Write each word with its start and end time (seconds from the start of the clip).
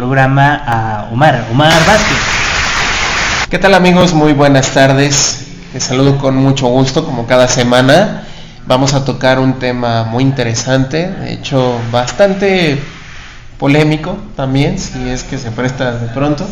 programa 0.00 0.54
a 0.64 1.08
Omar, 1.10 1.48
Omar 1.50 1.72
Vázquez. 1.84 2.18
¿Qué 3.50 3.58
tal 3.58 3.74
amigos? 3.74 4.14
Muy 4.14 4.32
buenas 4.32 4.70
tardes. 4.70 5.44
Les 5.74 5.82
saludo 5.82 6.18
con 6.18 6.36
mucho 6.36 6.68
gusto 6.68 7.04
como 7.04 7.26
cada 7.26 7.48
semana. 7.48 8.22
Vamos 8.68 8.94
a 8.94 9.04
tocar 9.04 9.40
un 9.40 9.58
tema 9.58 10.04
muy 10.04 10.22
interesante, 10.22 11.08
de 11.08 11.32
hecho 11.32 11.80
bastante 11.90 12.78
polémico 13.58 14.16
también, 14.36 14.78
si 14.78 15.08
es 15.08 15.24
que 15.24 15.36
se 15.36 15.50
presta 15.50 15.90
de 15.90 16.06
pronto. 16.14 16.48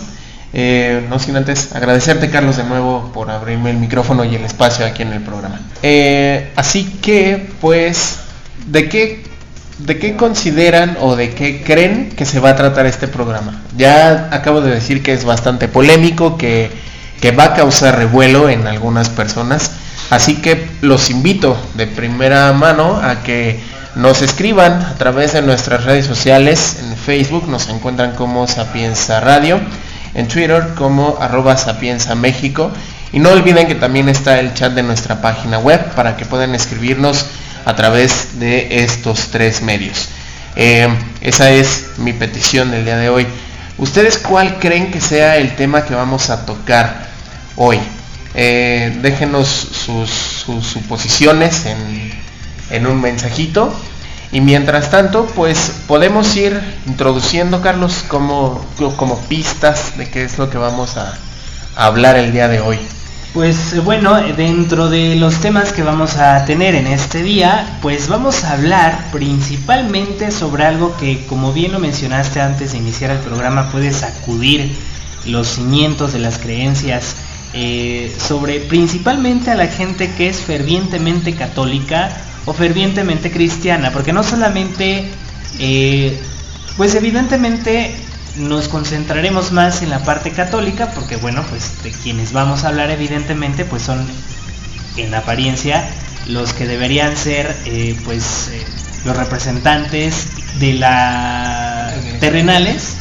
Eh, 0.52 1.06
no 1.08 1.20
sin 1.20 1.36
antes 1.36 1.72
agradecerte 1.72 2.30
Carlos 2.30 2.56
de 2.56 2.64
nuevo 2.64 3.12
por 3.14 3.30
abrirme 3.30 3.70
el 3.70 3.76
micrófono 3.76 4.24
y 4.24 4.34
el 4.34 4.44
espacio 4.44 4.84
aquí 4.84 5.02
en 5.02 5.12
el 5.12 5.22
programa. 5.22 5.60
Eh, 5.84 6.52
así 6.56 6.98
que 7.00 7.48
pues, 7.60 8.18
¿de 8.66 8.88
qué 8.88 9.35
¿De 9.79 9.98
qué 9.98 10.16
consideran 10.16 10.96
o 11.02 11.16
de 11.16 11.34
qué 11.34 11.62
creen 11.62 12.09
que 12.16 12.24
se 12.24 12.40
va 12.40 12.50
a 12.50 12.56
tratar 12.56 12.86
este 12.86 13.09
programa? 13.09 13.61
Ya 13.77 14.30
acabo 14.32 14.62
de 14.62 14.70
decir 14.70 15.02
que 15.02 15.12
es 15.12 15.27
bastante 15.27 15.69
polémico, 15.69 16.38
que, 16.38 16.70
va 17.38 17.45
a 17.45 17.55
causar 17.55 17.98
revuelo 17.98 18.48
en 18.48 18.66
algunas 18.66 19.10
personas. 19.10 19.73
Así 20.09 20.36
que 20.36 20.66
los 20.80 21.10
invito 21.10 21.59
de 21.74 21.86
primera 21.86 22.50
mano 22.55 22.97
a 23.02 23.23
que 23.23 23.60
nos 23.97 24.23
escriban 24.23 24.80
a 24.80 24.95
través 24.95 25.34
de 25.34 25.42
nuestras 25.42 25.84
redes 25.84 26.06
sociales. 26.06 26.78
En 26.83 26.97
Facebook 26.97 27.47
nos 27.47 27.69
encuentran 27.69 28.12
como 28.12 28.47
Sapienza 28.47 29.20
Radio, 29.20 29.61
en 30.14 30.27
Twitter 30.28 30.69
como 30.74 31.19
arroba 31.20 31.58
Sapienza 31.58 32.14
México. 32.14 32.70
Y 33.12 33.19
no 33.19 33.28
olviden 33.28 33.66
que 33.66 33.74
también 33.74 34.08
está 34.08 34.41
el 34.41 34.55
chat 34.55 34.72
de 34.72 34.83
nuestra 34.83 35.20
página 35.20 35.58
web 35.58 35.92
para 35.95 36.16
que 36.16 36.24
puedan 36.24 36.55
escribirnos 36.55 37.27
a 37.66 37.75
través 37.75 38.38
de 38.38 38.84
estos 38.84 39.29
tres 39.33 39.61
medios. 39.61 40.09
Eh, 40.55 40.88
esa 41.20 41.51
es 41.51 41.98
mi 41.98 42.12
petición 42.12 42.70
del 42.70 42.84
día 42.84 42.97
de 42.97 43.11
hoy. 43.11 43.27
¿Ustedes 43.77 44.19
cuál 44.19 44.59
creen 44.61 44.92
que 44.92 45.01
sea 45.01 45.37
el 45.37 45.56
tema 45.56 45.84
que 45.84 45.95
vamos 45.95 46.30
a 46.30 46.47
tocar 46.47 47.09
hoy? 47.56 47.78
Eh, 48.34 48.97
déjenos 49.03 49.48
sus, 49.48 50.08
suposiciones 50.64 51.67
en, 51.67 52.12
en, 52.70 52.86
un 52.86 53.00
mensajito. 53.00 53.75
Y 54.30 54.41
mientras 54.41 54.91
tanto, 54.91 55.27
pues 55.34 55.73
podemos 55.89 56.36
ir 56.36 56.61
introduciendo, 56.86 57.62
Carlos, 57.62 58.05
como, 58.06 58.64
como 58.97 59.19
pistas 59.23 59.98
de 59.98 60.08
qué 60.08 60.23
es 60.23 60.39
lo 60.39 60.51
que 60.51 60.58
vamos 60.58 60.97
a 60.97 61.19
hablar 61.75 62.17
el 62.17 62.33
día 62.33 62.47
de 62.47 62.61
hoy. 62.61 62.78
Pues 63.37 63.75
eh, 63.75 63.81
bueno, 63.81 64.15
dentro 64.34 64.89
de 64.89 65.15
los 65.15 65.42
temas 65.42 65.75
que 65.75 65.83
vamos 65.83 66.17
a 66.17 66.47
tener 66.47 66.75
en 66.75 66.87
este 66.87 67.23
día, 67.23 67.79
pues 67.83 68.09
vamos 68.09 68.45
a 68.45 68.53
hablar 68.53 69.11
principalmente 69.12 70.31
sobre 70.31 70.65
algo 70.65 70.97
que, 70.97 71.27
como 71.27 71.53
bien 71.53 71.73
lo 71.73 71.79
mencionaste 71.79 72.41
antes 72.41 72.73
de 72.73 72.79
iniciar 72.79 73.11
el 73.11 73.19
programa, 73.19 73.70
puede 73.70 73.92
sacudir 73.92 74.75
los 75.27 75.48
cimientos 75.48 76.14
de 76.14 76.19
las 76.20 76.39
creencias 76.39 77.17
eh, 77.53 78.11
sobre 78.19 78.59
principalmente 78.61 79.51
a 79.51 79.55
la 79.55 79.67
gente 79.67 80.11
que 80.14 80.31
es 80.31 80.41
fervientemente 80.41 81.34
católica 81.34 82.17
o 82.47 82.55
fervientemente 82.55 83.31
cristiana, 83.31 83.92
porque 83.92 84.14
no 84.14 84.23
solamente, 84.23 85.11
eh, 85.59 86.19
pues 86.79 86.95
evidentemente 86.95 87.97
nos 88.37 88.69
concentraremos 88.69 89.53
más 89.53 89.83
en 89.83 89.91
la 89.91 90.05
parte 90.05 90.31
católica 90.33 90.91
porque 90.95 91.17
bueno 91.17 91.45
pues 91.48 91.83
de 91.83 91.91
quienes 91.91 92.33
vamos 92.33 92.65
a 92.65 92.69
hablar 92.69 92.91
evidentemente 92.91 93.65
pues 93.65 93.83
son 93.83 94.06
en 94.97 95.15
apariencia 95.15 95.89
los 96.29 96.53
que 96.53 96.67
deberían 96.67 97.17
ser 97.17 97.57
eh, 97.64 97.98
pues 98.05 98.48
eh, 98.53 98.64
los 99.05 99.17
representantes 99.17 100.27
de 100.59 100.75
la 100.75 101.95
terrenales. 102.20 102.97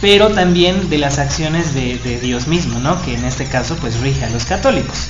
pero 0.00 0.28
también 0.28 0.90
de 0.90 0.98
las 0.98 1.18
acciones 1.18 1.74
de, 1.74 1.98
Dios 2.20 2.46
mismo 2.46 2.78
no 2.78 3.00
que 3.02 3.14
en 3.14 3.24
este 3.24 3.46
caso 3.46 3.76
pues 3.76 4.00
rige 4.00 4.24
a 4.24 4.30
los 4.30 4.44
católicos. 4.44 5.08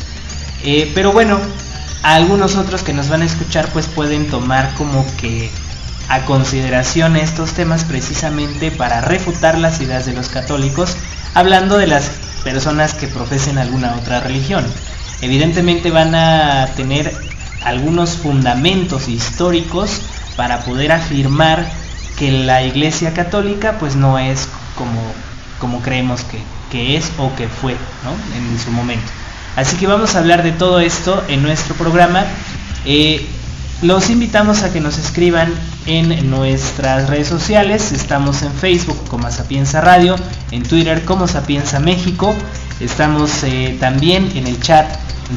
Eh, 0.65 0.91
pero 0.95 1.13
bueno 1.13 1.41
algunos 2.03 2.57
otros 2.57 2.83
que 2.83 2.93
nos 2.93 3.09
van 3.09 3.23
a 3.23 3.25
escuchar 3.25 3.69
pues 3.73 3.87
pueden 3.87 4.29
tomar 4.29 4.75
como 4.75 5.05
que 5.17 5.51
a 6.09 6.25
consideración 6.25 7.17
estos 7.17 7.53
temas 7.53 7.85
precisamente 7.85 8.71
para 8.71 9.01
refutar 9.01 9.59
las 9.59 9.81
ideas 9.81 10.07
de 10.07 10.13
los 10.13 10.29
católicos, 10.29 10.97
hablando 11.35 11.79
de 11.79 11.87
las 11.87 12.11
personas 12.45 12.95
que 12.95 13.07
profesen 13.07 13.59
alguna 13.59 13.95
otra 13.97 14.21
religión. 14.21 14.65
Evidentemente 15.21 15.91
van 15.91 16.15
a 16.15 16.69
tener 16.77 17.15
algunos 17.65 18.17
fundamentos 18.17 19.09
históricos 19.09 20.03
para 20.37 20.61
poder 20.61 20.93
afirmar 20.93 21.65
que 22.19 22.31
la 22.31 22.63
Iglesia 22.63 23.15
Católica 23.15 23.79
pues 23.79 23.97
no 23.97 24.19
es 24.19 24.49
como, 24.77 25.01
como 25.61 25.81
creemos 25.81 26.23
que, 26.25 26.39
que 26.71 26.97
es 26.97 27.13
o 27.19 27.35
que 27.37 27.49
fue 27.49 27.73
en 27.73 28.59
su 28.59 28.71
momento. 28.71 29.11
Así 29.57 29.77
que 29.77 29.87
vamos 29.87 30.15
a 30.15 30.21
hablar 30.21 30.43
de 30.43 30.53
todo 30.53 30.81
esto 30.81 31.23
en 31.29 31.43
nuestro 31.43 31.75
programa. 31.75 32.25
Eh, 32.85 33.29
los 33.83 34.09
invitamos 34.11 34.63
a 34.63 34.73
que 34.73 34.81
nos 34.81 34.97
escriban 34.97 35.53
en 35.87 36.31
nuestras 36.31 37.11
redes 37.11 37.27
sociales. 37.27 37.91
Estamos 37.93 38.43
en 38.43 38.53
Facebook 38.53 39.09
como 39.09 39.29
Sapienza 39.31 39.81
Radio, 39.81 40.15
en 40.53 40.63
Twitter 40.63 41.05
como 41.05 41.27
Sapienza 41.27 41.81
México. 41.81 42.33
Estamos 42.81 43.43
eh, 43.43 43.77
también 43.81 44.31
en 44.37 44.47
el 44.47 44.61
chat 44.61 44.87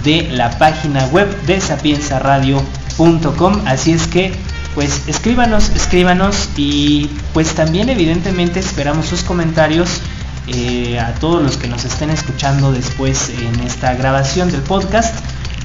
de 0.04 0.30
la 0.32 0.52
página 0.60 1.08
web 1.08 1.28
de 1.46 1.60
sapienzaradio.com. 1.60 3.62
Así 3.66 3.94
es 3.94 4.06
que 4.08 4.32
pues 4.76 5.02
escríbanos, 5.08 5.70
escríbanos 5.70 6.50
y 6.56 7.10
pues 7.34 7.56
también 7.56 7.90
evidentemente 7.90 8.60
esperamos 8.60 9.08
sus 9.08 9.24
comentarios 9.24 10.02
eh, 10.48 11.00
a 11.00 11.16
todos 11.16 11.42
los 11.42 11.58
que 11.58 11.68
nos 11.68 11.84
estén 11.86 12.12
escuchando 12.12 12.72
después 12.72 13.30
en 13.30 13.62
esta 13.62 13.96
grabación 13.96 14.52
del 14.52 14.62
podcast 14.62 15.16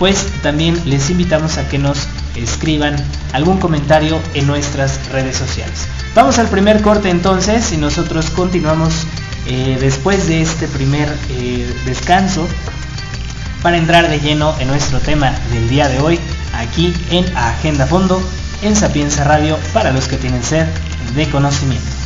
pues 0.01 0.27
también 0.41 0.81
les 0.87 1.11
invitamos 1.11 1.59
a 1.59 1.69
que 1.69 1.79
nos 1.79 2.09
escriban 2.35 2.97
algún 3.35 3.59
comentario 3.59 4.19
en 4.33 4.47
nuestras 4.47 4.99
redes 5.13 5.37
sociales. 5.37 5.87
Vamos 6.15 6.39
al 6.39 6.49
primer 6.49 6.81
corte 6.81 7.11
entonces 7.11 7.71
y 7.73 7.77
nosotros 7.77 8.31
continuamos 8.31 9.07
eh, 9.47 9.77
después 9.79 10.27
de 10.27 10.41
este 10.41 10.69
primer 10.69 11.07
eh, 11.29 11.71
descanso 11.85 12.49
para 13.63 13.77
entrar 13.77 14.09
de 14.09 14.21
lleno 14.21 14.55
en 14.59 14.69
nuestro 14.69 15.01
tema 15.01 15.33
del 15.53 15.69
día 15.69 15.87
de 15.89 16.01
hoy 16.01 16.19
aquí 16.55 16.95
en 17.11 17.27
Agenda 17.37 17.87
Fondo 17.87 18.23
en 18.63 18.75
Sapienza 18.77 19.25
Radio 19.25 19.59
para 19.75 19.93
los 19.93 20.09
que 20.09 20.17
tienen 20.17 20.43
sed 20.43 20.67
de 21.15 21.29
conocimiento. 21.29 22.00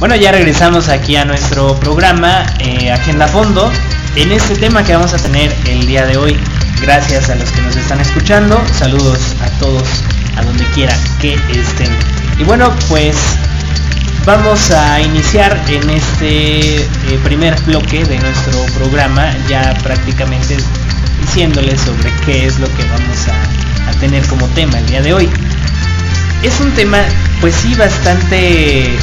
Bueno, 0.00 0.16
ya 0.16 0.32
regresamos 0.32 0.88
aquí 0.88 1.16
a 1.16 1.26
nuestro 1.26 1.78
programa 1.78 2.46
eh, 2.58 2.90
Agenda 2.90 3.28
Fondo 3.28 3.70
en 4.16 4.32
este 4.32 4.56
tema 4.56 4.82
que 4.82 4.94
vamos 4.94 5.12
a 5.12 5.18
tener 5.18 5.54
el 5.66 5.86
día 5.86 6.06
de 6.06 6.16
hoy. 6.16 6.38
Gracias 6.80 7.28
a 7.28 7.34
los 7.34 7.50
que 7.50 7.60
nos 7.60 7.76
están 7.76 8.00
escuchando. 8.00 8.64
Saludos 8.72 9.36
a 9.42 9.50
todos 9.58 9.86
a 10.38 10.42
donde 10.42 10.64
quiera 10.72 10.96
que 11.20 11.34
estén. 11.34 11.94
Y 12.38 12.44
bueno, 12.44 12.74
pues 12.88 13.14
vamos 14.24 14.70
a 14.70 15.02
iniciar 15.02 15.62
en 15.68 15.90
este 15.90 16.76
eh, 16.78 17.20
primer 17.22 17.54
bloque 17.64 18.02
de 18.02 18.18
nuestro 18.20 18.64
programa 18.78 19.36
ya 19.50 19.74
prácticamente 19.82 20.56
diciéndoles 21.20 21.78
sobre 21.78 22.10
qué 22.24 22.46
es 22.46 22.58
lo 22.58 22.68
que 22.68 22.84
vamos 22.84 23.28
a, 23.28 23.90
a 23.90 23.92
tener 24.00 24.26
como 24.28 24.46
tema 24.54 24.78
el 24.78 24.86
día 24.86 25.02
de 25.02 25.12
hoy. 25.12 25.28
Es 26.42 26.58
un 26.58 26.70
tema 26.72 27.00
pues 27.42 27.54
sí 27.54 27.74
bastante 27.74 28.96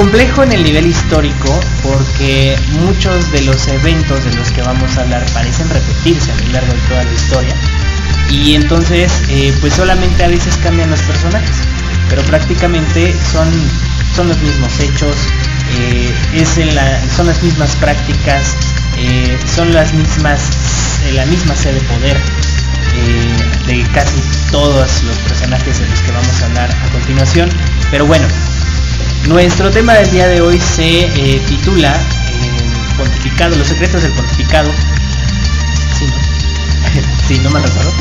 complejo 0.00 0.42
en 0.42 0.52
el 0.52 0.64
nivel 0.64 0.86
histórico 0.86 1.60
porque 1.82 2.56
muchos 2.80 3.30
de 3.32 3.42
los 3.42 3.68
eventos 3.68 4.24
de 4.24 4.32
los 4.32 4.50
que 4.50 4.62
vamos 4.62 4.96
a 4.96 5.02
hablar 5.02 5.26
parecen 5.34 5.68
repetirse 5.68 6.32
a 6.32 6.36
lo 6.36 6.52
largo 6.52 6.72
de 6.72 6.80
toda 6.88 7.04
la 7.04 7.12
historia 7.12 7.54
y 8.30 8.54
entonces 8.54 9.12
eh, 9.28 9.54
pues 9.60 9.74
solamente 9.74 10.24
a 10.24 10.28
veces 10.28 10.56
cambian 10.56 10.88
los 10.88 11.02
personajes 11.02 11.54
pero 12.08 12.22
prácticamente 12.22 13.14
son, 13.30 13.46
son 14.16 14.28
los 14.28 14.40
mismos 14.40 14.80
hechos 14.80 15.14
eh, 15.78 16.14
es 16.32 16.56
la, 16.74 16.98
son 17.14 17.26
las 17.26 17.42
mismas 17.42 17.76
prácticas, 17.76 18.56
eh, 18.96 19.38
son 19.54 19.74
las 19.74 19.92
mismas, 19.92 20.40
la 21.12 21.26
misma 21.26 21.54
sede 21.54 21.74
de 21.74 21.80
poder 21.82 22.16
de 23.66 23.82
casi 23.92 24.20
todos 24.50 25.02
los 25.04 25.16
personajes 25.18 25.78
de 25.78 25.88
los 25.88 26.00
que 26.00 26.10
vamos 26.10 26.42
a 26.42 26.46
hablar 26.46 26.70
a 26.70 26.92
continuación. 26.92 27.48
Pero 27.90 28.04
bueno, 28.06 28.26
nuestro 29.28 29.70
tema 29.70 29.94
del 29.94 30.10
día 30.10 30.28
de 30.28 30.40
hoy 30.40 30.60
se 30.60 31.40
titula 31.46 31.98
Pontificado, 32.96 33.56
los 33.56 33.68
secretos 33.68 34.02
del 34.02 34.12
pontificado. 34.12 34.70
Sí, 35.98 36.06
¿no? 36.06 36.12
sí, 37.28 37.38
no 37.38 37.50
me 37.50 37.60
recuerdo. 37.60 37.92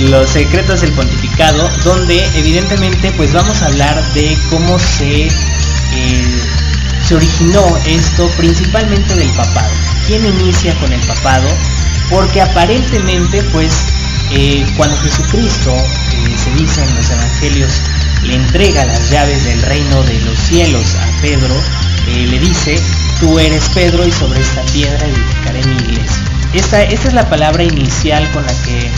los 0.10 0.30
secretos 0.30 0.80
del 0.82 0.92
pontificado, 0.92 1.68
donde 1.84 2.24
evidentemente 2.34 3.12
pues 3.12 3.32
vamos 3.32 3.62
a 3.62 3.66
hablar 3.66 4.12
de 4.12 4.38
cómo 4.50 4.78
se 4.78 5.28
se 7.06 7.14
originó 7.14 7.76
esto 7.86 8.30
principalmente 8.36 9.14
del 9.14 9.30
papado. 9.32 9.70
¿Quién 10.06 10.24
inicia 10.24 10.74
con 10.80 10.90
el 10.92 11.00
papado? 11.00 11.48
Porque 12.08 12.40
aparentemente, 12.40 13.42
pues, 13.52 13.86
eh, 14.32 14.66
cuando 14.76 14.96
Jesucristo, 14.98 15.74
eh, 15.74 16.36
se 16.36 16.50
dice 16.54 16.82
en 16.82 16.94
los 16.94 17.10
evangelios, 17.10 17.70
le 18.22 18.34
entrega 18.34 18.84
las 18.84 19.10
llaves 19.10 19.44
del 19.44 19.62
reino 19.62 20.02
de 20.02 20.20
los 20.20 20.38
cielos 20.38 20.94
a 20.96 21.20
Pedro, 21.20 21.54
eh, 22.08 22.26
le 22.26 22.38
dice, 22.38 22.80
tú 23.20 23.38
eres 23.38 23.68
Pedro 23.74 24.06
y 24.06 24.12
sobre 24.12 24.40
esta 24.40 24.62
piedra 24.72 25.06
edificaré 25.06 25.64
mi 25.64 25.76
iglesia. 25.76 26.24
Esta, 26.54 26.82
es 26.82 27.12
la 27.12 27.28
palabra 27.28 27.64
inicial 27.64 28.30
con 28.32 28.44
la 28.44 28.52
que 28.62 28.90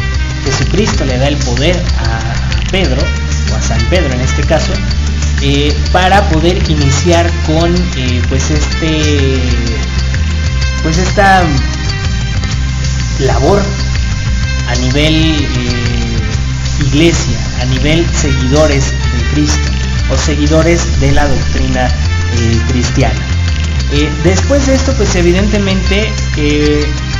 Jesucristo 0.44 1.04
le 1.04 1.18
da 1.18 1.28
el 1.28 1.36
poder 1.38 1.76
a 1.98 2.70
Pedro, 2.70 3.02
o 3.52 3.56
a 3.56 3.62
San 3.62 3.80
Pedro 3.88 4.12
en 4.12 4.20
este 4.20 4.42
caso, 4.42 4.72
para 5.92 6.28
poder 6.28 6.58
iniciar 6.70 7.30
con 7.46 7.74
pues 8.28 8.50
este 8.50 9.40
pues 10.82 10.98
esta 10.98 11.42
labor 13.20 13.62
a 14.66 14.74
nivel 14.76 15.14
eh, 15.14 16.86
iglesia 16.86 17.38
a 17.60 17.64
nivel 17.66 18.06
seguidores 18.14 18.92
de 18.92 19.24
Cristo 19.32 19.70
o 20.10 20.16
seguidores 20.16 21.00
de 21.00 21.12
la 21.12 21.26
doctrina 21.26 21.88
cristiana. 22.68 23.18
Después 24.22 24.66
de 24.66 24.74
esto 24.74 24.92
pues 24.94 25.14
evidentemente 25.16 26.12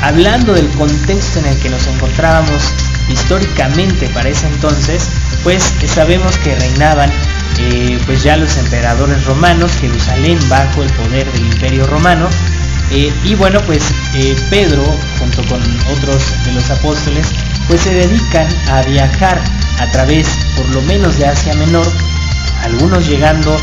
hablando 0.02 0.52
del 0.52 0.68
contexto 0.70 1.38
en 1.38 1.46
el 1.46 1.58
que 1.58 1.70
nos 1.70 1.86
encontrábamos 1.86 2.62
históricamente 3.08 4.08
para 4.10 4.28
ese 4.28 4.46
entonces 4.48 5.08
pues 5.42 5.72
sabemos 5.86 6.36
que 6.38 6.54
reinaban 6.54 7.10
eh, 7.58 7.98
pues 8.04 8.22
ya 8.22 8.36
los 8.36 8.56
emperadores 8.58 9.24
romanos, 9.24 9.72
Jerusalén 9.80 10.38
bajo 10.48 10.82
el 10.82 10.90
poder 10.90 11.30
del 11.32 11.46
imperio 11.46 11.86
romano, 11.86 12.28
eh, 12.90 13.12
y 13.24 13.34
bueno 13.34 13.60
pues 13.66 13.82
eh, 14.14 14.36
Pedro 14.48 14.84
junto 15.18 15.42
con 15.46 15.60
otros 15.92 16.22
de 16.44 16.52
los 16.52 16.70
apóstoles 16.70 17.26
pues 17.68 17.80
se 17.80 17.92
dedican 17.92 18.46
a 18.70 18.82
viajar 18.82 19.42
a 19.80 19.90
través 19.90 20.28
por 20.56 20.68
lo 20.70 20.80
menos 20.82 21.18
de 21.18 21.26
Asia 21.26 21.54
Menor, 21.54 21.86
algunos 22.62 23.06
llegando 23.08 23.56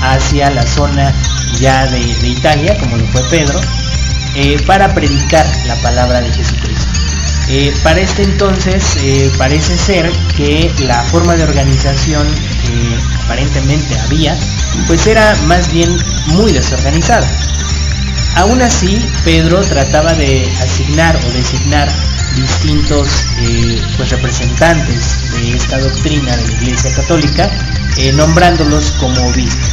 hacia 0.00 0.50
la 0.50 0.64
zona 0.66 1.12
ya 1.58 1.86
de, 1.86 1.98
Italia, 1.98 2.78
como 2.78 2.96
lo 2.96 3.06
fue 3.08 3.22
Pedro, 3.28 3.60
para 4.66 4.94
predicar 4.94 5.44
la 5.66 5.74
palabra 5.82 6.20
de 6.20 6.32
Jesucristo. 6.32 6.86
para 7.82 8.00
este 8.00 8.22
entonces 8.22 8.96
parece 9.36 9.76
ser 9.76 10.10
que 10.36 10.72
la 10.86 11.02
forma 11.04 11.34
de 11.34 11.42
organización 11.42 12.26
aparentemente 13.24 13.98
había, 13.98 14.36
pues 14.86 15.06
era 15.06 15.34
más 15.46 15.70
bien 15.72 15.94
muy 16.28 16.52
desorganizada. 16.52 17.47
Aún 18.38 18.62
así, 18.62 19.04
Pedro 19.24 19.62
trataba 19.62 20.14
de 20.14 20.48
asignar 20.62 21.16
o 21.16 21.32
designar 21.32 21.88
distintos 22.36 23.08
eh, 23.40 23.82
pues, 23.96 24.10
representantes 24.10 25.32
de 25.32 25.56
esta 25.56 25.80
doctrina 25.80 26.36
de 26.36 26.46
la 26.46 26.52
Iglesia 26.52 26.94
Católica, 26.94 27.50
eh, 27.96 28.12
nombrándolos 28.12 28.92
como 28.92 29.20
obispos. 29.26 29.68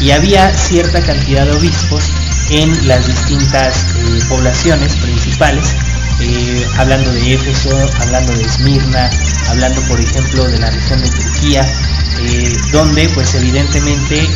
Y 0.00 0.10
había 0.10 0.52
cierta 0.52 1.00
cantidad 1.00 1.46
de 1.46 1.52
obispos 1.52 2.10
en 2.50 2.88
las 2.88 3.06
distintas 3.06 3.86
eh, 3.94 4.20
poblaciones 4.28 4.96
principales, 4.96 5.76
hablando 6.76 7.12
de 7.12 7.34
Éfeso, 7.34 7.70
hablando 8.00 8.32
de 8.32 8.42
Esmirna, 8.42 9.08
hablando 9.48 9.80
por 9.82 10.00
ejemplo 10.00 10.48
de 10.48 10.58
la 10.58 10.70
región 10.70 11.00
de 11.00 11.08
Turquía, 11.10 11.64
donde 12.72 13.08
pues 13.10 13.36
evidentemente 13.36 14.28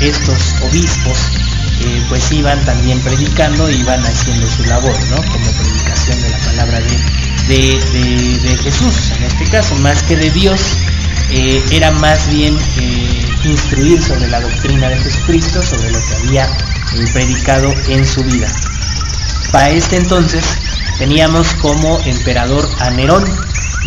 estos 0.00 0.54
obispos 0.62 1.18
eh, 1.80 2.02
pues 2.08 2.32
iban 2.32 2.64
también 2.64 3.00
predicando, 3.00 3.70
iban 3.70 4.04
haciendo 4.04 4.46
su 4.46 4.64
labor, 4.64 4.94
¿no? 5.10 5.16
Como 5.16 5.50
predicación 5.52 6.22
de 6.22 6.30
la 6.30 6.38
palabra 6.38 6.78
de, 7.48 8.58
Jesús, 8.62 9.12
en 9.16 9.24
este 9.24 9.44
caso, 9.50 9.74
más 9.76 10.02
que 10.02 10.16
de 10.16 10.30
Dios, 10.30 10.60
era 11.70 11.90
más 11.90 12.28
bien 12.30 12.56
instruir 13.44 14.02
sobre 14.02 14.28
la 14.28 14.40
doctrina 14.40 14.88
de 14.88 14.96
Jesucristo, 14.98 15.62
sobre 15.62 15.90
lo 15.90 16.00
que 16.06 16.14
había 16.14 16.48
predicado 17.12 17.72
en 17.88 18.06
su 18.06 18.22
vida. 18.24 18.48
Para 19.52 19.70
este 19.70 19.96
entonces 19.96 20.44
teníamos 20.98 21.54
como 21.54 21.98
emperador 22.04 22.68
a 22.80 22.90
Nerón, 22.90 23.24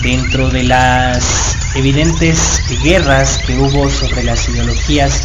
dentro 0.01 0.49
de 0.49 0.63
las 0.63 1.57
evidentes 1.75 2.61
guerras 2.81 3.39
que 3.45 3.57
hubo 3.57 3.89
sobre 3.89 4.23
las 4.23 4.47
ideologías 4.49 5.21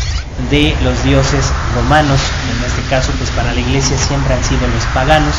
de 0.51 0.75
los 0.83 1.03
dioses 1.05 1.47
romanos, 1.75 2.21
en 2.51 2.65
este 2.65 2.83
caso 2.89 3.13
pues 3.19 3.31
para 3.31 3.53
la 3.53 3.61
iglesia 3.61 3.97
siempre 3.99 4.35
han 4.35 4.45
sido 4.45 4.67
los 4.69 4.85
paganos. 4.87 5.35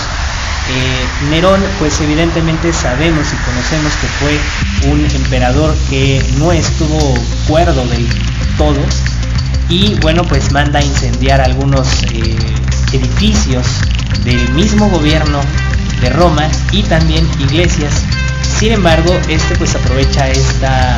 Eh, 0.70 1.30
Nerón 1.30 1.62
pues 1.78 2.00
evidentemente 2.02 2.74
sabemos 2.74 3.28
y 3.32 3.36
conocemos 3.46 3.94
que 4.02 4.08
fue 4.08 4.92
un 4.92 5.06
emperador 5.06 5.76
que 5.90 6.26
no 6.40 6.52
estuvo 6.52 7.14
cuerdo 7.48 7.86
del 7.88 8.08
todo 8.58 8.80
y 9.70 9.94
bueno 10.02 10.24
pues 10.24 10.52
manda 10.52 10.80
a 10.80 10.84
incendiar 10.84 11.40
algunos 11.40 12.02
eh, 12.04 12.36
edificios 12.94 13.68
del 14.24 14.50
mismo 14.54 14.90
gobierno 14.90 15.40
de 16.02 16.10
Roma 16.10 16.48
y 16.72 16.82
también 16.82 17.30
iglesias 17.40 18.04
sin 18.58 18.72
embargo, 18.72 19.12
este 19.28 19.54
pues 19.58 19.76
aprovecha 19.76 20.30
esta, 20.30 20.96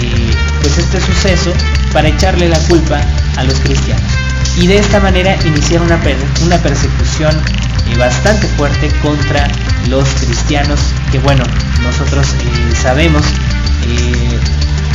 eh, 0.00 0.30
pues 0.64 0.78
este 0.78 0.98
suceso 0.98 1.52
para 1.92 2.08
echarle 2.08 2.48
la 2.48 2.58
culpa 2.60 2.98
a 3.36 3.44
los 3.44 3.60
cristianos. 3.60 4.10
Y 4.56 4.66
de 4.66 4.78
esta 4.78 4.98
manera 4.98 5.36
iniciar 5.44 5.82
una, 5.82 6.00
una 6.42 6.56
persecución 6.58 7.36
eh, 7.36 7.98
bastante 7.98 8.46
fuerte 8.56 8.88
contra 9.02 9.46
los 9.90 10.08
cristianos 10.08 10.80
que 11.12 11.18
bueno, 11.18 11.44
nosotros 11.82 12.28
eh, 12.28 12.76
sabemos, 12.80 13.22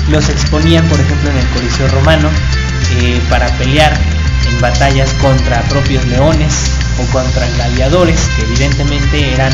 los 0.10 0.28
exponían 0.30 0.84
por 0.88 1.00
ejemplo 1.00 1.30
en 1.30 1.38
el 1.38 1.48
Coliseo 1.50 1.88
Romano 1.90 2.30
para 3.30 3.48
pelear 3.60 3.94
en 4.50 4.60
batallas 4.60 5.14
contra 5.22 5.62
propios 5.70 6.04
leones 6.06 6.72
o 6.98 7.06
contra 7.12 7.48
gladiadores 7.48 8.20
que 8.36 8.42
evidentemente 8.42 9.34
eran 9.34 9.54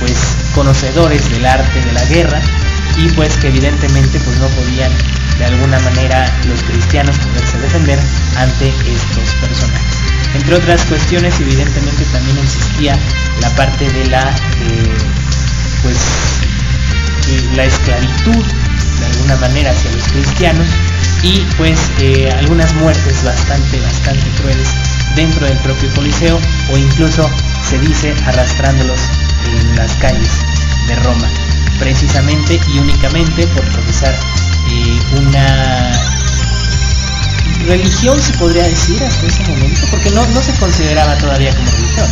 pues 0.00 0.16
conocedores 0.52 1.30
del 1.30 1.46
arte 1.46 1.80
de 1.80 1.92
la 1.92 2.04
guerra 2.06 2.42
y 3.02 3.08
pues 3.10 3.36
que 3.38 3.48
evidentemente 3.48 4.20
pues 4.20 4.38
no 4.38 4.46
podían 4.48 4.92
de 5.38 5.44
alguna 5.46 5.78
manera 5.80 6.30
los 6.46 6.62
cristianos 6.62 7.16
poderse 7.18 7.58
defender 7.58 7.98
ante 8.36 8.68
estos 8.68 9.34
personajes. 9.40 9.96
Entre 10.34 10.54
otras 10.54 10.84
cuestiones 10.84 11.40
evidentemente 11.40 12.04
también 12.12 12.38
existía 12.38 12.98
la 13.40 13.50
parte 13.56 13.90
de 13.90 14.06
la 14.06 14.22
eh, 14.60 14.94
pues 15.82 15.96
la 17.54 17.64
esclavitud 17.64 18.44
de 18.98 19.06
alguna 19.06 19.36
manera 19.36 19.70
hacia 19.70 19.90
los 19.92 20.02
cristianos 20.04 20.66
y 21.22 21.40
pues 21.56 21.78
eh, 22.00 22.30
algunas 22.38 22.74
muertes 22.74 23.24
bastante 23.24 23.80
bastante 23.80 24.28
crueles 24.40 24.68
dentro 25.16 25.46
del 25.46 25.58
propio 25.58 25.88
coliseo 25.94 26.38
o 26.70 26.76
incluso 26.76 27.30
se 27.68 27.78
dice 27.78 28.14
arrastrándolos 28.26 29.00
en 29.46 29.76
las 29.76 29.94
calles 29.96 30.30
de 30.86 30.96
Roma, 30.96 31.28
precisamente 31.80 32.60
y 32.68 32.78
únicamente 32.78 33.46
por 33.48 33.64
profesar 33.72 34.14
eh, 34.68 35.00
una 35.18 35.90
religión, 37.66 38.20
se 38.20 38.32
podría 38.34 38.64
decir, 38.64 39.02
hasta 39.02 39.26
ese 39.26 39.42
momento, 39.44 39.80
porque 39.90 40.10
no, 40.10 40.24
no 40.26 40.42
se 40.42 40.52
consideraba 40.54 41.16
todavía 41.16 41.54
como 41.56 41.70
religión. 41.70 42.06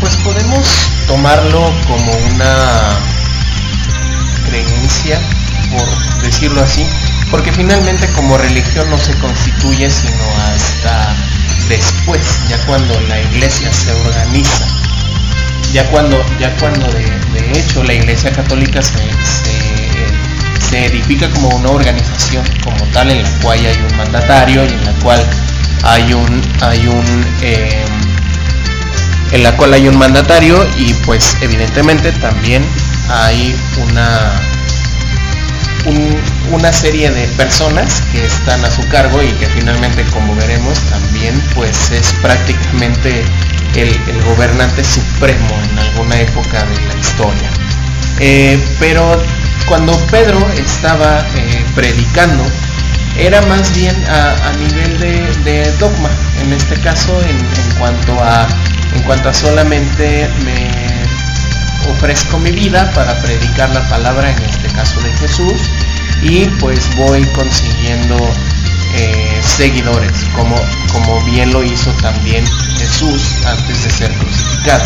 Pues 0.00 0.16
podemos 0.18 0.66
tomarlo 1.06 1.60
como 1.86 2.12
una 2.32 2.98
creencia, 4.48 5.20
por 5.70 6.22
decirlo 6.22 6.62
así, 6.62 6.86
porque 7.30 7.52
finalmente 7.52 8.08
como 8.12 8.38
religión 8.38 8.88
no 8.90 8.98
se 8.98 9.12
constituye 9.18 9.90
sino 9.90 10.24
hasta 10.54 11.14
después, 11.68 12.22
ya 12.48 12.58
cuando 12.66 12.98
la 13.02 13.20
iglesia 13.20 13.70
se 13.72 13.92
organiza 13.92 14.79
ya 15.72 15.84
cuando, 15.90 16.22
ya 16.38 16.54
cuando 16.56 16.86
de, 16.92 17.04
hecho 17.52 17.82
la 17.84 17.94
Iglesia 17.94 18.32
Católica 18.32 18.82
se, 18.82 18.98
se, 20.68 20.84
edifica 20.86 21.28
como 21.30 21.48
una 21.48 21.70
organización 21.70 22.44
como 22.62 22.84
tal 22.92 23.10
en 23.10 23.22
la 23.22 23.30
cual 23.42 23.58
hay 23.58 23.76
un 23.90 23.96
mandatario 23.96 24.64
y 24.64 24.68
en 24.68 24.84
la 24.84 24.92
cual 25.02 25.20
hay 25.82 26.12
un, 26.12 26.42
hay 26.60 26.86
un, 26.86 27.26
eh, 27.42 27.84
en 29.32 29.42
la 29.42 29.56
cual 29.56 29.74
hay 29.74 29.88
un 29.88 29.98
mandatario 29.98 30.66
y 30.78 30.94
pues 31.06 31.36
evidentemente 31.40 32.12
también 32.12 32.64
hay 33.08 33.54
una, 33.82 34.40
una 36.52 36.72
serie 36.72 37.10
de 37.10 37.26
personas 37.28 38.02
que 38.12 38.24
están 38.24 38.64
a 38.64 38.70
su 38.70 38.86
cargo 38.88 39.22
y 39.22 39.30
que 39.32 39.46
finalmente 39.46 40.04
como 40.12 40.34
veremos 40.36 40.78
también 40.90 41.40
pues 41.54 41.90
es 41.90 42.12
prácticamente 42.22 43.24
el, 43.74 44.22
gobernante 44.22 44.84
supremo 44.84 45.48
en 45.70 45.78
alguna 45.78 46.20
época 46.20 46.64
de 46.64 46.86
la 46.86 46.94
historia. 46.98 47.50
Eh, 48.18 48.58
pero 48.78 49.20
cuando 49.66 49.92
Pedro 50.06 50.38
estaba 50.56 51.26
eh, 51.34 51.64
predicando, 51.74 52.44
era 53.16 53.40
más 53.42 53.74
bien 53.76 53.94
a, 54.08 54.52
nivel 54.58 54.98
de, 55.44 55.72
dogma, 55.78 56.10
en 56.42 56.52
este 56.52 56.74
caso 56.80 57.20
en, 57.22 57.78
cuanto 57.78 58.18
a 58.22 58.46
en 58.94 59.02
cuanto 59.02 59.28
a 59.28 59.34
solamente 59.34 60.28
me 60.44 60.90
ofrezco 61.90 62.38
mi 62.38 62.50
vida 62.50 62.90
para 62.94 63.20
predicar 63.20 63.70
la 63.70 63.88
palabra, 63.88 64.30
en 64.30 64.42
este 64.44 64.68
caso 64.68 65.00
de 65.00 65.12
Jesús, 65.18 65.70
y 66.22 66.46
pues 66.60 66.94
voy 66.96 67.24
consiguiendo 67.32 68.16
eh, 68.94 69.40
seguidores, 69.42 70.24
como, 70.34 70.56
como 70.92 71.24
bien 71.24 71.52
lo 71.52 71.62
hizo 71.62 71.90
también 71.94 72.44
Jesús 72.78 73.36
antes 73.46 73.84
de 73.84 73.90
ser 73.90 74.12
crucificado. 74.14 74.84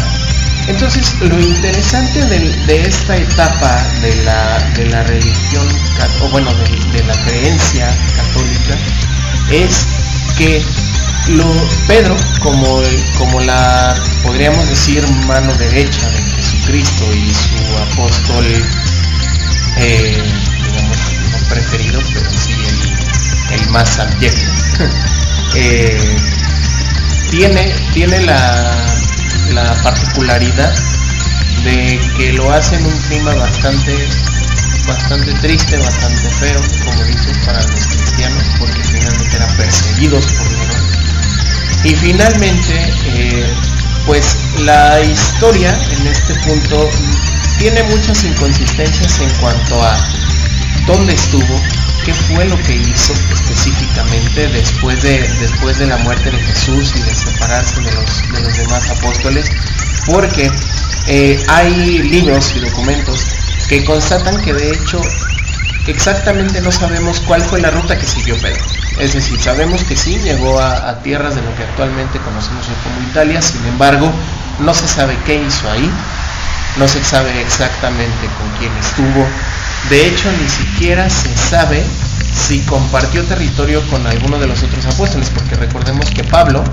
Entonces, 0.67 1.15
lo 1.21 1.39
interesante 1.39 2.25
de, 2.25 2.87
esta 2.87 3.17
etapa 3.17 3.83
de 4.01 4.15
la, 4.25 4.59
de 4.75 4.87
la 4.87 5.03
religión, 5.03 5.67
o 6.23 6.29
bueno, 6.31 6.51
de, 6.55 7.05
la 7.05 7.15
creencia 7.25 7.95
católica, 8.17 8.79
es 9.51 9.87
que 10.39 10.63
lo, 11.29 11.45
Pedro, 11.87 12.17
como, 12.41 12.81
como 13.19 13.41
la, 13.41 13.95
podríamos 14.23 14.67
decir, 14.69 15.07
mano 15.27 15.53
derecha 15.55 16.09
de 16.09 16.23
Jesucristo 16.23 17.05
y 17.13 17.35
su 17.35 17.77
apóstol, 17.93 18.47
eh, 19.77 20.23
digamos, 20.67 20.99
preferido, 21.51 22.01
pero 22.15 22.31
más 23.71 23.99
abyecto, 23.99 24.51
eh, 25.57 26.17
tiene, 27.31 27.75
tiene 27.93 28.21
la 28.21 28.95
la 29.53 29.75
particularidad 29.83 30.75
de 31.63 32.01
que 32.17 32.33
lo 32.33 32.53
hace 32.53 32.77
en 32.77 32.87
un 32.87 32.99
clima 33.03 33.35
bastante 33.35 34.09
bastante 34.87 35.33
triste, 35.35 35.79
bastante 35.79 36.29
feo, 36.41 36.61
como 36.85 37.05
dices, 37.05 37.39
para 37.47 37.63
los 37.63 37.87
cristianos, 37.87 38.43
porque 38.59 38.83
finalmente 38.85 39.37
eran 39.37 39.57
perseguidos 39.57 40.27
por 40.27 40.49
Dios. 40.51 40.77
Y 41.85 41.95
finalmente, 41.97 42.93
eh, 43.07 43.55
pues 44.05 44.37
la 44.59 45.01
historia 45.01 45.71
en 45.91 46.07
este 46.07 46.35
punto 46.47 46.91
tiene 47.59 47.83
muchas 47.85 48.25
inconsistencias 48.25 49.21
en 49.21 49.31
cuanto 49.41 49.83
a 49.83 49.97
dónde 50.87 51.15
estuvo, 51.15 51.61
qué 52.05 52.13
fue 52.13 52.45
lo 52.45 52.57
que 52.63 52.75
hizo 52.75 53.13
específicamente 53.33 54.49
después 54.49 55.03
de, 55.03 55.21
después 55.41 55.79
de 55.79 55.87
la 55.87 55.97
muerte 55.99 56.31
de 56.31 56.39
Jesús 56.39 56.93
y 56.97 57.01
de 57.01 57.15
separarse 57.15 57.81
de 57.81 57.93
los, 57.93 58.33
de 58.33 58.41
los 58.43 58.57
demás 58.57 58.91
apóstoles, 58.91 59.51
porque 60.07 60.51
eh, 61.07 61.43
hay 61.49 62.03
libros 62.03 62.55
y 62.57 62.61
documentos 62.61 63.27
que 63.69 63.85
constatan 63.85 64.41
que 64.43 64.53
de 64.53 64.73
hecho 64.73 65.01
exactamente 65.87 66.61
no 66.61 66.71
sabemos 66.71 67.21
cuál 67.21 67.43
fue 67.43 67.61
la 67.61 67.71
ruta 67.71 67.99
que 67.99 68.07
siguió 68.07 68.37
Pedro. 68.39 68.63
Es 68.99 69.15
decir, 69.15 69.41
sabemos 69.41 69.83
que 69.85 69.97
sí 69.97 70.19
llegó 70.19 70.61
a, 70.61 70.89
a 70.89 70.99
tierras 71.01 71.35
de 71.35 71.43
lo 71.43 71.55
que 71.57 71.65
actualmente 71.65 72.19
conocemos 72.19 72.67
como 72.83 73.09
Italia, 73.11 73.41
sin 73.41 73.65
embargo, 73.67 74.13
no 74.61 74.75
se 74.75 74.87
sabe 74.87 75.17
qué 75.27 75.43
hizo 75.43 75.71
ahí, 75.71 75.91
no 76.77 76.87
se 76.87 77.03
sabe 77.03 77.41
exactamente 77.41 78.27
con 78.39 78.49
quién 78.59 78.73
estuvo, 78.77 79.27
de 79.91 80.07
hecho, 80.09 80.31
ni 80.33 80.49
siquiera 80.49 81.11
se 81.11 81.37
sabe 81.37 81.85
si 82.47 82.61
compartió 82.61 83.23
territorio 83.25 83.83
con 83.89 84.07
alguno 84.07 84.39
de 84.39 84.47
los 84.47 84.63
otros 84.63 84.87
apóstoles, 84.87 85.31
porque 85.31 85.57
recordemos 85.57 86.11
que 86.11 86.25
Pablo, 86.25 86.65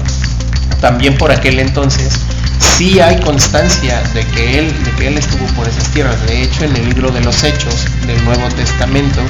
también 0.79 1.17
por 1.17 1.31
aquel 1.31 1.59
entonces, 1.59 2.19
sí 2.59 2.99
hay 2.99 3.19
constancia 3.19 4.01
de 4.13 4.25
que 4.27 4.59
él, 4.59 4.83
de 4.83 4.91
que 4.91 5.07
él 5.07 5.17
estuvo 5.17 5.45
por 5.55 5.67
esas 5.67 5.89
tierras. 5.89 6.25
De 6.27 6.41
hecho, 6.41 6.63
en 6.63 6.75
el 6.75 6.85
libro 6.85 7.11
de 7.11 7.21
los 7.21 7.43
Hechos 7.43 7.85
del 8.07 8.23
Nuevo 8.23 8.47
Testamento 8.49 9.21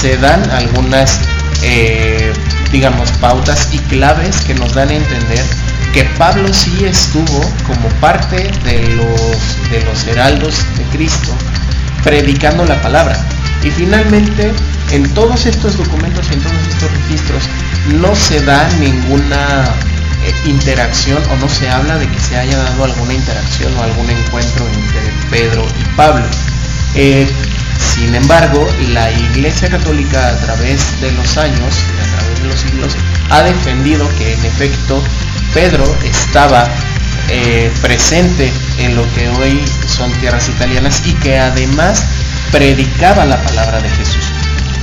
se 0.00 0.16
dan 0.18 0.50
algunas, 0.50 1.20
eh, 1.62 2.32
digamos, 2.72 3.10
pautas 3.12 3.68
y 3.72 3.78
claves 3.78 4.40
que 4.42 4.54
nos 4.54 4.74
dan 4.74 4.88
a 4.88 4.94
entender 4.94 5.44
que 5.92 6.04
Pablo 6.18 6.52
sí 6.52 6.84
estuvo 6.84 7.40
como 7.66 7.88
parte 8.00 8.50
de 8.64 8.88
los, 8.96 9.70
de 9.70 9.80
los 9.84 10.04
heraldos 10.08 10.56
de 10.76 10.82
Cristo 10.96 11.32
predicando 12.04 12.64
la 12.64 12.80
palabra. 12.80 13.16
Y 13.62 13.70
finalmente, 13.70 14.52
en 14.92 15.12
todos 15.14 15.46
estos 15.46 15.76
documentos 15.76 16.30
en 16.30 16.40
todos 16.40 16.56
estos 16.68 16.90
registros, 16.92 17.48
no 18.00 18.14
se 18.14 18.40
da 18.44 18.68
ninguna 18.78 19.64
eh, 20.22 20.34
interacción 20.44 21.22
o 21.32 21.36
no 21.36 21.48
se 21.48 21.68
habla 21.68 21.98
de 21.98 22.06
que 22.08 22.20
se 22.20 22.36
haya 22.36 22.56
dado 22.58 22.84
alguna 22.84 23.14
interacción 23.14 23.74
o 23.76 23.82
algún 23.82 24.08
encuentro 24.08 24.66
entre 24.68 25.00
Pedro 25.30 25.66
y 25.80 25.96
Pablo. 25.96 26.26
Eh, 26.94 27.26
sin 27.78 28.14
embargo, 28.14 28.66
la 28.92 29.10
Iglesia 29.10 29.68
Católica 29.68 30.28
a 30.28 30.36
través 30.38 31.00
de 31.00 31.12
los 31.12 31.36
años, 31.36 31.74
a 32.02 32.16
través 32.18 32.42
de 32.42 32.48
los 32.48 32.60
siglos, 32.60 32.96
ha 33.30 33.42
defendido 33.42 34.08
que 34.18 34.34
en 34.34 34.44
efecto 34.44 35.02
Pedro 35.52 35.84
estaba 36.04 36.68
eh, 37.28 37.70
presente 37.80 38.52
en 38.78 38.96
lo 38.96 39.02
que 39.14 39.28
hoy 39.28 39.62
son 39.86 40.12
tierras 40.20 40.48
italianas 40.48 41.02
y 41.04 41.14
que 41.14 41.38
además 41.38 42.04
predicaba 42.50 43.24
la 43.24 43.42
palabra 43.42 43.80
de 43.80 43.88
Jesús. 43.90 44.24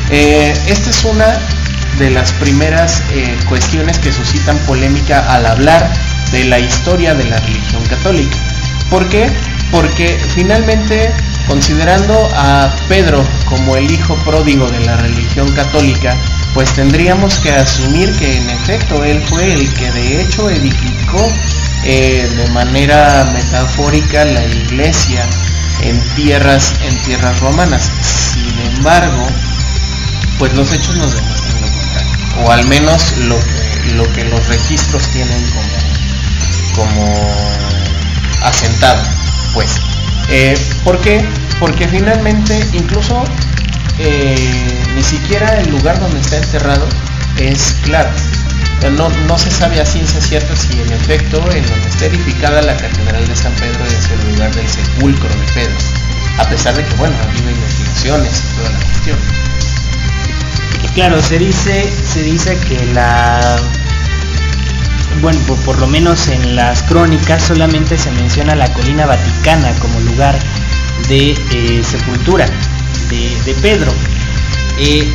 Eh, 0.09 0.53
esta 0.67 0.89
es 0.89 1.03
una 1.05 1.39
de 1.97 2.09
las 2.09 2.31
primeras 2.33 3.03
eh, 3.11 3.37
cuestiones 3.47 3.99
que 3.99 4.11
suscitan 4.11 4.57
polémica 4.59 5.33
al 5.33 5.45
hablar 5.45 5.91
de 6.31 6.45
la 6.45 6.59
historia 6.59 7.13
de 7.13 7.25
la 7.25 7.37
religión 7.37 7.83
católica. 7.85 8.37
¿Por 8.89 9.07
qué? 9.07 9.29
Porque 9.71 10.19
finalmente, 10.33 11.13
considerando 11.47 12.29
a 12.35 12.75
Pedro 12.89 13.23
como 13.45 13.75
el 13.77 13.89
hijo 13.89 14.15
pródigo 14.25 14.67
de 14.67 14.81
la 14.81 14.97
religión 14.97 15.51
católica, 15.53 16.17
pues 16.53 16.73
tendríamos 16.73 17.39
que 17.39 17.51
asumir 17.51 18.13
que 18.17 18.37
en 18.37 18.49
efecto 18.49 19.03
él 19.03 19.21
fue 19.29 19.53
el 19.53 19.73
que 19.73 19.91
de 19.91 20.21
hecho 20.21 20.49
edificó 20.49 21.31
eh, 21.83 22.29
de 22.35 22.47
manera 22.51 23.29
metafórica 23.33 24.25
la 24.25 24.45
iglesia 24.45 25.25
en 25.81 25.99
tierras, 26.15 26.73
en 26.83 26.97
tierras 27.03 27.39
romanas. 27.39 27.91
Sin 28.33 28.59
embargo, 28.75 29.27
pues 30.37 30.53
los 30.53 30.71
hechos 30.71 30.95
nos 30.97 31.13
demuestran 31.13 31.61
lo 31.61 31.67
contrario. 31.67 32.11
O 32.45 32.51
al 32.51 32.67
menos 32.67 33.17
lo 33.17 33.39
que, 33.39 33.93
lo 33.95 34.13
que 34.13 34.25
los 34.25 34.47
registros 34.47 35.07
tienen 35.09 35.43
como, 36.75 36.93
como 36.93 37.61
asentado. 38.43 39.01
Pues. 39.53 39.69
Eh, 40.29 40.57
¿Por 40.83 40.99
qué? 41.01 41.25
Porque 41.59 41.87
finalmente 41.87 42.57
incluso 42.73 43.23
eh, 43.99 44.81
ni 44.95 45.03
siquiera 45.03 45.59
el 45.59 45.69
lugar 45.71 45.99
donde 45.99 46.19
está 46.19 46.37
enterrado 46.37 46.87
es 47.37 47.75
claro. 47.83 48.09
No, 48.89 49.09
no, 49.09 49.37
se 49.37 49.51
sabe 49.51 49.79
a 49.79 49.85
ciencia 49.85 50.19
cierta 50.19 50.55
si 50.55 50.73
en 50.73 50.91
efecto 50.91 51.37
en 51.51 51.65
donde 51.65 51.87
está 51.87 52.05
edificada 52.07 52.61
la 52.61 52.75
Catedral 52.75 53.27
de 53.27 53.35
San 53.35 53.53
Pedro 53.53 53.85
es 53.85 54.09
el 54.09 54.31
lugar 54.31 54.53
del 54.55 54.67
sepulcro 54.67 55.29
de 55.29 55.53
Pedro, 55.53 55.77
a 56.37 56.49
pesar 56.49 56.75
de 56.75 56.83
que 56.83 56.95
bueno, 56.95 57.15
ha 57.19 57.29
habido 57.29 57.51
investigaciones 57.51 58.43
y 58.43 58.57
toda 58.57 58.69
la 58.71 58.79
cuestión. 58.79 59.17
Claro, 60.95 61.21
se 61.21 61.37
dice, 61.37 61.89
se 62.03 62.21
dice 62.23 62.57
que 62.57 62.85
la 62.87 63.55
bueno, 65.21 65.39
por, 65.65 65.79
lo 65.79 65.87
menos 65.87 66.27
en 66.29 66.55
las 66.55 66.81
crónicas 66.83 67.43
solamente 67.43 67.97
se 67.97 68.11
menciona 68.11 68.55
la 68.55 68.73
colina 68.73 69.05
vaticana 69.05 69.71
como 69.79 69.99
lugar 69.99 70.37
de 71.07 71.31
eh, 71.51 71.83
sepultura 71.83 72.45
de, 73.09 73.55
Pedro. 73.61 73.93
Eh, 74.79 75.13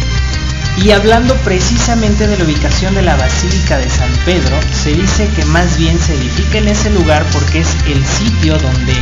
y 0.77 0.91
hablando 0.91 1.35
precisamente 1.37 2.27
de 2.27 2.37
la 2.37 2.45
ubicación 2.45 2.95
de 2.95 3.03
la 3.03 3.17
Basílica 3.17 3.79
de 3.79 3.89
San 3.89 4.11
Pedro, 4.25 4.59
se 4.73 4.93
dice 4.93 5.29
que 5.35 5.45
más 5.47 5.77
bien 5.79 5.99
se 5.99 6.15
edifica 6.15 6.59
en 6.59 6.69
ese 6.69 6.91
lugar 6.91 7.25
porque 7.33 7.61
es 7.61 7.69
el 7.87 8.05
sitio 8.05 8.59
donde 8.59 8.95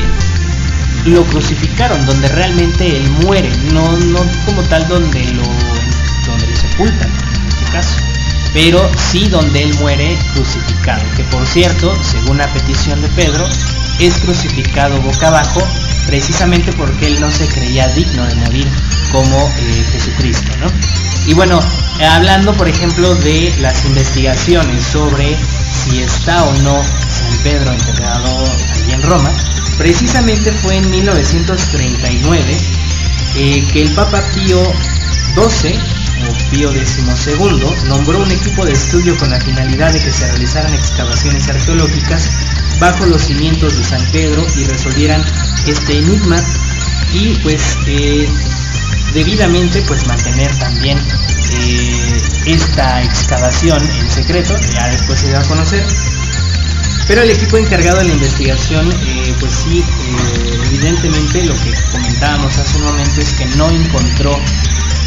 lo 1.06 1.24
crucificaron, 1.24 2.06
donde 2.06 2.28
realmente 2.28 2.96
él 2.96 3.08
muere, 3.24 3.50
no, 3.72 3.96
no 3.96 4.20
como 4.46 4.62
tal 4.62 4.86
donde 4.88 5.24
lo, 5.32 5.42
donde 6.26 6.46
lo 6.46 6.56
sepultan, 6.56 7.10
en 7.10 7.48
este 7.48 7.72
caso, 7.72 7.96
pero 8.52 8.90
sí 9.10 9.28
donde 9.28 9.62
él 9.62 9.74
muere 9.80 10.16
crucificado, 10.32 11.02
que 11.16 11.24
por 11.24 11.44
cierto, 11.46 11.94
según 12.02 12.38
la 12.38 12.46
petición 12.52 13.02
de 13.02 13.08
Pedro, 13.08 13.46
es 13.98 14.14
crucificado 14.18 15.00
boca 15.02 15.28
abajo 15.28 15.60
precisamente 16.06 16.72
porque 16.72 17.06
él 17.06 17.20
no 17.20 17.30
se 17.30 17.46
creía 17.48 17.88
digno 17.88 18.24
de 18.26 18.34
morir 18.36 18.68
como 19.10 19.52
eh, 19.58 19.84
Jesucristo, 19.92 20.50
¿no? 20.60 20.68
Y 21.26 21.32
bueno, 21.34 21.58
hablando 22.10 22.52
por 22.54 22.68
ejemplo 22.68 23.14
de 23.14 23.54
las 23.60 23.84
investigaciones 23.84 24.84
sobre 24.84 25.36
si 25.72 26.00
está 26.00 26.44
o 26.44 26.52
no 26.62 26.82
San 26.82 27.42
Pedro 27.42 27.72
enterrado 27.72 28.44
allí 28.72 28.92
en 28.92 29.02
Roma, 29.02 29.30
precisamente 29.78 30.52
fue 30.52 30.76
en 30.76 30.90
1939 30.90 32.56
eh, 33.36 33.64
que 33.72 33.82
el 33.82 33.90
Papa 33.94 34.22
Pío 34.34 34.62
XII 35.34 35.78
o 36.28 36.50
Pío 36.50 36.70
XII 36.72 37.88
nombró 37.88 38.22
un 38.22 38.30
equipo 38.30 38.64
de 38.64 38.72
estudio 38.72 39.16
con 39.16 39.30
la 39.30 39.40
finalidad 39.40 39.92
de 39.92 40.00
que 40.00 40.12
se 40.12 40.26
realizaran 40.26 40.72
excavaciones 40.74 41.48
arqueológicas 41.48 42.30
bajo 42.78 43.06
los 43.06 43.22
cimientos 43.22 43.76
de 43.76 43.84
San 43.84 44.04
Pedro 44.12 44.46
y 44.56 44.64
resolvieran 44.64 45.24
este 45.66 45.98
enigma. 45.98 46.36
Y 47.12 47.34
pues 47.42 47.76
eh, 47.86 48.28
debidamente 49.14 49.80
pues 49.82 50.06
mantener 50.06 50.54
también 50.58 50.98
eh, 50.98 52.22
esta 52.46 53.02
excavación 53.02 53.80
en 53.82 54.10
secreto, 54.10 54.58
ya 54.72 54.88
después 54.88 55.20
se 55.20 55.32
va 55.32 55.40
a 55.40 55.44
conocer. 55.44 55.86
Pero 57.06 57.22
el 57.22 57.30
equipo 57.30 57.56
encargado 57.56 57.98
de 57.98 58.04
la 58.04 58.12
investigación, 58.12 58.90
eh, 58.90 59.34
pues 59.38 59.52
sí, 59.52 59.84
evidentemente 60.66 61.44
lo 61.44 61.54
que 61.54 61.72
comentábamos 61.92 62.56
hace 62.58 62.76
un 62.78 62.84
momento 62.84 63.20
es 63.20 63.32
que 63.34 63.46
no 63.56 63.70
encontró 63.70 64.38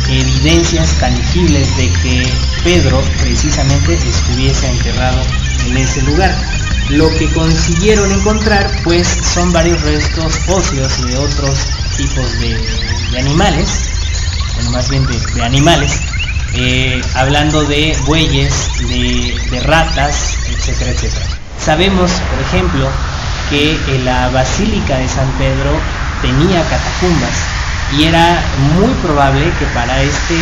evidencias 0.09 0.93
tangibles 0.99 1.75
de 1.75 1.91
que 1.91 2.23
Pedro 2.63 3.01
precisamente 3.19 3.95
estuviese 3.95 4.69
enterrado 4.69 5.21
en 5.65 5.77
ese 5.77 6.01
lugar. 6.03 6.35
Lo 6.89 7.09
que 7.17 7.29
consiguieron 7.33 8.11
encontrar 8.11 8.71
pues 8.83 9.07
son 9.33 9.51
varios 9.51 9.81
restos 9.81 10.39
óseos 10.47 11.05
de 11.05 11.17
otros 11.17 11.59
tipos 11.97 12.39
de, 12.39 12.57
animales, 13.17 13.81
bueno 14.57 14.71
más 14.71 14.89
bien 14.89 15.05
de, 15.07 15.43
animales, 15.43 16.01
eh, 16.53 17.01
hablando 17.15 17.63
de 17.63 17.95
bueyes, 18.05 18.53
de, 18.89 19.59
ratas, 19.63 20.37
etcétera, 20.49 20.91
etcétera. 20.91 21.25
Sabemos, 21.63 22.11
por 22.11 22.39
ejemplo, 22.39 22.89
que 23.49 23.77
la 24.03 24.29
Basílica 24.29 24.97
de 24.97 25.07
San 25.07 25.29
Pedro 25.37 25.71
tenía 26.21 26.61
catacumbas 26.63 27.57
y 27.97 28.03
era 28.03 28.43
muy 28.75 28.93
probable 28.95 29.45
que 29.59 29.65
para, 29.67 30.01
este, 30.01 30.35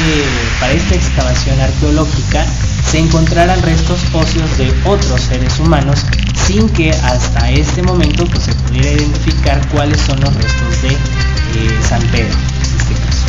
para 0.60 0.74
esta 0.74 0.95
excavación 0.95 1.60
arqueológica 1.60 2.45
se 2.89 3.00
encontraran 3.00 3.62
restos 3.62 4.00
óseos 4.13 4.57
de 4.57 4.74
otros 4.86 5.22
seres 5.22 5.60
humanos 5.60 6.05
sin 6.48 6.69
que 6.69 6.91
hasta 6.91 7.51
este 7.51 7.84
momento 7.84 8.25
pues, 8.25 8.45
se 8.45 8.53
pudiera 8.53 8.89
identificar 8.91 9.67
cuáles 9.69 10.00
son 10.01 10.19
los 10.22 10.34
restos 10.34 10.81
de 10.81 10.89
eh, 10.89 11.79
San 11.88 12.01
Pedro 12.07 12.34
en 12.34 12.79
este 12.79 12.93
caso. 13.05 13.25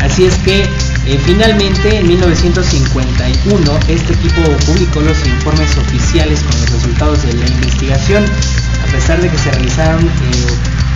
Así 0.00 0.24
es 0.24 0.34
que 0.38 0.62
eh, 0.62 1.18
finalmente 1.24 1.96
en 1.98 2.08
1951 2.08 3.80
este 3.88 4.14
equipo 4.14 4.42
publicó 4.66 5.00
los 5.00 5.26
informes 5.26 5.76
oficiales 5.76 6.42
con 6.42 6.60
los 6.60 6.70
resultados 6.70 7.22
de 7.22 7.34
la 7.34 7.46
investigación, 7.46 8.24
a 8.24 8.92
pesar 8.92 9.20
de 9.20 9.28
que 9.28 9.38
se 9.38 9.50
realizaron 9.50 10.06
eh, 10.06 10.46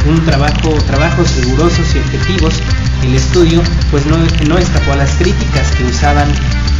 un 0.06 0.25
trabajo, 0.25 0.70
trabajos 0.87 1.37
rigurosos 1.37 1.94
y 1.94 1.99
objetivos, 1.99 2.54
el 3.02 3.14
estudio 3.14 3.62
pues 3.90 4.06
no, 4.06 4.16
no 4.49 4.58
escapó 4.58 4.92
a 4.92 4.96
las 4.96 5.11
críticas 5.12 5.70
que 5.73 5.84
usaban, 5.84 6.28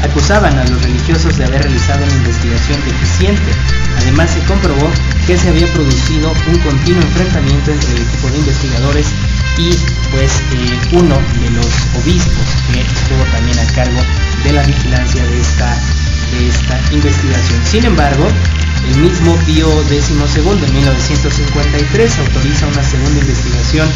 acusaban 0.03 0.57
a 0.59 0.65
los 0.65 0.83
religiosos 0.83 1.37
de 1.37 1.45
haber 1.45 1.63
realizado 1.63 2.05
una 2.05 2.15
investigación 2.15 2.81
deficiente. 2.85 3.53
Además 3.99 4.31
se 4.31 4.41
comprobó 4.45 4.91
que 5.27 5.37
se 5.37 5.49
había 5.49 5.67
producido 5.73 6.33
un 6.49 6.59
continuo 6.59 7.03
enfrentamiento 7.03 7.73
entre 7.73 7.93
el 7.93 8.03
equipo 8.03 8.29
de 8.29 8.39
investigadores 8.39 9.07
y 9.57 9.71
pues 10.11 10.33
eh, 10.53 10.81
uno 10.93 11.17
de 11.41 11.51
los 11.51 11.67
obispos 12.03 12.47
que 12.73 12.81
estuvo 12.81 13.25
también 13.33 13.59
a 13.59 13.67
cargo 13.73 14.01
de 14.43 14.53
la 14.53 14.63
vigilancia 14.63 15.25
de 15.25 15.41
esta, 15.41 15.79
de 16.33 16.49
esta 16.49 16.81
investigación. 16.93 17.61
Sin 17.65 17.85
embargo, 17.85 18.27
el 18.89 18.97
mismo 18.99 19.37
Pío 19.47 19.69
XII 19.89 20.01
en 20.67 20.75
1953 20.75 22.19
autoriza 22.19 22.67
una 22.67 22.83
segunda 22.83 23.21
investigación 23.21 23.89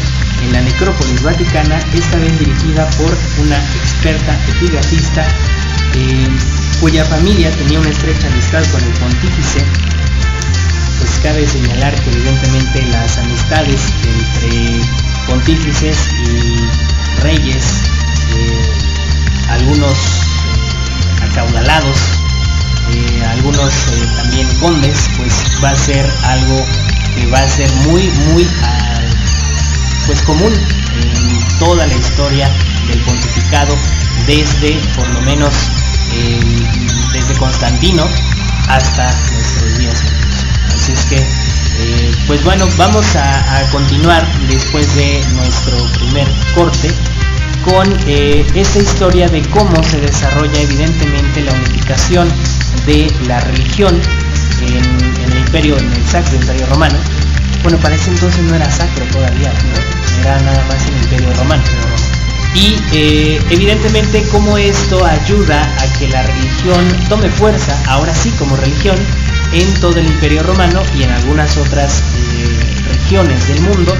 en 0.43 0.53
la 0.53 0.61
necrópolis 0.61 1.21
vaticana, 1.21 1.79
esta 1.93 2.17
vez 2.17 2.37
dirigida 2.39 2.89
por 2.91 3.15
una 3.39 3.57
experta 3.57 4.37
epigrafista 4.49 5.27
eh, 5.95 6.27
cuya 6.79 7.03
familia 7.05 7.51
tenía 7.51 7.79
una 7.79 7.89
estrecha 7.89 8.27
amistad 8.27 8.63
con 8.71 8.81
el 8.81 8.93
pontífice. 8.93 9.65
Pues 10.99 11.19
cabe 11.23 11.45
señalar 11.47 11.93
que 12.01 12.11
evidentemente 12.11 12.85
las 12.91 13.17
amistades 13.17 13.81
entre 14.05 14.81
pontífices 15.27 15.97
y 16.25 17.21
reyes, 17.21 17.83
eh, 18.35 18.69
algunos 19.49 19.93
eh, 19.93 21.25
acaudalados, 21.29 22.18
eh, 22.93 23.25
algunos 23.25 23.73
eh, 23.73 24.07
también 24.17 24.47
condes, 24.59 24.97
pues 25.17 25.33
va 25.63 25.69
a 25.69 25.75
ser 25.75 26.09
algo 26.23 26.65
que 27.15 27.25
va 27.27 27.39
a 27.39 27.47
ser 27.47 27.71
muy, 27.87 28.09
muy 28.31 28.47
ah, 28.63 28.99
pues 30.05 30.21
común 30.23 30.53
en 30.53 31.59
toda 31.59 31.85
la 31.85 31.95
historia 31.95 32.49
del 32.87 32.99
pontificado 33.01 33.75
desde 34.25 34.73
por 34.95 35.07
lo 35.09 35.21
menos 35.21 35.53
desde 37.13 37.37
Constantino 37.37 38.07
hasta 38.67 39.11
nuestros 39.33 39.77
días. 39.77 40.03
Así 40.73 40.91
es 40.93 41.05
que 41.05 41.49
eh, 41.81 42.11
pues 42.27 42.43
bueno, 42.43 42.67
vamos 42.77 43.05
a, 43.15 43.65
continuar 43.71 44.25
después 44.47 44.93
de 44.95 45.23
nuestro 45.33 45.77
primer 45.93 46.27
corte 46.53 46.91
con 47.63 47.87
esta 48.07 48.79
historia 48.79 49.29
de 49.29 49.41
cómo 49.49 49.81
se 49.83 50.01
desarrolla 50.01 50.59
evidentemente 50.59 51.41
la 51.41 51.53
unificación 51.53 52.29
de 52.89 53.07
la 53.27 53.39
religión 53.41 54.01
en, 54.61 55.31
el 55.31 55.37
imperio, 55.37 55.77
en 55.77 55.93
el 55.93 56.05
sacro 56.07 56.35
imperio 56.35 56.65
romano. 56.65 56.97
Bueno, 57.61 57.77
para 57.77 57.93
ese 57.93 58.09
entonces 58.09 58.41
no 58.45 58.55
era 58.55 58.69
sacro 58.71 59.05
todavía, 59.11 59.53
era 60.21 60.39
nada 60.41 60.65
más 60.67 60.87
el 60.87 60.95
imperio 61.03 61.31
romano. 61.35 61.61
Y 62.55 62.77
eh, 62.91 63.39
evidentemente 63.51 64.23
cómo 64.31 64.57
esto 64.57 65.05
ayuda 65.05 65.71
a 65.77 65.99
que 65.99 66.07
la 66.07 66.23
religión 66.23 66.83
tome 67.09 67.29
fuerza, 67.29 67.77
ahora 67.87 68.11
sí 68.15 68.31
como 68.39 68.55
religión, 68.55 68.97
en 69.53 69.71
todo 69.75 69.99
el 69.99 70.07
imperio 70.07 70.41
romano 70.41 70.81
y 70.97 71.03
en 71.03 71.11
algunas 71.11 71.57
otras 71.57 72.01
eh, 72.01 72.75
regiones 72.87 73.47
del 73.49 73.61
mundo. 73.61 73.95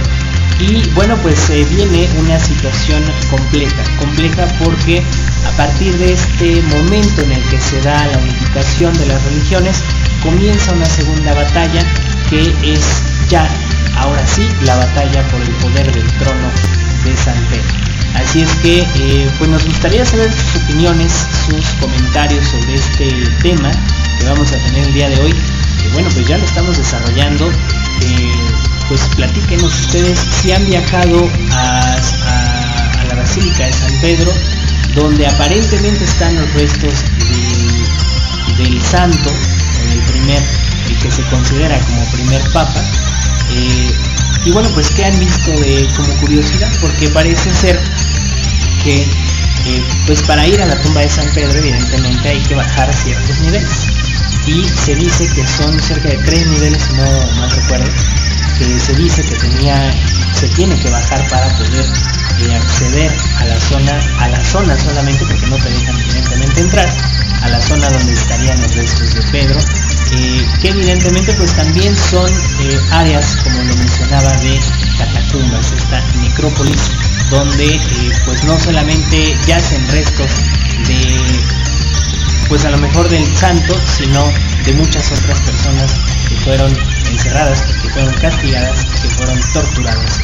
Y 0.59 0.89
bueno, 0.95 1.15
pues 1.17 1.37
se 1.37 1.63
viene 1.65 2.09
una 2.17 2.39
situación 2.39 3.03
compleja, 3.29 3.83
compleja 3.99 4.47
porque 4.63 5.03
a 5.45 5.51
partir 5.57 5.97
de 5.97 6.13
este 6.13 6.61
momento 6.63 7.21
en 7.21 7.31
el 7.31 7.43
que 7.49 7.59
se 7.59 7.81
da 7.81 8.07
la 8.07 8.17
unificación 8.17 8.93
de 8.93 9.05
las 9.07 9.23
religiones, 9.23 9.83
comienza 10.23 10.73
una 10.73 10.85
segunda 10.85 11.33
batalla 11.33 11.81
que 12.29 12.53
es 12.63 12.85
ya, 13.29 13.47
ahora 13.97 14.25
sí, 14.27 14.47
la 14.63 14.75
batalla 14.75 15.23
por 15.29 15.41
el 15.41 15.51
poder 15.55 15.91
del 15.91 16.07
trono 16.17 16.49
de 17.05 17.15
San 17.17 17.35
Pedro. 17.49 17.89
Así 18.15 18.41
es 18.41 18.49
que 18.55 18.79
eh, 18.95 19.31
pues 19.37 19.49
nos 19.49 19.65
gustaría 19.65 20.05
saber 20.05 20.31
sus 20.31 20.63
opiniones, 20.63 21.13
sus 21.45 21.65
comentarios 21.79 22.45
sobre 22.47 22.75
este 22.75 23.09
tema 23.41 23.71
que 24.19 24.25
vamos 24.25 24.51
a 24.51 24.57
tener 24.57 24.87
el 24.87 24.93
día 24.93 25.09
de 25.09 25.19
hoy. 25.21 25.33
Bueno, 25.93 26.09
pues 26.13 26.27
ya 26.27 26.37
lo 26.37 26.45
estamos 26.45 26.77
desarrollando. 26.77 27.49
Eh, 27.49 28.31
pues 28.87 29.01
platíquenos 29.15 29.79
ustedes 29.81 30.19
si 30.41 30.51
han 30.51 30.65
viajado 30.65 31.29
a 31.51 31.95
la 33.07 33.15
Basílica 33.15 33.65
de 33.65 33.73
San 33.73 33.93
Pedro 34.01 34.31
donde 34.95 35.27
aparentemente 35.27 36.03
están 36.03 36.35
los 36.35 36.51
restos 36.53 36.93
del, 38.57 38.81
santo, 38.81 39.29
el 39.91 40.01
primer, 40.11 40.43
el 40.89 40.99
que 40.99 41.11
se 41.11 41.23
considera 41.23 41.79
como 41.79 42.05
primer 42.11 42.41
papa. 42.51 42.83
Eh, 43.51 43.91
y 44.45 44.51
bueno, 44.51 44.69
pues 44.73 44.89
que 44.91 45.05
han 45.05 45.17
visto 45.19 45.51
de, 45.51 45.87
como 45.95 46.13
curiosidad, 46.15 46.71
porque 46.81 47.09
parece 47.09 47.53
ser 47.53 47.79
que 48.83 49.01
eh, 49.65 49.83
pues 50.05 50.21
para 50.23 50.47
ir 50.47 50.61
a 50.61 50.65
la 50.65 50.79
tumba 50.81 51.01
de 51.01 51.09
San 51.09 51.27
Pedro 51.33 51.59
evidentemente 51.59 52.29
hay 52.29 52.39
que 52.43 52.55
bajar 52.55 52.93
ciertos 52.93 53.39
niveles. 53.39 53.69
Y 54.47 54.63
se 54.67 54.95
dice 54.95 55.27
que 55.27 55.45
son 55.45 55.79
cerca 55.79 56.09
de 56.09 56.17
tres 56.17 56.47
niveles, 56.47 56.81
no 56.95 57.03
mal 57.39 57.51
recuerdo, 57.51 57.85
que 58.59 58.77
se 58.77 58.93
dice 58.95 59.23
que 59.23 59.35
tenía, 59.35 59.89
se 60.33 60.47
tiene 60.49 60.75
que 60.75 60.89
bajar 60.89 61.25
para 61.29 61.47
poder 61.57 61.85
acceder 62.55 63.11
a 63.37 63.45
la 63.45 63.59
zona, 63.59 63.99
a 64.19 64.27
la 64.27 64.43
zona 64.43 64.77
solamente 64.77 65.25
porque 65.25 65.47
no 65.47 65.55
te 65.55 65.69
dejan 65.69 65.99
evidentemente 65.99 66.61
entrar, 66.61 66.89
a 67.41 67.47
la 67.47 67.61
zona 67.61 67.89
donde 67.89 68.13
estarían 68.13 68.61
los 68.61 68.75
restos 68.75 69.13
de 69.13 69.21
Pedro, 69.31 69.59
eh, 70.11 70.45
que 70.61 70.69
evidentemente 70.69 71.33
pues 71.33 71.53
también 71.53 71.95
son 71.95 72.29
eh, 72.31 72.79
áreas, 72.91 73.37
como 73.43 73.63
lo 73.63 73.75
mencionaba, 73.75 74.31
de 74.37 74.59
catacumbas, 74.97 75.71
esta 75.71 76.01
necrópolis, 76.21 76.91
donde 77.29 77.75
eh, 77.75 78.11
pues 78.25 78.43
no 78.43 78.59
solamente 78.59 79.37
yacen 79.47 79.87
restos 79.89 80.31
de 80.87 81.17
pues 82.49 82.65
a 82.65 82.71
lo 82.71 82.77
mejor 82.77 83.07
del 83.07 83.25
santo, 83.37 83.79
sino 83.97 84.27
de 84.65 84.73
muchas 84.73 85.11
otras 85.11 85.39
personas 85.41 85.91
fueron 86.39 86.75
encerradas, 87.11 87.61
que 87.81 87.89
fueron 87.89 88.13
castigadas, 88.15 88.85
que 89.01 89.09
fueron 89.09 89.39
torturadas. 89.53 90.21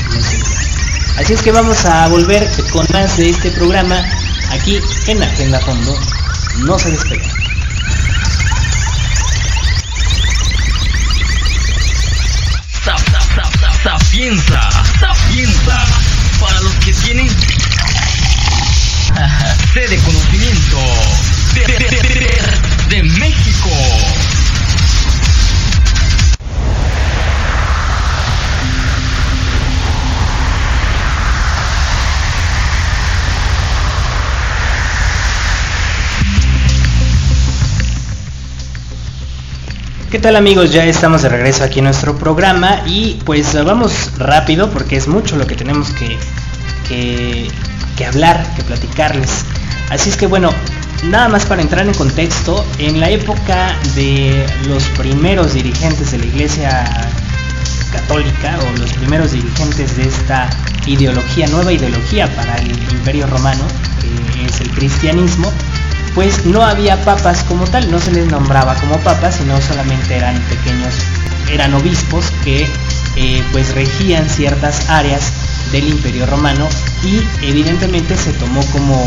Así 1.17 1.33
es 1.33 1.41
que 1.41 1.51
vamos 1.51 1.85
a 1.85 2.07
volver 2.07 2.47
con 2.71 2.85
más 2.91 3.17
de 3.17 3.29
este 3.29 3.51
programa 3.51 4.03
aquí 4.51 4.79
en 5.07 5.23
Agenda 5.23 5.59
Fondo. 5.61 5.97
No 6.59 6.77
se 6.77 6.91
despeguen. 6.91 7.31
Sapienza, 13.83 14.69
tal 40.25 40.37
amigos? 40.37 40.71
Ya 40.71 40.83
estamos 40.85 41.21
de 41.21 41.29
regreso 41.29 41.63
aquí 41.63 41.77
en 41.77 41.85
nuestro 41.85 42.17
programa 42.17 42.81
y 42.87 43.19
pues 43.25 43.53
vamos 43.63 44.09
rápido 44.17 44.71
porque 44.71 44.95
es 44.95 45.07
mucho 45.07 45.35
lo 45.35 45.45
que 45.45 45.53
tenemos 45.53 45.91
que, 45.91 46.17
que, 46.87 47.47
que 47.95 48.05
hablar, 48.07 48.43
que 48.55 48.63
platicarles. 48.63 49.45
Así 49.91 50.09
es 50.09 50.17
que 50.17 50.25
bueno, 50.25 50.49
nada 51.03 51.29
más 51.29 51.45
para 51.45 51.61
entrar 51.61 51.85
en 51.85 51.93
contexto, 51.93 52.65
en 52.79 52.99
la 52.99 53.11
época 53.11 53.77
de 53.93 54.47
los 54.67 54.83
primeros 54.97 55.53
dirigentes 55.53 56.11
de 56.11 56.17
la 56.17 56.25
Iglesia 56.25 56.85
Católica 57.91 58.57
o 58.67 58.79
los 58.79 58.91
primeros 58.93 59.31
dirigentes 59.31 59.95
de 59.95 60.07
esta 60.07 60.49
ideología, 60.87 61.45
nueva 61.49 61.71
ideología 61.71 62.35
para 62.35 62.55
el 62.55 62.71
Imperio 62.71 63.27
Romano, 63.27 63.63
que 64.01 64.45
es 64.47 64.59
el 64.59 64.71
cristianismo, 64.71 65.53
pues 66.15 66.45
no 66.45 66.63
había 66.63 67.03
papas 67.03 67.43
como 67.43 67.65
tal, 67.65 67.91
no 67.91 67.99
se 67.99 68.11
les 68.13 68.25
nombraba 68.31 68.73
como 68.75 68.97
papas, 69.01 69.35
sino 69.35 69.61
solamente 69.61 70.15
eran 70.15 70.39
pequeños, 70.43 70.95
eran 71.51 71.73
obispos 71.73 72.31
que 72.45 72.67
eh, 73.17 73.43
pues 73.51 73.75
regían 73.75 74.29
ciertas 74.29 74.89
áreas 74.89 75.33
del 75.73 75.89
imperio 75.89 76.25
romano 76.25 76.69
y 77.03 77.21
evidentemente 77.45 78.15
se 78.15 78.31
tomó 78.33 78.65
como 78.67 79.05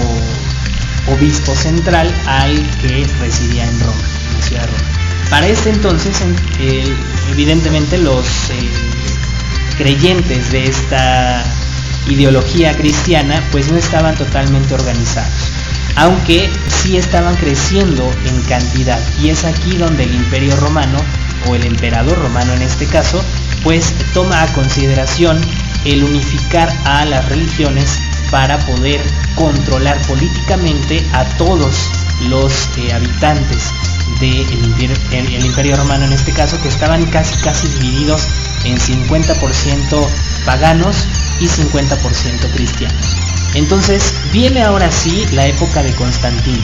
obispo 1.10 1.54
central 1.54 2.12
al 2.26 2.54
que 2.82 3.06
residía 3.20 3.64
en 3.64 3.80
Roma, 3.80 4.02
en 4.28 4.34
la 4.38 4.42
ciudad 4.46 4.60
de 4.60 4.66
Roma. 4.66 4.84
Para 5.30 5.46
este 5.46 5.70
entonces, 5.70 6.22
evidentemente 7.30 7.96
los 7.96 8.26
eh, 8.50 8.70
creyentes 9.78 10.52
de 10.52 10.66
esta 10.66 11.42
ideología 12.08 12.76
cristiana 12.76 13.42
pues 13.50 13.70
no 13.70 13.78
estaban 13.78 14.14
totalmente 14.14 14.74
organizados 14.74 15.58
aunque 15.98 16.48
sí 16.68 16.96
estaban 16.96 17.34
creciendo 17.36 18.08
en 18.24 18.40
cantidad. 18.42 19.00
Y 19.20 19.30
es 19.30 19.44
aquí 19.44 19.76
donde 19.76 20.04
el 20.04 20.14
imperio 20.14 20.54
romano, 20.56 20.98
o 21.48 21.56
el 21.56 21.64
emperador 21.64 22.16
romano 22.18 22.52
en 22.54 22.62
este 22.62 22.86
caso, 22.86 23.20
pues 23.64 23.92
toma 24.14 24.42
a 24.42 24.52
consideración 24.52 25.40
el 25.84 26.04
unificar 26.04 26.72
a 26.84 27.04
las 27.04 27.28
religiones 27.28 27.98
para 28.30 28.58
poder 28.58 29.00
controlar 29.34 30.00
políticamente 30.06 31.04
a 31.12 31.24
todos 31.36 31.90
los 32.28 32.68
eh, 32.76 32.92
habitantes 32.92 33.72
del 34.20 35.44
imperio, 35.44 35.76
romano 35.76 36.04
en 36.04 36.12
este 36.12 36.32
caso, 36.32 36.60
que 36.62 36.68
estaban 36.68 37.04
casi 37.06 37.36
casi 37.42 37.66
divididos 37.68 38.28
en 38.64 38.78
50% 38.78 40.08
paganos 40.44 40.96
y 41.40 41.46
50% 41.46 42.52
cristianos. 42.52 43.37
Entonces 43.54 44.14
viene 44.32 44.62
ahora 44.62 44.90
sí 44.90 45.24
la 45.32 45.46
época 45.46 45.82
de 45.82 45.94
Constantino. 45.94 46.62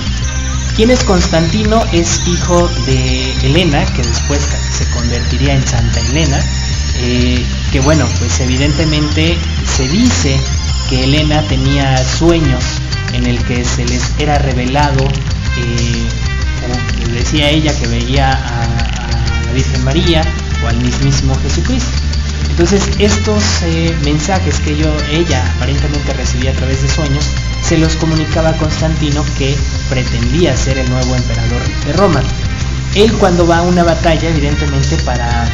¿Quién 0.77 0.90
es 0.90 1.05
Constantino? 1.05 1.85
Es 1.92 2.20
hijo 2.27 2.68
de 2.87 3.33
Helena, 3.47 3.85
que 3.94 4.03
después 4.03 4.40
se 4.73 4.85
convertiría 4.90 5.55
en 5.55 5.66
Santa 5.66 6.01
Helena. 6.01 6.40
Eh, 6.97 7.44
que 7.73 7.81
bueno, 7.81 8.07
pues 8.18 8.40
evidentemente 8.40 9.37
se 9.77 9.88
dice 9.88 10.40
que 10.88 11.05
Helena 11.05 11.42
tenía 11.42 11.97
sueños 12.05 12.64
en 13.12 13.27
el 13.27 13.42
que 13.44 13.64
se 13.64 13.85
les 13.85 14.03
era 14.18 14.38
revelado, 14.38 15.05
eh, 15.57 16.09
decía 17.12 17.51
ella, 17.51 17.73
que 17.79 17.87
veía 17.87 18.31
a, 18.31 18.62
a 18.62 19.47
la 19.47 19.53
Virgen 19.53 19.85
María 19.85 20.23
o 20.64 20.68
al 20.68 20.77
mismísimo 20.79 21.37
Jesucristo. 21.37 22.13
Entonces 22.50 22.88
estos 22.98 23.42
eh, 23.62 23.96
mensajes 24.04 24.61
que 24.61 24.76
yo, 24.76 24.87
ella 25.11 25.44
aparentemente 25.57 26.12
recibía 26.12 26.52
a 26.52 26.54
través 26.54 26.83
de 26.83 26.88
sueños, 26.88 27.24
se 27.62 27.78
los 27.78 27.96
comunicaba 27.96 28.50
a 28.50 28.57
Constantino 28.57 29.24
que 29.37 29.57
pretendía 29.88 30.57
ser 30.57 30.78
el 30.78 30.88
nuevo 30.90 31.14
emperador 31.16 31.61
de 31.87 31.92
Roma. 31.94 32.22
Él 32.94 33.12
cuando 33.14 33.46
va 33.46 33.59
a 33.59 33.62
una 33.62 33.83
batalla, 33.83 34.28
evidentemente 34.28 34.96
para 34.98 35.48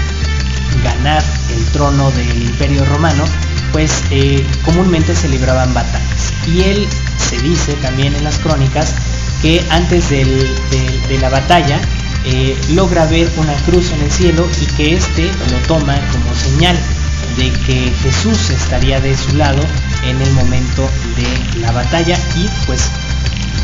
ganar 0.84 1.22
el 1.56 1.64
trono 1.72 2.10
del 2.10 2.42
imperio 2.42 2.84
romano, 2.84 3.24
pues 3.72 4.02
eh, 4.10 4.44
comúnmente 4.64 5.14
se 5.14 5.28
libraban 5.28 5.72
batallas. 5.72 6.32
Y 6.46 6.62
él 6.62 6.88
se 7.16 7.38
dice 7.40 7.74
también 7.74 8.14
en 8.14 8.24
las 8.24 8.38
crónicas 8.38 8.94
que 9.40 9.64
antes 9.70 10.10
de 10.10 11.18
la 11.18 11.30
batalla 11.30 11.80
eh, 12.24 12.56
logra 12.70 13.06
ver 13.06 13.30
una 13.36 13.54
cruz 13.64 13.92
en 13.92 14.02
el 14.02 14.10
cielo 14.10 14.48
y 14.60 14.66
que 14.74 14.94
éste 14.94 15.30
lo 15.50 15.56
toma 15.66 15.98
como 16.12 16.34
señal 16.34 16.78
de 17.36 17.50
que 17.64 17.92
Jesús 18.02 18.50
estaría 18.50 19.00
de 19.00 19.16
su 19.16 19.36
lado 19.36 19.62
en 20.04 20.20
el 20.20 20.30
momento 20.32 20.88
de 21.16 21.60
la 21.60 21.72
batalla 21.72 22.18
y 22.36 22.48
pues 22.66 22.90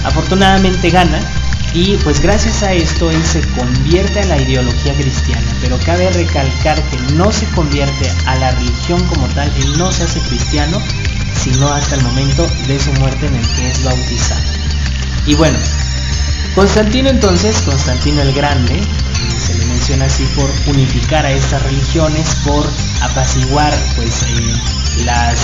afortunadamente 0.05 0.91
gana 0.91 1.21
y 1.75 1.97
pues 1.99 2.21
gracias 2.21 2.63
a 2.63 2.73
esto 2.73 3.11
él 3.11 3.23
se 3.25 3.43
convierte 3.49 4.21
a 4.21 4.25
la 4.25 4.41
ideología 4.41 4.95
cristiana, 4.95 5.47
pero 5.61 5.79
cabe 5.85 6.11
recalcar 6.11 6.83
que 6.85 6.97
no 7.15 7.31
se 7.31 7.45
convierte 7.51 8.11
a 8.25 8.37
la 8.37 8.53
religión 8.53 9.05
como 9.09 9.27
tal, 9.29 9.53
él 9.59 9.77
no 9.77 9.93
se 9.93 10.05
hace 10.05 10.21
cristiano, 10.21 10.81
sino 11.35 11.69
hasta 11.69 11.97
el 11.97 12.03
momento 12.03 12.47
de 12.67 12.81
su 12.81 12.93
muerte 12.95 13.27
en 13.27 13.35
el 13.35 13.47
que 13.57 13.71
es 13.71 13.85
bautizado. 13.85 14.41
Y 15.27 15.35
bueno, 15.35 15.59
Constantino 16.57 17.11
entonces, 17.11 17.61
Constantino 17.61 18.23
el 18.23 18.33
Grande, 18.33 18.81
se 19.39 19.59
le 19.59 19.67
menciona 19.67 20.07
así 20.07 20.25
por 20.35 20.51
unificar 20.69 21.27
a 21.27 21.31
estas 21.31 21.63
religiones, 21.63 22.35
por 22.47 22.67
apaciguar 23.03 23.75
pues 23.95 24.23
eh, 24.23 25.05
las 25.05 25.39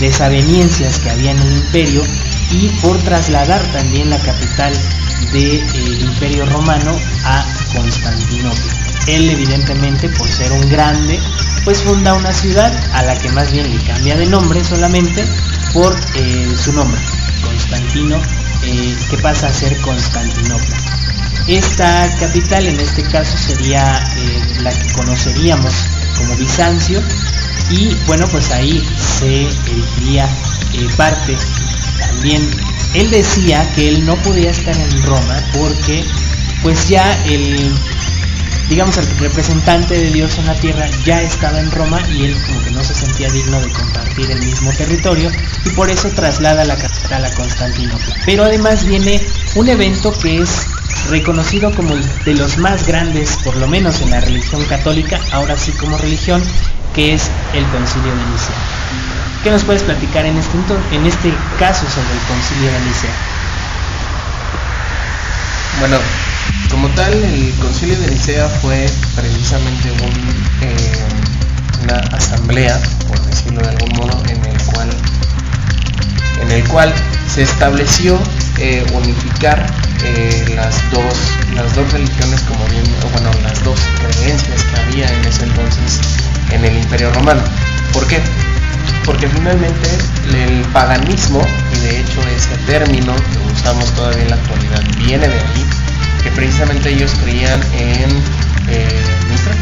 desavenencias 0.00 0.98
que 0.98 1.10
había 1.10 1.30
en 1.30 1.38
el 1.38 1.52
imperio 1.52 2.02
y 2.50 2.68
por 2.80 2.98
trasladar 3.04 3.62
también 3.70 4.10
la 4.10 4.18
capital 4.18 4.72
del 5.32 5.32
de, 5.32 5.56
eh, 5.58 5.98
imperio 6.00 6.44
romano 6.46 6.90
a 7.24 7.46
Constantinopla. 7.76 8.72
Él 9.06 9.30
evidentemente 9.30 10.08
por 10.08 10.26
ser 10.26 10.50
un 10.50 10.68
grande 10.68 11.20
pues 11.62 11.82
funda 11.82 12.14
una 12.14 12.32
ciudad 12.32 12.72
a 12.94 13.04
la 13.04 13.16
que 13.16 13.30
más 13.30 13.52
bien 13.52 13.70
le 13.70 13.80
cambia 13.84 14.16
de 14.16 14.26
nombre 14.26 14.64
solamente 14.64 15.24
por 15.72 15.96
eh, 16.16 16.52
su 16.56 16.72
nombre, 16.72 17.00
Constantino 17.44 18.20
eh, 18.62 18.96
que 19.10 19.18
pasa 19.18 19.48
a 19.48 19.52
ser 19.52 19.76
Constantinopla. 19.80 20.76
Esta 21.46 22.14
capital 22.18 22.66
en 22.66 22.78
este 22.78 23.02
caso 23.02 23.36
sería 23.36 24.04
eh, 24.16 24.60
la 24.62 24.70
que 24.70 24.92
conoceríamos 24.92 25.74
como 26.16 26.36
Bizancio 26.36 27.02
y 27.70 27.94
bueno 28.06 28.26
pues 28.28 28.50
ahí 28.52 28.82
se 28.96 29.42
erigiría 29.70 30.26
eh, 30.74 30.88
parte 30.96 31.36
también 31.98 32.48
él 32.94 33.10
decía 33.10 33.68
que 33.74 33.88
él 33.88 34.04
no 34.04 34.14
podía 34.16 34.50
estar 34.50 34.76
en 34.76 35.02
Roma 35.02 35.42
porque 35.54 36.04
pues 36.62 36.88
ya 36.88 37.12
el 37.24 37.74
digamos 38.68 38.96
el 38.96 39.06
representante 39.18 39.94
de 39.94 40.10
Dios 40.10 40.38
en 40.38 40.46
la 40.46 40.54
tierra 40.54 40.86
ya 41.04 41.22
estaba 41.22 41.60
en 41.60 41.70
Roma 41.70 42.00
y 42.10 42.24
él 42.24 42.36
como 42.46 42.62
que 42.64 42.70
no 42.70 42.82
se 42.84 42.94
sentía 42.94 43.28
digno 43.30 43.60
de 43.60 43.70
compartir 43.70 44.30
el 44.30 44.42
mismo 44.42 44.70
territorio 44.72 45.30
y 45.64 45.70
por 45.70 45.90
eso 45.90 46.08
traslada 46.10 46.64
la 46.64 46.76
capital 46.76 47.24
a 47.24 47.30
Constantinopla. 47.34 48.16
Pero 48.24 48.44
además 48.44 48.84
viene 48.84 49.20
un 49.54 49.68
evento 49.68 50.12
que 50.18 50.40
es 50.40 50.66
reconocido 51.10 51.74
como 51.74 51.94
de 51.94 52.34
los 52.34 52.58
más 52.58 52.86
grandes, 52.86 53.36
por 53.44 53.56
lo 53.56 53.66
menos 53.66 54.00
en 54.00 54.10
la 54.10 54.20
religión 54.20 54.64
católica, 54.64 55.20
ahora 55.32 55.56
sí 55.56 55.72
como 55.72 55.98
religión, 55.98 56.42
que 56.94 57.14
es 57.14 57.30
el 57.54 57.64
concilio 57.66 58.10
de 58.10 58.24
Nicea. 58.30 58.56
¿Qué 59.42 59.50
nos 59.50 59.64
puedes 59.64 59.82
platicar 59.82 60.24
en 60.24 60.36
este, 60.36 60.56
en 60.92 61.06
este 61.06 61.32
caso 61.58 61.84
sobre 61.88 62.12
el 62.12 62.20
concilio 62.28 62.72
de 62.72 62.80
Nicea? 62.80 63.10
Bueno, 65.80 65.96
como 66.72 66.88
tal, 66.88 67.12
el 67.12 67.54
concilio 67.60 67.96
de 68.00 68.10
Nicea 68.10 68.48
fue 68.48 68.88
precisamente 69.14 69.90
eh, 70.62 70.92
una 71.84 71.98
asamblea, 72.16 72.80
por 73.06 73.20
decirlo 73.26 73.60
de 73.60 73.68
algún 73.68 73.90
modo, 73.98 74.22
en 74.28 74.44
el 74.44 74.62
cual, 74.64 74.88
en 76.40 76.50
el 76.50 76.64
cual 76.68 76.92
se 77.32 77.42
estableció 77.42 78.18
eh, 78.58 78.84
unificar 78.94 79.64
eh, 80.02 80.54
las, 80.56 80.74
dos, 80.90 81.14
las 81.54 81.74
dos 81.76 81.92
religiones, 81.92 82.40
como 82.42 82.64
bien, 82.66 82.84
bueno, 83.12 83.30
las 83.42 83.62
dos 83.62 83.78
creencias 84.00 84.64
que 84.64 84.80
había 84.80 85.06
en 85.06 85.24
ese 85.26 85.44
entonces 85.44 86.00
en 86.50 86.64
el 86.64 86.76
Imperio 86.78 87.12
Romano. 87.12 87.42
¿Por 87.92 88.06
qué? 88.08 88.20
porque 89.04 89.26
finalmente 89.28 89.88
el 90.32 90.62
paganismo, 90.72 91.40
y 91.74 91.80
de 91.80 92.00
hecho 92.00 92.20
ese 92.36 92.56
término 92.66 93.14
que 93.14 93.52
usamos 93.52 93.90
todavía 93.94 94.22
en 94.22 94.30
la 94.30 94.36
actualidad 94.36 94.82
viene 94.98 95.28
de 95.28 95.34
ahí, 95.34 95.66
que 96.22 96.30
precisamente 96.30 96.90
ellos 96.90 97.12
creían 97.22 97.60
en 97.72 98.10
eh, 98.68 99.02
Mitra. 99.28 99.54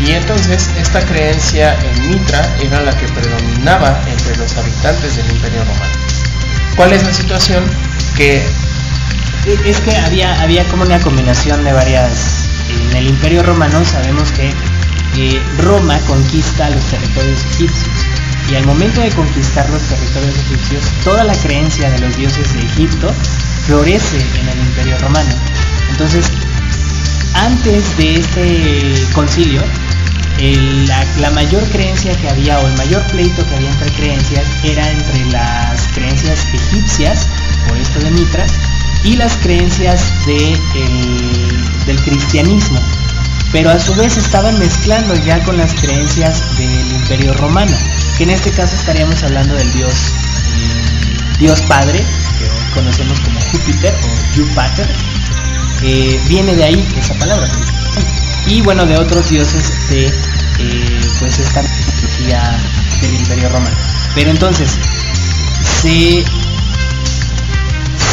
Y 0.00 0.12
entonces 0.12 0.68
esta 0.78 1.00
creencia 1.00 1.74
en 1.74 2.10
Mitra 2.10 2.56
era 2.60 2.82
la 2.82 2.96
que 2.96 3.06
predominaba 3.08 4.00
entre 4.10 4.36
los 4.36 4.56
habitantes 4.56 5.16
del 5.16 5.30
Imperio 5.30 5.60
Romano. 5.60 5.92
¿Cuál 6.76 6.92
es 6.92 7.04
la 7.04 7.12
situación? 7.12 7.64
Que 8.16 8.42
es 9.64 9.80
que 9.80 9.96
había, 9.96 10.40
había 10.42 10.64
como 10.68 10.84
una 10.84 11.00
combinación 11.00 11.64
de 11.64 11.72
varias... 11.72 12.48
En 12.68 12.96
el 12.96 13.08
Imperio 13.08 13.42
Romano 13.42 13.84
sabemos 13.84 14.30
que 14.32 14.52
Roma 15.58 15.98
conquista 16.06 16.70
los 16.70 16.84
territorios 16.86 17.44
egipcios. 17.52 18.06
Y 18.50 18.54
al 18.56 18.66
momento 18.66 19.00
de 19.00 19.10
conquistar 19.10 19.68
los 19.70 19.82
territorios 19.82 20.36
egipcios, 20.36 20.84
toda 21.04 21.24
la 21.24 21.34
creencia 21.34 21.90
de 21.90 21.98
los 22.00 22.16
dioses 22.16 22.52
de 22.54 22.60
Egipto 22.60 23.12
florece 23.66 24.18
en 24.40 24.48
el 24.48 24.58
Imperio 24.58 24.98
Romano. 24.98 25.34
Entonces, 25.90 26.26
antes 27.34 27.96
de 27.96 28.14
este 28.16 29.12
concilio, 29.14 29.62
la, 31.20 31.30
mayor 31.30 31.62
creencia 31.70 32.16
que 32.16 32.28
había 32.28 32.58
o 32.58 32.66
el 32.66 32.76
mayor 32.76 33.06
pleito 33.08 33.46
que 33.46 33.54
había 33.54 33.70
entre 33.70 33.90
creencias 33.92 34.44
era 34.64 34.90
entre 34.90 35.24
las 35.26 35.86
creencias 35.94 36.46
egipcias, 36.52 37.28
por 37.68 37.76
esto 37.78 38.00
de 38.00 38.10
Mitra, 38.10 38.44
y 39.04 39.16
las 39.16 39.36
creencias 39.36 40.10
del 40.26 42.02
cristianismo. 42.02 42.80
Pero 43.52 43.70
a 43.70 43.78
su 43.78 43.94
vez 43.94 44.16
estaban 44.16 44.58
mezclando 44.58 45.14
ya 45.14 45.42
con 45.44 45.58
las 45.58 45.74
creencias 45.74 46.56
del 46.56 46.92
imperio 46.92 47.34
romano, 47.34 47.76
que 48.16 48.24
en 48.24 48.30
este 48.30 48.50
caso 48.50 48.76
estaríamos 48.76 49.22
hablando 49.22 49.54
del 49.54 49.72
dios, 49.72 49.94
eh, 49.94 51.38
dios 51.38 51.62
padre, 51.62 52.04
que 52.38 52.74
conocemos 52.74 53.20
como 53.20 53.40
Júpiter 53.40 53.94
o 53.94 54.36
Júpiter, 54.36 54.88
viene 56.28 56.54
de 56.54 56.64
ahí 56.64 56.88
esa 56.96 57.14
palabra. 57.14 57.48
Y 58.46 58.60
bueno, 58.62 58.86
de 58.86 58.96
otros 58.96 59.28
dioses 59.30 59.88
de 59.88 60.06
eh, 60.58 61.00
pues 61.18 61.38
esta 61.38 61.62
mitología 61.62 62.56
del 63.00 63.14
Imperio 63.14 63.48
Romano. 63.48 63.76
Pero 64.14 64.30
entonces, 64.30 64.70
se, 65.80 66.24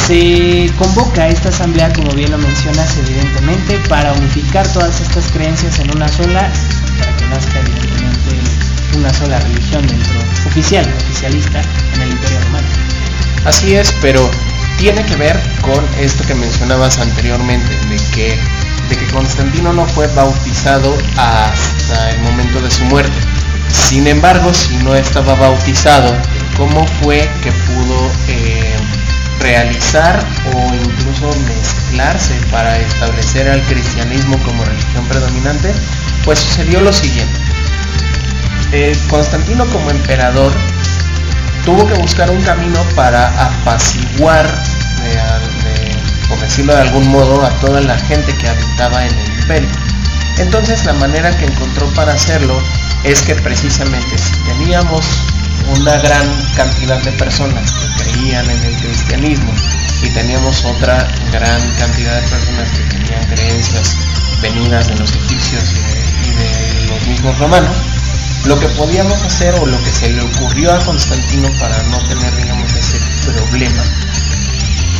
se 0.08 0.72
convoca 0.78 1.28
esta 1.28 1.50
asamblea, 1.50 1.92
como 1.94 2.12
bien 2.14 2.32
lo 2.32 2.38
mencionas, 2.38 2.98
evidentemente, 2.98 3.80
para 3.90 4.14
unificar 4.14 4.68
todas 4.72 5.02
estas 5.02 5.32
creencias 5.32 5.80
en 5.80 5.96
una 5.96 6.08
sola, 6.08 6.52
para 7.00 7.18
que 7.18 7.26
nazca 7.28 7.60
una 8.96 9.14
sola 9.14 9.40
religión 9.40 9.86
dentro, 9.88 10.20
oficial, 10.48 10.86
oficialista 11.06 11.62
en 11.96 12.02
el 12.02 12.12
Imperio 12.12 12.40
Romano. 12.42 12.68
Así 13.46 13.76
es, 13.76 13.94
pero 14.02 14.30
tiene 14.78 15.04
que 15.06 15.16
ver 15.16 15.40
con 15.62 15.86
esto 16.00 16.24
que 16.26 16.36
mencionabas 16.36 17.00
anteriormente, 17.00 17.70
de 17.88 17.98
que, 18.14 18.40
de 18.90 18.96
que 18.96 19.06
Constantino 19.14 19.74
no 19.74 19.86
fue 19.86 20.08
bautizado 20.08 20.98
hasta 21.18 22.12
el 22.12 22.20
momento 22.22 22.62
de 22.62 22.72
su 22.72 22.84
muerte. 22.86 23.18
Sin 23.70 24.08
embargo, 24.08 24.54
si 24.54 24.76
no 24.78 24.96
estaba 24.96 25.36
bautizado, 25.36 26.16
¿cómo 26.58 26.86
fue 27.02 27.30
que 27.44 27.52
pudo 27.52 28.12
eh, 28.28 28.76
realizar 29.40 30.26
o 30.54 30.74
incluso 30.74 31.30
mezclarse 31.48 32.34
para 32.52 32.78
establecer 32.80 33.50
al 33.50 33.62
cristianismo 33.64 34.38
como 34.44 34.64
religión 34.64 35.06
predominante? 35.08 35.74
Pues 36.24 36.40
sucedió 36.40 36.82
lo 36.82 36.94
siguiente. 36.94 37.49
Eh, 38.72 38.96
Constantino 39.10 39.66
como 39.68 39.90
emperador 39.90 40.54
tuvo 41.66 41.88
que 41.88 41.96
buscar 41.96 42.30
un 42.30 42.42
camino 42.44 42.80
para 42.96 43.28
apaciguar, 43.46 44.46
por 46.28 46.40
decirlo 46.40 46.76
de 46.76 46.82
algún 46.82 47.08
modo, 47.10 47.44
a 47.44 47.50
toda 47.60 47.82
la 47.82 47.98
gente 47.98 48.36
que 48.38 48.48
habitaba 48.48 49.06
en 49.06 49.18
el 49.18 49.40
imperio. 49.40 49.70
Entonces 50.38 50.86
la 50.86 50.94
manera 50.94 51.36
que 51.36 51.46
encontró 51.46 51.88
para 51.96 52.14
hacerlo 52.14 52.62
es 53.04 53.22
que 53.24 53.36
precisamente 53.36 54.18
si 54.18 54.36
teníamos 54.44 55.06
una 55.78 55.98
gran 55.98 56.28
cantidad 56.56 57.02
de 57.04 57.12
personas 57.14 57.72
que 57.72 58.04
creían 58.04 58.50
en 58.50 58.64
el 58.66 58.76
cristianismo 58.78 59.54
y 60.02 60.10
teníamos 60.10 60.64
otra 60.66 61.08
gran 61.32 61.76
cantidad 61.78 62.22
de 62.22 62.28
personas 62.28 62.70
que 62.72 62.84
tenían 62.96 63.26
creencias 63.28 63.96
venidas 64.42 64.88
de 64.88 64.96
los 64.96 65.12
egipcios 65.12 65.64
y 66.24 66.30
de 66.32 66.88
los 66.88 67.08
mismos 67.08 67.38
romanos, 67.38 67.76
lo 68.46 68.60
que 68.60 68.68
podíamos 68.70 69.22
hacer 69.24 69.56
o 69.56 69.66
lo 69.66 69.82
que 69.84 69.92
se 69.92 70.10
le 70.10 70.22
ocurrió 70.22 70.74
a 70.74 70.80
Constantino 70.80 71.50
para 71.60 71.82
no 71.84 72.00
tener, 72.08 72.36
digamos, 72.36 72.74
ese 72.74 73.00
problema 73.26 73.84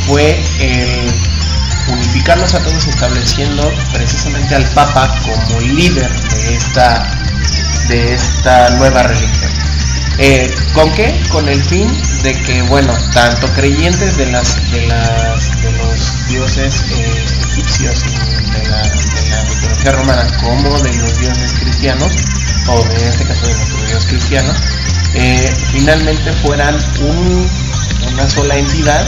fue 0.06 0.42
el 0.58 1.12
unificarlos 1.92 2.54
a 2.54 2.60
todos 2.60 2.86
estableciendo 2.86 3.72
precisamente 3.92 4.54
al 4.54 4.64
Papa 4.70 5.12
como 5.22 5.60
líder 5.60 6.10
de 6.30 6.54
esta, 6.54 7.06
de 7.88 8.14
esta 8.14 8.70
nueva 8.70 9.02
religión. 9.02 9.50
Eh, 10.18 10.54
¿Con 10.74 10.92
qué? 10.92 11.18
Con 11.30 11.48
el 11.48 11.62
fin 11.64 11.88
de 12.22 12.34
que, 12.42 12.62
bueno, 12.62 12.92
tanto 13.14 13.46
creyentes 13.54 14.16
de, 14.16 14.26
las, 14.26 14.70
de, 14.70 14.86
las, 14.86 15.62
de 15.62 15.72
los 15.72 16.28
dioses 16.28 16.84
eh, 16.90 17.24
egipcios 17.52 18.04
y 18.04 18.50
de 18.50 18.68
la, 18.68 18.82
de 18.82 19.30
la 19.30 19.44
mitología 19.44 19.92
romana 19.92 20.26
como 20.42 20.78
de 20.80 20.92
los 20.94 21.18
dioses 21.18 21.52
cristianos 21.54 22.12
o 22.68 22.84
en 22.84 23.08
este 23.08 23.24
caso 23.24 23.46
de 23.46 23.54
nuestros 23.54 23.88
Dios 23.88 24.06
cristianos, 24.06 24.56
eh, 25.14 25.52
finalmente 25.72 26.32
fueran 26.44 26.76
una 28.12 28.28
sola 28.28 28.56
entidad 28.56 29.06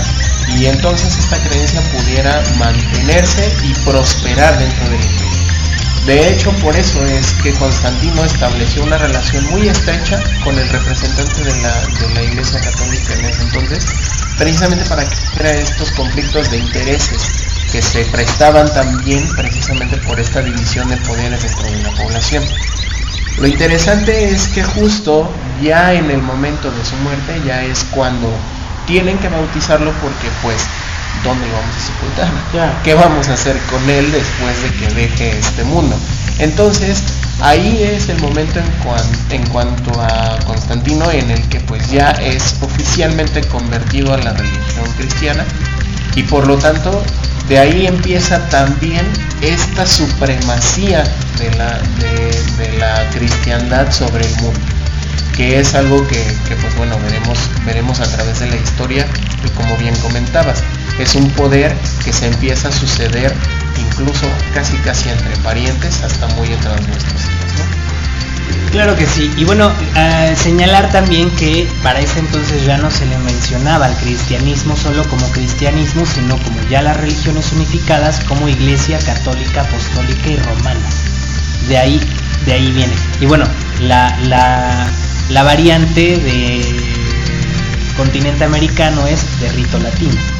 y 0.56 0.66
entonces 0.66 1.16
esta 1.18 1.38
creencia 1.38 1.80
pudiera 1.92 2.42
mantenerse 2.58 3.52
y 3.64 3.72
prosperar 3.84 4.58
dentro 4.58 4.84
del 4.84 5.00
imperio. 5.00 5.32
De 6.06 6.30
hecho, 6.30 6.50
por 6.54 6.74
eso 6.74 7.04
es 7.06 7.32
que 7.34 7.52
Constantino 7.52 8.24
estableció 8.24 8.82
una 8.82 8.98
relación 8.98 9.48
muy 9.50 9.68
estrecha 9.68 10.20
con 10.42 10.58
el 10.58 10.68
representante 10.68 11.44
de 11.44 11.62
la, 11.62 11.80
de 11.86 12.14
la 12.14 12.22
Iglesia 12.24 12.60
Católica 12.60 13.14
en 13.14 13.24
ese 13.24 13.42
entonces, 13.42 13.86
precisamente 14.36 14.84
para 14.86 15.04
que 15.04 15.14
hubiera 15.32 15.52
estos 15.60 15.92
conflictos 15.92 16.50
de 16.50 16.58
intereses 16.58 17.22
que 17.70 17.80
se 17.80 18.04
prestaban 18.06 18.72
también 18.74 19.28
precisamente 19.36 19.96
por 19.98 20.18
esta 20.18 20.42
división 20.42 20.88
de 20.88 20.96
poderes 20.98 21.42
dentro 21.42 21.70
de 21.70 21.82
la 21.82 21.90
población. 21.92 22.44
Lo 23.38 23.46
interesante 23.46 24.30
es 24.30 24.48
que 24.48 24.62
justo 24.62 25.30
ya 25.62 25.94
en 25.94 26.10
el 26.10 26.22
momento 26.22 26.70
de 26.70 26.84
su 26.84 26.96
muerte 26.96 27.40
ya 27.46 27.62
es 27.64 27.84
cuando 27.90 28.28
tienen 28.86 29.18
que 29.18 29.28
bautizarlo 29.28 29.92
porque 30.02 30.28
pues 30.42 30.56
¿dónde 31.24 31.46
lo 31.46 31.54
vamos 31.54 31.76
a 31.76 31.80
sepultar? 31.80 32.82
¿Qué 32.82 32.94
vamos 32.94 33.28
a 33.28 33.34
hacer 33.34 33.56
con 33.70 33.88
él 33.88 34.10
después 34.12 34.62
de 34.62 34.70
que 34.78 34.94
deje 34.94 35.38
este 35.38 35.64
mundo? 35.64 35.96
Entonces 36.38 37.02
ahí 37.40 37.82
es 37.82 38.08
el 38.08 38.20
momento 38.20 38.60
en, 38.60 39.40
en 39.40 39.46
cuanto 39.48 39.90
a 40.00 40.38
Constantino 40.46 41.10
en 41.10 41.30
el 41.30 41.42
que 41.48 41.60
pues 41.60 41.90
ya 41.90 42.10
es 42.10 42.56
oficialmente 42.60 43.40
convertido 43.48 44.12
a 44.14 44.18
la 44.18 44.32
religión 44.32 44.86
cristiana 44.96 45.44
y 46.14 46.22
por 46.24 46.46
lo 46.46 46.56
tanto 46.58 47.02
de 47.52 47.58
ahí 47.58 47.86
empieza 47.86 48.48
también 48.48 49.06
esta 49.42 49.84
supremacía 49.84 51.04
de 51.38 51.54
la, 51.56 51.78
de, 52.56 52.78
la 52.78 53.10
cristiandad 53.10 53.92
sobre 53.92 54.24
el 54.24 54.34
mundo 54.36 54.58
que 55.36 55.60
es 55.60 55.74
algo 55.74 56.06
que, 56.08 56.16
pues 56.62 56.74
bueno 56.78 56.98
veremos 57.00 57.38
veremos 57.66 58.00
a 58.00 58.04
través 58.04 58.40
de 58.40 58.46
la 58.46 58.56
historia 58.56 59.06
y 59.44 59.50
como 59.50 59.76
bien 59.76 59.94
comentabas 59.96 60.62
es 60.98 61.14
un 61.14 61.28
poder 61.32 61.76
que 62.02 62.14
se 62.14 62.28
empieza 62.28 62.68
a 62.68 62.72
suceder 62.72 63.34
incluso 63.78 64.26
casi 64.54 64.78
casi 64.78 65.10
entre 65.10 65.36
parientes 65.42 66.02
hasta 66.02 66.28
muy 66.28 66.50
entrados 66.50 66.88
nuestros 66.88 67.21
Claro 68.70 68.96
que 68.96 69.06
sí. 69.06 69.30
Y 69.36 69.44
bueno, 69.44 69.70
señalar 70.34 70.90
también 70.90 71.30
que 71.32 71.68
para 71.82 72.00
ese 72.00 72.20
entonces 72.20 72.64
ya 72.64 72.78
no 72.78 72.90
se 72.90 73.04
le 73.06 73.18
mencionaba 73.18 73.86
al 73.86 73.96
cristianismo 73.96 74.76
solo 74.76 75.04
como 75.08 75.26
cristianismo, 75.32 76.06
sino 76.06 76.38
como 76.38 76.58
ya 76.70 76.80
las 76.80 76.96
religiones 76.96 77.52
unificadas 77.52 78.20
como 78.24 78.48
iglesia 78.48 78.98
católica, 78.98 79.60
apostólica 79.60 80.28
y 80.28 80.36
romana. 80.36 80.88
De 81.68 81.78
ahí, 81.78 82.00
de 82.46 82.52
ahí 82.54 82.72
viene. 82.72 82.94
Y 83.20 83.26
bueno, 83.26 83.44
la, 83.80 84.16
la, 85.28 85.42
variante 85.42 86.16
de 86.16 86.62
continente 87.96 88.44
americano 88.44 89.06
es 89.06 89.40
de 89.40 89.52
rito 89.52 89.78
latino. 89.78 90.31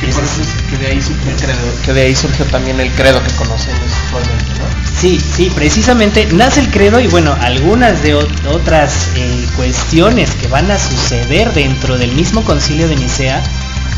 Que, 0.00 0.76
de 0.76 0.86
ahí 0.86 1.00
surge 1.00 1.30
el 1.30 1.36
credo, 1.36 1.82
que 1.84 1.92
de 1.92 2.02
ahí 2.02 2.14
surgió 2.14 2.44
también 2.46 2.78
el 2.80 2.90
credo 2.92 3.22
que 3.22 3.32
conocemos 3.32 3.92
actualmente, 4.04 4.44
¿no? 4.58 5.00
Sí, 5.00 5.18
sí, 5.18 5.50
precisamente 5.54 6.26
nace 6.32 6.60
el 6.60 6.70
credo 6.70 7.00
y 7.00 7.06
bueno, 7.06 7.36
algunas 7.40 8.02
de 8.02 8.14
otras 8.14 9.08
eh, 9.14 9.46
cuestiones 9.56 10.30
que 10.34 10.48
van 10.48 10.70
a 10.70 10.78
suceder 10.78 11.52
dentro 11.52 11.98
del 11.98 12.12
mismo 12.12 12.44
concilio 12.44 12.88
de 12.88 12.96
Nicea 12.96 13.42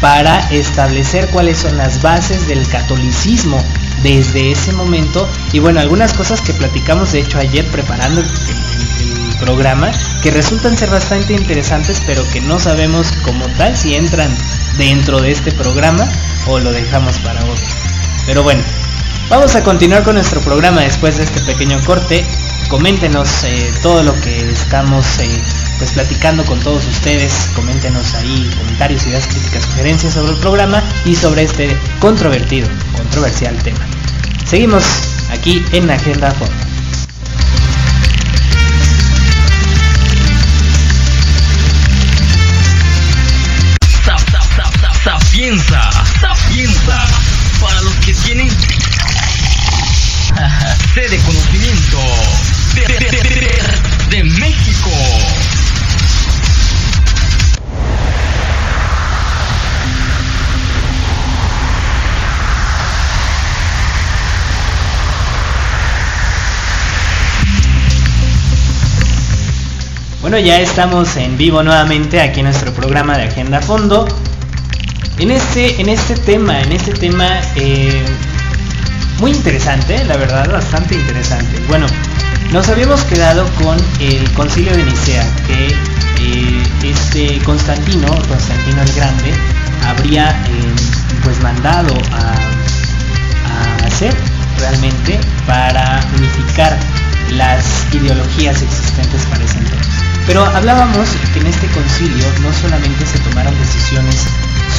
para 0.01 0.39
establecer 0.51 1.29
cuáles 1.29 1.59
son 1.59 1.77
las 1.77 2.03
bases 2.03 2.47
del 2.47 2.67
catolicismo 2.69 3.63
desde 4.03 4.53
ese 4.53 4.73
momento 4.73 5.29
y 5.53 5.59
bueno, 5.59 5.81
algunas 5.81 6.13
cosas 6.13 6.41
que 6.41 6.53
platicamos 6.53 7.13
de 7.13 7.21
hecho 7.21 7.39
ayer 7.39 7.67
preparando 7.67 8.21
el, 8.21 8.27
programa 9.41 9.93
que 10.21 10.33
resultan 10.33 10.77
ser 10.77 10.91
bastante 10.91 11.33
interesantes 11.33 12.03
pero 12.05 12.29
que 12.33 12.41
no 12.41 12.59
sabemos 12.59 13.13
como 13.23 13.47
tal 13.51 13.77
si 13.77 13.95
entran 13.95 14.29
dentro 14.79 15.21
de 15.21 15.33
este 15.33 15.53
programa 15.53 16.09
o 16.47 16.59
lo 16.59 16.73
dejamos 16.73 17.19
para 17.19 17.45
otro. 17.45 17.67
Pero 18.25 18.43
bueno, 18.43 18.63
vamos 19.29 19.55
a 19.55 19.63
continuar 19.63 20.05
con 20.05 20.15
nuestro 20.15 20.41
programa 20.41 20.83
después 20.83 21.19
de 21.19 21.25
este 21.25 21.41
pequeño 21.43 21.81
corte. 21.85 22.25
Coméntenos 22.69 23.45
eh, 23.45 23.73
todo 23.83 24.03
lo 24.03 24.19
que 24.21 24.51
estamos 24.51 25.19
eh, 25.19 25.43
pues 25.79 25.93
platicando 25.93 26.45
con 26.45 26.61
todos 26.61 26.87
ustedes. 26.87 27.51
Coméntenos 27.55 28.15
ahí 28.15 28.51
comentarios, 28.59 29.07
ideas, 29.07 29.27
críticas, 29.27 29.65
sugerencias 29.65 30.15
sobre 30.15 30.33
el 30.33 30.39
programa 30.39 30.83
y 31.05 31.15
sobre 31.15 31.43
este 31.43 31.77
controvertido, 31.99 32.69
controversial 32.97 33.57
tema. 33.63 33.81
Seguimos 34.47 34.85
aquí 35.31 35.65
en 35.73 35.91
Agenda 35.91 36.31
Fondo. 36.33 36.68
Sapienza, 45.49 45.91
sapienza, 46.21 47.07
para 47.59 47.81
los 47.81 47.95
que 48.05 48.13
tienen 48.13 48.51
sede 50.95 51.09
de 51.09 51.17
conocimiento 51.21 51.99
de 54.11 54.25
México. 54.25 54.91
Bueno, 70.21 70.39
ya 70.39 70.61
estamos 70.61 71.17
en 71.17 71.39
vivo 71.39 71.63
nuevamente 71.63 72.21
aquí 72.21 72.41
en 72.41 72.47
nuestro 72.47 72.75
programa 72.75 73.17
de 73.17 73.29
Agenda 73.29 73.63
Fondo. 73.63 74.07
En 75.19 75.33
este, 75.33 75.81
en 75.81 75.89
este 75.89 76.15
tema, 76.15 76.61
en 76.61 76.71
este 76.71 76.93
tema 76.93 77.41
eh, 77.57 78.05
muy 79.19 79.33
interesante, 79.33 80.05
la 80.05 80.17
verdad, 80.17 80.49
bastante 80.49 80.95
interesante. 80.95 81.61
Bueno, 81.67 81.87
nos 82.53 82.69
habíamos 82.69 83.03
quedado 83.03 83.45
con 83.55 83.77
el 83.99 84.33
concilio 84.35 84.77
de 84.77 84.85
Nicea, 84.85 85.25
que 85.49 85.67
eh, 86.21 86.63
este 86.85 87.39
Constantino, 87.41 88.07
Constantino 88.29 88.81
el 88.81 88.93
Grande, 88.93 89.35
habría 89.89 90.31
eh, 90.31 90.75
pues 91.25 91.41
mandado 91.43 91.93
a, 92.13 92.35
a 93.83 93.87
hacer 93.87 94.15
realmente 94.61 95.19
para 95.49 96.01
unificar 96.17 96.79
las 97.33 97.65
ideologías 97.93 98.63
existentes 98.63 99.27
para 99.27 99.45
ese 99.45 99.59
entonces. 99.59 99.95
Pero 100.29 100.45
hablábamos 100.45 101.09
que 101.33 101.41
en 101.41 101.49
este 101.49 101.67
concilio 101.69 102.25
no 102.41 102.53
solamente 102.53 103.05
se 103.05 103.19
tomaron 103.19 103.59
decisiones 103.59 104.27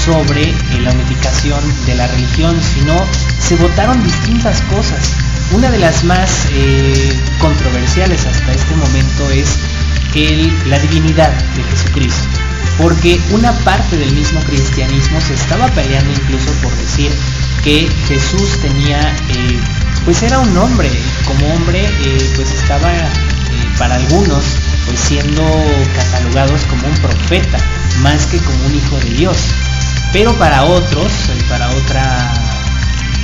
sobre 0.09 0.41
eh, 0.41 0.55
la 0.81 0.91
unificación 0.91 1.61
de 1.85 1.93
la 1.93 2.07
religión, 2.07 2.59
sino 2.73 3.05
se 3.37 3.55
votaron 3.57 4.03
distintas 4.03 4.59
cosas. 4.63 5.13
Una 5.51 5.69
de 5.69 5.77
las 5.77 6.03
más 6.03 6.47
eh, 6.51 7.15
controversiales 7.37 8.25
hasta 8.25 8.51
este 8.51 8.75
momento 8.75 9.29
es 9.29 9.59
el, 10.15 10.51
la 10.67 10.79
divinidad 10.79 11.31
de 11.55 11.63
Jesucristo, 11.63 12.27
porque 12.79 13.21
una 13.29 13.51
parte 13.59 13.97
del 13.97 14.11
mismo 14.13 14.39
cristianismo 14.41 15.21
se 15.21 15.35
estaba 15.35 15.67
peleando 15.67 16.11
incluso 16.11 16.51
por 16.63 16.75
decir 16.77 17.11
que 17.63 17.87
Jesús 18.07 18.57
tenía, 18.61 18.99
eh, 19.29 19.59
pues 20.05 20.23
era 20.23 20.39
un 20.39 20.57
hombre, 20.57 20.89
como 21.25 21.53
hombre 21.53 21.87
pues 22.35 22.49
estaba 22.51 22.91
para 23.77 23.95
algunos 23.95 24.43
pues 24.87 24.99
siendo 24.99 25.43
catalogados 25.95 26.61
como 26.63 26.87
un 26.87 26.95
profeta, 26.95 27.59
más 28.01 28.25
que 28.25 28.39
como 28.39 28.65
un 28.65 28.73
hijo 28.73 28.97
de 28.97 29.09
Dios. 29.11 29.37
Pero 30.11 30.33
para 30.37 30.63
otros, 30.63 31.11
para 31.47 31.69
otra 31.69 32.33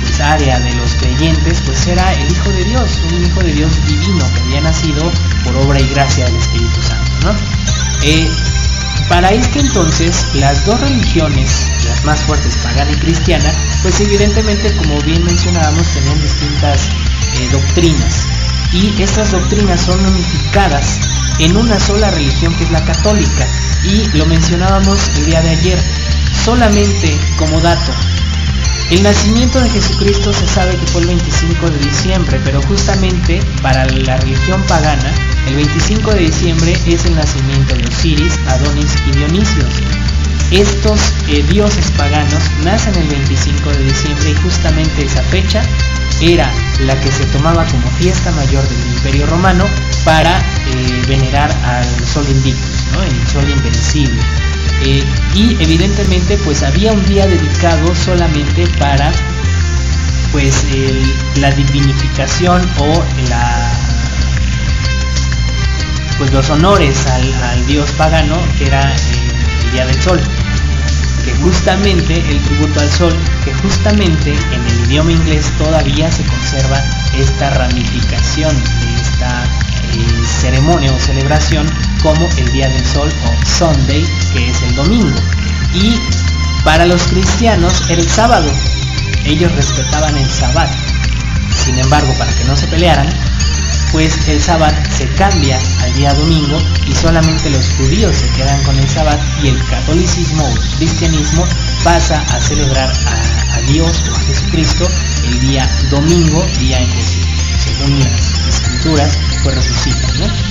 pues, 0.00 0.20
área 0.20 0.60
de 0.60 0.72
los 0.74 0.94
creyentes, 0.94 1.60
pues 1.64 1.86
era 1.86 2.12
el 2.12 2.30
Hijo 2.30 2.50
de 2.50 2.64
Dios, 2.64 3.00
un 3.12 3.24
Hijo 3.24 3.40
de 3.40 3.52
Dios 3.52 3.86
divino 3.86 4.24
que 4.34 4.40
había 4.40 4.60
nacido 4.60 5.10
por 5.44 5.56
obra 5.56 5.80
y 5.80 5.88
gracia 5.88 6.26
del 6.26 6.36
Espíritu 6.36 6.80
Santo. 6.82 7.34
Eh, 8.02 8.30
para 9.08 9.30
este 9.30 9.60
entonces, 9.60 10.26
las 10.34 10.64
dos 10.64 10.80
religiones, 10.80 11.50
las 11.86 12.04
más 12.04 12.20
fuertes, 12.22 12.56
pagana 12.56 12.90
y 12.90 12.96
cristiana, 12.96 13.52
pues 13.82 14.00
evidentemente, 14.00 14.74
como 14.76 15.00
bien 15.02 15.24
mencionábamos, 15.24 15.86
tenían 15.88 16.20
distintas 16.20 16.88
eh, 17.34 17.48
doctrinas. 17.52 18.26
Y 18.72 19.00
estas 19.00 19.30
doctrinas 19.30 19.80
son 19.80 20.04
unificadas 20.04 20.98
en 21.38 21.56
una 21.56 21.78
sola 21.78 22.10
religión 22.10 22.54
que 22.56 22.64
es 22.64 22.70
la 22.70 22.84
católica. 22.84 23.46
Y 23.84 24.04
lo 24.16 24.26
mencionábamos 24.26 25.08
el 25.16 25.26
día 25.26 25.40
de 25.40 25.50
ayer. 25.50 25.78
Solamente 26.46 27.12
como 27.38 27.60
dato, 27.60 27.90
el 28.92 29.02
nacimiento 29.02 29.60
de 29.60 29.68
Jesucristo 29.68 30.32
se 30.32 30.46
sabe 30.46 30.76
que 30.76 30.86
fue 30.86 31.00
el 31.00 31.08
25 31.08 31.70
de 31.70 31.78
diciembre, 31.78 32.40
pero 32.44 32.62
justamente 32.62 33.42
para 33.62 33.84
la 33.84 34.16
religión 34.18 34.62
pagana, 34.68 35.12
el 35.48 35.56
25 35.56 36.12
de 36.12 36.20
diciembre 36.20 36.78
es 36.86 37.04
el 37.04 37.16
nacimiento 37.16 37.74
de 37.74 37.84
Osiris, 37.88 38.38
Adonis 38.46 38.94
y 39.08 39.16
Dionisios. 39.16 39.74
Estos 40.52 41.00
eh, 41.26 41.42
dioses 41.50 41.90
paganos 41.98 42.44
nacen 42.62 42.94
el 42.94 43.08
25 43.08 43.68
de 43.70 43.82
diciembre 43.82 44.30
y 44.30 44.34
justamente 44.36 45.04
esa 45.04 45.24
fecha 45.24 45.64
era 46.20 46.48
la 46.78 46.94
que 47.00 47.10
se 47.10 47.24
tomaba 47.26 47.64
como 47.64 47.90
fiesta 47.98 48.30
mayor 48.30 48.62
del 48.68 48.86
Imperio 48.94 49.26
Romano 49.26 49.64
para 50.04 50.38
eh, 50.38 51.02
venerar 51.08 51.50
al 51.64 52.06
Sol 52.06 52.24
Invictus, 52.30 52.84
el 53.04 53.28
Sol 53.32 53.50
Invencible. 53.50 54.22
Eh, 54.82 55.04
y 55.34 55.56
evidentemente 55.62 56.36
pues 56.38 56.62
había 56.62 56.92
un 56.92 57.04
día 57.06 57.26
dedicado 57.26 57.94
solamente 57.94 58.66
para 58.78 59.10
pues 60.32 60.64
la 61.36 61.50
divinificación 61.50 62.62
o 62.78 63.04
la 63.28 63.72
pues 66.18 66.32
los 66.32 66.48
honores 66.50 67.06
al, 67.06 67.32
al 67.44 67.66
dios 67.66 67.90
pagano 67.92 68.36
que 68.58 68.66
era 68.66 68.82
eh, 68.90 68.96
el 69.64 69.72
día 69.72 69.86
del 69.86 70.02
sol 70.02 70.20
que 71.24 71.32
justamente 71.42 72.14
el 72.14 72.40
tributo 72.40 72.80
al 72.80 72.90
sol 72.90 73.14
que 73.44 73.52
justamente 73.54 74.32
en 74.52 74.66
el 74.66 74.86
idioma 74.86 75.12
inglés 75.12 75.50
todavía 75.58 76.10
se 76.10 76.24
conserva 76.24 76.82
esta 77.18 77.50
ramificación 77.50 78.54
de 78.56 78.94
esta 79.00 79.44
eh, 79.44 80.26
ceremonia 80.40 80.92
o 80.92 80.98
celebración 80.98 81.66
como 82.02 82.28
el 82.36 82.52
día 82.52 82.68
del 82.68 82.86
sol 82.86 83.10
o 83.24 83.46
Sunday 83.46 84.06
que 84.36 84.50
es 84.50 84.62
el 84.62 84.74
domingo. 84.74 85.18
Y 85.74 85.98
para 86.64 86.84
los 86.84 87.02
cristianos 87.04 87.72
el 87.88 88.06
sábado. 88.08 88.50
Ellos 89.24 89.50
respetaban 89.52 90.16
el 90.16 90.30
sabbat. 90.30 90.70
Sin 91.64 91.78
embargo 91.78 92.12
para 92.18 92.32
que 92.34 92.44
no 92.44 92.56
se 92.56 92.66
pelearan 92.68 93.08
pues 93.92 94.28
el 94.28 94.42
sabbat 94.42 94.74
se 94.90 95.06
cambia 95.14 95.58
al 95.80 95.94
día 95.94 96.12
domingo 96.12 96.58
y 96.86 96.92
solamente 96.92 97.48
los 97.48 97.64
judíos 97.78 98.14
se 98.14 98.28
quedan 98.30 98.62
con 98.64 98.78
el 98.78 98.88
sabbat 98.88 99.18
y 99.42 99.48
el 99.48 99.64
catolicismo 99.64 100.44
o 100.44 100.50
el 100.50 100.68
cristianismo 100.76 101.46
pasa 101.84 102.20
a 102.30 102.40
celebrar 102.40 102.90
a, 102.90 103.60
Dios 103.72 104.04
o 104.10 104.14
a 104.14 104.20
Jesucristo 104.20 104.86
el 105.24 105.40
día 105.40 105.68
domingo, 105.90 106.44
día 106.58 106.78
en 106.78 106.90
que 106.90 107.02
según 107.02 107.98
las 108.00 108.20
escrituras 108.48 109.18
pues 109.42 109.56
resucita, 109.56 110.06
¿no? 110.18 110.45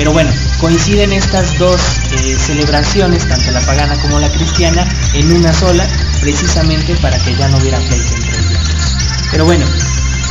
Pero 0.00 0.14
bueno, 0.14 0.32
coinciden 0.58 1.12
estas 1.12 1.58
dos 1.58 1.78
eh, 2.12 2.34
celebraciones, 2.38 3.28
tanto 3.28 3.50
la 3.50 3.60
pagana 3.60 3.94
como 4.00 4.18
la 4.18 4.32
cristiana, 4.32 4.88
en 5.12 5.30
una 5.30 5.52
sola, 5.52 5.86
precisamente 6.22 6.96
para 7.02 7.18
que 7.18 7.36
ya 7.36 7.46
no 7.48 7.58
hubiera 7.58 7.76
pleito 7.80 8.14
entre 8.14 8.38
ellos. 8.38 8.96
Pero 9.30 9.44
bueno, 9.44 9.66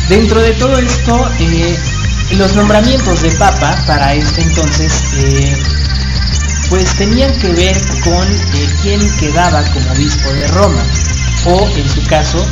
dentro 0.08 0.42
de 0.42 0.54
todo 0.54 0.76
esto, 0.80 1.32
eh, 1.38 1.78
los 2.32 2.56
nombramientos 2.56 3.22
de 3.22 3.30
papa 3.34 3.76
para 3.86 4.16
este 4.16 4.42
entonces, 4.42 4.92
eh, 5.18 5.56
pues 6.70 6.92
tenían 6.96 7.32
que 7.38 7.50
ver 7.50 7.80
con 8.04 8.28
quién 8.82 9.00
quedaba 9.18 9.64
como 9.66 9.92
obispo 9.92 10.34
de 10.34 10.48
Roma, 10.48 10.84
o 11.46 11.70
en 11.78 11.88
su 11.88 12.04
caso, 12.08 12.44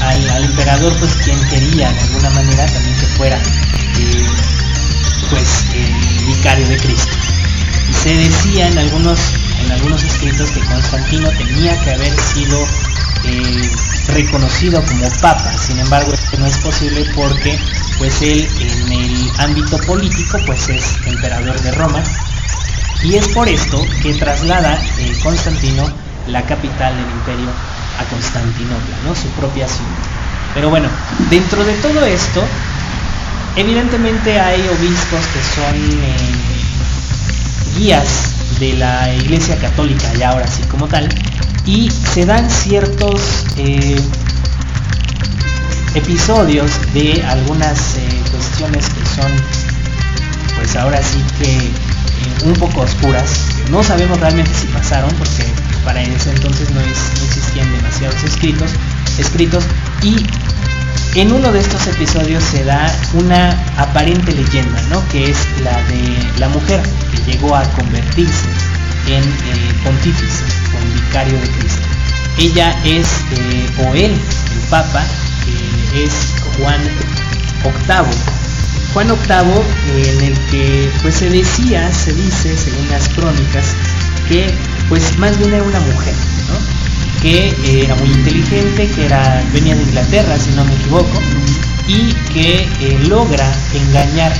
al, 0.00 0.44
emperador, 0.46 0.98
pues 0.98 1.14
quien 1.22 1.38
quería 1.48 1.92
de 1.92 2.00
alguna 2.00 2.30
manera 2.30 2.66
también 2.66 2.96
que 2.96 3.06
fuera, 3.06 3.40
pues, 5.32 5.64
el 5.74 6.26
vicario 6.26 6.68
de 6.68 6.76
Cristo. 6.76 7.12
Y 7.90 7.92
se 7.94 8.14
decía 8.14 8.68
en 8.68 8.78
algunos, 8.78 9.18
en 9.64 9.72
algunos 9.72 10.02
escritos 10.04 10.50
que 10.50 10.60
Constantino 10.60 11.28
tenía 11.30 11.80
que 11.82 11.90
haber 11.90 12.12
sido 12.20 12.66
reconocido 14.08 14.82
como 14.84 15.08
papa, 15.20 15.52
sin 15.56 15.78
embargo, 15.78 16.12
esto 16.12 16.36
no 16.38 16.46
es 16.46 16.56
posible 16.58 17.04
porque 17.14 17.58
pues 17.98 18.20
él 18.20 18.48
en 18.60 18.92
el 18.92 19.30
ámbito 19.38 19.78
político 19.78 20.38
pues 20.44 20.68
es 20.68 20.96
emperador 21.06 21.60
de 21.60 21.70
Roma 21.72 22.02
y 23.04 23.14
es 23.14 23.28
por 23.28 23.48
esto 23.48 23.80
que 24.02 24.14
traslada 24.14 24.78
eh, 24.98 25.12
Constantino 25.22 25.88
la 26.26 26.42
capital 26.42 26.94
del 26.96 27.10
imperio 27.10 27.50
a 27.98 28.04
Constantinopla, 28.10 28.96
¿no? 29.04 29.14
su 29.14 29.28
propia 29.30 29.68
ciudad. 29.68 29.90
Pero 30.54 30.70
bueno, 30.70 30.88
dentro 31.30 31.64
de 31.64 31.74
todo 31.74 32.04
esto, 32.04 32.44
evidentemente 33.56 34.38
hay 34.40 34.60
obispos 34.68 35.20
que 35.26 35.42
son 35.54 35.76
eh, 35.76 36.16
guías 37.78 38.06
de 38.58 38.72
la 38.74 39.12
Iglesia 39.14 39.56
Católica, 39.56 40.12
ya 40.14 40.30
ahora 40.30 40.46
sí 40.46 40.62
como 40.70 40.86
tal, 40.86 41.08
y 41.66 41.90
se 41.90 42.24
dan 42.24 42.48
ciertos 42.50 43.44
eh, 43.56 44.00
episodios 45.94 46.70
de 46.94 47.22
algunas 47.26 47.96
eh, 47.96 48.22
cuestiones 48.30 48.88
que 48.88 49.04
son, 49.20 49.30
pues 50.56 50.76
ahora 50.76 51.02
sí 51.02 51.22
que 51.38 51.70
un 52.46 52.54
poco 52.54 52.80
oscuras. 52.82 53.30
No 53.70 53.82
sabemos 53.82 54.20
realmente 54.20 54.52
si 54.54 54.68
pasaron, 54.68 55.10
porque 55.16 55.44
para 55.84 56.00
ese 56.02 56.30
entonces 56.30 56.70
no, 56.70 56.80
no 56.80 56.86
existían 56.86 57.70
demasiados 57.72 58.22
escritos, 58.24 58.70
escritos 59.18 59.64
y 60.02 60.24
en 61.14 61.32
uno 61.32 61.52
de 61.52 61.60
estos 61.60 61.86
episodios 61.86 62.42
se 62.42 62.64
da 62.64 62.90
una 63.14 63.50
aparente 63.76 64.32
leyenda, 64.32 64.80
¿no? 64.90 65.06
Que 65.08 65.30
es 65.30 65.46
la 65.62 65.82
de 65.84 66.38
la 66.38 66.48
mujer 66.48 66.80
que 67.10 67.32
llegó 67.32 67.54
a 67.54 67.62
convertirse 67.72 68.46
en 69.08 69.22
eh, 69.22 69.74
pontífice 69.84 70.44
o 70.74 70.82
en 70.82 70.94
vicario 70.94 71.38
de 71.38 71.48
Cristo. 71.48 71.82
Ella 72.38 72.74
es, 72.84 73.06
eh, 73.32 73.70
o 73.84 73.94
él, 73.94 74.12
el 74.12 74.68
Papa, 74.70 75.04
es 75.94 76.12
Juan 76.58 76.80
VIII. 77.62 78.16
Juan 78.94 79.08
VIII, 79.08 80.08
en 80.08 80.20
el 80.24 80.38
que 80.50 80.90
pues 81.02 81.16
se 81.16 81.28
decía, 81.28 81.92
se 81.92 82.12
dice, 82.12 82.56
según 82.56 82.88
las 82.90 83.08
crónicas, 83.10 83.74
que 84.28 84.52
pues 84.88 85.18
más 85.18 85.38
bien 85.38 85.54
era 85.54 85.62
una 85.62 85.80
mujer, 85.80 86.14
¿no? 86.48 86.81
Que 87.22 87.48
eh, 87.48 87.84
era 87.84 87.94
muy 87.94 88.10
inteligente, 88.10 88.88
que 88.88 89.06
era, 89.06 89.42
venía 89.52 89.76
de 89.76 89.82
Inglaterra, 89.82 90.36
si 90.36 90.50
no 90.50 90.64
me 90.64 90.74
equivoco, 90.74 91.20
y 91.86 92.12
que 92.34 92.68
eh, 92.80 92.98
logra 93.08 93.48
engañar, 93.72 94.32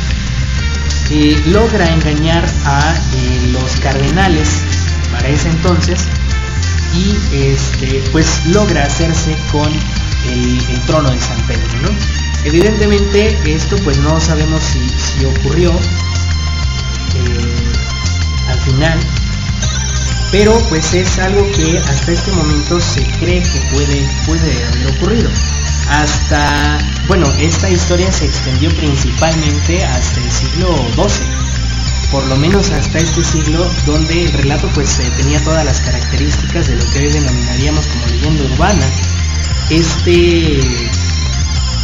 eh, 1.11 1.41
logra 1.47 1.89
engañar 1.89 2.45
a 2.65 2.95
los 3.53 3.77
cardenales 3.81 4.49
para 5.13 5.29
ese 5.29 5.49
entonces 5.49 6.01
y 6.95 7.37
este, 7.37 8.03
pues 8.11 8.45
logra 8.47 8.85
hacerse 8.85 9.37
con 9.53 9.73
el, 10.29 10.81
trono 10.87 11.11
de 11.11 11.21
San 11.21 11.41
Pedro. 11.47 11.95
Evidentemente 12.45 13.39
esto 13.47 13.77
pues 13.85 13.99
no 13.99 14.21
sabemos 14.21 14.63
si, 14.65 14.81
si 14.89 15.25
ocurrió 15.25 15.73
al 18.49 18.59
final 18.61 18.99
pero 20.33 20.59
pues 20.71 20.95
es 20.95 21.19
algo 21.19 21.47
que 21.53 21.79
hasta 21.79 22.11
este 22.11 22.33
momento 22.33 22.81
se 22.81 23.05
cree 23.21 23.43
que 23.43 23.61
puede, 23.71 24.09
puede 24.25 24.67
haber 24.67 24.87
ocurrido. 24.97 25.31
Hasta, 25.91 26.79
bueno, 27.07 27.31
esta 27.39 27.69
historia 27.69 28.11
se 28.11 28.25
extendió 28.25 28.75
principalmente 28.75 29.85
hasta 29.85 30.21
el 30.21 30.33
siglo 30.33 30.75
XII, 30.95 31.27
por 32.11 32.25
lo 32.29 32.37
menos 32.37 32.71
hasta 32.71 32.99
este 32.99 33.23
siglo 33.23 33.71
donde 33.85 34.25
el 34.25 34.33
relato 34.33 34.69
pues 34.75 34.99
tenía 35.19 35.45
todas 35.45 35.67
las 35.67 35.83
características 35.83 36.67
de 36.67 36.77
lo 36.77 36.91
que 36.93 37.01
hoy 37.01 37.13
denominaríamos 37.13 37.87
como 37.87 38.07
leyenda 38.07 38.45
urbana. 38.55 38.87
Este, 39.69 40.61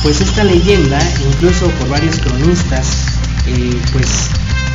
pues 0.02 0.22
esta 0.22 0.42
leyenda, 0.42 0.98
incluso 1.22 1.68
por 1.72 1.88
varios 1.90 2.18
cronistas, 2.18 3.17
eh, 3.48 3.80
pues 3.92 4.30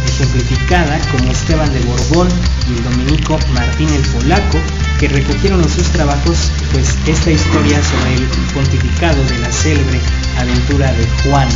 ejemplificada 0.08 1.00
como 1.12 1.32
Esteban 1.32 1.72
de 1.74 1.80
Borbón 1.82 2.28
y 2.70 2.78
el 2.78 2.84
dominico 2.84 3.40
Martín 3.54 3.90
el 3.90 4.02
Polaco, 4.02 4.60
que 5.00 5.08
recogieron 5.08 5.62
en 5.62 5.70
sus 5.70 5.88
trabajos 5.90 6.52
pues 6.72 6.98
esta 7.08 7.32
historia 7.32 7.82
sobre 7.84 8.16
el 8.16 8.28
pontificado 8.54 9.24
de 9.26 9.40
la 9.40 9.52
célebre 9.52 10.00
aventura 10.38 10.92
de 10.94 11.08
Juan. 11.24 11.48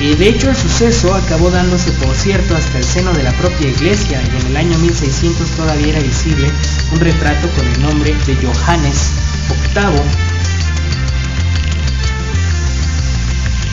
Y 0.00 0.14
de 0.16 0.28
hecho 0.28 0.50
el 0.50 0.56
suceso 0.56 1.14
acabó 1.14 1.50
dándose 1.50 1.90
por 1.92 2.14
cierto 2.14 2.56
hasta 2.56 2.78
el 2.78 2.84
seno 2.84 3.12
de 3.12 3.22
la 3.22 3.32
propia 3.32 3.68
iglesia 3.68 4.20
y 4.22 4.40
en 4.40 4.46
el 4.48 4.56
año 4.56 4.78
1600 4.78 5.48
todavía 5.50 5.88
era 5.88 6.00
visible 6.00 6.50
un 6.92 7.00
retrato 7.00 7.48
con 7.50 7.66
el 7.66 7.82
nombre 7.82 8.14
de 8.26 8.34
Johannes 8.36 9.10
VIII 9.74 10.33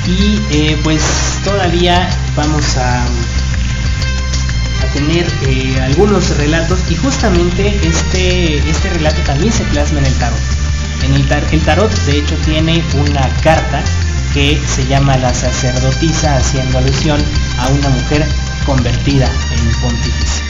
y 0.08 0.42
eh, 0.52 0.78
pues 0.84 1.02
todavía 1.44 2.10
vamos 2.36 2.78
a 2.78 3.06
tener 4.94 5.26
eh, 5.48 5.80
algunos 5.82 6.36
relatos 6.38 6.80
y 6.90 6.96
justamente 6.96 7.80
este, 7.84 8.58
este 8.70 8.90
relato 8.90 9.22
también 9.22 9.52
se 9.52 9.64
plasma 9.66 10.00
en 10.00 10.06
el 10.06 10.14
tarot. 10.16 10.40
En 11.04 11.14
el, 11.14 11.26
el 11.52 11.62
tarot 11.62 11.92
de 12.06 12.20
hecho 12.20 12.36
tiene 12.46 12.84
una 12.94 13.28
carta 13.42 13.84
que 14.34 14.60
se 14.68 14.86
llama 14.86 15.18
la 15.18 15.34
sacerdotisa 15.34 16.38
haciendo 16.38 16.78
alusión 16.78 17.22
a 17.58 17.68
una 17.70 17.90
mujer 17.90 18.26
convertida 18.66 19.30
en 19.52 19.82
pontífice. 19.82 20.44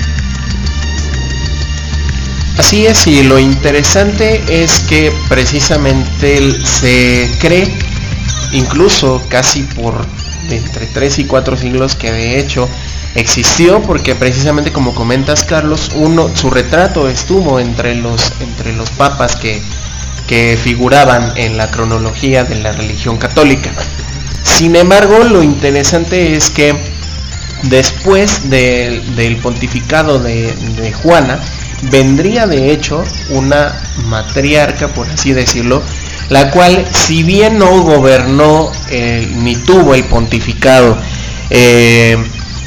Así 2.58 2.86
es, 2.86 3.08
y 3.08 3.24
lo 3.24 3.40
interesante 3.40 4.44
es 4.48 4.82
que 4.82 5.12
precisamente 5.30 6.64
se 6.64 7.32
cree, 7.40 7.76
incluso 8.52 9.22
casi 9.30 9.64
por 9.64 10.06
entre 10.50 10.88
3 10.88 11.20
y 11.20 11.26
4 11.26 11.58
siglos, 11.58 11.96
que 11.96 12.12
de 12.12 12.40
hecho 12.40 12.68
existió 13.16 13.82
porque 13.82 14.16
precisamente 14.16 14.72
como 14.72 14.94
comentas 14.94 15.44
Carlos, 15.44 15.92
uno, 15.96 16.30
su 16.36 16.50
retrato 16.50 17.10
estuvo 17.10 17.60
entre 17.60 17.96
los, 17.96 18.34
entre 18.40 18.74
los 18.74 18.90
papas 18.92 19.36
que, 19.36 19.62
que 20.28 20.58
figuraban 20.62 21.34
en 21.36 21.58
la 21.58 21.70
cronología 21.72 22.44
de 22.44 22.56
la 22.56 22.72
religión 22.72 23.18
católica. 23.18 23.72
Sin 24.44 24.76
embargo, 24.76 25.24
lo 25.24 25.44
interesante 25.44 26.36
es 26.36 26.50
que 26.50 26.76
después 27.64 28.50
del 28.50 29.38
pontificado 29.42 30.20
de, 30.20 30.94
Juana, 31.04 31.40
vendría 31.84 32.48
de 32.48 32.72
hecho 32.72 33.04
una 33.30 33.74
matriarca, 34.08 34.88
por 34.90 35.08
así 35.10 35.34
decirlo, 35.34 35.82
la 36.32 36.50
cual 36.50 36.88
si 36.90 37.24
bien 37.24 37.60
no 37.60 37.82
gobernó 37.82 38.72
eh, 38.90 39.30
ni 39.36 39.58
tuvo 39.58 39.94
el 39.94 40.06
pontificado, 40.06 40.98
eh, 41.50 42.18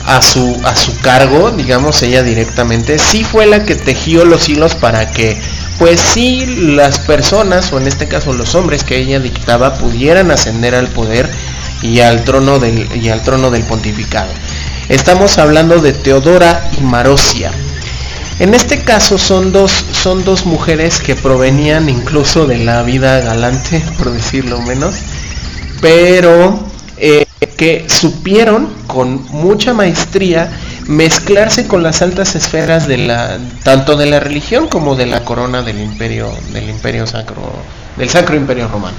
a 0.05 0.21
su, 0.21 0.61
a 0.65 0.77
su 0.77 1.01
cargo, 1.01 1.51
digamos 1.51 2.03
ella 2.03 2.23
directamente, 2.23 2.99
sí 2.99 3.25
fue 3.25 3.47
la 3.47 3.65
que 3.65 3.75
tejió 3.75 4.27
los 4.27 4.51
hilos 4.51 4.75
para 4.75 5.11
que, 5.12 5.41
pues 5.79 5.99
sí, 5.99 6.45
las 6.45 6.99
personas, 6.99 7.73
o 7.73 7.79
en 7.79 7.87
este 7.87 8.07
caso 8.07 8.35
los 8.35 8.55
hombres 8.55 8.85
que 8.85 8.99
ella 8.99 9.19
dictaba, 9.19 9.79
pudieran 9.79 10.31
ascender 10.31 10.75
al 10.75 10.89
poder 10.89 11.31
y 11.81 12.01
al 12.01 12.23
trono 12.23 12.59
del, 12.59 12.87
y 12.95 13.09
al 13.09 13.23
trono 13.23 13.51
del 13.51 13.62
pontificado. 13.62 14.31
Estamos 14.91 15.39
hablando 15.39 15.81
de 15.81 15.95
Teodora 15.95 16.69
y 16.79 16.83
Marosia. 16.83 17.51
En 18.41 18.53
este 18.53 18.80
caso 18.80 19.16
son 19.16 19.53
dos, 19.53 19.72
son 19.93 20.24
dos 20.24 20.45
mujeres 20.45 21.01
que 21.01 21.14
provenían 21.14 21.89
incluso 21.89 22.47
de 22.47 22.59
la 22.59 22.82
vida 22.82 23.20
galante, 23.20 23.82
por 23.97 24.11
decirlo 24.11 24.61
menos, 24.61 24.97
pero 25.80 26.59
eh, 26.97 27.26
que 27.57 27.87
supieron 27.89 28.68
con 28.87 29.24
mucha 29.30 29.72
maestría 29.72 30.51
mezclarse 30.87 31.66
con 31.66 31.82
las 31.82 32.03
altas 32.03 32.35
esferas 32.35 32.89
de 32.89 32.99
la 32.99 33.39
tanto 33.62 33.97
de 33.97 34.07
la 34.07 34.20
religión 34.20 34.68
como 34.68 34.97
de 34.97 35.07
la 35.07 35.24
corona 35.24 35.62
del 35.62 35.80
imperio 35.80 36.30
del 36.53 36.68
imperio 36.68 37.07
sacro 37.07 37.43
del 37.97 38.11
sacro 38.11 38.37
imperio 38.37 38.68
romano. 38.68 38.97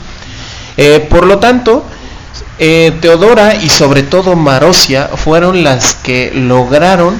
Eh, 0.77 1.05
por 1.09 1.25
lo 1.25 1.39
tanto 1.39 1.83
eh, 2.57 2.93
Teodora 3.01 3.55
y 3.55 3.69
sobre 3.69 4.03
todo 4.03 4.35
Marosia 4.35 5.09
fueron 5.15 5.63
las 5.63 5.95
que 5.95 6.31
lograron 6.33 7.19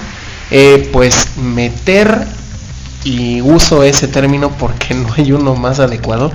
eh, 0.52 0.90
pues 0.92 1.38
meter 1.38 2.26
y 3.04 3.42
uso 3.42 3.84
ese 3.84 4.08
término 4.08 4.52
porque 4.52 4.94
no 4.96 5.14
hay 5.16 5.32
uno 5.32 5.56
más 5.56 5.80
adecuado 5.80 6.32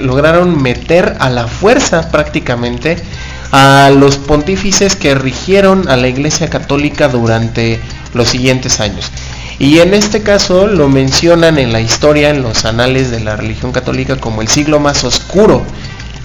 lograron 0.00 0.62
meter 0.62 1.16
a 1.20 1.28
la 1.28 1.46
fuerza 1.46 2.10
prácticamente 2.10 2.96
a 3.52 3.90
los 3.90 4.16
pontífices 4.16 4.96
que 4.96 5.14
rigieron 5.14 5.88
a 5.88 5.96
la 5.96 6.08
Iglesia 6.08 6.48
Católica 6.48 7.08
durante 7.08 7.80
los 8.14 8.28
siguientes 8.28 8.80
años. 8.80 9.10
Y 9.58 9.78
en 9.78 9.94
este 9.94 10.22
caso 10.22 10.66
lo 10.66 10.88
mencionan 10.88 11.58
en 11.58 11.72
la 11.72 11.80
historia, 11.80 12.30
en 12.30 12.42
los 12.42 12.64
anales 12.64 13.10
de 13.10 13.20
la 13.20 13.36
religión 13.36 13.72
católica, 13.72 14.16
como 14.16 14.42
el 14.42 14.48
siglo 14.48 14.80
más 14.80 15.04
oscuro, 15.04 15.64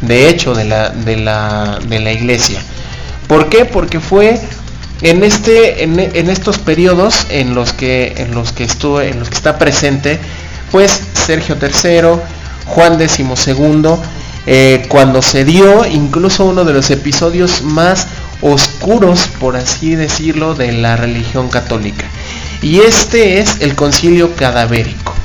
de 0.01 0.29
hecho, 0.29 0.53
de 0.53 0.65
la, 0.65 0.89
de 0.89 1.17
la, 1.17 1.79
de 1.87 1.99
la 1.99 2.11
iglesia. 2.11 2.59
¿Por 3.27 3.47
qué? 3.47 3.65
Porque 3.65 3.99
fue 3.99 4.41
en, 5.01 5.23
este, 5.23 5.83
en, 5.83 6.29
estos 6.29 6.59
periodos 6.59 7.25
en 7.29 7.55
los 7.55 7.73
que, 7.73 8.13
en 8.17 8.35
los 8.35 8.51
que, 8.51 8.63
estuvo, 8.63 9.01
en 9.01 9.19
los 9.19 9.29
que 9.29 9.35
está 9.35 9.57
presente, 9.57 10.19
pues 10.71 11.01
Sergio 11.13 11.57
III, 11.59 12.21
Juan 12.65 12.99
XII, 12.99 13.55
eh, 14.45 14.85
cuando 14.87 15.21
se 15.21 15.43
dio 15.45 15.85
incluso 15.85 16.45
uno 16.45 16.63
de 16.63 16.73
los 16.73 16.89
episodios 16.91 17.63
más 17.63 18.07
oscuros, 18.41 19.27
por 19.39 19.55
así 19.55 19.95
decirlo, 19.95 20.55
de 20.55 20.71
la 20.71 20.95
religión 20.95 21.49
católica. 21.49 22.05
Y 22.61 22.79
este 22.79 23.39
es 23.39 23.57
el 23.61 23.75
concilio 23.75 24.35
cadavérico. 24.35 25.15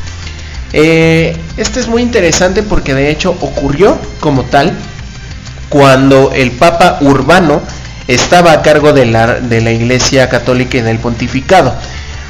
Eh, 0.72 1.36
este 1.56 1.80
es 1.80 1.88
muy 1.88 2.02
interesante 2.02 2.62
porque 2.62 2.92
de 2.94 3.10
hecho 3.10 3.30
ocurrió 3.40 3.98
como 4.20 4.44
tal 4.44 4.72
cuando 5.68 6.32
el 6.32 6.50
Papa 6.52 6.98
Urbano 7.00 7.62
estaba 8.08 8.52
a 8.52 8.62
cargo 8.62 8.92
de 8.92 9.06
la, 9.06 9.40
de 9.40 9.60
la 9.60 9.72
Iglesia 9.72 10.28
Católica 10.28 10.78
y 10.78 10.82
del 10.82 10.98
pontificado. 10.98 11.74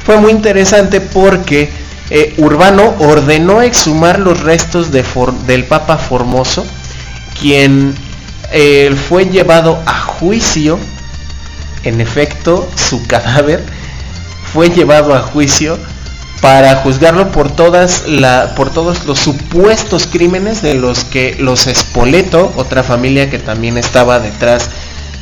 Fue 0.05 0.17
muy 0.17 0.31
interesante 0.31 1.01
porque 1.01 1.69
eh, 2.09 2.33
Urbano 2.37 2.95
ordenó 2.99 3.61
exhumar 3.61 4.19
los 4.19 4.41
restos 4.41 4.91
de 4.91 5.03
del 5.45 5.65
Papa 5.65 5.97
Formoso, 5.97 6.65
quien 7.39 7.93
eh, 8.51 8.95
fue 9.09 9.25
llevado 9.25 9.81
a 9.85 9.99
juicio, 9.99 10.79
en 11.83 12.01
efecto, 12.01 12.69
su 12.75 13.05
cadáver 13.07 13.63
fue 14.53 14.69
llevado 14.69 15.13
a 15.13 15.21
juicio 15.21 15.77
para 16.41 16.75
juzgarlo 16.77 17.31
por 17.31 17.51
todas 17.51 18.07
la, 18.07 18.53
por 18.55 18.69
todos 18.69 19.05
los 19.05 19.19
supuestos 19.19 20.07
crímenes 20.07 20.61
de 20.61 20.75
los 20.75 21.03
que 21.03 21.35
los 21.39 21.67
Espoleto, 21.67 22.53
otra 22.55 22.83
familia 22.83 23.29
que 23.29 23.39
también 23.39 23.77
estaba 23.77 24.19
detrás 24.19 24.69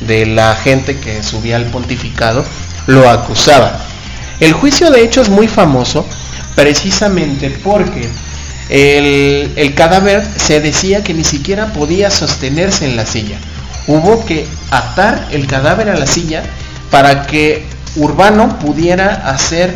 de 0.00 0.26
la 0.26 0.54
gente 0.54 0.98
que 0.98 1.22
subía 1.22 1.56
al 1.56 1.66
pontificado, 1.66 2.44
lo 2.86 3.08
acusaba. 3.08 3.80
El 4.40 4.52
juicio 4.52 4.90
de 4.90 5.02
hecho 5.02 5.22
es 5.22 5.28
muy 5.28 5.48
famoso 5.48 6.06
precisamente 6.54 7.50
porque 7.62 8.08
el, 8.68 9.52
el, 9.56 9.74
cadáver 9.74 10.26
se 10.36 10.60
decía 10.60 11.04
que 11.04 11.14
ni 11.14 11.24
siquiera 11.24 11.72
podía 11.72 12.10
sostenerse 12.10 12.84
en 12.84 12.96
la 12.96 13.06
silla. 13.06 13.38
Hubo 13.86 14.24
que 14.24 14.46
atar 14.70 15.28
el 15.30 15.46
cadáver 15.46 15.88
a 15.88 15.96
la 15.96 16.06
silla 16.06 16.42
para 16.90 17.26
que 17.26 17.64
Urbano 17.96 18.58
pudiera 18.58 19.30
hacer 19.30 19.74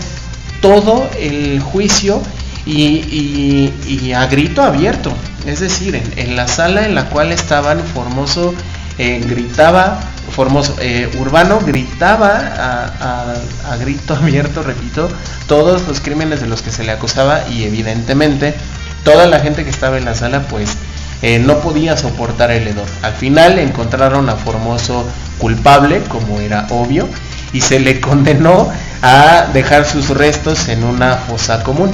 todo 0.61 1.09
el 1.19 1.61
juicio 1.61 2.23
y, 2.67 4.13
a 4.13 4.27
grito 4.27 4.63
abierto. 4.63 5.13
Es 5.47 5.61
decir, 5.61 6.01
en, 6.17 6.37
la 6.37 6.47
sala 6.49 6.85
en 6.85 6.95
la 6.95 7.09
cual 7.09 7.33
estaban 7.33 7.81
Formoso 7.81 8.55
eh, 9.03 9.19
gritaba, 9.27 9.99
Formoso, 10.31 10.77
eh, 10.79 11.11
Urbano 11.19 11.59
gritaba 11.61 13.33
a, 13.65 13.77
grito 13.79 14.15
abierto, 14.21 14.63
repito, 14.63 15.09
todos 15.49 15.89
los 15.89 16.01
crímenes 16.01 16.43
de 16.43 16.47
los 16.47 16.61
que 16.61 16.71
se 16.71 16.85
le 16.85 16.93
acusaba 16.93 17.49
y 17.49 17.65
evidentemente 17.65 18.55
toda 19.03 19.27
la 19.27 19.41
gente 19.41 19.65
que 19.65 19.71
estaba 19.71 19.97
en 19.97 20.05
la 20.05 20.15
sala 20.15 20.43
pues 20.49 20.77
eh, 21.23 21.39
no 21.39 21.61
podía 21.61 21.97
soportar 21.97 22.51
el 22.51 22.69
hedor. 22.69 22.85
Al 23.01 23.15
final 23.15 23.59
encontraron 23.59 24.29
a 24.29 24.37
Formoso 24.37 25.07
culpable, 25.39 26.03
como 26.03 26.39
era 26.39 26.67
obvio, 26.69 27.09
y 27.55 27.63
se 27.63 27.81
le 27.81 28.01
condenó 28.03 28.71
a 29.01 29.47
dejar 29.55 29.87
sus 29.87 30.11
restos 30.11 30.69
en 30.69 30.85
una 30.85 31.17
fosa 31.17 31.63
común. 31.63 31.91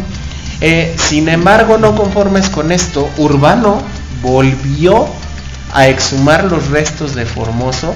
Sin 0.96 1.28
embargo, 1.28 1.78
no 1.78 1.94
conformes 1.94 2.48
con 2.48 2.72
esto, 2.72 3.08
Urbano 3.16 3.80
volvió 4.22 5.08
a 5.76 5.88
exhumar 5.88 6.44
los 6.44 6.68
restos 6.68 7.14
de 7.14 7.26
Formoso 7.26 7.94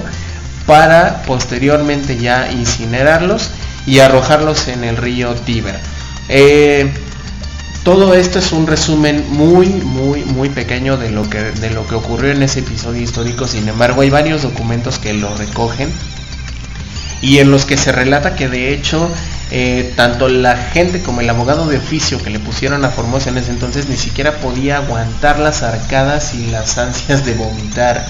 para 0.67 1.23
posteriormente 1.23 2.15
ya 2.15 2.51
incinerarlos 2.51 3.49
y 3.87 3.99
arrojarlos 3.99 4.67
en 4.67 4.83
el 4.83 4.97
río 4.97 5.33
Tíber. 5.33 5.79
Eh, 6.29 6.93
todo 7.83 8.13
esto 8.13 8.37
es 8.37 8.51
un 8.51 8.67
resumen 8.67 9.25
muy, 9.29 9.67
muy, 9.67 10.23
muy 10.25 10.49
pequeño 10.49 10.97
de 10.97 11.09
lo, 11.09 11.27
que, 11.27 11.39
de 11.39 11.71
lo 11.71 11.87
que 11.87 11.95
ocurrió 11.95 12.31
en 12.31 12.43
ese 12.43 12.59
episodio 12.59 13.01
histórico. 13.01 13.47
Sin 13.47 13.67
embargo, 13.67 14.01
hay 14.01 14.11
varios 14.11 14.43
documentos 14.43 14.99
que 14.99 15.13
lo 15.13 15.35
recogen 15.35 15.91
y 17.23 17.39
en 17.39 17.49
los 17.49 17.65
que 17.65 17.77
se 17.77 17.91
relata 17.91 18.35
que 18.35 18.47
de 18.47 18.75
hecho 18.75 19.09
eh, 19.53 19.91
tanto 19.97 20.29
la 20.29 20.55
gente 20.55 21.01
como 21.01 21.19
el 21.19 21.29
abogado 21.29 21.67
de 21.67 21.77
oficio 21.77 22.23
que 22.23 22.29
le 22.29 22.39
pusieron 22.39 22.85
a 22.85 22.89
Formosa 22.89 23.31
en 23.31 23.37
ese 23.37 23.51
entonces 23.51 23.89
ni 23.89 23.97
siquiera 23.97 24.37
podía 24.37 24.77
aguantar 24.77 25.39
las 25.39 25.61
arcadas 25.61 26.33
y 26.33 26.47
las 26.47 26.77
ansias 26.77 27.25
de 27.25 27.33
vomitar 27.33 28.05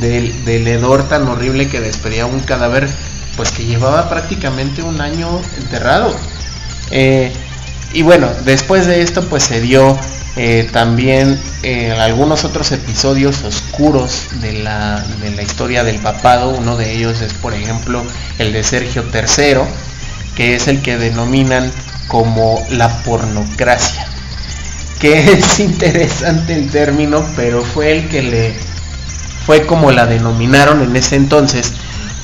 del, 0.00 0.44
del 0.44 0.68
hedor 0.68 1.08
tan 1.08 1.26
horrible 1.26 1.68
que 1.68 1.80
despedía 1.80 2.26
un 2.26 2.38
cadáver 2.38 2.88
pues 3.36 3.50
que 3.50 3.64
llevaba 3.64 4.08
prácticamente 4.08 4.82
un 4.82 5.00
año 5.00 5.40
enterrado. 5.58 6.14
Eh, 6.92 7.32
y 7.92 8.02
bueno, 8.02 8.28
después 8.44 8.86
de 8.86 9.02
esto 9.02 9.24
pues 9.24 9.42
se 9.42 9.60
dio 9.60 9.98
eh, 10.36 10.68
también 10.72 11.36
algunos 11.98 12.44
otros 12.44 12.70
episodios 12.70 13.42
oscuros 13.42 14.28
de 14.40 14.52
la, 14.62 15.04
de 15.20 15.32
la 15.32 15.42
historia 15.42 15.82
del 15.82 15.98
papado. 15.98 16.50
Uno 16.50 16.76
de 16.76 16.94
ellos 16.94 17.22
es, 17.22 17.32
por 17.32 17.54
ejemplo, 17.54 18.04
el 18.38 18.52
de 18.52 18.62
Sergio 18.62 19.04
III, 19.12 19.62
que 20.36 20.54
es 20.54 20.68
el 20.68 20.82
que 20.82 20.98
denominan 20.98 21.72
como 22.08 22.64
la 22.70 23.02
pornocracia. 23.02 24.06
Que 25.00 25.32
es 25.32 25.58
interesante 25.58 26.54
el 26.54 26.70
término, 26.70 27.26
pero 27.34 27.62
fue 27.62 27.92
el 27.92 28.08
que 28.08 28.22
le 28.22 28.54
fue 29.46 29.64
como 29.64 29.92
la 29.92 30.06
denominaron 30.06 30.82
en 30.82 30.96
ese 30.96 31.14
entonces, 31.14 31.72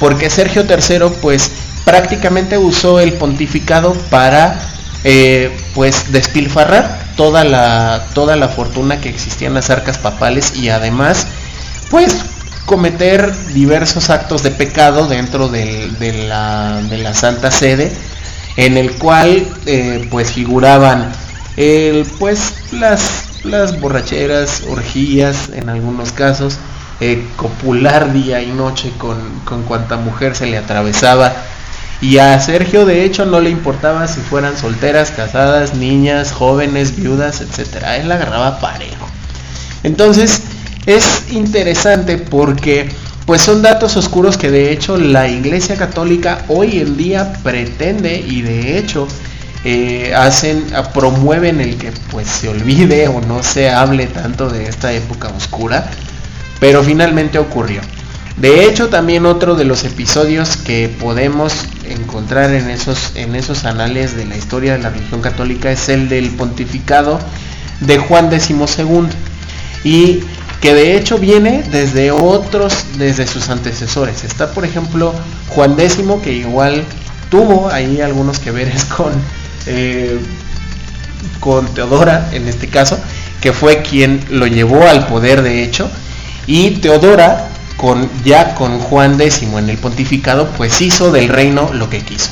porque 0.01 0.29
Sergio 0.29 0.65
III 0.69 1.19
pues 1.21 1.53
prácticamente 1.85 2.59
usó 2.59 2.99
el 2.99 3.13
pontificado 3.13 3.93
para 4.11 4.59
eh, 5.05 5.57
pues 5.75 6.11
despilfarrar 6.13 6.99
toda 7.17 7.45
la, 7.45 8.07
toda 8.13 8.35
la 8.35 8.49
fortuna 8.49 9.01
que 9.01 9.09
existía 9.09 9.47
en 9.47 9.55
las 9.55 9.71
arcas 9.71 9.99
papales 9.99 10.57
y 10.57 10.69
además 10.71 11.29
pues 11.91 12.25
cometer 12.67 13.33
diversos 13.49 14.11
actos 14.11 14.43
de 14.43 14.51
pecado 14.51 15.09
dentro 15.09 15.49
de, 15.49 15.91
la, 16.29 16.81
de, 16.83 16.99
la, 16.99 17.15
Santa 17.15 17.51
Sede 17.51 17.93
en 18.57 18.77
el 18.77 18.93
cual 18.93 19.47
eh, 19.67 20.07
pues 20.11 20.33
figuraban 20.33 21.11
el, 21.57 22.07
pues 22.19 22.55
las, 22.73 23.45
las 23.45 23.81
borracheras, 23.81 24.63
orgías 24.69 25.51
en 25.53 25.69
algunos 25.69 26.13
casos, 26.13 26.59
eh, 27.01 27.27
copular 27.37 28.13
día 28.13 28.43
y 28.43 28.53
noche 28.53 28.93
con, 28.99 29.19
con 29.45 29.65
cuanta 29.65 29.97
mujer 29.97 30.37
se 30.37 30.47
le 30.47 30.57
atravesaba 30.57 31.33
y 32.03 32.19
a 32.19 32.39
Sergio 32.41 32.85
de 32.85 33.05
hecho 33.05 33.25
no 33.25 33.41
le 33.41 33.49
importaba 33.49 34.09
si 34.09 34.21
fueran 34.21 34.59
solteras, 34.59 35.13
casadas, 35.13 35.75
niñas, 35.75 36.33
jóvenes, 36.33 36.97
viudas, 36.97 37.41
etcétera. 37.41 37.97
Él 37.97 38.11
agarraba 38.11 38.59
parejo. 38.59 39.07
Entonces 39.85 40.43
es 40.87 41.33
interesante 41.33 42.18
porque 42.18 42.91
pues 43.26 43.43
son 43.43 43.62
datos 43.62 43.97
oscuros 43.97 44.37
que 44.37 44.51
de 44.51 44.72
hecho 44.72 44.97
la 44.97 45.28
Iglesia 45.28 45.76
Católica 45.76 46.45
hoy 46.49 46.80
en 46.80 46.97
día 46.97 47.33
pretende 47.43 48.16
y 48.16 48.43
de 48.43 48.78
hecho 48.78 49.07
eh, 49.64 50.12
hacen, 50.14 50.64
promueven 50.93 51.61
el 51.61 51.76
que 51.76 51.93
pues 52.11 52.26
se 52.26 52.49
olvide 52.49 53.07
o 53.07 53.20
no 53.20 53.43
se 53.45 53.70
hable 53.70 54.07
tanto 54.09 54.49
de 54.49 54.66
esta 54.66 54.93
época 54.93 55.28
oscura, 55.28 55.89
pero 56.59 56.83
finalmente 56.83 57.39
ocurrió. 57.39 57.80
De 58.37 58.64
hecho, 58.64 58.89
también 58.89 59.26
otro 59.26 59.55
de 59.55 59.64
los 59.64 59.85
episodios 59.85 60.57
que 60.57 60.89
podemos 60.89 61.66
encontrar 61.89 62.51
en 62.53 62.70
esos, 62.70 63.12
en 63.14 63.37
esos 63.37 63.64
anales 63.64 64.16
de 64.16 64.24
la 64.24 64.37
historia 64.37 64.72
de 64.72 64.83
la 64.83 64.91
religión 64.91 65.20
católica 65.20 65.70
es 65.70 65.89
el 65.89 66.09
del 66.09 66.30
pontificado 66.30 67.20
de 67.80 67.99
Juan 67.99 68.30
XII 68.30 68.57
y 69.85 70.20
que 70.63 70.73
de 70.73 70.97
hecho 70.97 71.19
viene 71.19 71.65
desde 71.71 72.13
otros, 72.13 72.85
desde 72.97 73.27
sus 73.27 73.51
antecesores. 73.51 74.25
Está 74.25 74.53
por 74.53 74.65
ejemplo 74.65 75.13
Juan 75.49 75.79
X 75.79 75.99
que 76.23 76.33
igual 76.33 76.85
tuvo 77.31 77.69
ahí 77.69 78.01
algunos 78.01 78.39
que 78.39 78.53
veres 78.53 78.85
con, 78.85 79.13
eh, 79.67 80.19
con 81.41 81.67
Teodora 81.75 82.31
en 82.33 82.47
este 82.49 82.69
caso, 82.69 82.99
que 83.41 83.53
fue 83.53 83.83
quien 83.83 84.25
lo 84.31 84.47
llevó 84.47 84.87
al 84.87 85.07
poder 85.09 85.43
de 85.43 85.65
hecho, 85.65 85.91
y 86.47 86.71
Teodora 86.77 87.49
con, 87.77 88.09
ya 88.25 88.55
con 88.55 88.79
Juan 88.79 89.21
X 89.21 89.43
en 89.43 89.69
el 89.69 89.79
pontificado, 89.79 90.49
pues 90.57 90.81
hizo 90.81 91.11
del 91.11 91.29
reino 91.29 91.73
lo 91.73 91.91
que 91.91 92.03
quiso. 92.03 92.31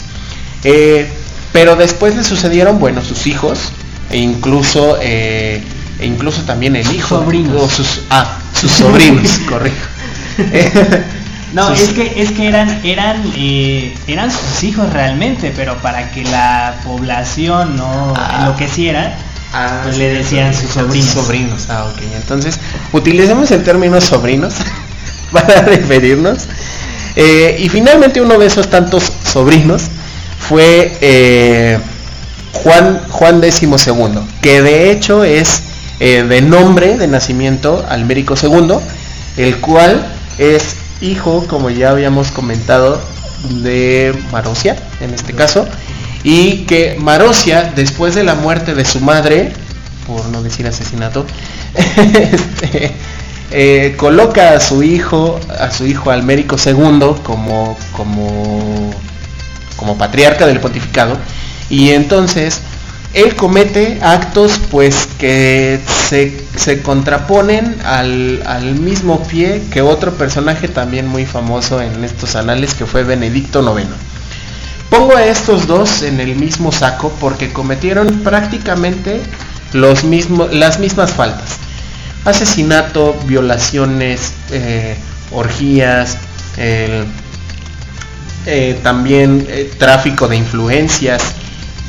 Eh, 0.63 1.11
pero 1.53 1.75
después 1.75 2.15
le 2.15 2.23
sucedieron, 2.23 2.79
bueno, 2.79 3.03
sus 3.03 3.27
hijos, 3.27 3.73
e 4.11 4.19
incluso, 4.19 4.99
eh, 5.03 5.65
e 6.01 6.07
incluso 6.07 6.43
también 6.43 6.77
el 6.77 6.91
hijo. 6.95 7.21
Sobrinos. 7.21 7.71
Sus, 7.71 8.03
ah, 8.11 8.39
sus 8.55 8.71
sobrinos, 8.71 9.39
correcto. 9.49 9.87
no, 11.53 11.73
es 11.73 11.89
que, 11.91 12.23
es 12.23 12.33
que 12.33 12.49
eran, 12.49 12.81
eran, 12.85 13.23
eh, 13.37 13.95
eran 14.07 14.31
sus 14.31 14.63
hijos 14.63 14.93
realmente, 14.93 15.53
pero 15.55 15.77
para 15.79 16.11
que 16.11 16.25
la 16.25 16.77
población 16.85 17.77
no 17.77 18.15
ah. 18.17 18.39
enloqueciera, 18.41 19.17
ah, 19.53 19.81
pues 19.85 19.99
le 19.99 20.15
decían 20.15 20.55
sus 20.55 20.71
sobrinos. 20.71 21.11
Sobrinos, 21.11 21.67
ah, 21.69 21.87
ok. 21.93 22.03
Entonces, 22.17 22.59
utilicemos 22.93 23.51
el 23.51 23.63
término 23.63 24.01
sobrinos 24.01 24.55
para 25.33 25.63
referirnos. 25.63 26.47
Eh, 27.17 27.57
y 27.59 27.69
finalmente 27.69 28.21
uno 28.21 28.39
de 28.39 28.47
esos 28.47 28.71
tantos 28.71 29.13
sobrinos 29.25 29.83
fue 30.39 30.97
eh, 31.01 31.79
Juan, 32.53 33.01
Juan 33.09 33.43
X 33.43 33.63
II, 33.63 34.21
que 34.41 34.63
de 34.63 34.91
hecho 34.91 35.25
es 35.25 35.63
eh, 36.01 36.25
de 36.25 36.41
nombre 36.43 36.97
de 36.97 37.07
nacimiento 37.07 37.85
Almérico 37.89 38.35
II, 38.41 38.77
el 39.37 39.61
cual 39.61 40.07
es 40.39 40.77
hijo, 41.01 41.47
como 41.47 41.71
ya 41.71 41.91
habíamos 41.91 42.31
comentado, 42.31 43.01
de 43.63 44.15
Marosia, 44.33 44.77
en 45.01 45.15
este 45.15 45.33
caso, 45.33 45.67
y 46.25 46.65
que 46.67 46.97
Marosia, 46.99 47.73
después 47.75 48.15
de 48.15 48.25
la 48.25 48.35
muerte 48.35 48.75
de 48.75 48.85
su 48.85 49.01
madre, 49.01 49.53
por 50.07 50.27
no 50.27 50.43
decir 50.43 50.67
asesinato, 50.67 51.25
este, 51.97 52.93
eh, 53.53 53.95
coloca 53.97 54.55
a 54.55 54.61
su 54.61 54.83
hijo, 54.83 55.41
a 55.59 55.71
su 55.71 55.87
hijo 55.87 56.11
Almérico 56.11 56.57
II 56.65 57.17
como, 57.23 57.77
como, 57.93 58.91
como 59.77 59.99
patriarca 59.99 60.47
del 60.47 60.61
pontificado 60.61 61.17
y 61.69 61.91
entonces 61.91 62.61
él 63.13 63.35
comete 63.35 63.99
actos 64.03 64.61
pues 64.71 65.09
que 65.19 65.81
se, 66.09 66.83
contraponen 66.83 67.77
al, 67.85 68.43
al, 68.47 68.75
mismo 68.77 69.23
pie 69.25 69.63
que 69.73 69.83
otro 69.83 70.15
personaje 70.15 70.69
también 70.69 71.07
muy 71.07 71.27
famoso 71.27 71.81
en 71.81 72.05
estos 72.05 72.37
anales 72.37 72.75
que 72.75 72.87
fue 72.87 73.03
Benedicto 73.03 73.61
IX. 73.63 73.89
Pongo 74.91 75.17
a 75.17 75.25
estos 75.25 75.67
dos 75.67 76.03
en 76.03 76.21
el 76.21 76.37
mismo 76.37 76.73
saco 76.73 77.13
porque 77.21 77.53
cometieron 77.53 78.21
prácticamente 78.21 79.21
los 79.73 80.05
mismos, 80.05 80.53
las 80.53 80.79
mismas 80.79 81.13
faltas 81.13 81.59
asesinato, 82.25 83.15
violaciones, 83.27 84.33
eh, 84.51 84.97
orgías, 85.33 86.19
eh, 86.57 87.05
también 88.83 89.47
eh, 89.49 89.71
tráfico 89.79 90.29
de 90.29 90.37
influencias, 90.37 91.23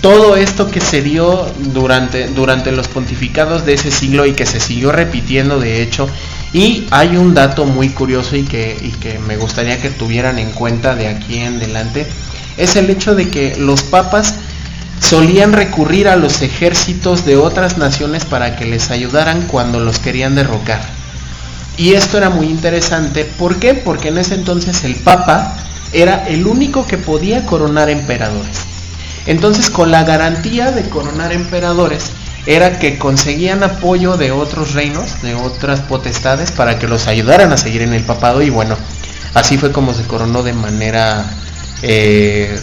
todo 0.02 0.36
esto 0.36 0.70
que 0.70 0.82
se 0.82 1.02
dio 1.02 1.48
durante, 1.60 2.28
durante 2.28 2.72
los 2.72 2.88
pontificados 2.88 3.66
de 3.66 3.76
ese 3.76 3.92
siglo 3.92 4.26
y 4.26 4.34
que 4.34 4.48
se 4.48 4.60
siguió 4.60 4.92
repitiendo 4.92 5.60
de 5.60 5.84
hecho. 5.84 6.10
Y 6.54 6.88
hay 6.90 7.16
un 7.16 7.34
dato 7.34 7.66
muy 7.66 7.90
curioso 7.90 8.36
y 8.36 8.44
que, 8.44 8.78
y 8.82 8.90
que 8.90 9.20
me 9.20 9.38
gustaría 9.38 9.80
que 9.80 9.90
tuvieran 9.90 10.40
en 10.40 10.52
cuenta 10.52 10.96
de 10.96 11.08
aquí 11.08 11.38
en 11.38 11.58
adelante, 11.58 12.08
es 12.58 12.76
el 12.76 12.90
hecho 12.90 13.16
de 13.16 13.30
que 13.30 13.56
los 13.58 13.84
papas 13.84 14.36
solían 15.00 15.54
recurrir 15.54 16.08
a 16.08 16.16
los 16.16 16.42
ejércitos 16.42 17.26
de 17.26 17.38
otras 17.38 17.78
naciones 17.78 18.26
para 18.26 18.56
que 18.56 18.66
les 18.66 18.92
ayudaran 18.92 19.48
cuando 19.48 19.80
los 19.80 20.00
querían 20.00 20.36
derrocar. 20.36 20.82
Y 21.78 21.94
esto 21.94 22.18
era 22.18 22.30
muy 22.30 22.48
interesante, 22.48 23.24
¿por 23.24 23.58
qué? 23.58 23.74
Porque 23.74 24.10
en 24.10 24.18
ese 24.18 24.36
entonces 24.36 24.84
el 24.84 24.96
Papa 24.96 25.56
era 25.94 26.28
el 26.28 26.46
único 26.46 26.86
que 26.86 26.98
podía 26.98 27.46
coronar 27.46 27.90
emperadores. 27.90 28.71
Entonces 29.26 29.70
con 29.70 29.92
la 29.92 30.04
garantía 30.04 30.72
de 30.72 30.90
coronar 30.90 31.32
emperadores 31.32 32.12
era 32.46 32.80
que 32.80 32.98
conseguían 32.98 33.64
apoyo 33.64 34.18
de 34.18 34.32
otros 34.32 34.74
reinos, 34.74 35.22
de 35.22 35.36
otras 35.36 35.82
potestades, 35.82 36.52
para 36.52 36.80
que 36.80 36.88
los 36.88 37.08
ayudaran 37.08 37.54
a 37.54 37.58
seguir 37.58 37.84
en 37.84 37.94
el 37.94 38.04
papado 38.04 38.42
y 38.42 38.50
bueno, 38.50 38.76
así 39.34 39.58
fue 39.58 39.72
como 39.72 39.94
se 39.94 40.04
coronó 40.04 40.42
de 40.42 40.54
manera 40.54 41.26
eh, 41.84 42.60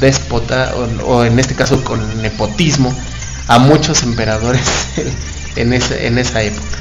déspota, 0.00 0.74
o, 1.04 1.24
en 1.24 1.38
este 1.38 1.54
caso 1.54 1.82
con 1.82 2.20
nepotismo, 2.20 2.94
a 3.48 3.58
muchos 3.58 4.02
emperadores 4.02 4.66
en, 5.56 5.72
en 5.72 6.18
esa 6.18 6.42
época. 6.42 6.78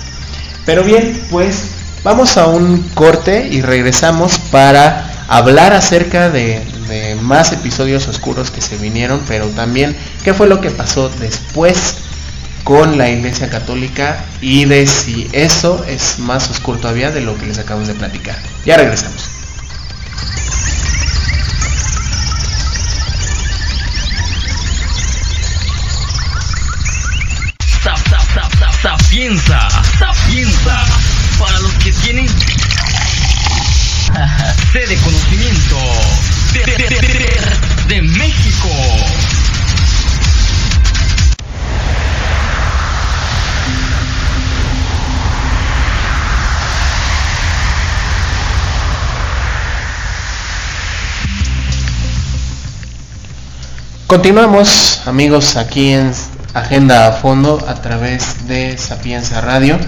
Pero 0.66 0.84
bien, 0.84 1.22
pues 1.30 1.66
vamos 2.04 2.38
a 2.38 2.48
un 2.48 2.90
corte 2.94 3.48
y 3.50 3.62
regresamos 3.62 4.38
para 4.38 5.26
hablar 5.28 5.74
acerca 5.74 6.30
de, 6.30 6.62
de, 6.88 7.16
más 7.16 7.52
episodios 7.52 8.08
oscuros 8.08 8.52
que 8.52 8.62
se 8.62 8.78
vinieron, 8.78 9.22
pero 9.28 9.48
también 9.48 9.96
qué 10.24 10.34
fue 10.34 10.48
lo 10.48 10.62
que 10.62 10.72
pasó 10.72 11.10
después 11.20 11.96
con 12.64 12.98
la 12.98 13.10
Iglesia 13.10 13.50
Católica 13.50 14.24
y 14.42 14.66
de 14.66 14.88
si 14.88 15.30
eso 15.34 15.84
es 15.88 16.20
más 16.20 16.50
oscuro 16.50 16.80
todavía 16.80 17.12
de 17.12 17.22
lo 17.22 17.38
que 17.38 17.48
les 17.48 17.60
acabo 17.60 17.82
de 17.82 17.94
platicar. 17.94 18.38
Ya 18.66 18.78
regresamos. 18.78 19.30
Sapienza, 28.82 29.70
sapienza, 29.98 30.84
para 31.40 31.60
los 31.60 31.72
que 31.76 31.94
tienen 31.94 32.28
sede 34.74 34.98
de 36.54 38.02
México. 38.04 38.70
Continuamos 54.06 55.02
amigos 55.08 55.56
aquí 55.56 55.90
en 55.90 56.12
Agenda 56.54 57.08
a 57.08 57.12
Fondo 57.14 57.66
a 57.68 57.82
través 57.82 58.48
de 58.48 58.78
Sapienza 58.78 59.42
Radio. 59.42 59.80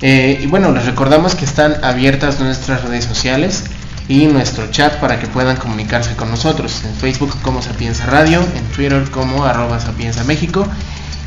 Eh, 0.00 0.40
y 0.42 0.46
bueno, 0.46 0.72
les 0.72 0.86
recordamos 0.86 1.34
que 1.34 1.44
están 1.44 1.84
abiertas 1.84 2.40
nuestras 2.40 2.82
redes 2.82 3.04
sociales 3.04 3.64
y 4.12 4.26
nuestro 4.26 4.70
chat 4.70 5.00
para 5.00 5.18
que 5.18 5.26
puedan 5.26 5.56
comunicarse 5.56 6.14
con 6.16 6.30
nosotros. 6.30 6.82
En 6.84 6.94
Facebook 6.94 7.34
como 7.40 7.62
Sapienza 7.62 8.04
Radio, 8.04 8.42
en 8.54 8.64
Twitter 8.66 9.10
como 9.10 9.46
arroba 9.46 9.80
Sapienza 9.80 10.22
México 10.24 10.66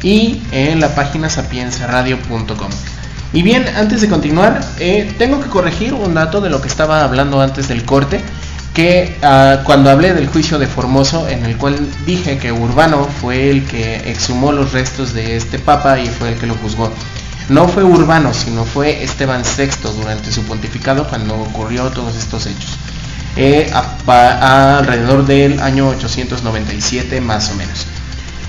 y 0.04 0.40
en 0.52 0.80
la 0.80 0.94
página 0.94 1.28
sapienzaradio.com. 1.28 2.70
Y 3.34 3.42
bien, 3.42 3.66
antes 3.76 4.02
de 4.02 4.08
continuar, 4.08 4.62
eh, 4.78 5.12
tengo 5.18 5.42
que 5.42 5.50
corregir 5.50 5.96
un 5.96 6.14
dato 6.14 6.42
de 6.42 6.52
lo 6.52 6.62
que 6.62 6.68
estaba 6.68 7.04
hablando 7.04 7.42
antes 7.42 7.68
del 7.68 7.86
corte 7.86 8.22
que 8.76 9.18
ah, 9.24 9.62
cuando 9.64 9.90
hablé 9.90 10.14
del 10.14 10.28
juicio 10.28 10.60
de 10.60 10.68
Formoso, 10.68 11.28
en 11.28 11.44
el 11.44 11.58
cual 11.58 11.76
dije 12.06 12.38
que 12.38 12.52
Urbano 12.52 13.10
fue 13.20 13.50
el 13.50 13.66
que 13.66 14.12
exhumó 14.12 14.52
los 14.52 14.74
restos 14.74 15.12
de 15.14 15.38
este 15.38 15.58
papa 15.58 15.98
y 16.00 16.06
fue 16.06 16.34
el 16.34 16.36
que 16.38 16.46
lo 16.46 16.54
juzgó. 16.54 16.92
No 17.50 17.68
fue 17.68 17.84
Urbano, 17.84 18.34
sino 18.34 18.66
fue 18.66 19.04
Esteban 19.04 19.44
VI 19.44 19.70
durante 19.98 20.32
su 20.32 20.44
pontificado 20.44 21.08
cuando 21.08 21.36
ocurrió 21.36 21.92
todos 21.92 22.16
estos 22.16 22.48
hechos. 22.48 22.78
Eh, 23.36 23.72
alrededor 24.08 25.26
del 25.26 25.60
año 25.60 25.90
897 25.90 27.22
más 27.22 27.52
o 27.52 27.56
menos. 27.56 27.86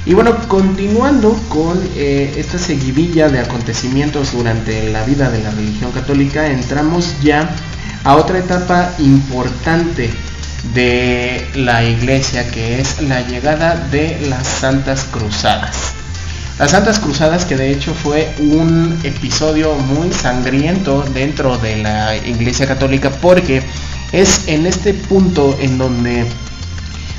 Y 0.06 0.14
bueno, 0.14 0.36
continuando 0.46 1.32
con 1.48 1.82
eh, 1.96 2.34
esta 2.36 2.58
seguidilla 2.58 3.28
de 3.28 3.40
acontecimientos 3.40 4.32
durante 4.32 4.90
la 4.92 5.04
vida 5.04 5.30
de 5.30 5.42
la 5.42 5.50
religión 5.50 5.90
católica, 5.90 6.46
entramos 6.46 7.16
ya 7.20 7.50
a 8.04 8.14
otra 8.14 8.38
etapa 8.38 8.92
importante 8.98 10.10
de 10.72 11.50
la 11.56 11.82
iglesia 11.82 12.48
que 12.50 12.80
es 12.80 13.02
la 13.02 13.22
llegada 13.22 13.74
de 13.90 14.20
las 14.28 14.46
Santas 14.46 15.04
Cruzadas. 15.10 15.95
Las 16.58 16.70
Santas 16.70 16.98
Cruzadas 16.98 17.44
que 17.44 17.56
de 17.56 17.70
hecho 17.70 17.94
fue 17.94 18.34
un 18.38 18.98
episodio 19.04 19.74
muy 19.74 20.10
sangriento 20.12 21.02
dentro 21.12 21.58
de 21.58 21.76
la 21.76 22.16
iglesia 22.16 22.66
católica 22.66 23.10
porque 23.10 23.62
es 24.12 24.48
en 24.48 24.64
este 24.66 24.94
punto 24.94 25.54
en 25.60 25.76
donde 25.76 26.26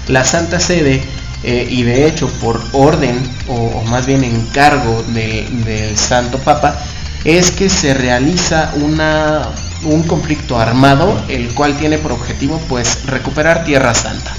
la 0.08 0.24
Santa 0.24 0.60
Sede 0.60 1.04
eh, 1.44 1.68
y 1.70 1.84
de 1.84 2.08
hecho 2.08 2.28
por 2.42 2.60
orden 2.72 3.16
o, 3.48 3.84
más 3.84 4.08
bien 4.08 4.24
encargo 4.24 5.04
del 5.14 5.96
Santo 5.96 6.40
Papa 6.40 6.80
es 7.24 7.52
que 7.52 7.70
se 7.70 7.94
realiza 7.94 8.74
una 8.82 9.50
un 9.84 10.04
conflicto 10.04 10.60
armado, 10.60 11.22
el 11.28 11.54
cual 11.54 11.78
tiene 11.78 11.98
por 11.98 12.12
objetivo 12.12 12.60
pues 12.68 13.06
recuperar 13.06 13.64
Tierra 13.64 13.94
Santa. 13.94 14.34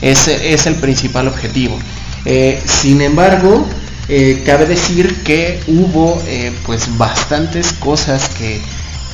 Ese 0.00 0.52
es 0.52 0.66
el 0.66 0.74
principal 0.74 1.28
objetivo. 1.28 1.78
Eh, 2.24 2.62
sin 2.66 3.00
embargo, 3.00 3.66
eh, 4.08 4.42
cabe 4.44 4.66
decir 4.66 5.22
que 5.22 5.60
hubo 5.66 6.22
eh, 6.26 6.52
pues 6.66 6.96
bastantes 6.98 7.72
cosas 7.72 8.28
que, 8.30 8.60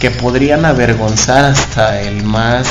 que, 0.00 0.10
podrían 0.10 0.64
avergonzar 0.64 1.44
hasta 1.44 2.00
el 2.02 2.22
más 2.24 2.66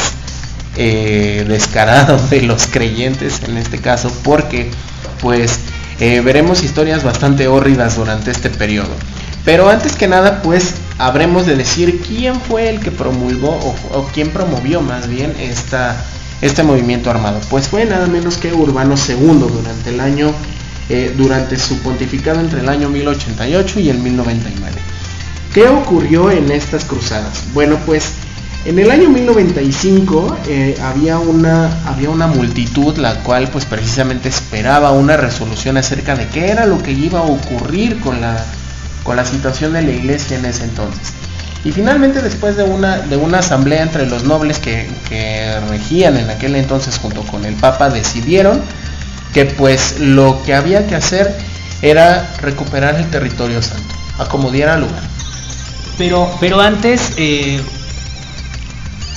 descarado 0.76 2.18
de 2.30 2.44
los 2.44 2.68
creyentes 2.68 3.42
en 3.46 3.58
este 3.58 3.80
caso, 3.80 4.10
porque 4.24 4.72
pues 5.20 5.60
veremos 6.00 6.64
historias 6.64 7.04
bastante 7.04 7.50
hórridas 7.50 7.98
durante 7.98 8.32
este 8.32 8.50
periodo. 8.50 8.96
Pero 9.44 9.70
antes 9.70 9.96
que 9.96 10.08
nada, 10.08 10.42
pues 10.42 10.76
habremos 10.98 11.46
de 11.46 11.56
decir 11.56 12.02
quién 12.02 12.40
fue 12.40 12.70
el 12.70 12.80
que 12.82 12.92
promulgó 12.92 13.58
o, 13.92 14.08
quién 14.14 14.32
promovió 14.32 14.82
más 14.82 15.08
bien 15.08 15.34
este 16.42 16.64
movimiento 16.64 17.10
armado. 17.10 17.40
Pues 17.50 17.68
fue 17.68 17.86
nada 17.86 18.06
menos 18.08 18.38
que 18.38 18.54
Urbano 18.54 18.96
II 18.96 19.48
durante 19.52 19.90
el 19.90 20.00
año, 20.02 20.34
eh, 20.90 21.14
durante 21.18 21.58
su 21.58 21.80
pontificado 21.80 22.40
entre 22.40 22.62
el 22.62 22.70
año 22.70 22.90
1088 22.90 23.80
y 23.80 23.90
el 23.90 24.00
1099. 24.00 24.76
¿Qué 25.54 25.68
ocurrió 25.68 26.32
en 26.32 26.52
estas 26.52 26.86
cruzadas? 26.86 27.44
Bueno, 27.54 27.78
pues 27.86 28.12
en 28.66 28.78
el 28.78 28.92
año 28.92 29.10
1095 29.10 30.38
eh, 30.48 30.78
había, 30.84 31.18
una, 31.18 31.84
había 31.88 32.10
una 32.10 32.28
multitud 32.28 32.98
la 32.98 33.16
cual 33.24 33.48
pues 33.50 33.66
precisamente 33.66 34.30
esperaba 34.30 34.92
una 34.92 35.18
resolución 35.18 35.78
acerca 35.78 36.16
de 36.16 36.28
qué 36.28 36.50
era 36.50 36.66
lo 36.66 36.84
que 36.84 36.92
iba 36.92 37.20
a 37.20 37.24
ocurrir 37.24 38.00
con 38.00 38.22
la 38.22 38.46
con 39.04 39.16
la 39.16 39.26
situación 39.26 39.74
de 39.74 39.82
la 39.82 39.92
iglesia 39.92 40.38
en 40.38 40.46
ese 40.46 40.66
entonces. 40.66 41.14
Y 41.64 41.72
finalmente 41.72 42.22
después 42.22 42.56
de 42.56 42.64
una, 42.64 43.00
de 43.00 43.18
una 43.18 43.40
asamblea 43.40 43.82
entre 43.82 44.06
los 44.06 44.24
nobles 44.24 44.60
que, 44.60 44.88
regían 45.68 46.18
en 46.18 46.30
aquel 46.30 46.56
entonces 46.56 46.98
junto 46.98 47.24
con 47.24 47.44
el 47.44 47.56
Papa, 47.56 47.90
decidieron 47.90 48.62
que 49.34 49.46
pues 49.46 50.00
lo 50.00 50.42
que 50.44 50.54
había 50.54 50.88
que 50.88 50.96
hacer 50.96 51.36
era 51.82 52.36
recuperar 52.42 52.96
el 52.96 53.10
territorio 53.10 53.62
santo, 53.62 53.96
acomodar 54.18 54.70
al 54.70 54.82
lugar. 54.82 55.04
Pero, 55.98 56.32
pero 56.40 56.62
antes, 56.62 57.14
eh, 57.18 57.62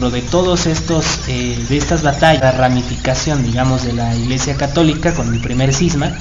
lo 0.00 0.10
de 0.10 0.20
todos 0.22 0.66
estos, 0.66 1.06
eh, 1.28 1.56
de 1.68 1.76
estas 1.76 2.02
batallas, 2.02 2.42
la 2.42 2.52
ramificación, 2.52 3.44
digamos, 3.44 3.84
de 3.84 3.92
la 3.92 4.14
Iglesia 4.14 4.56
Católica 4.56 5.14
con 5.14 5.32
el 5.32 5.40
primer 5.40 5.72
cisma, 5.72 6.12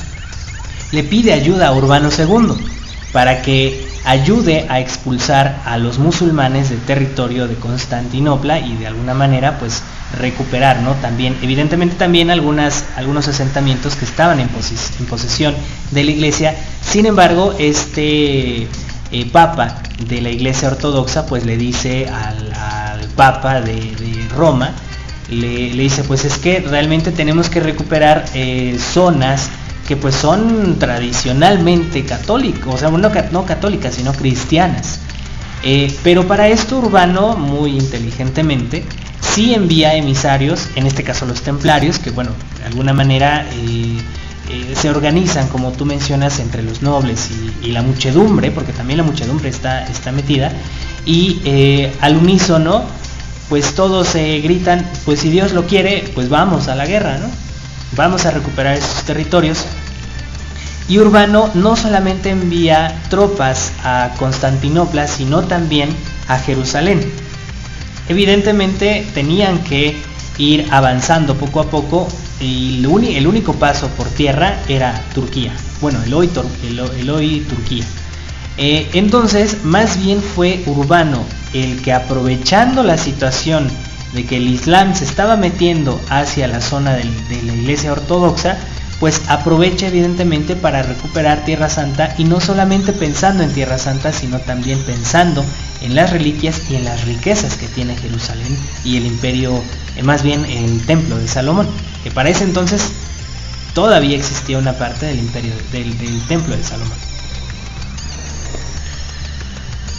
le 0.91 1.03
pide 1.03 1.33
ayuda 1.33 1.67
a 1.67 1.73
Urbano 1.73 2.09
II 2.15 2.53
para 3.11 3.41
que 3.41 3.90
ayude 4.05 4.65
a 4.69 4.79
expulsar 4.79 5.61
a 5.65 5.77
los 5.77 5.99
musulmanes 5.99 6.69
del 6.69 6.79
territorio 6.79 7.47
de 7.47 7.55
Constantinopla 7.55 8.59
y 8.59 8.75
de 8.77 8.87
alguna 8.87 9.13
manera 9.13 9.59
pues 9.59 9.83
recuperar. 10.17 10.79
También, 11.01 11.37
evidentemente 11.41 11.95
también 11.95 12.31
algunas, 12.31 12.85
algunos 12.95 13.27
asentamientos 13.27 13.95
que 13.95 14.05
estaban 14.05 14.39
en, 14.39 14.49
posesión 15.09 15.55
de 15.91 16.03
la 16.03 16.11
iglesia, 16.11 16.55
sin 16.81 17.05
embargo, 17.05 17.53
este 17.59 18.67
eh, 19.11 19.25
papa 19.31 19.81
de 20.07 20.21
la 20.21 20.29
iglesia 20.29 20.69
ortodoxa 20.69 21.25
pues 21.25 21.45
le 21.45 21.57
dice 21.57 22.07
al, 22.07 22.51
papa 23.15 23.61
de, 23.61 23.93
Roma, 24.35 24.71
le, 25.29 25.69
dice 25.71 26.03
pues 26.03 26.25
es 26.25 26.37
que 26.37 26.59
realmente 26.61 27.11
tenemos 27.11 27.49
que 27.49 27.59
recuperar 27.59 28.25
eh, 28.33 28.79
zonas 28.79 29.49
que 29.91 29.97
pues 29.97 30.15
son 30.15 30.79
tradicionalmente 30.79 32.05
católicos, 32.05 32.75
o 32.75 32.77
sea, 32.77 32.89
no, 32.89 33.11
no 33.33 33.45
católicas, 33.45 33.93
sino 33.93 34.13
cristianas. 34.13 35.01
Eh, 35.63 35.93
pero 36.01 36.25
para 36.29 36.47
esto 36.47 36.77
Urbano, 36.77 37.35
muy 37.35 37.71
inteligentemente, 37.71 38.85
sí 39.19 39.53
envía 39.53 39.93
emisarios, 39.95 40.69
en 40.77 40.85
este 40.85 41.03
caso 41.03 41.25
los 41.25 41.41
templarios, 41.41 41.99
que 41.99 42.09
bueno, 42.11 42.31
de 42.59 42.67
alguna 42.67 42.93
manera 42.93 43.45
eh, 43.51 43.97
eh, 44.49 44.73
se 44.79 44.89
organizan, 44.89 45.49
como 45.49 45.73
tú 45.73 45.85
mencionas, 45.85 46.39
entre 46.39 46.63
los 46.63 46.81
nobles 46.81 47.27
y, 47.61 47.71
la 47.73 47.81
muchedumbre, 47.81 48.49
porque 48.49 48.71
también 48.71 48.95
la 48.95 49.03
muchedumbre 49.03 49.49
está, 49.49 49.85
está 49.87 50.13
metida, 50.13 50.53
y 51.05 51.41
al 51.99 52.15
unísono, 52.15 52.85
pues 53.49 53.75
todos 53.75 54.13
gritan, 54.13 54.89
pues 55.03 55.19
si 55.19 55.29
Dios 55.29 55.51
lo 55.51 55.67
quiere, 55.67 56.09
pues 56.15 56.29
vamos 56.29 56.69
a 56.69 56.75
la 56.75 56.85
guerra, 56.85 57.17
¿no? 57.17 57.50
Vamos 57.95 58.25
a 58.25 58.31
recuperar 58.31 58.77
esos 58.77 59.03
territorios. 59.03 59.65
Y 60.87 60.99
Urbano 60.99 61.49
no 61.53 61.75
solamente 61.75 62.29
envía 62.29 63.01
tropas 63.09 63.71
a 63.83 64.11
Constantinopla, 64.17 65.07
sino 65.07 65.43
también 65.43 65.89
a 66.27 66.37
Jerusalén. 66.37 67.01
Evidentemente 68.09 69.05
tenían 69.13 69.59
que 69.63 69.95
ir 70.37 70.67
avanzando 70.71 71.35
poco 71.35 71.61
a 71.61 71.69
poco 71.69 72.07
y 72.39 72.83
el, 73.15 73.27
único 73.27 73.53
paso 73.53 73.87
por 73.89 74.07
tierra 74.07 74.59
era 74.67 74.99
Turquía. 75.13 75.53
Bueno, 75.79 76.01
el 76.03 76.13
hoy, 76.13 76.27
Turquía. 77.47 77.85
Eh, 78.57 78.89
entonces, 78.93 79.63
más 79.63 80.01
bien 80.03 80.21
fue 80.21 80.63
Urbano 80.65 81.23
el 81.53 81.81
que 81.81 81.93
aprovechando 81.93 82.83
la 82.83 82.97
situación 82.97 83.67
de 84.13 84.25
que 84.25 84.37
el 84.37 84.47
Islam 84.47 84.95
se 84.95 85.05
estaba 85.05 85.35
metiendo 85.37 86.01
hacia 86.09 86.47
la 86.47 86.61
zona 86.61 86.93
de 86.93 87.41
la 87.43 87.53
iglesia 87.53 87.93
ortodoxa, 87.93 88.57
pues 89.01 89.23
aprovecha 89.27 89.87
evidentemente 89.87 90.55
para 90.55 90.83
recuperar 90.83 91.43
Tierra 91.43 91.69
Santa 91.69 92.13
y 92.19 92.23
no 92.23 92.39
solamente 92.39 92.93
pensando 92.93 93.41
en 93.41 93.51
Tierra 93.51 93.79
Santa, 93.79 94.13
sino 94.13 94.39
también 94.39 94.77
pensando 94.83 95.43
en 95.81 95.95
las 95.95 96.11
reliquias 96.11 96.61
y 96.69 96.75
en 96.75 96.85
las 96.85 97.03
riquezas 97.05 97.57
que 97.57 97.67
tiene 97.67 97.97
Jerusalén 97.97 98.55
y 98.83 98.97
el 98.97 99.07
imperio, 99.07 99.59
eh, 99.95 100.03
más 100.03 100.21
bien 100.21 100.45
el 100.45 100.85
templo 100.85 101.17
de 101.17 101.27
Salomón, 101.27 101.67
que 102.03 102.11
para 102.11 102.29
ese 102.29 102.43
entonces 102.43 102.91
todavía 103.73 104.15
existía 104.15 104.59
una 104.59 104.73
parte 104.73 105.07
del 105.07 105.17
imperio 105.17 105.53
del, 105.71 105.97
del 105.97 106.21
templo 106.27 106.55
de 106.55 106.63
Salomón. 106.63 106.97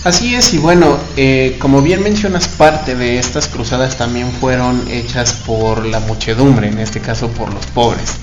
Así 0.05 0.34
es, 0.34 0.53
y 0.53 0.59
bueno, 0.59 0.98
eh, 1.16 1.57
como 1.61 1.80
bien 1.80 2.03
mencionas, 2.03 2.48
parte 2.48 2.96
de 2.96 3.20
estas 3.20 3.46
cruzadas 3.46 3.96
también 3.96 4.32
fueron 4.32 4.82
hechas 4.90 5.32
por 5.46 5.86
la 5.86 6.00
muchedumbre, 6.00 6.66
en 6.66 6.80
este 6.80 6.98
caso 6.98 7.28
por 7.28 7.55
los 7.55 7.66
pobres, 7.66 8.14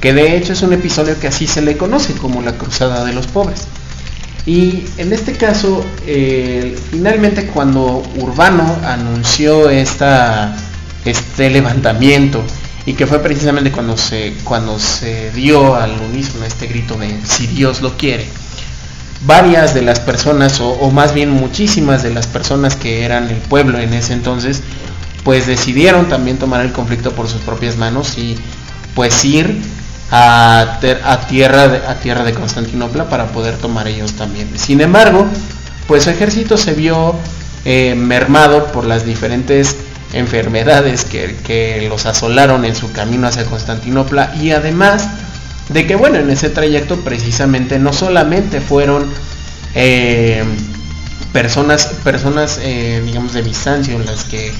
que 0.00 0.12
de 0.12 0.36
hecho 0.36 0.52
es 0.52 0.62
un 0.62 0.72
episodio 0.72 1.18
que 1.18 1.26
así 1.26 1.48
se 1.48 1.60
le 1.60 1.76
conoce 1.76 2.12
como 2.14 2.40
la 2.40 2.52
cruzada 2.52 3.04
de 3.04 3.12
los 3.12 3.26
pobres. 3.26 3.66
Y 4.46 4.84
en 4.96 5.12
este 5.12 5.32
caso, 5.32 5.84
eh, 6.06 6.78
finalmente 6.92 7.46
cuando 7.46 8.04
Urbano 8.20 8.78
anunció 8.84 9.70
esta, 9.70 10.54
este 11.04 11.50
levantamiento, 11.50 12.44
y 12.86 12.92
que 12.92 13.08
fue 13.08 13.18
precisamente 13.18 13.72
cuando 13.72 13.96
se, 13.96 14.34
cuando 14.44 14.78
se 14.78 15.32
dio 15.32 15.74
al 15.74 16.00
unísono 16.00 16.44
este 16.44 16.68
grito 16.68 16.94
de 16.96 17.18
si 17.24 17.48
Dios 17.48 17.82
lo 17.82 17.96
quiere, 17.96 18.28
varias 19.26 19.74
de 19.74 19.82
las 19.82 20.00
personas, 20.00 20.60
o, 20.60 20.90
más 20.90 21.14
bien 21.14 21.30
muchísimas 21.30 22.02
de 22.02 22.12
las 22.12 22.26
personas 22.26 22.76
que 22.76 23.04
eran 23.04 23.28
el 23.30 23.36
pueblo 23.36 23.78
en 23.78 23.94
ese 23.94 24.12
entonces, 24.12 24.62
pues 25.24 25.46
decidieron 25.46 26.08
también 26.08 26.38
tomar 26.38 26.60
el 26.64 26.72
conflicto 26.72 27.12
por 27.12 27.28
sus 27.28 27.40
propias 27.40 27.76
manos 27.76 28.18
y 28.18 28.36
pues 28.94 29.24
ir 29.24 29.62
a, 30.10 30.78
tierra, 31.28 31.68
de, 31.68 31.78
a 31.86 31.94
tierra 31.96 32.24
de 32.24 32.34
Constantinopla 32.34 33.08
para 33.08 33.26
poder 33.28 33.56
tomar 33.56 33.88
ellos 33.88 34.12
también. 34.12 34.48
Sin 34.58 34.80
embargo, 34.80 35.26
pues 35.88 36.04
su 36.04 36.10
ejército 36.10 36.56
se 36.56 36.74
vio 36.74 37.14
eh, 37.64 37.94
mermado 37.96 38.66
por 38.72 38.84
las 38.84 39.06
diferentes 39.06 39.76
enfermedades 40.12 41.04
que, 41.04 41.36
que 41.44 41.86
los 41.88 42.06
asolaron 42.06 42.64
en 42.64 42.76
su 42.76 42.92
camino 42.92 43.26
hacia 43.26 43.44
Constantinopla 43.46 44.34
y 44.36 44.50
además 44.50 45.08
de 45.68 45.86
que 45.86 45.96
bueno, 45.96 46.18
en 46.18 46.30
ese 46.30 46.50
trayecto 46.50 47.00
precisamente 47.00 47.78
no 47.78 47.92
solamente 47.92 48.60
fueron 48.60 49.06
eh, 49.74 50.44
personas, 51.32 51.86
personas 52.04 52.60
eh, 52.62 53.02
digamos 53.04 53.32
de 53.32 53.42
Bizancio 53.42 53.98
las 53.98 54.24
que, 54.24 54.52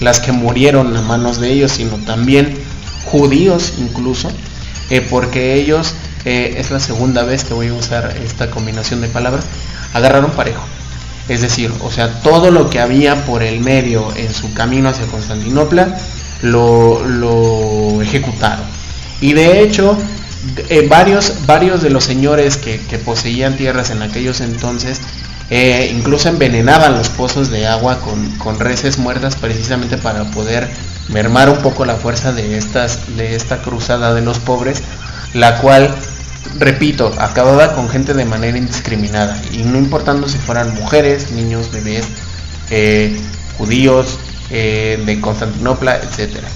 las 0.00 0.20
que 0.20 0.32
murieron 0.32 0.96
a 0.96 1.02
manos 1.02 1.40
de 1.40 1.50
ellos, 1.52 1.72
sino 1.72 1.96
también 2.04 2.56
judíos 3.04 3.74
incluso, 3.78 4.30
eh, 4.90 5.00
porque 5.08 5.54
ellos, 5.54 5.94
es 6.24 6.70
la 6.70 6.78
segunda 6.78 7.24
vez 7.24 7.42
que 7.42 7.52
voy 7.52 7.66
a 7.66 7.74
usar 7.74 8.16
esta 8.24 8.48
combinación 8.48 9.00
de 9.00 9.08
palabras, 9.08 9.44
agarraron 9.92 10.30
parejo. 10.30 10.62
Es 11.28 11.40
decir, 11.40 11.72
o 11.80 11.90
sea, 11.90 12.20
todo 12.22 12.52
lo 12.52 12.70
que 12.70 12.78
había 12.78 13.24
por 13.24 13.42
el 13.42 13.60
medio 13.60 14.14
en 14.14 14.32
su 14.32 14.54
camino 14.54 14.88
hacia 14.88 15.06
Constantinopla, 15.06 15.98
lo, 16.42 17.04
lo 17.04 18.00
ejecutaron. 18.02 18.64
Y 19.20 19.32
de 19.32 19.62
hecho, 19.62 19.96
eh, 20.68 20.86
varios, 20.88 21.46
varios 21.46 21.82
de 21.82 21.90
los 21.90 22.02
señores 22.02 22.56
que, 22.56 22.78
poseían 23.04 23.56
tierras 23.56 23.90
en 23.90 24.02
aquellos 24.02 24.40
entonces 24.40 25.00
eh, 25.50 25.92
incluso 25.96 26.28
envenenaban 26.28 26.94
los 26.94 27.10
pozos 27.10 27.48
de 27.50 27.66
agua 27.66 28.00
con, 28.00 28.58
reses 28.58 28.98
muertas 28.98 29.36
precisamente 29.36 29.98
para 29.98 30.24
poder 30.32 30.68
mermar 31.08 31.48
un 31.48 31.58
poco 31.58 31.84
la 31.84 31.94
fuerza 31.94 32.32
de, 32.32 32.56
estas, 32.56 33.16
de 33.16 33.36
esta 33.36 33.62
cruzada 33.62 34.14
de 34.14 34.22
los 34.22 34.38
pobres, 34.40 34.82
la 35.34 35.58
cual, 35.58 35.94
repito, 36.58 37.14
acababa 37.18 37.74
con 37.74 37.88
gente 37.88 38.14
de 38.14 38.24
manera 38.24 38.58
indiscriminada 38.58 39.40
y 39.52 39.58
no 39.58 39.78
importando 39.78 40.28
si 40.28 40.38
fueran 40.38 40.74
mujeres, 40.74 41.30
niños, 41.32 41.70
bebés, 41.70 42.06
eh, 42.70 43.16
judíos, 43.58 44.18
de 44.50 45.18
Constantinopla, 45.22 45.96
etcétera. 45.96 46.46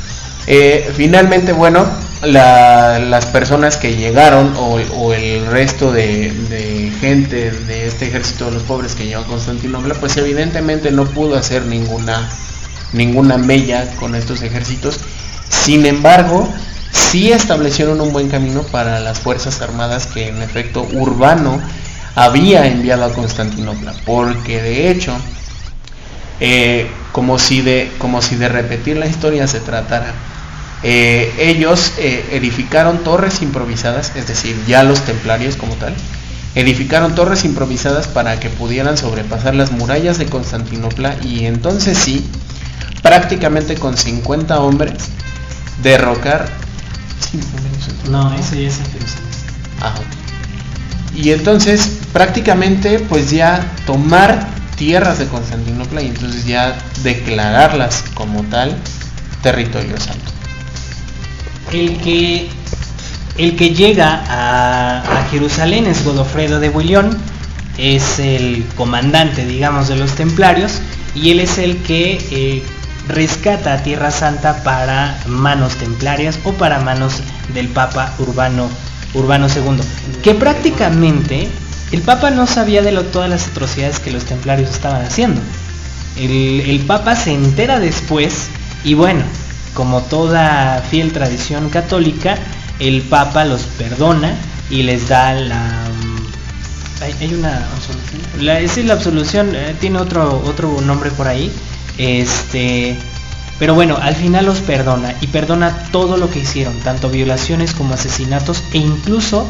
Finalmente, 0.47 1.53
bueno, 1.53 1.87
las 2.23 3.27
personas 3.27 3.77
que 3.77 3.97
llegaron 3.97 4.55
o, 4.57 5.13
el 5.13 5.47
resto 5.47 5.93
de, 5.93 6.93
gente 7.01 7.51
de 7.51 7.87
este 7.87 8.09
ejército 8.09 8.47
de 8.47 8.53
los 8.53 8.63
pobres 8.63 8.95
que 8.95 9.07
llegó 9.07 9.23
a 9.23 9.27
Constantinopla, 9.27 9.95
pues 9.95 10.17
evidentemente 10.17 10.91
no 10.91 11.05
pudo 11.05 11.37
hacer 11.37 11.67
ninguna, 11.67 12.29
ninguna 12.93 13.37
mella 13.37 13.89
con 13.99 14.15
estos 14.15 14.43
ejércitos. 14.43 14.99
Sin 15.49 15.87
embargo, 15.87 16.49
sí 16.93 17.33
establecieron 17.33 18.01
un 18.01 18.13
buen 18.13 18.29
camino 18.29 18.63
para 18.63 19.01
las 19.01 19.21
Fuerzas 19.21 19.61
Armadas 19.61 20.07
que 20.07 20.29
en 20.29 20.43
efecto 20.43 20.87
Urbano 20.93 21.61
había 22.15 22.67
enviado 22.67 23.05
a 23.05 23.13
Constantinopla, 23.13 23.95
porque 24.07 24.63
de 24.63 24.91
hecho, 24.91 25.15
eh, 26.41 26.89
como, 27.13 27.39
si 27.39 27.61
de, 27.61 27.93
como 27.99 28.23
si 28.23 28.37
de 28.37 28.49
repetir 28.49 28.97
la 28.97 29.07
historia 29.07 29.47
se 29.47 29.61
tratara, 29.61 30.15
eh, 30.83 31.33
ellos 31.39 31.95
eh, 31.99 32.25
edificaron 32.33 32.99
torres 33.03 33.41
improvisadas, 33.43 34.13
es 34.15 34.29
decir, 34.29 34.57
ya 34.67 34.83
los 34.83 35.01
templarios 35.01 35.57
como 35.57 35.75
tal, 35.77 35.95
edificaron 36.55 37.15
torres 37.15 37.45
improvisadas 37.45 38.07
para 38.07 38.39
que 38.39 38.51
pudieran 38.51 38.97
sobrepasar 38.97 39.55
las 39.55 39.73
murallas 39.73 40.19
de 40.19 40.27
Constantinopla 40.27 41.17
y 41.23 41.47
entonces 41.47 41.97
sí, 41.97 42.29
prácticamente 43.03 43.77
con 43.77 43.97
50 43.97 44.61
hombres, 44.61 44.95
derrocar... 45.83 46.49
No, 48.11 48.33
ese 48.35 48.63
ya 48.63 48.69
es 48.69 48.79
ah, 49.81 49.95
Y 51.15 51.31
entonces 51.31 52.01
prácticamente 52.13 53.01
pues 53.01 53.31
ya 53.31 53.73
tomar 53.87 54.47
tierras 54.77 55.19
de 55.19 55.27
Constantinopla 55.27 56.03
y 56.03 56.09
entonces 56.09 56.45
ya 56.45 56.77
declararlas 57.03 58.05
como 58.15 58.43
tal 58.45 58.77
territorio 59.43 59.99
santo 59.99 60.36
el 61.73 61.99
que, 61.99 62.49
el 63.39 63.57
que 63.57 63.75
llega 63.75 64.23
a, 64.29 65.27
Jerusalén 65.31 65.87
es 65.87 66.05
Godofredo 66.05 66.61
de 66.61 66.69
Bullón, 66.69 67.17
es 67.79 68.19
el 68.19 68.65
comandante, 68.77 69.45
digamos, 69.45 69.89
de 69.89 69.97
los 69.97 70.13
templarios 70.13 70.81
y 71.15 71.31
él 71.31 71.41
es 71.41 71.59
el 71.59 71.79
que 71.79 72.19
eh, 72.31 72.63
rescata 73.09 73.75
a 73.75 73.83
Tierra 73.83 74.11
Santa 74.11 74.63
para 74.63 75.19
manos 75.27 75.75
templarias 75.75 76.39
o 76.45 76.53
para 76.53 76.79
manos 76.81 77.15
del 77.53 77.69
Papa 77.69 78.15
Urbano, 78.19 78.71
Urbano 79.15 79.49
II, 79.49 79.81
que 80.23 80.35
prácticamente 80.35 81.49
el 81.93 82.03
Papa 82.03 82.31
no 82.31 82.47
sabía 82.47 82.83
de 82.83 82.93
lo, 82.93 83.05
todas 83.05 83.29
las 83.29 83.49
atrocidades 83.49 84.01
que 84.01 84.11
los 84.11 84.25
templarios 84.25 84.71
estaban 84.71 85.03
haciendo. 85.05 85.41
El, 86.17 86.63
el 86.67 86.81
Papa 86.81 87.15
se 87.15 87.33
entera 87.33 87.79
después 87.79 88.49
y 88.85 88.95
bueno, 88.95 89.23
como 89.77 90.01
toda 90.01 90.83
fiel 90.91 91.13
tradición 91.13 91.69
católica, 91.69 92.37
el 92.81 93.03
Papa 93.03 93.45
los 93.45 93.63
perdona 93.63 94.35
y 94.71 94.83
les 94.83 95.09
da 95.09 95.35
la 95.35 95.87
hay, 97.03 97.35
una 97.35 97.59
absolución. 97.75 98.23
La, 98.41 98.59
es 98.61 98.77
la 98.79 98.95
absolución, 98.95 99.55
eh, 99.55 99.75
tiene 99.79 99.99
otro, 99.99 100.43
otro 100.45 100.81
nombre 100.81 101.11
por 101.11 101.29
ahí. 101.29 101.53
Este. 101.99 102.97
Pero 103.59 103.75
bueno, 103.75 103.97
al 104.01 104.15
final 104.15 104.47
los 104.47 104.59
perdona 104.59 105.15
y 105.21 105.29
perdona 105.29 105.89
todo 105.91 106.19
lo 106.19 106.31
que 106.31 106.41
hicieron, 106.41 106.79
tanto 106.81 107.09
violaciones 107.09 107.73
como 107.73 107.95
asesinatos 107.95 108.63
e 108.75 108.79
incluso 108.79 109.49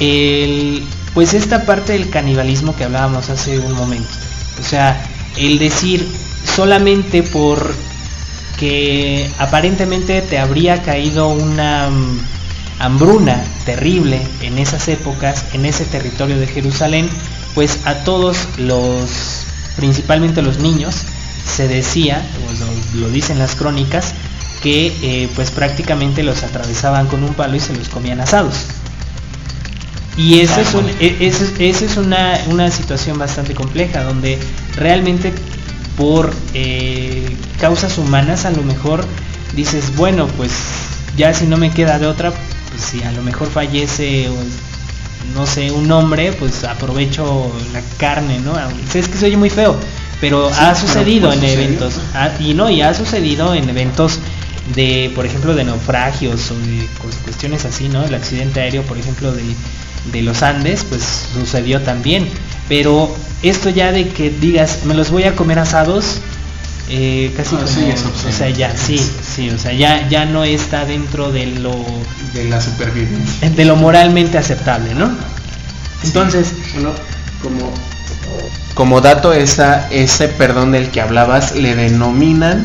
el, 0.00 0.82
pues 1.14 1.32
esta 1.32 1.64
parte 1.64 1.92
del 1.92 2.10
canibalismo 2.10 2.74
que 2.74 2.82
hablábamos 2.82 3.30
hace 3.30 3.60
un 3.60 3.74
momento. 3.74 4.10
O 4.60 4.64
sea, 4.64 5.00
el 5.36 5.60
decir 5.60 6.04
solamente 6.56 7.22
por 7.22 7.72
que 8.62 9.28
aparentemente 9.38 10.22
te 10.22 10.38
habría 10.38 10.84
caído 10.84 11.30
una 11.30 11.88
hambruna 12.78 13.42
terrible 13.66 14.22
en 14.40 14.56
esas 14.56 14.86
épocas, 14.86 15.46
en 15.52 15.64
ese 15.66 15.84
territorio 15.84 16.38
de 16.38 16.46
Jerusalén, 16.46 17.08
pues 17.56 17.80
a 17.86 18.04
todos 18.04 18.36
los, 18.58 19.10
principalmente 19.74 20.42
los 20.42 20.60
niños, 20.60 20.94
se 21.44 21.66
decía, 21.66 22.24
o 22.46 22.98
lo, 22.98 23.08
dicen 23.08 23.40
las 23.40 23.56
crónicas, 23.56 24.14
que 24.62 24.96
eh, 25.02 25.28
pues 25.34 25.50
prácticamente 25.50 26.22
los 26.22 26.44
atravesaban 26.44 27.08
con 27.08 27.24
un 27.24 27.34
palo 27.34 27.56
y 27.56 27.60
se 27.60 27.74
los 27.74 27.88
comían 27.88 28.20
asados. 28.20 28.54
Y 30.16 30.38
esa 30.38 30.60
es, 30.60 30.72
e, 31.00 31.16
es 31.66 31.96
una, 31.96 32.38
una, 32.46 32.70
situación 32.70 33.18
bastante 33.18 33.54
compleja, 33.54 34.04
donde 34.04 34.38
realmente 34.76 35.32
por 35.96 36.32
eh, 36.54 37.36
causas 37.60 37.98
humanas 37.98 38.44
a 38.44 38.50
lo 38.50 38.62
mejor 38.62 39.04
dices, 39.54 39.94
bueno, 39.96 40.26
pues 40.36 40.52
ya 41.16 41.34
si 41.34 41.46
no 41.46 41.56
me 41.56 41.70
queda 41.70 41.98
de 41.98 42.06
otra, 42.06 42.30
pues 42.30 42.82
si 42.82 43.02
a 43.02 43.12
lo 43.12 43.22
mejor 43.22 43.48
fallece 43.48 44.28
no 45.34 45.46
sé, 45.46 45.70
un 45.70 45.90
hombre, 45.90 46.32
pues 46.32 46.64
aprovecho 46.64 47.50
la 47.72 47.80
carne, 47.96 48.40
¿no? 48.40 48.54
Es 48.94 49.08
que 49.08 49.16
se 49.16 49.26
oye 49.26 49.36
muy 49.36 49.50
feo, 49.50 49.76
pero 50.20 50.48
ha 50.48 50.74
sucedido 50.74 51.28
pues 51.28 51.42
en 51.42 51.48
eventos, 51.48 51.94
y 52.40 52.54
no, 52.54 52.68
y 52.68 52.82
ha 52.82 52.92
sucedido 52.92 53.54
en 53.54 53.68
eventos 53.68 54.18
de, 54.74 55.10
por 55.14 55.26
ejemplo, 55.26 55.54
de 55.54 55.64
naufragios 55.64 56.50
o 56.50 56.58
de 56.58 56.86
cuestiones 57.24 57.64
así, 57.64 57.88
¿no? 57.88 58.04
El 58.04 58.14
accidente 58.14 58.60
aéreo, 58.60 58.82
por 58.82 58.98
ejemplo, 58.98 59.32
de, 59.32 59.42
de 60.10 60.22
los 60.22 60.42
Andes, 60.42 60.84
pues 60.88 61.02
sucedió 61.34 61.80
también. 61.82 62.28
Pero 62.68 63.14
esto 63.42 63.70
ya 63.70 63.92
de 63.92 64.08
que 64.08 64.30
digas, 64.30 64.80
me 64.84 64.94
los 64.94 65.10
voy 65.10 65.24
a 65.24 65.36
comer 65.36 65.58
asados, 65.58 66.20
eh, 66.88 67.32
casi 67.36 67.50
como, 67.50 67.64
o 67.64 68.32
sea, 68.32 68.50
ya, 68.50 68.76
sí, 68.76 68.98
sí, 68.98 69.50
o 69.50 69.58
sea, 69.58 69.72
ya, 69.72 70.08
ya 70.08 70.24
no 70.24 70.44
está 70.44 70.84
dentro 70.84 71.30
de 71.32 71.46
lo... 71.46 71.74
De 72.34 72.44
la 72.44 72.60
supervivencia. 72.60 73.50
De 73.50 73.64
lo 73.64 73.76
moralmente 73.76 74.38
aceptable, 74.38 74.94
¿no? 74.94 75.10
Entonces... 76.04 76.52
bueno, 76.74 76.90
como, 77.40 77.72
como 78.74 79.00
dato, 79.00 79.32
esa, 79.32 79.88
ese 79.90 80.28
perdón 80.28 80.72
del 80.72 80.90
que 80.90 81.00
hablabas 81.00 81.54
le 81.54 81.74
denominan 81.74 82.64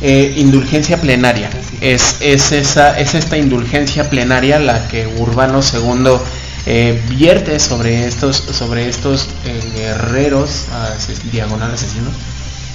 eh, 0.00 0.34
indulgencia 0.36 1.00
plenaria. 1.00 1.48
Es, 1.80 2.16
es, 2.20 2.52
esa, 2.52 2.98
es 2.98 3.14
esta 3.14 3.36
indulgencia 3.36 4.10
plenaria 4.10 4.58
la 4.58 4.86
que 4.88 5.06
Urbano 5.06 5.60
II 5.60 6.18
eh, 6.66 7.02
vierte 7.08 7.58
sobre 7.58 8.06
estos, 8.06 8.36
sobre 8.36 8.88
estos 8.88 9.28
guerreros, 9.74 10.66
diagonal 11.30 11.72
asesinos, 11.72 12.12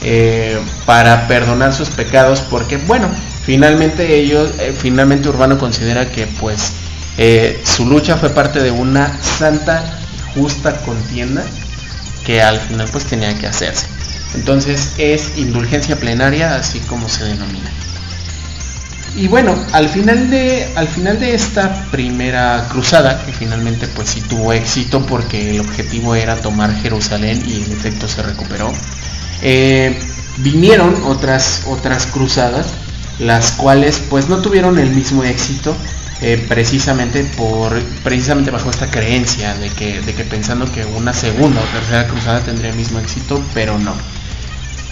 eh, 0.01 0.57
para 0.85 1.27
perdonar 1.27 1.73
sus 1.73 1.89
pecados 1.89 2.39
porque 2.39 2.77
bueno 2.77 3.09
finalmente 3.43 4.15
ellos 4.17 4.49
eh, 4.57 4.73
finalmente 4.77 5.27
Urbano 5.27 5.57
considera 5.57 6.09
que 6.09 6.25
pues 6.25 6.71
eh, 7.17 7.61
su 7.65 7.85
lucha 7.85 8.15
fue 8.15 8.29
parte 8.29 8.61
de 8.61 8.71
una 8.71 9.21
santa 9.21 9.99
justa 10.33 10.73
contienda 10.85 11.43
que 12.25 12.41
al 12.41 12.61
final 12.61 12.87
pues 12.89 13.03
tenía 13.03 13.37
que 13.37 13.47
hacerse. 13.47 13.87
Entonces 14.35 14.93
es 14.97 15.37
indulgencia 15.37 15.97
plenaria 15.97 16.55
así 16.55 16.79
como 16.79 17.09
se 17.09 17.25
denomina 17.25 17.69
y 19.15 19.27
bueno 19.27 19.55
al 19.73 19.89
final 19.89 20.29
de 20.29 20.71
al 20.75 20.87
final 20.87 21.19
de 21.19 21.33
esta 21.33 21.85
primera 21.91 22.67
cruzada 22.69 23.23
que 23.25 23.31
finalmente 23.31 23.87
pues 23.87 24.09
sí 24.09 24.21
tuvo 24.21 24.53
éxito 24.53 25.05
porque 25.05 25.51
el 25.51 25.59
objetivo 25.59 26.15
era 26.15 26.35
tomar 26.35 26.73
Jerusalén 26.81 27.43
y 27.45 27.63
en 27.63 27.71
efecto 27.71 28.07
se 28.07 28.21
recuperó 28.21 28.71
eh, 29.41 29.97
vinieron 30.37 31.03
otras, 31.05 31.63
otras 31.67 32.05
cruzadas, 32.07 32.67
las 33.19 33.51
cuales 33.51 34.01
pues 34.09 34.29
no 34.29 34.41
tuvieron 34.41 34.79
el 34.79 34.89
mismo 34.89 35.23
éxito, 35.23 35.75
eh, 36.21 36.43
precisamente 36.49 37.23
por 37.23 37.79
precisamente 38.03 38.51
bajo 38.51 38.69
esta 38.69 38.89
creencia 38.91 39.53
de 39.55 39.69
que, 39.69 40.01
de 40.01 40.13
que 40.13 40.23
pensando 40.23 40.69
que 40.71 40.85
una 40.85 41.13
segunda 41.13 41.61
o 41.61 41.77
tercera 41.77 42.07
cruzada 42.07 42.41
tendría 42.41 42.71
el 42.71 42.77
mismo 42.77 42.99
éxito, 42.99 43.41
pero 43.53 43.77
no. 43.79 43.93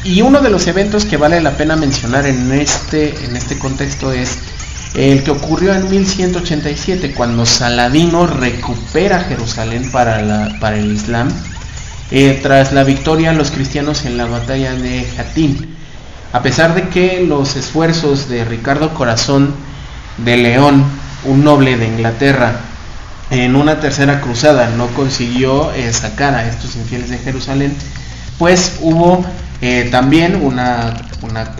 Y 0.03 0.21
uno 0.21 0.41
de 0.41 0.49
los 0.49 0.67
eventos 0.67 1.05
que 1.05 1.17
vale 1.17 1.41
la 1.41 1.57
pena 1.57 1.75
mencionar 1.75 2.25
en 2.25 2.51
este, 2.51 3.13
en 3.25 3.35
este 3.35 3.57
contexto 3.57 4.11
es 4.11 4.37
el 4.95 5.23
que 5.23 5.31
ocurrió 5.31 5.73
en 5.73 5.89
1187, 5.89 7.13
cuando 7.13 7.45
Saladino 7.45 8.25
recupera 8.25 9.21
Jerusalén 9.21 9.91
para, 9.91 10.57
para 10.59 10.77
el 10.77 10.91
Islam 10.91 11.29
eh, 12.09 12.39
tras 12.41 12.71
la 12.71 12.85
victoria 12.85 13.33
los 13.33 13.51
cristianos 13.51 14.05
en 14.05 14.15
la 14.17 14.25
batalla 14.25 14.73
de 14.73 15.05
Jatín. 15.17 15.75
A 16.31 16.41
pesar 16.41 16.73
de 16.73 16.87
que 16.89 17.25
los 17.27 17.55
esfuerzos 17.55 18.29
de 18.29 18.45
Ricardo 18.45 18.93
Corazón 18.93 19.53
de 20.17 20.37
León, 20.37 20.85
un 21.25 21.43
noble 21.43 21.75
de 21.75 21.87
Inglaterra, 21.87 22.61
en 23.29 23.57
una 23.57 23.81
tercera 23.81 24.21
cruzada 24.21 24.69
no 24.69 24.87
consiguió 24.87 25.73
eh, 25.73 25.91
sacar 25.91 26.33
a 26.33 26.47
estos 26.47 26.77
infieles 26.77 27.09
de 27.09 27.17
Jerusalén, 27.17 27.75
pues 28.37 28.77
hubo 28.81 29.25
eh, 29.61 29.87
también 29.91 30.35
una, 30.35 30.93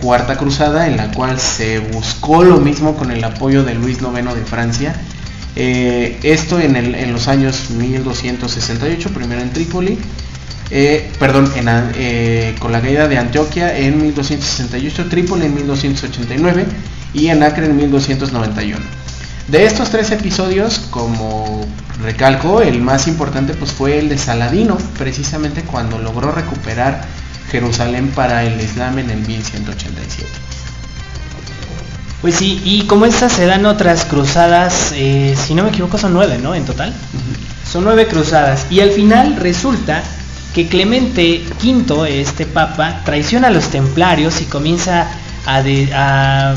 cuarta 0.00 0.36
cruzada 0.36 0.86
en 0.86 0.96
la 0.96 1.10
cual 1.12 1.38
se 1.38 1.78
buscó 1.78 2.42
lo 2.42 2.58
mismo 2.58 2.94
con 2.94 3.10
el 3.10 3.22
apoyo 3.22 3.64
de 3.64 3.74
Luis 3.74 3.98
IX 4.00 4.34
de 4.34 4.44
Francia. 4.44 4.94
esto 5.56 6.60
en, 6.60 6.76
en 6.76 7.12
los 7.12 7.28
años 7.28 7.70
1268, 7.70 9.10
primero 9.10 9.40
en 9.40 9.52
Trípoli, 9.52 9.98
eh, 10.70 11.10
perdón, 11.18 11.50
eh, 11.56 12.54
con 12.58 12.72
la 12.72 12.80
caída 12.82 13.08
de 13.08 13.16
Antioquia 13.16 13.76
en 13.76 14.02
1268, 14.02 15.08
Trípoli 15.08 15.46
en 15.46 15.54
1289 15.54 16.66
y 17.14 17.28
en 17.28 17.42
Acre 17.42 17.66
en 17.66 17.76
1291. 17.76 18.78
De 19.48 19.64
estos 19.64 19.90
tres 19.90 20.10
episodios, 20.10 20.78
como 20.90 21.66
recalco, 22.02 22.60
el 22.60 22.82
más 22.82 23.08
importante 23.08 23.54
pues 23.54 23.72
fue 23.72 23.98
el 23.98 24.10
de 24.10 24.18
Saladino, 24.18 24.76
precisamente 24.98 25.62
cuando 25.62 25.98
logró 25.98 26.32
recuperar 26.32 27.02
Jerusalén 27.50 28.08
para 28.14 28.44
el 28.44 28.60
Islam 28.60 28.98
en 28.98 29.10
el 29.10 29.26
1187. 29.26 30.28
Pues 32.20 32.34
sí, 32.34 32.60
y 32.64 32.82
como 32.82 33.06
estas 33.06 33.32
se 33.32 33.46
dan 33.46 33.64
otras 33.64 34.04
cruzadas, 34.04 34.92
eh, 34.92 35.36
si 35.46 35.54
no 35.54 35.62
me 35.62 35.70
equivoco 35.70 35.98
son 35.98 36.12
nueve, 36.12 36.38
¿no? 36.42 36.54
En 36.54 36.64
total. 36.64 36.92
Son 37.70 37.84
nueve 37.84 38.06
cruzadas. 38.08 38.66
Y 38.70 38.80
al 38.80 38.90
final 38.90 39.36
resulta 39.36 40.02
que 40.52 40.66
Clemente 40.66 41.44
V, 41.62 42.20
este 42.20 42.44
papa, 42.44 43.02
traiciona 43.04 43.48
a 43.48 43.50
los 43.50 43.68
templarios 43.68 44.40
y 44.40 44.44
comienza 44.44 45.06
a, 45.46 46.54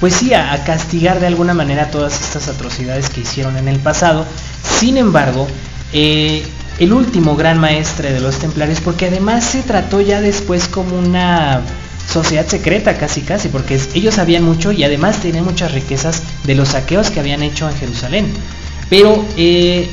pues 0.00 0.14
sí, 0.14 0.32
a, 0.34 0.62
castigar 0.64 1.20
de 1.20 1.26
alguna 1.26 1.54
manera 1.54 1.90
todas 1.90 2.20
estas 2.20 2.48
atrocidades 2.48 3.10
que 3.10 3.22
hicieron 3.22 3.56
en 3.56 3.68
el 3.68 3.78
pasado. 3.78 4.24
Sin 4.78 4.96
embargo, 4.96 5.46
eh, 5.92 6.44
el 6.78 6.92
último 6.92 7.34
gran 7.36 7.58
maestre 7.58 8.12
de 8.12 8.20
los 8.20 8.38
templarios, 8.38 8.80
porque 8.80 9.06
además 9.06 9.44
se 9.44 9.62
trató 9.62 10.00
ya 10.00 10.20
después 10.20 10.68
como 10.68 10.96
una 10.96 11.62
sociedad 12.08 12.46
secreta 12.46 12.96
casi 12.96 13.22
casi, 13.22 13.48
porque 13.48 13.80
ellos 13.94 14.14
sabían 14.14 14.44
mucho 14.44 14.72
y 14.72 14.84
además 14.84 15.20
tenían 15.20 15.44
muchas 15.44 15.72
riquezas 15.72 16.22
de 16.44 16.54
los 16.54 16.68
saqueos 16.68 17.10
que 17.10 17.20
habían 17.20 17.42
hecho 17.42 17.68
en 17.68 17.76
Jerusalén. 17.76 18.32
Pero 18.88 19.24
eh, 19.36 19.90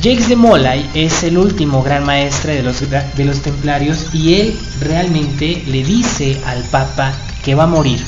Jacques 0.00 0.28
de 0.28 0.36
Molay 0.36 0.88
es 0.94 1.22
el 1.24 1.38
último 1.38 1.82
gran 1.82 2.04
maestre 2.04 2.54
de 2.54 2.62
los, 2.62 2.80
de 2.80 3.24
los 3.24 3.40
templarios 3.40 4.06
y 4.12 4.34
él 4.34 4.58
realmente 4.80 5.64
le 5.66 5.82
dice 5.82 6.38
al 6.46 6.62
Papa 6.64 7.12
que 7.44 7.54
va 7.54 7.64
a 7.64 7.66
morir. 7.66 8.00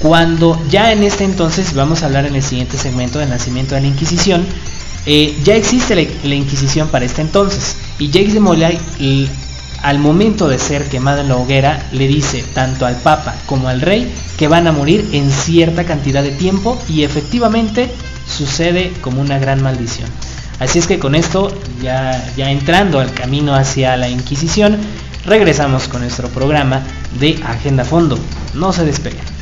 Cuando 0.00 0.60
ya 0.68 0.92
en 0.92 1.02
este 1.02 1.24
entonces, 1.24 1.74
vamos 1.74 2.02
a 2.02 2.06
hablar 2.06 2.26
en 2.26 2.34
el 2.34 2.42
siguiente 2.42 2.78
segmento 2.78 3.18
del 3.18 3.28
nacimiento 3.28 3.74
de 3.74 3.82
la 3.82 3.86
Inquisición, 3.86 4.46
Eh, 5.06 5.34
ya 5.44 5.54
existe 5.56 5.94
la, 6.24 6.34
Inquisición 6.34 6.88
para 6.88 7.06
este 7.06 7.22
entonces 7.22 7.76
y 7.98 8.10
Jacques 8.10 8.34
de 8.34 8.40
Molay 8.40 8.78
al 9.82 9.98
momento 9.98 10.46
de 10.46 10.58
ser 10.58 10.90
quemado 10.90 11.22
en 11.22 11.28
la 11.28 11.36
hoguera 11.36 11.88
le 11.92 12.06
dice 12.06 12.44
tanto 12.52 12.84
al 12.84 12.96
Papa 12.96 13.34
como 13.46 13.68
al 13.68 13.80
Rey 13.80 14.12
que 14.36 14.46
van 14.46 14.66
a 14.66 14.72
morir 14.72 15.08
en 15.12 15.30
cierta 15.30 15.84
cantidad 15.84 16.22
de 16.22 16.32
tiempo 16.32 16.78
y 16.86 17.02
efectivamente 17.02 17.90
sucede 18.28 18.92
como 19.00 19.22
una 19.22 19.38
gran 19.38 19.62
maldición. 19.62 20.10
Así 20.58 20.78
es 20.78 20.86
que 20.86 20.98
con 20.98 21.14
esto, 21.14 21.50
ya, 21.82 22.22
ya 22.36 22.50
entrando 22.50 23.00
al 23.00 23.14
camino 23.14 23.54
hacia 23.54 23.96
la 23.96 24.10
Inquisición, 24.10 24.76
regresamos 25.24 25.88
con 25.88 26.02
nuestro 26.02 26.28
programa 26.28 26.82
de 27.18 27.40
Agenda 27.46 27.86
Fondo. 27.86 28.18
No 28.52 28.70
se 28.74 28.84
despeguen. 28.84 29.39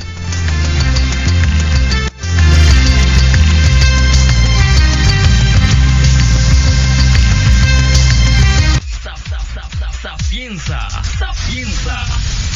Sapienza, 10.02 10.88
sapienza, 11.18 12.04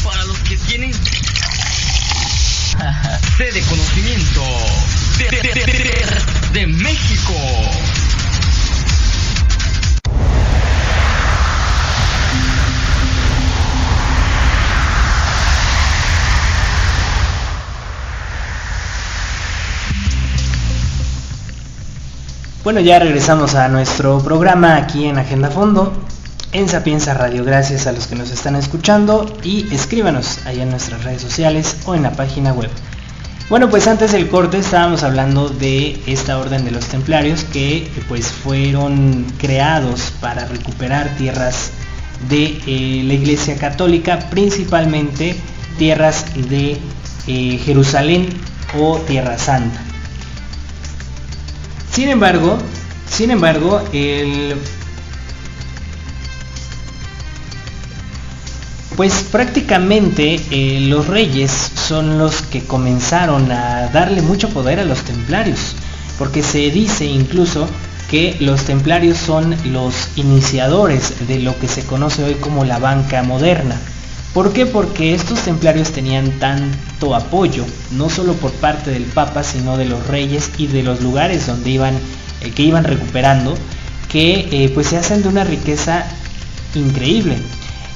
para 0.03 0.23
los 0.25 0.37
que 0.39 0.57
tienen 0.57 0.91
sede 3.37 3.61
conocimiento 3.63 4.41
de, 5.17 5.29
de 6.53 6.67
México. 6.67 7.33
Bueno, 22.63 22.79
ya 22.79 22.99
regresamos 22.99 23.55
a 23.55 23.67
nuestro 23.67 24.19
programa 24.19 24.77
aquí 24.77 25.07
en 25.07 25.17
Agenda 25.17 25.49
Fondo, 25.49 25.91
en 26.53 26.69
Sapienza 26.69 27.13
Radio. 27.13 27.43
Gracias 27.43 27.87
a 27.87 27.91
los 27.91 28.07
que 28.07 28.15
nos 28.15 28.31
están 28.31 28.55
escuchando 28.55 29.25
y 29.43 29.73
escríbanos 29.73 30.45
ahí 30.45 30.61
en 30.61 30.69
nuestras 30.69 31.03
redes 31.03 31.21
sociales 31.21 31.77
o 31.85 31.95
en 31.95 32.03
la 32.03 32.11
página 32.11 32.53
web. 32.53 32.69
Bueno, 33.49 33.69
pues 33.69 33.87
antes 33.87 34.13
del 34.13 34.29
corte 34.29 34.59
estábamos 34.59 35.03
hablando 35.03 35.49
de 35.49 36.01
esta 36.07 36.37
orden 36.37 36.63
de 36.63 36.71
los 36.71 36.85
templarios 36.85 37.43
que 37.43 37.89
pues 38.07 38.27
fueron 38.27 39.25
creados 39.37 40.13
para 40.21 40.45
recuperar 40.45 41.17
tierras 41.17 41.71
de 42.29 42.61
eh, 42.65 43.03
la 43.03 43.13
Iglesia 43.13 43.57
Católica, 43.57 44.19
principalmente 44.29 45.35
tierras 45.77 46.25
de 46.49 46.77
eh, 47.27 47.59
Jerusalén 47.65 48.29
o 48.79 48.97
Tierra 48.99 49.37
Santa. 49.37 49.81
Sin 51.91 52.09
embargo, 52.09 52.57
sin 53.09 53.29
embargo, 53.29 53.83
el 53.91 54.55
pues 58.95 59.25
prácticamente 59.31 60.39
eh, 60.51 60.79
los 60.81 61.07
reyes 61.07 61.51
son 61.51 62.17
los 62.17 62.41
que 62.43 62.63
comenzaron 62.63 63.51
a 63.51 63.87
darle 63.87 64.21
mucho 64.21 64.49
poder 64.49 64.79
a 64.79 64.85
los 64.85 65.01
templarios, 65.01 65.75
porque 66.17 66.43
se 66.43 66.69
dice 66.69 67.05
incluso 67.05 67.67
que 68.09 68.37
los 68.39 68.65
templarios 68.65 69.17
son 69.17 69.55
los 69.71 70.09
iniciadores 70.15 71.27
de 71.27 71.39
lo 71.39 71.57
que 71.59 71.67
se 71.67 71.83
conoce 71.83 72.23
hoy 72.23 72.35
como 72.35 72.65
la 72.65 72.77
banca 72.77 73.23
moderna. 73.23 73.79
¿Por 74.33 74.53
qué? 74.53 74.65
Porque 74.65 75.13
estos 75.13 75.39
templarios 75.41 75.91
tenían 75.91 76.31
tanto 76.39 77.15
apoyo, 77.15 77.65
no 77.91 78.09
solo 78.09 78.33
por 78.33 78.51
parte 78.51 78.91
del 78.91 79.03
Papa, 79.03 79.43
sino 79.43 79.77
de 79.77 79.85
los 79.85 80.05
reyes 80.07 80.51
y 80.57 80.67
de 80.67 80.83
los 80.83 81.01
lugares 81.01 81.47
donde 81.47 81.69
iban, 81.69 81.95
eh, 82.41 82.51
que 82.51 82.63
iban 82.63 82.83
recuperando, 82.83 83.55
que 84.09 84.47
eh, 84.51 84.71
pues 84.73 84.87
se 84.87 84.97
hacen 84.97 85.21
de 85.23 85.29
una 85.29 85.43
riqueza 85.43 86.05
increíble. 86.75 87.37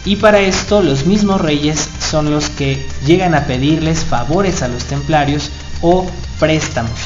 Y 0.08 0.16
para 0.16 0.40
esto 0.40 0.82
los 0.82 1.06
mismos 1.06 1.42
reyes 1.42 1.90
son 2.00 2.32
los 2.32 2.48
que 2.50 2.88
llegan 3.06 3.36
a 3.36 3.46
pedirles 3.46 4.06
favores 4.06 4.62
a 4.62 4.70
los 4.70 4.86
templarios 4.86 5.52
o 5.82 6.10
préstamos. 6.40 6.98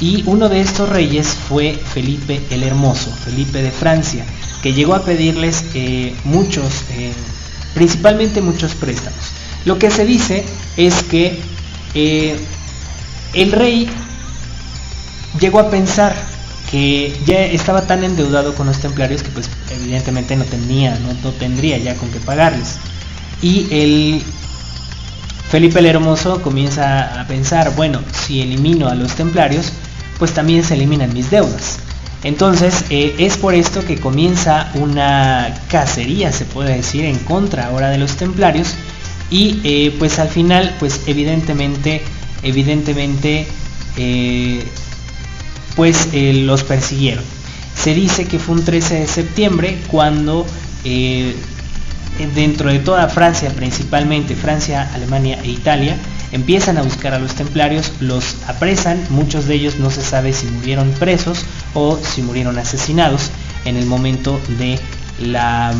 Y 0.00 0.22
uno 0.24 0.48
de 0.48 0.62
estos 0.62 0.88
reyes 0.88 1.26
fue 1.28 1.74
Felipe 1.74 2.40
el 2.48 2.62
Hermoso, 2.62 3.12
Felipe 3.12 3.62
de 3.62 3.70
Francia, 3.70 4.24
que 4.62 4.72
llegó 4.72 4.94
a 4.94 5.04
pedirles 5.04 5.66
eh, 5.74 6.14
muchos 6.24 6.84
principalmente 7.74 8.40
muchos 8.40 8.74
préstamos. 8.74 9.20
Lo 9.66 9.78
que 9.78 9.90
se 9.90 10.06
dice 10.06 10.42
es 10.78 11.02
que 11.02 11.38
eh, 11.92 12.40
el 13.34 13.52
rey 13.52 13.86
llegó 15.38 15.60
a 15.60 15.68
pensar 15.68 16.16
que 16.70 17.16
ya 17.26 17.40
estaba 17.44 17.86
tan 17.86 18.04
endeudado 18.04 18.54
con 18.54 18.66
los 18.66 18.78
templarios 18.78 19.22
que 19.22 19.30
pues 19.30 19.50
evidentemente 19.70 20.36
no 20.36 20.44
tenía, 20.44 20.98
no, 21.00 21.30
tendría 21.32 21.78
ya 21.78 21.94
con 21.96 22.10
qué 22.10 22.20
pagarles. 22.20 22.76
Y 23.42 23.66
el 23.70 24.22
Felipe 25.50 25.80
el 25.80 25.86
Hermoso 25.86 26.42
comienza 26.42 27.20
a 27.20 27.26
pensar, 27.26 27.74
bueno, 27.74 28.00
si 28.12 28.40
elimino 28.40 28.88
a 28.88 28.94
los 28.94 29.14
templarios, 29.14 29.72
pues 30.18 30.32
también 30.32 30.62
se 30.62 30.74
eliminan 30.74 31.12
mis 31.12 31.30
deudas. 31.30 31.80
Entonces 32.22 32.84
eh, 32.90 33.14
es 33.18 33.36
por 33.38 33.54
esto 33.54 33.84
que 33.84 33.98
comienza 33.98 34.70
una 34.74 35.54
cacería, 35.68 36.32
se 36.32 36.44
puede 36.44 36.76
decir, 36.76 37.04
en 37.04 37.18
contra 37.18 37.66
ahora 37.66 37.88
de 37.88 37.98
los 37.98 38.16
templarios 38.16 38.74
y 39.30 39.60
eh, 39.62 39.94
pues 39.98 40.18
al 40.18 40.28
final, 40.28 40.74
pues 40.78 41.02
evidentemente, 41.06 42.02
evidentemente, 42.42 43.46
eh, 43.96 44.64
pues 45.80 46.08
los 46.12 46.62
persiguieron. 46.62 47.24
Se 47.74 47.94
dice 47.94 48.26
que 48.26 48.38
fue 48.38 48.56
un 48.56 48.66
13 48.66 49.00
de 49.00 49.06
septiembre 49.06 49.78
cuando 49.90 50.44
dentro 52.34 52.70
de 52.70 52.80
toda 52.80 53.08
Francia, 53.08 53.48
principalmente 53.48 54.36
Francia, 54.36 54.90
Alemania 54.92 55.38
e 55.42 55.48
Italia, 55.48 55.96
empiezan 56.32 56.76
a 56.76 56.82
buscar 56.82 57.14
a 57.14 57.18
los 57.18 57.34
templarios, 57.34 57.92
los 57.98 58.36
apresan, 58.46 59.02
muchos 59.08 59.46
de 59.46 59.54
ellos 59.54 59.76
no 59.78 59.90
se 59.90 60.02
sabe 60.02 60.34
si 60.34 60.48
murieron 60.48 60.90
presos 60.98 61.46
o 61.72 61.98
si 61.98 62.20
murieron 62.20 62.58
asesinados 62.58 63.30
en 63.64 63.76
el 63.76 63.86
momento 63.86 64.38
de 64.58 64.78
la 65.18 65.72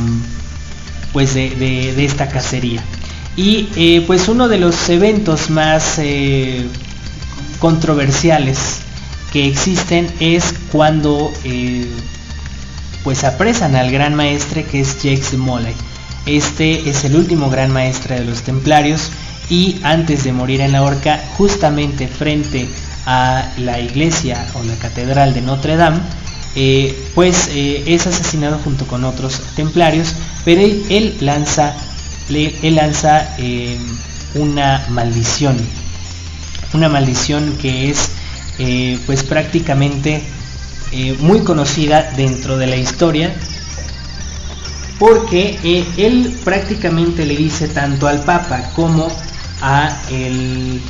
pues 1.13 1.35
de, 1.35 2.03
esta 2.03 2.27
cacería. 2.31 2.83
Y 3.37 3.69
eh, 3.77 4.03
pues 4.07 4.29
uno 4.29 4.49
de 4.49 4.57
los 4.61 4.89
eventos 4.89 5.51
más 5.51 5.99
eh, 5.99 6.65
controversiales 7.59 8.80
que 9.33 9.47
existen 9.47 10.13
es 10.21 10.55
cuando 10.73 11.33
eh, 11.45 11.87
pues 13.05 13.25
apresan 13.25 13.77
al 13.77 13.91
gran 13.91 14.15
maestre 14.15 14.65
que 14.65 14.81
es 14.81 15.03
Jacques 15.03 15.33
de 15.33 15.37
Molay. 15.37 15.75
Este 16.27 16.89
es 16.91 17.05
el 17.05 17.17
último 17.17 17.49
gran 17.49 17.73
maestre 17.73 18.21
de 18.21 18.25
los 18.25 18.43
templarios 18.43 19.11
y 19.49 19.81
antes 19.83 20.25
de 20.25 20.33
morir 20.33 20.61
en 20.61 20.73
la 20.73 20.83
horca, 20.83 21.23
justamente 21.37 22.09
frente 22.09 22.69
a 23.07 23.49
la 23.59 23.81
iglesia 23.81 24.47
o 24.55 24.63
la 24.63 24.75
catedral 24.77 25.33
de 25.33 25.41
Notre 25.41 25.77
Dame, 25.77 26.01
eh, 26.55 27.11
pues 27.15 27.49
eh, 27.53 27.85
es 27.87 28.07
asesinado 28.07 28.59
junto 28.59 28.87
con 28.87 29.05
otros 29.05 29.41
templarios, 29.57 30.15
pero 30.45 30.61
él, 30.61 31.17
lanza, 31.21 31.75
él 32.29 32.75
lanza 32.75 33.29
una 34.35 34.85
maldición, 34.91 35.57
una 36.75 36.89
maldición 36.89 37.57
que 37.61 37.91
es 37.91 38.11
pues 39.07 39.23
prácticamente 39.23 40.23
muy 41.21 41.41
conocida 41.41 42.13
dentro 42.17 42.59
de 42.59 42.67
la 42.67 42.77
historia 42.77 43.35
porque 44.99 45.59
él 45.97 46.37
prácticamente 46.45 47.25
le 47.25 47.37
dice 47.37 47.69
tanto 47.69 48.07
al 48.07 48.23
Papa 48.23 48.71
como 48.75 49.09
a 49.63 50.03
el 50.11 50.81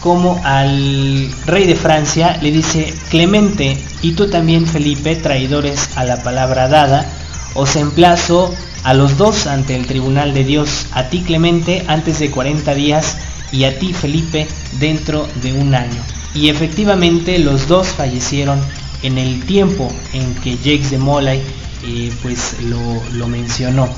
como 0.00 0.40
al 0.44 1.30
rey 1.46 1.66
de 1.66 1.76
Francia 1.76 2.36
le 2.42 2.50
dice 2.50 2.92
Clemente 3.08 3.78
y 4.02 4.12
tú 4.12 4.28
también 4.28 4.66
Felipe 4.66 5.16
traidores 5.16 5.96
a 5.96 6.04
la 6.04 6.22
palabra 6.22 6.68
dada 6.68 7.06
os 7.54 7.76
emplazo 7.76 8.54
a 8.84 8.94
los 8.94 9.16
dos 9.16 9.46
ante 9.46 9.76
el 9.76 9.86
tribunal 9.86 10.34
de 10.34 10.44
Dios 10.44 10.86
a 10.92 11.04
ti 11.04 11.22
Clemente 11.22 11.84
antes 11.86 12.18
de 12.18 12.30
40 12.30 12.74
días 12.74 13.16
y 13.52 13.64
a 13.64 13.78
ti 13.78 13.94
Felipe 13.94 14.48
dentro 14.80 15.28
de 15.40 15.52
un 15.52 15.74
año 15.74 16.02
y 16.34 16.48
efectivamente 16.48 17.38
los 17.38 17.68
dos 17.68 17.88
fallecieron 17.88 18.60
en 19.02 19.18
el 19.18 19.44
tiempo 19.44 19.92
en 20.12 20.34
que 20.36 20.56
Jacques 20.56 20.90
de 20.90 20.98
Molay 20.98 21.42
eh, 21.84 22.12
pues 22.22 22.56
lo, 22.62 23.02
lo 23.12 23.26
mencionó 23.28 23.88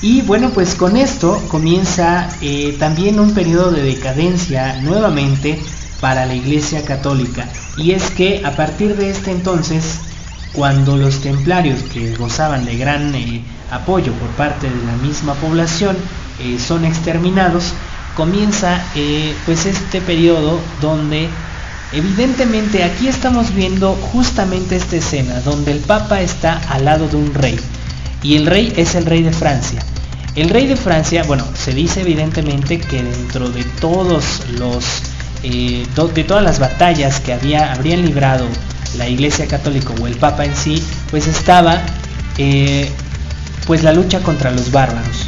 y 0.00 0.22
bueno, 0.22 0.50
pues 0.50 0.76
con 0.76 0.96
esto 0.96 1.42
comienza 1.48 2.28
eh, 2.40 2.76
también 2.78 3.18
un 3.18 3.34
periodo 3.34 3.72
de 3.72 3.82
decadencia 3.82 4.80
nuevamente 4.80 5.58
para 6.00 6.24
la 6.24 6.36
Iglesia 6.36 6.84
Católica. 6.84 7.48
Y 7.76 7.90
es 7.90 8.08
que 8.12 8.42
a 8.44 8.54
partir 8.54 8.96
de 8.96 9.10
este 9.10 9.32
entonces, 9.32 9.98
cuando 10.52 10.96
los 10.96 11.20
templarios 11.20 11.82
que 11.82 12.14
gozaban 12.14 12.64
de 12.64 12.76
gran 12.76 13.12
eh, 13.16 13.42
apoyo 13.72 14.12
por 14.12 14.28
parte 14.30 14.70
de 14.70 14.86
la 14.86 14.96
misma 15.02 15.34
población 15.34 15.96
son 16.64 16.84
exterminados, 16.84 17.72
comienza 18.14 18.80
pues 19.44 19.66
este 19.66 20.00
periodo 20.00 20.60
donde 20.80 21.28
Evidentemente 21.92 22.84
aquí 22.84 23.08
estamos 23.08 23.54
viendo 23.54 23.94
justamente 23.94 24.76
esta 24.76 24.96
escena 24.96 25.40
donde 25.40 25.72
el 25.72 25.78
Papa 25.78 26.20
está 26.20 26.60
al 26.68 26.84
lado 26.84 27.08
de 27.08 27.16
un 27.16 27.32
rey 27.32 27.58
y 28.22 28.36
el 28.36 28.46
rey 28.46 28.72
es 28.76 28.94
el 28.94 29.06
rey 29.06 29.22
de 29.22 29.32
Francia. 29.32 29.82
El 30.34 30.50
rey 30.50 30.66
de 30.66 30.76
Francia, 30.76 31.24
bueno, 31.24 31.44
se 31.54 31.72
dice 31.72 32.02
evidentemente 32.02 32.78
que 32.78 33.02
dentro 33.02 33.48
de 33.48 33.64
todos 33.80 34.42
los 34.58 34.84
eh, 35.42 35.86
todas 35.94 36.42
las 36.42 36.58
batallas 36.58 37.20
que 37.20 37.32
había, 37.32 37.72
habrían 37.72 38.02
librado 38.02 38.46
la 38.96 39.08
Iglesia 39.08 39.46
Católica 39.46 39.94
o 40.00 40.06
el 40.06 40.16
Papa 40.16 40.44
en 40.44 40.54
sí, 40.54 40.82
pues 41.10 41.26
estaba 41.26 41.80
eh, 42.36 42.90
pues 43.66 43.82
la 43.82 43.92
lucha 43.92 44.20
contra 44.20 44.50
los 44.50 44.70
bárbaros 44.70 45.26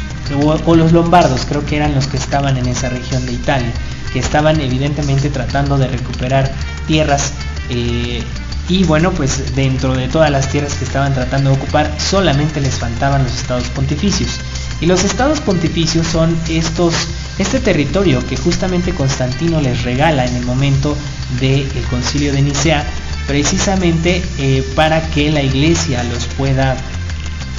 o, 0.65 0.75
los 0.75 0.91
lombardos, 0.91 1.45
creo 1.47 1.65
que 1.65 1.75
eran 1.75 1.93
los 1.93 2.07
que 2.07 2.17
estaban 2.17 2.57
en 2.57 2.67
esa 2.67 2.89
región 2.89 3.25
de 3.25 3.33
Italia, 3.33 3.71
que 4.13 4.19
estaban 4.19 4.59
evidentemente 4.59 5.29
tratando 5.29 5.77
de 5.77 5.87
recuperar 5.87 6.51
tierras 6.87 7.33
eh, 7.69 8.23
y 8.71 8.83
bueno, 8.85 9.11
pues 9.11 9.53
dentro 9.53 9.93
de 9.95 10.07
todas 10.07 10.31
las 10.31 10.49
tierras 10.49 10.75
que 10.75 10.85
estaban 10.85 11.13
tratando 11.13 11.49
de 11.49 11.57
ocupar, 11.57 11.93
solamente 11.99 12.61
les 12.61 12.75
faltaban 12.75 13.23
los 13.23 13.33
estados 13.33 13.65
pontificios. 13.69 14.39
Y 14.79 14.85
los 14.85 15.03
estados 15.03 15.41
pontificios 15.41 16.07
son 16.07 16.37
estos, 16.49 16.93
este 17.37 17.59
territorio 17.59 18.25
que 18.27 18.37
justamente 18.37 18.93
Constantino 18.93 19.59
les 19.59 19.83
regala 19.83 20.25
en 20.25 20.35
el 20.37 20.45
momento 20.45 20.95
del 21.39 21.67
concilio 21.89 22.31
de 22.31 22.41
Nicea, 22.41 22.85
precisamente 23.27 24.23
eh, 24.37 24.63
para 24.73 25.01
que 25.09 25.31
la 25.31 25.41
iglesia 25.41 26.03
los 26.05 26.25
pueda 26.37 26.77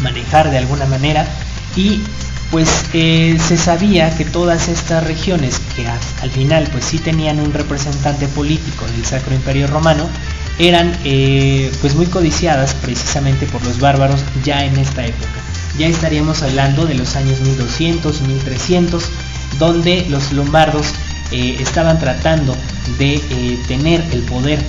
manejar 0.03 0.51
de 0.51 0.59
alguna 0.59 0.87
manera 0.87 1.27
y 1.77 2.01
pues 2.53 2.85
eh, 2.93 3.39
se 3.41 3.57
sabía 3.57 4.15
que 4.15 4.27
todas 4.27 4.69
estas 4.69 5.03
regiones 5.05 5.59
que 5.75 5.89
al 5.89 6.31
final 6.31 6.69
pues 6.71 6.85
sí 6.85 6.99
tenían 6.99 7.41
un 7.41 7.55
representante 7.55 8.29
político 8.29 8.85
del 8.85 9.07
Sacro 9.07 9.35
Imperio 9.35 9.67
Romano 9.69 10.07
eran 10.59 10.95
eh, 11.03 11.73
pues 11.81 11.95
muy 11.95 12.05
codiciadas 12.07 12.75
precisamente 12.75 13.47
por 13.47 13.65
los 13.65 13.81
bárbaros 13.81 14.23
ya 14.45 14.67
en 14.67 14.77
esta 14.77 15.07
época. 15.07 15.41
Ya 15.79 15.87
estaríamos 15.87 16.43
hablando 16.43 16.85
de 16.85 16.95
los 16.95 17.17
años 17.17 17.41
1200, 17.41 18.21
1300, 18.21 19.05
donde 19.59 20.05
los 20.11 20.31
lombardos 20.33 20.89
eh, 21.31 21.57
estaban 21.59 21.99
tratando 21.99 22.55
de 22.99 23.19
tener 23.67 24.05
el 24.13 24.21
poder 24.25 24.63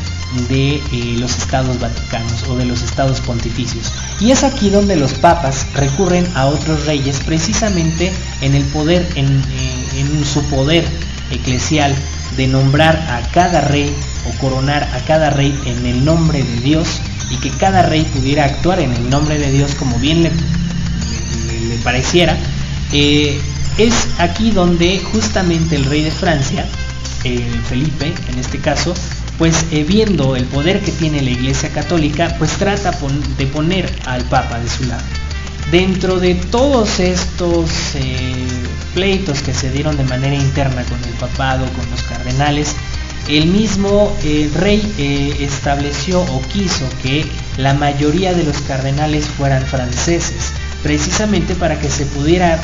de 0.49 0.75
eh, 0.75 0.81
los 1.19 1.37
estados 1.37 1.79
vaticanos 1.79 2.43
o 2.49 2.55
de 2.55 2.65
los 2.65 2.81
estados 2.81 3.21
pontificios. 3.21 3.91
Y 4.19 4.31
es 4.31 4.43
aquí 4.43 4.69
donde 4.69 4.95
los 4.95 5.13
papas 5.13 5.67
recurren 5.73 6.27
a 6.35 6.47
otros 6.47 6.85
reyes 6.85 7.19
precisamente 7.25 8.11
en 8.41 8.55
el 8.55 8.63
poder, 8.65 9.07
en, 9.15 9.27
eh, 9.27 9.99
en 9.99 10.25
su 10.25 10.43
poder 10.45 10.85
eclesial 11.31 11.95
de 12.37 12.47
nombrar 12.47 12.95
a 12.95 13.21
cada 13.31 13.61
rey 13.61 13.93
o 14.27 14.39
coronar 14.39 14.83
a 14.83 14.99
cada 15.05 15.29
rey 15.29 15.57
en 15.65 15.85
el 15.85 16.03
nombre 16.03 16.43
de 16.43 16.61
Dios 16.61 16.99
y 17.29 17.37
que 17.37 17.49
cada 17.51 17.83
rey 17.83 18.03
pudiera 18.03 18.45
actuar 18.45 18.79
en 18.79 18.91
el 18.91 19.09
nombre 19.09 19.37
de 19.37 19.51
Dios 19.51 19.75
como 19.75 19.97
bien 19.99 20.23
le, 20.23 20.29
le, 20.29 21.75
pareciera. 21.83 22.35
Eh, 22.91 23.39
es 23.77 24.07
aquí 24.19 24.51
donde 24.51 24.99
justamente 24.99 25.75
el 25.75 25.85
rey 25.85 26.03
de 26.03 26.11
Francia, 26.11 26.65
Felipe 27.69 28.13
en 28.29 28.39
este 28.39 28.59
caso, 28.59 28.93
pues 29.37 29.65
eh, 29.71 29.83
viendo 29.83 30.35
el 30.35 30.45
poder 30.45 30.79
que 30.81 30.91
tiene 30.91 31.21
la 31.21 31.31
Iglesia 31.31 31.69
Católica, 31.69 32.35
pues 32.37 32.51
trata 32.51 32.91
de 33.37 33.47
poner 33.47 33.91
al 34.05 34.23
Papa 34.25 34.59
de 34.59 34.69
su 34.69 34.83
lado. 34.85 35.03
Dentro 35.71 36.19
de 36.19 36.35
todos 36.35 36.99
estos 36.99 37.95
eh, 37.95 38.45
pleitos 38.93 39.41
que 39.41 39.53
se 39.53 39.71
dieron 39.71 39.97
de 39.97 40.03
manera 40.03 40.35
interna 40.35 40.83
con 40.83 41.03
el 41.03 41.13
papado, 41.15 41.65
con 41.73 41.89
los 41.89 42.03
cardenales, 42.03 42.75
el 43.27 43.47
mismo 43.47 44.15
eh, 44.23 44.51
rey 44.55 45.37
estableció 45.39 46.21
o 46.21 46.41
quiso 46.51 46.85
que 47.01 47.25
la 47.57 47.73
mayoría 47.73 48.33
de 48.33 48.43
los 48.43 48.57
cardenales 48.61 49.25
fueran 49.25 49.65
franceses, 49.65 50.51
precisamente 50.83 51.55
para 51.55 51.79
que 51.79 51.89
se 51.89 52.05
pudiera 52.05 52.59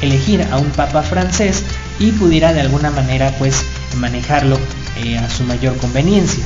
elegir 0.00 0.42
a 0.50 0.56
un 0.56 0.70
papa 0.70 1.02
francés 1.02 1.62
y 1.98 2.12
pudiera 2.12 2.54
de 2.54 2.62
alguna 2.62 2.90
manera 2.90 3.30
pues 3.38 3.62
manejarlo 3.98 4.58
eh, 5.04 5.18
a 5.18 5.28
su 5.30 5.44
mayor 5.44 5.76
conveniencia. 5.76 6.44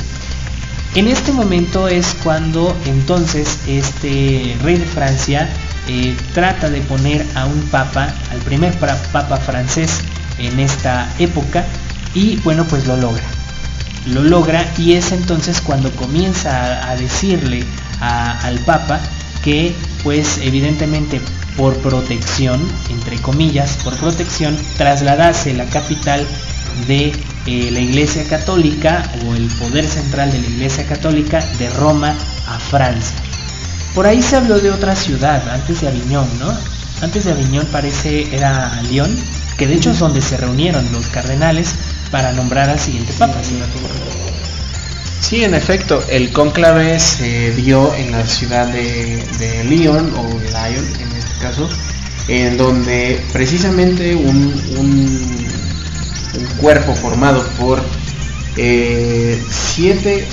En 0.95 1.09
este 1.09 1.33
momento 1.33 1.89
es 1.89 2.15
cuando 2.23 2.77
entonces 2.87 3.59
este 3.67 4.57
rey 4.63 4.77
de 4.77 4.85
Francia 4.85 5.49
eh, 5.89 6.17
trata 6.33 6.71
de 6.71 6.81
poner 6.83 7.27
a 7.35 7.47
un 7.47 7.61
papa, 7.63 8.15
al 8.31 8.39
primer 8.39 8.73
papa 8.79 9.37
francés 9.39 10.01
en 10.39 10.61
esta 10.61 11.13
época 11.19 11.65
y 12.15 12.37
bueno 12.37 12.65
pues 12.65 12.87
lo 12.87 12.97
logra. 12.97 13.25
Lo 14.07 14.23
logra 14.23 14.73
y 14.79 14.93
es 14.93 15.11
entonces 15.13 15.61
cuando 15.61 15.91
comienza 15.93 16.89
a, 16.89 16.95
decirle 16.95 17.65
al 18.01 18.59
papa 18.61 19.01
que 19.43 19.75
pues 20.05 20.39
evidentemente 20.43 21.21
por 21.57 21.77
protección, 21.79 22.61
entre 22.91 23.17
comillas, 23.19 23.79
por 23.83 23.97
protección, 23.97 24.57
trasladase 24.77 25.55
la 25.55 25.65
capital 25.67 26.27
de 26.87 27.13
eh, 27.47 27.71
la 27.71 27.81
Iglesia 27.81 28.25
Católica 28.25 29.03
o 29.27 29.35
el 29.35 29.49
poder 29.59 29.87
central 29.87 30.33
de 30.33 30.41
la 30.41 30.47
Iglesia 30.47 30.87
Católica 30.87 31.45
de 31.59 31.69
Roma 31.71 32.15
a 32.47 32.59
Francia. 32.59 33.17
Por 33.95 34.07
ahí 34.07 34.23
se 34.23 34.37
habló 34.37 34.59
de 34.59 34.71
otra 34.71 34.97
ciudad, 34.97 35.47
antes 35.51 35.83
de 35.83 35.89
Aviñón, 35.89 36.27
¿no? 36.39 36.57
Antes 37.03 37.25
de 37.25 37.33
Aviñón 37.33 37.67
parece 37.71 38.35
era 38.35 38.81
Lyon, 38.91 39.15
que 39.59 39.67
de 39.67 39.75
hecho 39.75 39.91
es 39.91 39.99
donde 39.99 40.23
se 40.23 40.39
reunieron 40.39 40.91
los 40.91 41.07
cardenales 41.09 41.75
para 42.11 42.33
nombrar 42.33 42.71
al 42.71 42.81
siguiente 42.81 43.13
papa. 43.13 43.35
Sí, 45.21 45.45
en 45.45 45.55
efecto, 45.55 46.03
el 46.09 46.33
cónclave 46.33 46.99
se 46.99 47.51
dio 47.53 47.95
en 47.95 48.11
la 48.13 48.27
ciudad 48.27 48.67
de, 48.69 49.65
Lyon, 49.69 50.15
o 50.17 50.23
Lyon 50.29 50.85
en 50.99 51.13
este 51.17 51.39
caso, 51.43 51.69
en 52.29 52.57
donde 52.57 53.23
precisamente 53.33 54.15
un 54.15 55.05
cuerpo 56.59 56.95
formado 56.95 57.43
por 57.59 57.83
eh, 58.57 59.43
siete, 59.51 60.27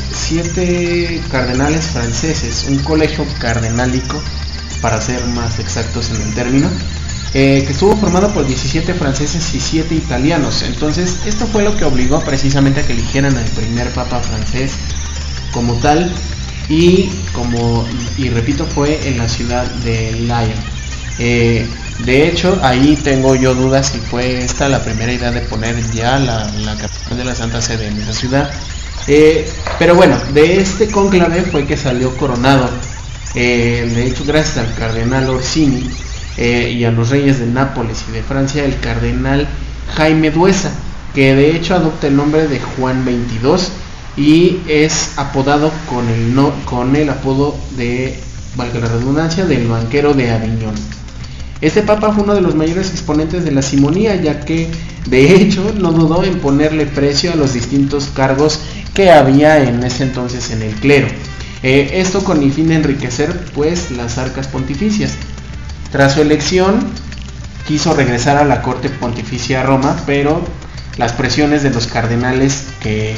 cardenales 1.29 1.85
franceses, 1.85 2.65
un 2.69 2.79
colegio 2.79 3.25
cardenálico, 3.39 4.21
para 4.81 5.01
ser 5.01 5.25
más 5.27 5.59
exactos 5.59 6.09
en 6.11 6.21
el 6.21 6.33
término, 6.33 6.69
eh, 7.33 7.63
que 7.65 7.71
estuvo 7.71 7.95
formado 7.95 8.33
por 8.33 8.45
17 8.45 8.93
franceses 8.93 9.53
y 9.53 9.59
7 9.59 9.95
italianos. 9.95 10.63
Entonces, 10.63 11.17
esto 11.25 11.47
fue 11.47 11.63
lo 11.63 11.75
que 11.77 11.85
obligó 11.85 12.19
precisamente 12.21 12.81
a 12.81 12.87
que 12.87 12.93
eligieran 12.93 13.37
al 13.37 13.45
primer 13.45 13.89
papa 13.91 14.19
francés 14.19 14.73
como 15.53 15.75
tal. 15.75 16.11
Y 16.69 17.09
como, 17.33 17.85
y 18.17 18.29
repito, 18.29 18.65
fue 18.65 19.07
en 19.07 19.17
la 19.17 19.27
ciudad 19.27 19.65
de 19.83 20.13
Lyon. 20.13 20.80
Eh, 21.23 21.67
de 21.99 22.27
hecho, 22.27 22.57
ahí 22.63 22.97
tengo 23.03 23.35
yo 23.35 23.53
dudas 23.53 23.89
si 23.89 23.99
fue 23.99 24.43
esta 24.43 24.67
la 24.67 24.83
primera 24.83 25.13
idea 25.13 25.29
de 25.29 25.41
poner 25.41 25.75
ya 25.91 26.17
la, 26.17 26.49
capital 26.75 27.15
de 27.15 27.23
la 27.23 27.35
Santa 27.35 27.61
Sede 27.61 27.89
en 27.89 28.01
esa 28.01 28.11
ciudad. 28.11 28.49
Eh, 29.05 29.47
pero 29.77 29.93
bueno, 29.93 30.17
de 30.33 30.59
este 30.59 30.87
conclave 30.87 31.43
fue 31.43 31.67
que 31.67 31.77
salió 31.77 32.17
coronado. 32.17 32.67
Eh, 33.35 33.87
de 33.93 34.07
hecho, 34.07 34.23
gracias 34.25 34.65
al 34.65 34.73
cardenal 34.73 35.29
Orsini 35.29 35.91
y 36.37 36.83
a 36.85 36.91
los 36.91 37.11
reyes 37.11 37.37
de 37.37 37.45
Nápoles 37.45 38.03
y 38.09 38.13
de 38.13 38.23
Francia, 38.23 38.65
el 38.65 38.79
cardenal 38.79 39.47
Jaime 39.93 40.31
Duesa, 40.31 40.71
que 41.13 41.35
de 41.35 41.55
hecho 41.55 41.75
adopta 41.75 42.07
el 42.07 42.15
nombre 42.15 42.47
de 42.47 42.59
Juan 42.59 43.05
22 43.05 43.71
y 44.17 44.57
es 44.67 45.11
apodado 45.17 45.71
con 45.87 46.09
el, 46.09 46.35
con 46.65 46.95
el 46.95 47.11
apodo 47.11 47.55
de, 47.77 48.19
valga 48.55 48.79
la 48.79 48.87
redundancia, 48.87 49.45
del 49.45 49.67
banquero 49.67 50.15
de 50.15 50.31
Aviñón. 50.31 51.00
Este 51.61 51.83
papa 51.83 52.11
fue 52.11 52.23
uno 52.23 52.33
de 52.33 52.41
los 52.41 52.55
mayores 52.55 52.89
exponentes 52.89 53.45
de 53.45 53.51
la 53.51 53.61
simonía, 53.61 54.15
ya 54.15 54.39
que 54.39 54.67
de 55.05 55.35
hecho 55.35 55.73
no 55.77 55.91
dudó 55.91 56.23
en 56.23 56.39
ponerle 56.39 56.87
precio 56.87 57.31
a 57.31 57.35
los 57.35 57.53
distintos 57.53 58.09
cargos 58.15 58.59
que 58.95 59.11
había 59.11 59.63
en 59.63 59.83
ese 59.83 60.03
entonces 60.03 60.49
en 60.49 60.63
el 60.63 60.73
clero. 60.75 61.07
Eh, 61.63 61.91
esto 62.01 62.23
con 62.23 62.41
el 62.41 62.51
fin 62.51 62.69
de 62.69 62.75
enriquecer 62.75 63.45
pues 63.53 63.91
las 63.91 64.17
arcas 64.17 64.47
pontificias. 64.47 65.13
Tras 65.91 66.13
su 66.13 66.21
elección 66.21 66.79
quiso 67.67 67.93
regresar 67.93 68.37
a 68.37 68.45
la 68.45 68.63
corte 68.63 68.89
pontificia 68.89 69.61
a 69.61 69.63
Roma, 69.63 69.95
pero 70.07 70.43
las 70.97 71.13
presiones 71.13 71.61
de 71.61 71.69
los 71.69 71.85
cardenales 71.85 72.65
que, 72.81 73.17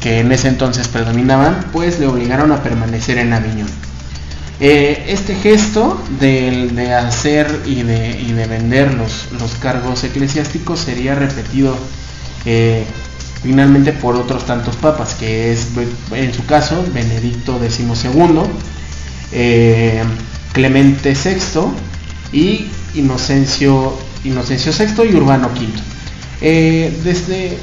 que 0.00 0.20
en 0.20 0.32
ese 0.32 0.48
entonces 0.48 0.88
predominaban 0.88 1.66
pues 1.72 2.00
le 2.00 2.06
obligaron 2.06 2.50
a 2.50 2.62
permanecer 2.62 3.18
en 3.18 3.34
Aviñón. 3.34 3.68
Eh, 4.60 5.06
este 5.08 5.34
gesto 5.34 6.00
de, 6.20 6.94
hacer 6.94 7.62
y 7.66 7.82
de, 7.82 8.46
vender 8.46 8.94
los, 8.94 9.26
cargos 9.60 10.04
eclesiásticos 10.04 10.78
sería 10.78 11.16
repetido 11.16 11.76
eh, 12.44 12.84
finalmente 13.42 13.92
por 13.92 14.14
otros 14.14 14.46
tantos 14.46 14.76
papas, 14.76 15.14
que 15.14 15.52
es 15.52 15.68
en 16.12 16.32
su 16.32 16.46
caso 16.46 16.84
Benedicto 16.94 17.58
XII, 17.58 17.94
eh, 19.32 20.04
Clemente 20.52 21.14
VI 21.14 22.38
y 22.38 22.70
Inocencio, 22.94 23.98
Inocencio 24.22 24.70
VI 24.72 25.10
y 25.10 25.16
Urbano 25.16 25.48
V. 25.48 26.92
desde 27.02 27.58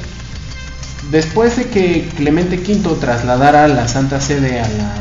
después 1.10 1.56
de 1.56 1.68
que 1.68 2.08
Clemente 2.16 2.56
V 2.58 2.96
trasladara 3.00 3.66
la 3.66 3.88
Santa 3.88 4.20
Sede 4.20 4.60
a 4.60 4.68
la, 4.68 4.94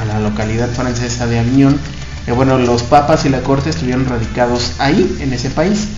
a 0.00 0.04
la 0.04 0.20
localidad 0.20 0.70
francesa 0.70 1.26
de 1.26 1.38
Aviñón, 1.38 1.78
eh, 2.26 2.32
bueno, 2.32 2.58
los 2.58 2.82
papas 2.82 3.24
y 3.24 3.28
la 3.28 3.42
corte 3.42 3.70
estuvieron 3.70 4.06
radicados 4.06 4.72
ahí, 4.78 5.16
en 5.20 5.32
ese 5.32 5.50
país. 5.50 5.88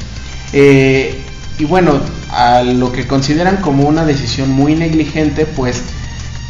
Eh, 0.52 1.20
y 1.58 1.64
bueno, 1.64 2.00
a 2.30 2.62
lo 2.62 2.92
que 2.92 3.06
consideran 3.06 3.58
como 3.58 3.86
una 3.86 4.04
decisión 4.04 4.50
muy 4.50 4.74
negligente, 4.74 5.46
pues 5.46 5.82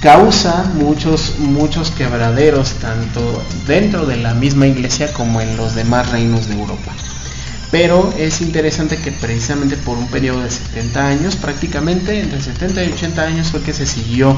causa 0.01 0.71
muchos, 0.75 1.39
muchos 1.39 1.91
quebraderos, 1.91 2.75
tanto 2.75 3.43
dentro 3.67 4.07
de 4.07 4.17
la 4.17 4.35
misma 4.35 4.67
iglesia 4.67 5.13
como 5.13 5.41
en 5.41 5.57
los 5.57 5.75
demás 5.75 6.11
reinos 6.11 6.49
de 6.49 6.55
Europa. 6.55 6.93
Pero 7.71 8.15
es 8.17 8.41
interesante 8.41 8.99
que 8.99 9.11
precisamente 9.11 9.77
por 9.77 9.99
un 9.99 10.07
periodo 10.09 10.43
de 10.43 10.51
70 10.51 11.09
años, 11.09 11.37
prácticamente 11.37 12.21
entre 12.21 12.41
70 12.41 12.85
y 12.85 12.93
80 12.93 13.23
años 13.23 13.51
fue 13.51 13.63
que 13.63 13.73
se 13.73 13.85
siguió 13.85 14.37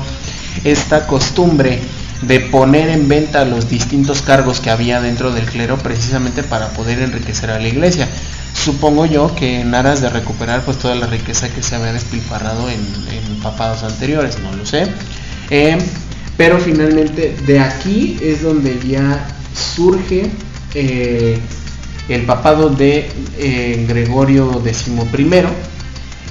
esta 0.64 1.06
costumbre 1.06 1.80
de 2.22 2.40
poner 2.40 2.88
en 2.88 3.08
venta 3.08 3.44
los 3.44 3.68
distintos 3.68 4.22
cargos 4.22 4.60
que 4.60 4.70
había 4.70 5.00
dentro 5.00 5.32
del 5.32 5.44
clero 5.44 5.76
precisamente 5.78 6.42
para 6.42 6.68
poder 6.70 7.00
enriquecer 7.00 7.50
a 7.50 7.58
la 7.58 7.68
iglesia. 7.68 8.08
Supongo 8.54 9.06
yo 9.06 9.34
que 9.34 9.60
en 9.60 9.74
aras 9.74 10.00
de 10.00 10.08
recuperar 10.08 10.64
pues 10.64 10.78
toda 10.78 10.94
la 10.94 11.06
riqueza 11.06 11.48
que 11.48 11.62
se 11.62 11.76
había 11.76 11.92
despilfarrado 11.92 12.68
en, 12.70 12.80
papados 13.42 13.82
anteriores, 13.82 14.38
no 14.40 14.52
lo 14.56 14.64
sé. 14.64 14.88
Eh, 15.50 15.78
pero 16.36 16.58
finalmente 16.58 17.36
de 17.46 17.60
aquí 17.60 18.18
es 18.20 18.42
donde 18.42 18.78
ya 18.86 19.26
surge 19.54 20.30
eh, 20.74 21.38
el 22.08 22.22
papado 22.22 22.70
de 22.70 23.08
eh, 23.38 23.84
Gregorio 23.88 24.62
XI, 24.64 24.92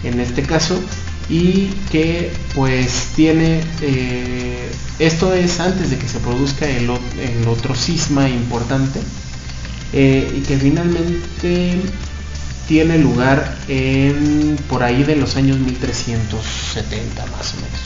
en 0.03 0.20
este 0.20 0.44
caso, 0.44 0.80
y 1.30 1.68
que 1.91 2.31
pues 2.53 3.10
tiene, 3.15 3.64
eh, 3.81 4.72
esto 4.99 5.34
es 5.34 5.60
antes 5.60 5.89
de 5.89 5.97
que 5.97 6.07
se 6.07 6.19
produzca 6.19 6.68
el, 6.68 6.89
otro 7.47 7.76
cisma 7.76 8.30
importante, 8.30 9.02
eh, 9.93 10.31
y 10.38 10.41
que 10.41 10.57
finalmente 10.57 11.81
tiene 12.68 12.97
lugar 12.97 13.57
en 13.68 14.57
por 14.68 14.84
ahí 14.84 15.03
de 15.03 15.15
los 15.15 15.35
años 15.35 15.57
1370 15.60 17.26
más 17.27 17.53
o 17.53 17.57
menos. 17.57 17.80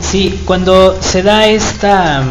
Sí, 0.00 0.40
cuando 0.44 1.00
se 1.02 1.22
da 1.22 1.46
esta 1.46 2.24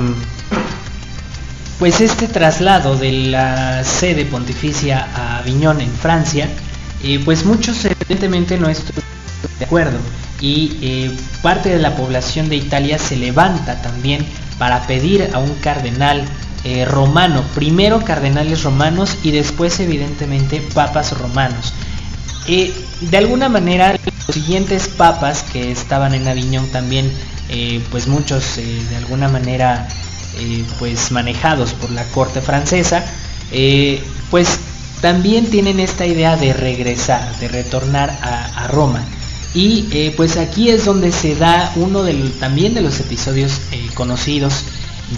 pues 1.80 2.00
este 2.02 2.28
traslado 2.28 2.96
de 2.96 3.12
la 3.12 3.84
sede 3.84 4.26
pontificia 4.26 5.08
a 5.14 5.40
Aviñón 5.40 5.82
en 5.82 5.92
Francia, 5.92 6.48
eh, 7.04 7.22
pues 7.26 7.44
muchos 7.44 7.84
evidentemente 7.84 8.58
no 8.58 8.70
están 8.70 9.04
de 9.60 9.66
acuerdo 9.66 9.98
y 10.40 10.78
eh, 10.82 11.12
parte 11.42 11.68
de 11.68 11.80
la 11.80 11.98
población 11.98 12.48
de 12.48 12.56
Italia 12.56 12.98
se 12.98 13.18
levanta 13.18 13.82
también 13.82 14.26
para 14.58 14.88
pedir 14.88 15.30
a 15.34 15.40
un 15.40 15.54
cardenal 15.56 16.24
eh, 16.64 16.86
romano, 16.86 17.44
primero 17.56 18.06
cardenales 18.06 18.64
romanos 18.64 19.18
y 19.22 19.32
después 19.32 19.82
evidentemente 19.82 20.62
papas 20.74 21.18
romanos. 21.18 21.74
de 22.48 23.18
alguna 23.18 23.50
manera 23.50 23.98
los 24.06 24.36
siguientes 24.36 24.88
papas 24.88 25.44
que 25.44 25.74
estaban 25.74 26.14
en 26.14 26.26
Aviñón 26.30 26.68
también, 26.72 27.12
pues 27.92 28.08
muchos 28.08 28.56
de 28.56 28.96
alguna 28.96 29.28
manera 29.28 29.88
pues 30.80 31.12
manejados 31.12 31.74
por 31.74 31.92
la 31.92 32.04
corte 32.06 32.42
francesa, 32.42 33.04
pues 34.32 34.60
también 35.04 35.50
tienen 35.50 35.82
esta 35.82 36.06
idea 36.06 36.38
de 36.38 36.54
regresar, 36.54 37.38
de 37.38 37.50
retornar 37.50 38.18
a, 38.22 38.68
Roma. 38.70 39.04
Y 39.54 39.90
eh, 39.92 40.14
pues 40.16 40.38
aquí 40.38 40.70
es 40.70 40.86
donde 40.86 41.12
se 41.12 41.36
da 41.36 41.74
uno 41.76 42.06
también 42.40 42.74
de 42.74 42.80
los 42.80 43.02
episodios 43.02 43.60
conocidos 43.96 44.64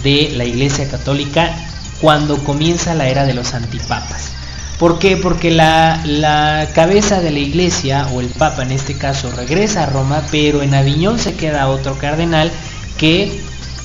de 0.02 0.32
la 0.34 0.44
Iglesia 0.44 0.88
Católica 0.88 1.54
cuando 2.00 2.42
comienza 2.42 2.96
la 2.96 3.06
era 3.06 3.26
de 3.26 3.34
los 3.34 3.54
antipapas. 3.54 4.32
¿Por 4.80 4.98
qué? 4.98 5.16
Porque 5.16 5.52
la, 5.52 6.68
cabeza 6.74 7.20
de 7.20 7.30
la 7.30 7.38
iglesia, 7.38 8.08
o 8.12 8.20
el 8.20 8.30
papa 8.30 8.64
en 8.64 8.72
este 8.72 8.98
caso, 8.98 9.30
regresa 9.30 9.84
a 9.84 9.86
Roma, 9.86 10.24
pero 10.32 10.62
en 10.62 10.74
Aviñón 10.74 11.20
se 11.20 11.36
queda 11.36 11.68
otro 11.68 11.96
cardenal 11.96 12.50
que 12.98 13.40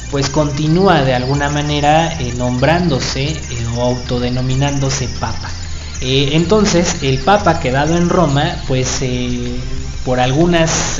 pues 0.09 0.31
continúa 0.31 1.03
de 1.03 1.13
alguna 1.13 1.49
manera 1.49 2.19
eh, 2.19 2.33
nombrándose 2.35 3.25
eh, 3.33 3.39
o 3.75 3.83
autodenominándose 3.83 5.07
papa. 5.19 5.51
Eh, 6.01 6.31
entonces 6.33 6.97
el 7.03 7.19
papa 7.19 7.59
quedado 7.59 7.95
en 7.95 8.09
Roma, 8.09 8.55
pues 8.67 9.01
por 10.03 10.19
algunas 10.19 10.99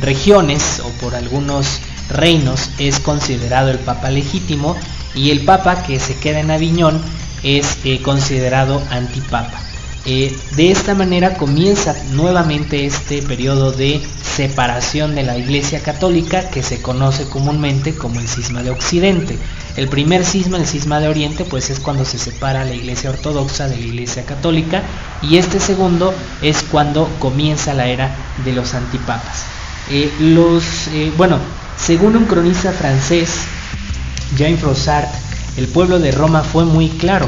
regiones 0.00 0.80
o 0.84 0.88
por 1.00 1.14
algunos 1.14 1.80
reinos 2.10 2.70
es 2.78 2.98
considerado 2.98 3.70
el 3.70 3.78
papa 3.78 4.10
legítimo 4.10 4.76
y 5.14 5.30
el 5.30 5.44
papa 5.44 5.84
que 5.84 6.00
se 6.00 6.16
queda 6.16 6.40
en 6.40 6.50
Aviñón 6.50 7.00
es 7.42 7.78
considerado 8.02 8.82
antipapa. 8.90 9.66
Eh, 10.08 10.36
de 10.54 10.70
esta 10.70 10.94
manera 10.94 11.34
comienza 11.34 11.96
nuevamente 12.12 12.86
este 12.86 13.22
periodo 13.22 13.72
de 13.72 14.00
separación 14.36 15.14
de 15.14 15.22
la 15.22 15.38
Iglesia 15.38 15.82
Católica 15.82 16.50
que 16.50 16.62
se 16.62 16.82
conoce 16.82 17.26
comúnmente 17.26 17.94
como 17.94 18.20
el 18.20 18.28
cisma 18.28 18.62
de 18.62 18.70
Occidente. 18.70 19.38
El 19.76 19.88
primer 19.88 20.26
cisma, 20.26 20.58
el 20.58 20.66
cisma 20.66 21.00
de 21.00 21.08
Oriente, 21.08 21.46
pues 21.46 21.70
es 21.70 21.80
cuando 21.80 22.04
se 22.04 22.18
separa 22.18 22.64
la 22.64 22.74
Iglesia 22.74 23.08
Ortodoxa 23.08 23.66
de 23.66 23.78
la 23.78 23.86
Iglesia 23.86 24.26
Católica 24.26 24.82
y 25.22 25.38
este 25.38 25.58
segundo 25.58 26.12
es 26.42 26.62
cuando 26.62 27.08
comienza 27.18 27.72
la 27.72 27.86
era 27.86 28.14
de 28.44 28.52
los 28.52 28.74
antipapas. 28.74 29.44
Eh, 29.90 30.12
los, 30.20 30.88
eh, 30.88 31.10
bueno, 31.16 31.38
según 31.78 32.14
un 32.16 32.26
cronista 32.26 32.72
francés, 32.72 33.30
Jean 34.36 34.58
Frossard, 34.58 35.08
el 35.56 35.66
pueblo 35.68 35.98
de 35.98 36.12
Roma 36.12 36.42
fue 36.42 36.66
muy 36.66 36.90
claro 36.90 37.26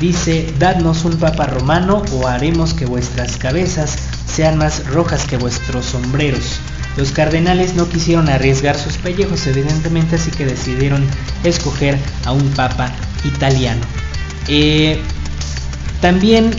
Dice, 0.00 0.50
dadnos 0.58 1.04
un 1.04 1.18
papa 1.18 1.44
romano 1.44 2.02
o 2.14 2.26
haremos 2.26 2.72
que 2.72 2.86
vuestras 2.86 3.36
cabezas 3.36 3.98
sean 4.30 4.56
más 4.56 4.86
rojas 4.86 5.24
que 5.26 5.36
vuestros 5.36 5.86
sombreros. 5.86 6.60
Los 6.96 7.12
cardenales 7.12 7.74
no 7.74 7.88
quisieron 7.88 8.28
arriesgar 8.28 8.76
sus 8.76 8.96
pellejos 8.96 9.46
evidentemente, 9.46 10.16
así 10.16 10.30
que 10.30 10.46
decidieron 10.46 11.06
escoger 11.44 11.98
a 12.24 12.32
un 12.32 12.48
papa 12.50 12.92
italiano. 13.24 13.80
Eh, 14.48 15.00
también 16.00 16.50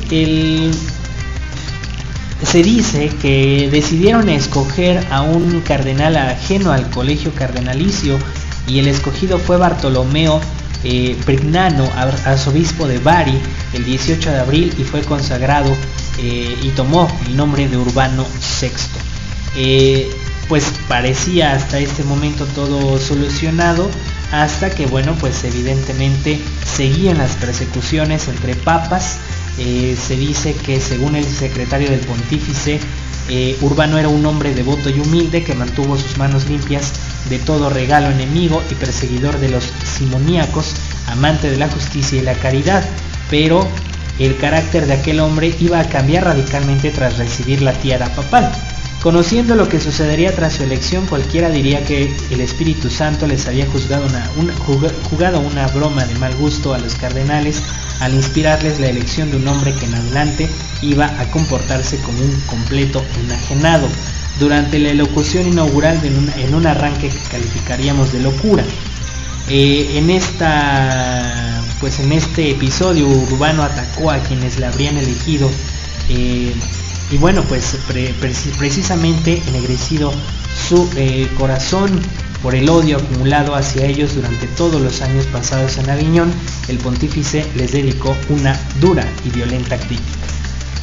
se 2.44 2.64
dice 2.64 3.10
que 3.22 3.70
decidieron 3.72 4.30
escoger 4.30 5.06
a 5.12 5.22
un 5.22 5.62
cardenal 5.62 6.16
ajeno 6.16 6.72
al 6.72 6.90
colegio 6.90 7.34
cardenalicio 7.34 8.18
y 8.68 8.80
el 8.80 8.88
escogido 8.88 9.40
fue 9.40 9.58
Bartolomeo 9.58 10.40
eh, 10.84 11.18
arzobispo 12.26 12.88
de 12.88 13.00
Bari, 13.00 13.40
el 13.74 13.86
18 13.86 14.32
de 14.32 14.40
abril 14.40 14.74
y 14.78 14.84
fue 14.84 15.02
consagrado 15.02 15.76
eh, 16.18 16.58
y 16.62 16.70
tomó 16.70 17.08
el 17.26 17.36
nombre 17.36 17.68
de 17.68 17.78
Urbano 17.78 18.26
VI. 18.62 18.70
Eh, 19.56 20.10
pues 20.48 20.66
parecía 20.88 21.54
hasta 21.54 21.80
este 21.80 22.04
momento 22.04 22.46
todo 22.46 23.00
solucionado 23.00 23.90
hasta 24.32 24.70
que 24.70 24.86
bueno 24.86 25.16
pues 25.20 25.44
evidentemente 25.44 26.40
seguían 26.66 27.18
las 27.18 27.36
persecuciones 27.36 28.28
entre 28.28 28.56
papas 28.56 29.18
se 29.58 30.16
dice 30.16 30.56
que 30.56 30.80
según 30.82 31.16
el 31.16 31.26
secretario 31.26 31.90
del 31.90 32.00
pontífice 32.00 32.80
Urbano 33.62 33.98
era 33.98 34.10
un 34.10 34.26
hombre 34.26 34.54
devoto 34.54 34.90
y 34.90 35.00
humilde 35.00 35.44
que 35.44 35.54
mantuvo 35.54 35.98
sus 35.98 36.18
manos 36.18 36.50
limpias 36.50 36.92
de 37.30 37.40
todo 37.40 37.70
regalo 37.70 38.10
enemigo 38.10 38.62
y 38.70 38.76
perseguidor 38.76 39.40
de 39.40 39.50
los 39.50 39.72
simoníacos, 39.86 40.74
amante 41.08 41.50
de 41.50 41.58
la 41.58 41.70
justicia 41.70 42.20
y 42.20 42.24
la 42.24 42.34
caridad, 42.34 42.84
pero 43.30 43.66
el 44.20 44.38
carácter 44.38 44.86
de 44.86 44.94
aquel 44.94 45.20
hombre 45.20 45.56
iba 45.60 45.80
a 45.80 45.88
cambiar 45.88 46.26
radicalmente 46.26 46.92
tras 46.92 47.18
recibir 47.18 47.62
la 47.62 47.74
tiara 47.74 48.14
papal. 48.16 48.52
Conociendo 49.02 49.56
lo 49.56 49.68
que 49.68 49.80
sucedería 49.80 50.36
tras 50.36 50.54
su 50.54 50.64
elección, 50.64 51.08
cualquiera 51.08 51.50
diría 51.50 51.84
que 51.84 52.16
el 52.30 52.40
Espíritu 52.40 52.92
Santo 52.92 53.26
les 53.26 53.48
había 53.48 53.66
juzgado 53.66 54.06
jugado 55.10 55.40
una 55.40 55.68
broma 55.70 56.06
de 56.06 56.14
mal 56.20 56.36
gusto 56.36 56.76
a 56.76 56.78
los 56.78 56.94
cardenales 56.94 57.64
al 58.00 58.14
inspirarles 58.14 58.80
la 58.80 58.90
elección 58.90 59.32
de 59.32 59.38
un 59.38 59.48
hombre 59.48 59.74
que 59.74 59.88
en 59.88 59.96
adelante 59.96 60.50
iba 60.84 61.08
a 61.20 61.32
comportarse 61.32 61.98
como 62.02 62.20
un 62.20 62.42
completo 62.42 63.04
enajenado 63.24 63.88
durante 64.40 64.78
la 64.78 64.90
elocución 64.90 65.48
inaugural 65.48 66.00
en 66.04 66.54
un, 66.54 66.68
arranque 66.68 67.10
que 67.10 67.30
calificaríamos 67.32 68.14
de 68.14 68.20
locura. 68.20 68.64
Eh, 69.50 69.94
en 69.96 70.12
esta 70.12 71.64
pues 71.80 72.00
en 72.00 72.12
este 72.12 72.52
episodio 72.52 73.08
Urbano 73.08 73.64
atacó 73.64 74.12
a 74.12 74.20
quienes 74.20 74.60
le 74.60 74.68
habrían 74.68 74.98
elegido 74.98 75.50
eh, 76.10 76.54
y 77.12 77.18
bueno 77.18 77.44
pues 77.44 77.78
precisamente 78.58 79.42
ennegrecido 79.48 80.12
su 80.68 80.90
eh, 80.96 81.28
corazón 81.38 82.02
por 82.42 82.56
el 82.56 82.70
odio 82.70 82.98
acumulado 82.98 83.56
hacia 83.56 83.86
ellos 83.86 84.16
durante 84.16 84.48
todos 84.48 84.82
los 84.82 85.02
años 85.02 85.26
pasados 85.28 85.78
en 85.78 85.90
Aviñón, 85.90 86.34
el 86.70 86.78
pontífice 86.78 87.46
les 87.56 87.72
dedicó 87.72 88.16
una 88.30 88.60
dura 88.80 89.06
y 89.24 89.30
violenta 89.30 89.78
crítica. 89.78 90.02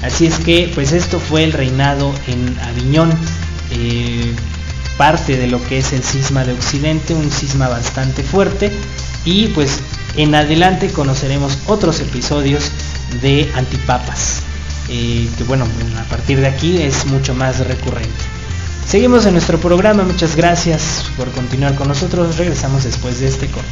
Así 0.02 0.26
es 0.26 0.38
que 0.38 0.70
pues 0.74 0.92
esto 0.92 1.18
fue 1.18 1.42
el 1.42 1.52
reinado 1.52 2.14
en 2.28 2.56
Aviñón, 2.60 3.10
eh, 3.72 4.32
parte 4.96 5.36
de 5.36 5.48
lo 5.48 5.62
que 5.66 5.78
es 5.78 5.92
el 5.92 6.02
cisma 6.02 6.44
de 6.44 6.52
Occidente, 6.52 7.14
un 7.14 7.30
cisma 7.30 7.68
bastante 7.68 8.22
fuerte 8.22 8.70
y 9.24 9.48
pues 9.48 9.80
en 10.16 10.34
adelante 10.34 10.90
conoceremos 10.90 11.58
otros 11.66 12.00
episodios 12.00 12.70
de 13.20 13.50
antipapas, 13.56 14.42
eh, 14.88 15.28
que 15.36 15.44
bueno, 15.44 15.66
a 15.98 16.04
partir 16.04 16.40
de 16.40 16.46
aquí 16.46 16.82
es 16.82 17.06
mucho 17.06 17.34
más 17.34 17.66
recurrente. 17.66 18.24
Seguimos 18.86 19.26
en 19.26 19.34
nuestro 19.34 19.58
programa, 19.58 20.02
muchas 20.02 20.34
gracias 20.34 21.04
por 21.16 21.30
continuar 21.32 21.74
con 21.74 21.88
nosotros, 21.88 22.38
regresamos 22.38 22.84
después 22.84 23.20
de 23.20 23.28
este 23.28 23.46
corte. 23.48 23.68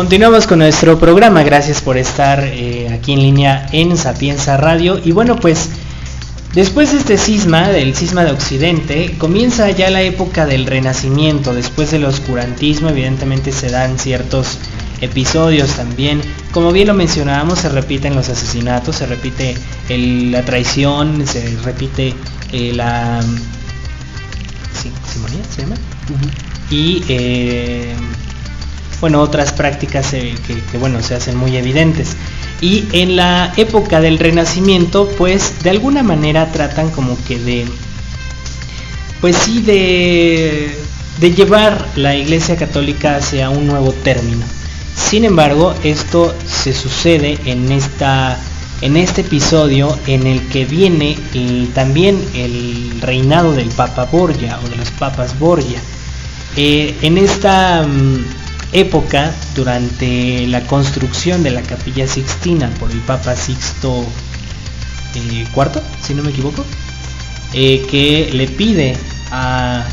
Continuamos 0.00 0.46
con 0.46 0.60
nuestro 0.60 0.98
programa, 0.98 1.42
gracias 1.42 1.82
por 1.82 1.98
estar 1.98 2.42
eh, 2.42 2.88
aquí 2.90 3.12
en 3.12 3.20
línea 3.20 3.66
en 3.70 3.98
Sapienza 3.98 4.56
Radio. 4.56 4.98
Y 5.04 5.12
bueno, 5.12 5.36
pues 5.36 5.68
después 6.54 6.92
de 6.92 7.00
este 7.00 7.18
cisma, 7.18 7.68
del 7.68 7.94
cisma 7.94 8.24
de 8.24 8.30
Occidente, 8.30 9.14
comienza 9.18 9.68
ya 9.68 9.90
la 9.90 10.00
época 10.00 10.46
del 10.46 10.64
Renacimiento. 10.64 11.52
Después 11.52 11.90
del 11.90 12.06
oscurantismo, 12.06 12.88
evidentemente 12.88 13.52
se 13.52 13.68
dan 13.68 13.98
ciertos 13.98 14.56
episodios 15.02 15.68
también. 15.72 16.22
Como 16.50 16.72
bien 16.72 16.88
lo 16.88 16.94
mencionábamos, 16.94 17.58
se 17.58 17.68
repiten 17.68 18.14
los 18.16 18.30
asesinatos, 18.30 18.96
se 18.96 19.04
repite 19.04 19.54
el- 19.90 20.30
la 20.32 20.42
traición, 20.46 21.26
se 21.26 21.58
repite 21.62 22.14
eh, 22.52 22.72
la... 22.74 23.20
¿sí? 24.82 24.90
¿Simonía 25.12 25.44
se 25.54 25.60
llama? 25.60 25.74
Y... 26.70 27.04
eh, 27.06 27.94
bueno, 29.00 29.20
otras 29.20 29.52
prácticas 29.52 30.12
eh, 30.12 30.34
que, 30.46 30.78
bueno, 30.78 31.02
se 31.02 31.14
hacen 31.14 31.36
muy 31.36 31.56
evidentes. 31.56 32.16
Y 32.60 32.84
en 32.92 33.16
la 33.16 33.52
época 33.56 34.00
del 34.00 34.18
Renacimiento, 34.18 35.08
pues 35.16 35.62
de 35.62 35.70
alguna 35.70 36.02
manera 36.02 36.52
tratan 36.52 36.90
como 36.90 37.16
que 37.24 37.38
de, 37.38 37.66
pues 39.20 39.36
sí, 39.36 39.62
de, 39.62 40.76
de 41.18 41.34
llevar 41.34 41.86
la 41.96 42.14
Iglesia 42.14 42.56
Católica 42.56 43.16
hacia 43.16 43.48
un 43.48 43.66
nuevo 43.66 43.92
término. 43.92 44.44
Sin 44.94 45.24
embargo, 45.24 45.74
esto 45.82 46.34
se 46.46 46.74
sucede 46.74 47.38
en 47.46 47.72
esta 47.72 48.38
en 48.82 48.96
este 48.96 49.20
episodio 49.20 49.96
en 50.06 50.26
el 50.26 50.40
que 50.48 50.64
viene 50.64 51.16
también 51.74 52.18
el 52.34 53.00
reinado 53.00 53.52
del 53.52 53.68
Papa 53.68 54.06
Borgia 54.06 54.58
o 54.64 54.68
de 54.68 54.76
los 54.76 54.90
Papas 54.92 55.38
Borgia. 55.38 55.80
Eh, 56.56 56.96
en 57.02 57.18
esta 57.18 57.86
mm, 57.86 58.24
época, 58.72 59.34
durante 59.54 60.46
la 60.46 60.66
construcción 60.66 61.42
de 61.42 61.50
la 61.50 61.62
capilla 61.62 62.06
Sixtina 62.06 62.70
por 62.78 62.90
el 62.90 63.00
Papa 63.00 63.36
Sixto 63.36 64.04
eh, 65.14 65.46
IV, 65.54 65.82
si 66.02 66.14
no 66.14 66.22
me 66.22 66.30
equivoco, 66.30 66.64
eh, 67.52 67.84
que 67.90 68.30
le 68.32 68.46
pide 68.46 68.96
a 69.32 69.84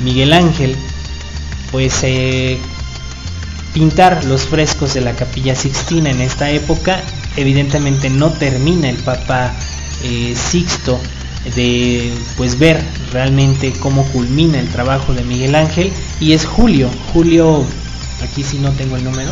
Miguel 0.00 0.32
Ángel, 0.32 0.76
pues 1.70 2.00
eh, 2.02 2.58
pintar 3.72 4.24
los 4.24 4.46
frescos 4.46 4.94
de 4.94 5.02
la 5.02 5.12
capilla 5.12 5.54
Sixtina 5.54 6.10
en 6.10 6.20
esta 6.20 6.50
época. 6.50 7.02
Evidentemente 7.36 8.10
no 8.10 8.32
termina 8.32 8.88
el 8.88 8.96
Papa 8.96 9.54
eh, 10.02 10.34
Sixto 10.34 10.98
de 11.54 12.12
pues 12.36 12.58
ver 12.58 12.82
realmente 13.12 13.72
cómo 13.78 14.04
culmina 14.06 14.58
el 14.58 14.68
trabajo 14.68 15.14
de 15.14 15.22
Miguel 15.22 15.54
Ángel 15.54 15.92
y 16.18 16.32
es 16.32 16.44
Julio, 16.44 16.90
Julio, 17.12 17.64
aquí 18.22 18.42
sí 18.42 18.58
no 18.58 18.70
tengo 18.72 18.96
el 18.96 19.04
número 19.04 19.30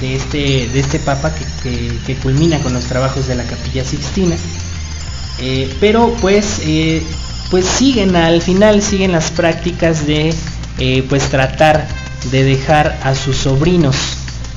de 0.00 0.14
este 0.14 0.68
de 0.68 0.80
este 0.80 0.98
Papa 1.00 1.34
que, 1.62 1.98
que- 2.06 2.14
culmina 2.16 2.60
con 2.60 2.72
los 2.72 2.84
trabajos 2.84 3.26
de 3.26 3.34
la 3.34 3.44
capilla 3.44 3.84
Sixtina. 3.84 4.36
Eh, 5.40 5.76
pero 5.80 6.14
pues 6.20 6.60
eh, 6.64 7.02
pues 7.50 7.64
siguen 7.66 8.16
al 8.16 8.42
final 8.42 8.82
siguen 8.82 9.12
las 9.12 9.30
prácticas 9.30 10.06
de 10.06 10.34
eh, 10.78 11.04
pues 11.08 11.28
tratar 11.28 11.86
de 12.30 12.44
dejar 12.44 12.98
a 13.02 13.14
sus 13.14 13.36
sobrinos 13.36 13.96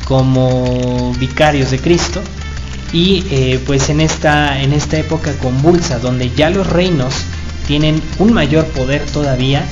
como 0.05 1.13
vicarios 1.19 1.71
de 1.71 1.79
Cristo 1.79 2.21
y 2.91 3.21
pues 3.65 3.89
en 3.89 4.01
esta 4.01 4.59
en 4.61 4.73
esta 4.73 4.97
época 4.97 5.31
convulsa 5.37 5.99
donde 5.99 6.29
ya 6.31 6.49
los 6.49 6.67
reinos 6.67 7.13
tienen 7.67 8.01
un 8.19 8.33
mayor 8.33 8.65
poder 8.65 9.05
todavía 9.05 9.63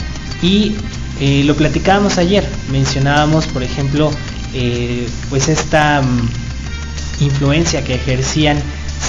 y 0.42 0.76
eh, 1.20 1.44
lo 1.46 1.56
platicábamos 1.56 2.18
ayer 2.18 2.48
mencionábamos 2.72 3.48
por 3.48 3.64
ejemplo 3.64 4.12
eh, 4.54 5.08
pues 5.30 5.48
esta 5.48 6.02
mm, 6.02 7.24
influencia 7.24 7.84
que 7.84 7.96
ejercían 7.96 8.58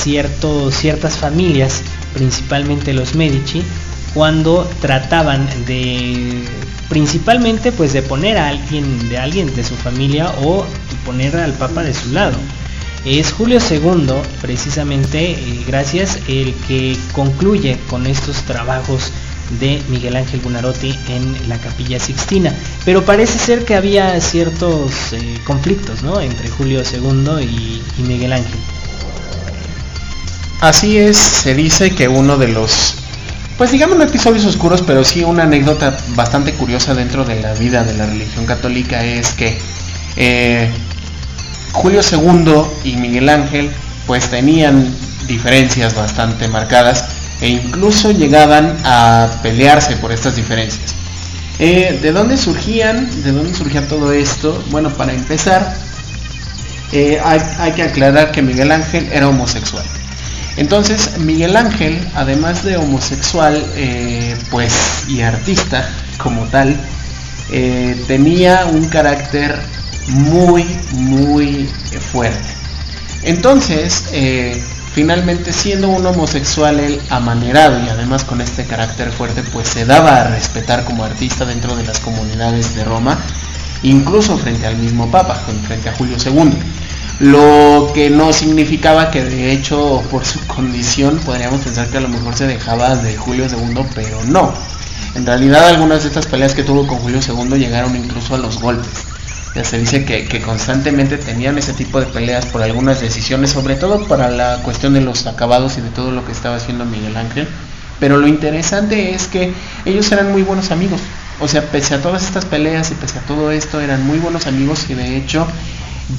ciertos, 0.03 0.75
ciertas 0.75 1.17
familias, 1.17 1.83
principalmente 2.15 2.93
los 2.93 3.15
Medici, 3.15 3.63
cuando 4.15 4.69
trataban 4.81 5.47
de 5.67 6.43
principalmente 6.89 7.71
pues 7.71 7.93
de 7.93 8.03
poner 8.03 8.37
a 8.37 8.49
alguien 8.49 9.09
de 9.09 9.19
alguien 9.19 9.55
de 9.55 9.63
su 9.63 9.77
familia 9.77 10.33
o 10.43 10.67
poner 11.05 11.37
al 11.37 11.53
papa 11.53 11.83
de 11.83 11.95
su 11.95 12.13
lado. 12.13 12.37
Es 13.05 13.33
Julio 13.33 13.59
II, 13.71 14.13
precisamente, 14.43 15.31
eh, 15.31 15.65
gracias, 15.67 16.19
el 16.29 16.55
que 16.69 16.99
concluye 17.13 17.79
con 17.89 18.07
estos 18.07 18.37
trabajos 18.43 19.11
de 19.59 19.83
Miguel 19.89 20.17
Ángel 20.17 20.41
Bunarotti 20.41 20.97
en 21.09 21.49
la 21.49 21.59
Capilla 21.59 21.99
Sixtina. 21.99 22.55
Pero 22.85 23.05
parece 23.05 23.39
ser 23.39 23.65
que 23.65 23.75
había 23.75 24.21
ciertos 24.21 25.13
eh, 25.13 25.39
conflictos 25.45 26.03
¿no? 26.03 26.21
entre 26.21 26.49
Julio 26.49 26.83
II 26.83 27.43
y, 27.43 28.03
Miguel 28.03 28.33
Ángel. 28.33 28.59
Así 30.61 30.99
es, 30.99 31.17
se 31.17 31.55
dice 31.55 31.95
que 31.95 32.07
uno 32.09 32.37
de 32.37 32.49
los, 32.49 32.95
pues 33.57 33.71
digamos 33.71 33.97
no 33.97 34.05
episodios 34.05 34.45
oscuros, 34.45 34.83
pero 34.87 35.05
sí 35.05 35.25
una 35.25 35.45
anécdota 35.45 35.97
bastante 36.15 36.53
curiosa 36.53 36.95
dentro 36.95 37.25
de 37.25 37.41
la 37.41 37.55
vida 37.55 37.83
de 37.83 37.95
la 37.95 38.07
religión 38.07 38.45
católica 38.45 39.05
es 39.05 39.29
que 39.33 39.59
eh, 40.17 40.71
Julio 41.73 42.01
II 42.03 42.63
y 42.85 42.97
Miguel 42.97 43.29
Ángel 43.31 43.71
pues 44.07 44.29
tenían 44.29 44.95
diferencias 45.27 45.95
bastante 45.95 46.49
marcadas 46.49 47.20
e 47.41 47.49
incluso 47.49 48.11
llegaban 48.11 48.77
a 48.85 49.29
pelearse 49.43 49.97
por 49.97 50.13
estas 50.13 50.37
diferencias. 50.37 50.95
Eh, 51.59 51.99
¿De 52.01 52.13
dónde 52.13 52.37
surgían? 52.37 53.09
¿De 53.23 53.33
dónde 53.33 53.55
surgía 53.55 53.87
todo 53.87 54.13
esto? 54.13 54.63
Bueno, 54.71 54.91
para 54.91 55.13
empezar, 55.13 55.75
eh, 56.93 57.21
hay, 57.23 57.73
que 57.73 57.83
aclarar 57.83 58.33
que 58.33 58.43
Miguel 58.43 58.71
Ángel 58.73 59.09
era 59.13 59.29
homosexual. 59.29 59.85
Entonces, 60.57 61.19
Miguel 61.19 61.57
Ángel, 61.57 61.99
además 62.15 62.65
de 62.65 62.77
homosexual, 62.77 63.63
eh, 63.77 64.37
pues, 64.51 65.05
y 65.09 65.21
artista 65.21 65.89
como 66.19 66.45
tal, 66.47 66.77
tenía 68.07 68.67
un 68.67 68.87
carácter 68.87 69.59
muy, 70.07 70.65
muy 70.93 71.69
fuerte. 72.13 72.49
Entonces, 73.23 74.05
finalmente 74.93 75.53
siendo 75.53 75.89
un 75.89 76.05
homosexual 76.05 76.81
él 76.81 77.01
amanerado 77.11 77.79
y 77.85 77.89
además 77.89 78.25
con 78.25 78.41
este 78.41 78.65
carácter 78.65 79.13
fuerte, 79.13 79.43
pues 79.43 79.69
se 79.69 79.85
daba 79.85 80.21
a 80.21 80.29
respetar 80.29 80.85
como 80.85 81.05
artista 81.05 81.45
dentro 81.45 81.77
de 81.77 81.85
las 81.85 82.01
comunidades 82.01 82.75
de 82.75 82.85
Roma, 82.85 83.19
incluso 83.83 84.37
frente 84.37 84.67
al 84.67 84.77
mismo 84.77 85.11
Papa, 85.11 85.35
frente 85.67 85.89
a 85.89 85.95
Julio 85.95 86.17
II. 86.25 86.53
Lo 87.21 87.91
que 87.95 88.09
no 88.09 88.33
significaba 88.33 89.11
que 89.11 89.23
de 89.23 89.53
hecho 89.53 90.03
por 90.11 90.25
su 90.25 90.41
condición 90.47 91.19
podríamos 91.19 91.61
pensar 91.61 91.89
que 91.89 91.99
a 91.99 92.01
lo 92.01 92.09
mejor 92.09 92.35
se 92.35 92.47
dejaba 92.47 92.97
de 92.97 93.17
Julio 93.17 93.47
II, 93.47 93.85
pero 93.95 94.25
no. 94.25 94.55
En 95.15 95.27
realidad 95.27 95.69
algunas 95.69 96.03
de 96.03 96.09
estas 96.09 96.27
peleas 96.27 96.55
que 96.55 96.63
tuvo 96.63 96.87
con 96.87 96.99
Julio 96.99 97.21
II 97.21 97.59
llegaron 97.59 97.95
incluso 97.95 98.35
a 98.35 98.39
los 98.39 98.61
golpes. 98.61 99.10
Ya 99.55 99.65
se 99.65 99.79
dice 99.79 100.05
que, 100.05 100.41
constantemente 100.43 101.19
tenían 101.19 101.59
ese 101.59 101.73
tipo 101.73 101.99
de 101.99 102.07
peleas 102.07 102.47
por 102.47 102.63
algunas 102.63 103.01
decisiones, 103.01 103.51
sobre 103.51 103.75
todo 103.75 104.07
para 104.07 104.31
la 104.31 104.63
cuestión 104.63 104.95
de 104.95 105.01
los 105.01 105.27
acabados 105.27 105.77
y 105.77 105.81
de 105.81 105.91
todo 105.91 106.13
lo 106.13 106.25
que 106.25 106.31
estaba 106.31 106.57
haciendo 106.57 106.85
Miguel 106.85 107.17
Ángel. 107.17 107.49
Pero 107.99 108.17
lo 108.17 108.29
interesante 108.29 109.13
es 109.13 109.27
que 109.27 109.53
ellos 109.85 110.11
eran 110.13 110.31
muy 110.31 110.43
buenos 110.43 110.71
amigos. 110.71 111.01
O 111.41 111.49
sea, 111.49 111.63
pese 111.63 111.95
a 111.95 112.03
todas 112.03 112.23
estas 112.23 112.45
peleas 112.45 112.93
y 112.93 112.95
pese 112.95 113.19
a 113.19 113.23
todo 113.23 113.51
esto, 113.51 113.81
eran 113.81 114.07
muy 114.07 114.19
buenos 114.19 114.47
amigos 114.47 114.87
y 114.89 114.95
de 114.95 115.17
hecho 115.17 115.47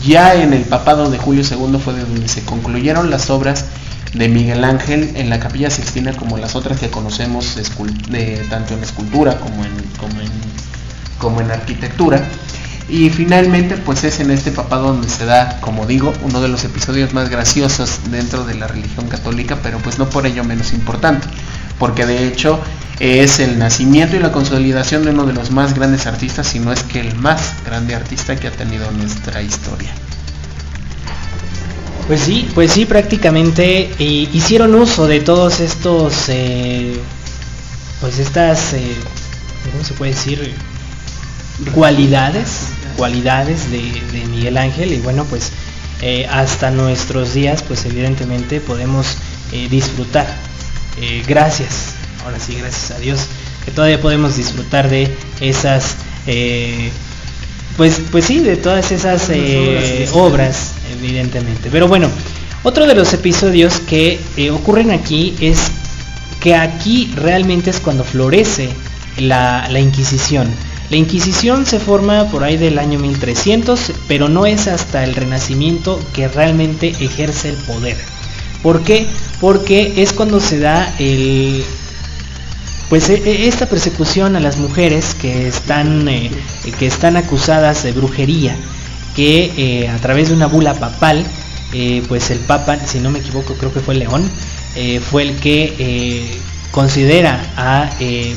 Ya 0.06 0.36
en 0.36 0.54
el 0.54 0.64
papado 0.64 1.10
de 1.10 1.18
Julio 1.18 1.44
II 1.44 1.78
fue 1.84 1.94
de 1.94 2.02
donde 2.02 2.28
se 2.28 2.46
concluyeron 2.46 3.10
las 3.10 3.30
obras 3.30 3.66
de 4.14 4.30
Miguel 4.30 4.64
Ángel 4.64 5.12
en 5.16 5.30
la 5.30 5.40
Capilla 5.40 5.70
Sixtina 5.70 6.14
como 6.14 6.38
las 6.38 6.56
otras 6.56 6.80
que 6.80 6.90
conocemos 6.90 7.58
tanto 8.50 8.74
en 8.74 8.84
escultura 8.84 9.40
como 9.40 9.64
en 11.42 11.52
arquitectura. 11.52 12.24
Y 12.92 13.10
finalmente, 13.10 13.78
pues 13.78 14.04
es 14.04 14.20
en 14.20 14.32
este 14.32 14.52
papado 14.52 14.88
donde 14.88 15.08
se 15.08 15.24
da, 15.24 15.62
como 15.62 15.86
digo, 15.86 16.12
uno 16.24 16.42
de 16.42 16.50
los 16.50 16.66
episodios 16.66 17.14
más 17.14 17.30
graciosos 17.30 18.02
dentro 18.12 18.44
de 18.44 18.56
la 18.56 18.68
religión 18.68 19.08
católica, 19.08 19.60
pero 19.64 19.78
pues 19.78 19.98
no 19.98 20.10
por 20.10 20.26
ello 20.26 20.44
menos 20.44 20.74
importante, 20.74 21.26
porque 21.80 22.06
de 22.06 22.28
hecho 22.28 22.60
es 23.00 23.40
el 23.40 23.58
nacimiento 23.58 24.18
y 24.18 24.20
la 24.20 24.34
consolidación 24.34 25.06
de 25.06 25.12
uno 25.12 25.26
de 25.26 25.32
los 25.32 25.52
más 25.52 25.74
grandes 25.74 26.06
artistas, 26.06 26.48
si 26.48 26.60
no 26.60 26.74
es 26.74 26.84
que 26.84 27.00
el 27.00 27.16
más 27.16 27.54
grande 27.66 27.96
artista 27.96 28.36
que 28.36 28.50
ha 28.50 28.52
tenido 28.52 28.92
nuestra 28.92 29.42
historia. 29.42 29.92
Pues 32.08 32.20
sí, 32.20 32.50
pues 32.54 32.74
sí, 32.74 32.84
prácticamente 32.84 33.90
eh, 34.00 34.30
hicieron 34.34 34.76
uso 34.76 35.08
de 35.08 35.22
todos 35.22 35.62
estos, 35.62 36.26
eh, 36.28 37.00
pues 38.02 38.20
estas, 38.20 38.74
eh, 38.74 38.98
¿cómo 39.72 39.82
se 39.82 39.94
puede 39.94 40.12
decir? 40.12 40.54
Cualidades, 41.74 42.71
cualidades 42.92 43.72
de, 43.72 44.26
Miguel 44.30 44.58
Ángel 44.58 44.94
y 44.94 45.00
bueno, 45.00 45.26
pues 45.26 45.52
hasta 46.30 46.72
nuestros 46.72 47.34
días, 47.34 47.64
pues 47.64 47.86
evidentemente 47.86 48.60
podemos 48.60 49.18
disfrutar. 49.70 50.28
gracias, 51.28 51.94
ahora 52.26 52.40
sí, 52.40 52.56
gracias 52.56 52.92
a 52.92 53.00
Dios, 53.00 53.22
que 53.66 53.72
todavía 53.72 54.02
podemos 54.02 54.36
disfrutar 54.36 54.90
de 54.90 55.16
esas 55.40 55.96
pues, 57.78 58.02
pues 58.12 58.26
sí, 58.26 58.40
de 58.40 58.58
todas 58.58 58.92
esas 58.92 59.30
eh, 59.30 60.08
obras, 60.14 60.74
evidentemente. 60.94 61.70
Pero 61.72 61.88
bueno, 61.88 62.10
otro 62.64 62.86
de 62.86 62.96
los 62.96 63.14
episodios 63.14 63.80
que 63.80 64.20
eh, 64.38 64.52
ocurren 64.52 64.92
aquí 64.92 65.36
es 65.40 65.72
que 66.42 66.56
aquí 66.56 67.12
realmente 67.16 67.70
es 67.70 67.80
cuando 67.80 68.04
florece 68.04 68.70
la, 69.18 69.68
Inquisición. 69.80 70.48
La 70.92 70.98
Inquisición 70.98 71.66
se 71.66 71.80
forma 71.80 72.26
por 72.26 72.44
ahí 72.44 72.58
del 72.58 72.78
año 72.78 73.00
1300, 73.00 73.94
pero 74.10 74.28
no 74.28 74.46
es 74.46 74.68
hasta 74.68 75.06
el 75.06 75.16
Renacimiento 75.16 75.98
que 76.12 76.28
realmente 76.28 76.90
ejerce 77.00 77.48
el 77.48 77.56
poder. 77.56 77.96
¿Por 78.62 78.84
qué? 78.84 79.08
Porque 79.40 79.94
es 80.04 80.12
cuando 80.12 80.42
se 80.42 80.60
da 80.60 80.94
el, 81.00 81.64
pues 82.90 83.10
e, 83.10 83.14
e, 83.24 83.48
esta 83.48 83.68
persecución 83.68 84.36
a 84.36 84.42
las 84.42 84.58
mujeres 84.58 85.16
que 85.16 85.48
están, 85.48 86.10
eh, 86.10 86.30
que 86.78 86.88
están 86.88 87.16
acusadas 87.16 87.84
de 87.84 87.94
brujería, 87.94 88.58
que 89.16 89.54
eh, 89.56 89.88
a 89.88 89.96
través 90.00 90.28
de 90.28 90.36
una 90.36 90.48
bula 90.48 90.74
papal, 90.74 91.26
eh, 91.72 92.04
pues 92.10 92.32
el 92.32 92.40
Papa, 92.40 92.78
si 92.86 93.00
no 93.00 93.12
me 93.12 93.20
equivoco, 93.20 93.54
creo 93.54 93.74
que 93.74 93.80
fue 93.80 93.96
León, 93.96 94.30
fue 95.10 95.24
el 95.24 95.38
que 95.38 96.38
considera 96.72 97.44
a, 97.58 97.90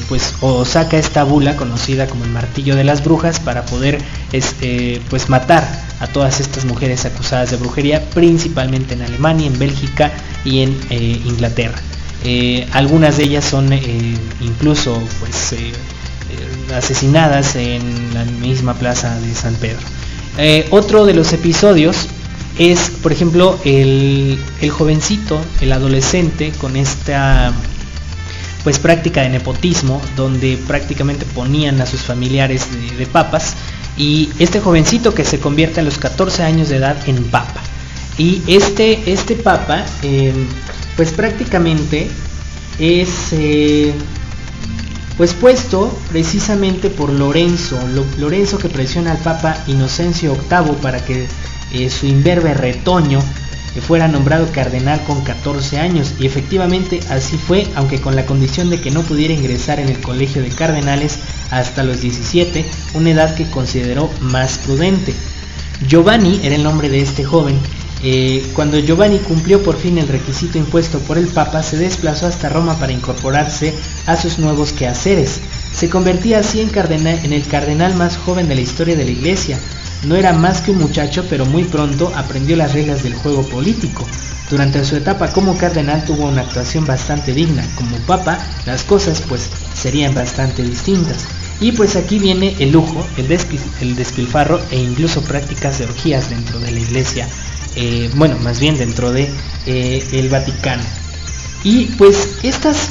pues, 0.09 0.35
o 0.41 0.65
saca 0.65 0.99
esta 0.99 1.25
bula 1.25 1.57
conocida 1.57 2.07
como 2.07 2.25
el 2.25 2.31
martillo 2.31 2.77
de 2.77 2.85
las 2.85 3.05
brujas 3.05 3.41
para 3.41 3.65
poder, 3.65 3.99
este, 4.33 5.01
pues, 5.09 5.29
matar 5.29 5.65
a 6.01 6.07
todas 6.09 6.41
estas 6.41 6.65
mujeres 6.65 7.05
acusadas 7.05 7.51
de 7.51 7.57
brujería, 7.57 8.03
principalmente 8.11 8.95
en 8.95 9.03
Alemania, 9.03 9.47
en 9.47 9.59
Bélgica 9.59 10.13
y 10.45 10.63
en 10.63 10.77
Inglaterra. 10.91 11.81
Eh, 12.25 12.67
algunas 12.73 13.19
de 13.19 13.25
ellas 13.25 13.45
son 13.45 13.71
eh, 13.71 13.83
incluso 14.41 14.99
pues, 15.21 15.53
eh, 15.53 15.73
asesinadas 16.75 17.55
en 17.55 18.15
la 18.15 18.25
misma 18.25 18.73
plaza 18.75 19.15
de 19.21 19.35
San 19.35 19.55
Pedro. 19.57 19.81
otro 20.71 21.05
de 21.05 21.13
los 21.13 21.35
episodios 21.35 22.09
es, 22.59 22.91
por 23.03 23.13
ejemplo, 23.13 23.59
el, 23.65 24.39
jovencito, 24.71 25.39
el 25.61 25.73
adolescente, 25.73 26.53
con 26.59 26.77
esta 26.77 27.53
pues 28.65 28.79
práctica 28.79 29.21
de 29.21 29.29
nepotismo, 29.29 30.01
donde 30.17 30.59
prácticamente 30.67 31.27
ponían 31.27 31.81
a 31.81 31.87
sus 31.87 32.01
familiares 32.01 32.67
de, 32.99 33.07
papas, 33.07 33.55
y 33.97 34.31
este 34.39 34.59
jovencito 34.59 35.15
que 35.15 35.25
se 35.25 35.39
convierte 35.39 35.81
a 35.81 35.85
los 35.85 35.99
14 35.99 36.43
años 36.43 36.71
de 36.71 36.77
edad 36.77 36.97
en 37.07 37.23
papa. 37.25 37.61
Y 38.17 38.43
este, 38.47 39.13
este 39.13 39.37
papa 39.37 39.85
pues 40.97 41.13
prácticamente 41.13 42.09
es 42.79 43.33
eh, 43.33 43.93
pues 45.17 45.33
puesto 45.35 45.97
precisamente 46.11 46.91
por 46.91 47.11
Lorenzo, 47.11 47.79
Lorenzo 48.19 48.59
que 48.59 48.69
presiona 48.69 49.13
al 49.13 49.19
Papa 49.19 49.57
Inocencio 49.67 50.35
VIII 50.35 50.77
para 50.83 51.05
que 51.05 51.27
eh, 51.73 51.91
su 51.91 52.07
imberbe 52.07 52.55
retoño 52.55 53.21
eh, 53.75 53.81
fuera 53.81 54.09
nombrado 54.09 54.51
cardenal 54.53 55.03
con 55.05 55.23
14 55.23 55.79
años 55.79 56.15
y 56.19 56.27
efectivamente 56.27 57.01
así 57.11 57.37
fue, 57.37 57.67
aunque 57.75 58.01
con 58.01 58.17
la 58.17 58.27
condición 58.27 58.71
de 58.71 58.81
que 58.81 58.91
no 58.91 59.03
pudiera 59.03 59.35
ingresar 59.35 59.81
en 59.81 59.89
el 59.89 60.01
colegio 60.01 60.43
de 60.43 60.51
cardenales 60.51 61.19
hasta 61.51 61.83
los 61.83 62.01
17, 62.01 62.65
una 62.95 63.11
edad 63.11 63.35
que 63.35 63.51
consideró 63.51 64.11
más 64.21 64.59
prudente. 64.59 65.15
Giovanni 65.87 66.41
era 66.43 66.55
el 66.55 66.63
nombre 66.63 66.89
de 66.89 67.01
este 67.01 67.25
joven 67.25 67.59
eh, 68.07 68.51
cuando 68.53 68.79
Giovanni 68.79 69.19
cumplió 69.19 69.63
por 69.63 69.79
fin 69.79 69.97
el 69.97 70.09
requisito 70.09 70.59
impuesto 70.59 70.99
por 70.99 71.17
el 71.17 71.27
Papa, 71.29 71.63
se 71.63 71.79
desplazó 71.79 72.27
hasta 72.27 72.51
Roma 72.51 72.79
para 72.79 72.93
incorporarse 72.93 73.73
a 74.05 74.15
sus 74.17 74.39
nuevos 74.39 74.75
quehaceres. 74.75 75.41
Se 75.73 75.89
convertía 75.89 76.41
así 76.41 76.61
en, 76.61 76.71
en 77.07 77.33
el 77.33 77.47
cardenal 77.47 77.95
más 77.95 78.19
joven 78.19 78.47
de 78.47 78.57
la 78.57 78.61
historia 78.61 78.95
de 78.95 79.07
la 79.07 79.11
Iglesia. 79.11 79.59
No 80.05 80.17
era 80.17 80.35
más 80.35 80.61
que 80.61 80.73
un 80.73 80.81
muchacho, 80.81 81.25
pero 81.31 81.47
muy 81.47 81.65
pronto 81.65 82.13
aprendió 82.15 82.57
las 82.57 82.75
reglas 82.75 83.03
del 83.03 83.15
juego 83.15 83.43
político. 83.49 84.07
Durante 84.51 84.85
su 84.85 84.97
etapa 84.97 85.33
como 85.33 85.57
cardenal 85.57 86.05
tuvo 86.05 86.27
una 86.29 86.43
actuación 86.43 86.85
bastante 86.85 87.33
digna. 87.33 87.67
Como 87.75 87.97
papa, 88.01 88.39
las 88.67 88.85
cosas 88.85 89.23
pues 89.27 89.49
serían 89.75 90.15
bastante 90.15 90.63
distintas. 90.63 91.25
Y 91.61 91.73
pues 91.73 91.97
aquí 91.97 92.19
viene 92.19 92.57
el 92.59 92.73
lujo, 92.73 93.07
el, 93.17 93.29
despilfarro 93.97 94.61
e 94.71 94.79
incluso 94.79 95.23
prácticas 95.23 95.79
de 95.79 95.85
orgías 95.85 96.31
dentro 96.31 96.59
de 96.59 96.73
la 96.73 96.81
iglesia 96.81 97.29
eh, 97.77 98.09
bueno, 98.15 98.39
más 98.39 98.61
bien 98.61 98.79
dentro 98.79 99.13
de 99.13 99.29
eh, 99.67 100.07
el 100.13 100.29
Vaticano. 100.29 100.83
Y 101.63 101.87
pues 101.97 102.37
estas 102.43 102.91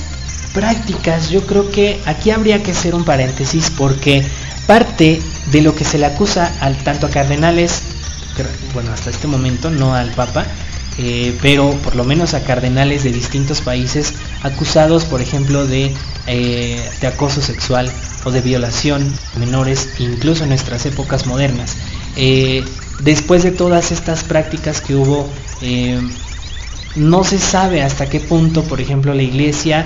prácticas, 0.53 1.29
yo 1.29 1.45
creo 1.45 1.71
que 1.71 2.01
aquí 2.05 2.31
habría 2.31 2.61
que 2.63 2.71
hacer 2.71 2.95
un 2.95 3.05
paréntesis 3.05 3.71
porque 3.71 4.23
parte 4.67 5.21
de 5.51 5.61
lo 5.61 5.75
que 5.75 5.85
se 5.85 5.97
le 5.97 6.05
acusa 6.05 6.51
al 6.59 6.77
tanto 6.83 7.07
a 7.07 7.09
cardenales, 7.09 7.81
bueno, 8.73 8.91
hasta 8.91 9.09
este 9.09 9.27
momento 9.27 9.69
no 9.69 9.93
al 9.93 10.11
Papa, 10.11 10.45
eh, 10.97 11.37
pero 11.41 11.71
por 11.83 11.95
lo 11.95 12.03
menos 12.03 12.33
a 12.33 12.43
cardenales 12.43 13.03
de 13.03 13.11
distintos 13.11 13.61
países 13.61 14.13
acusados, 14.43 15.05
por 15.05 15.21
ejemplo, 15.21 15.65
de, 15.65 15.95
de 16.25 17.07
acoso 17.07 17.41
sexual 17.41 17.91
o 18.25 18.31
de 18.31 18.41
violación 18.41 19.11
menores, 19.37 19.89
incluso 19.99 20.43
en 20.43 20.49
nuestras 20.49 20.85
épocas 20.85 21.25
modernas 21.25 21.75
después 22.99 23.43
de 23.43 23.51
todas 23.51 23.91
estas 23.91 24.23
prácticas 24.23 24.81
que 24.81 24.95
hubo, 24.95 25.27
eh, 25.61 25.99
no 26.95 27.23
se 27.23 27.39
sabe 27.39 27.81
hasta 27.81 28.09
qué 28.09 28.19
punto, 28.19 28.63
por 28.63 28.79
ejemplo, 28.81 29.13
la 29.13 29.23
iglesia 29.23 29.85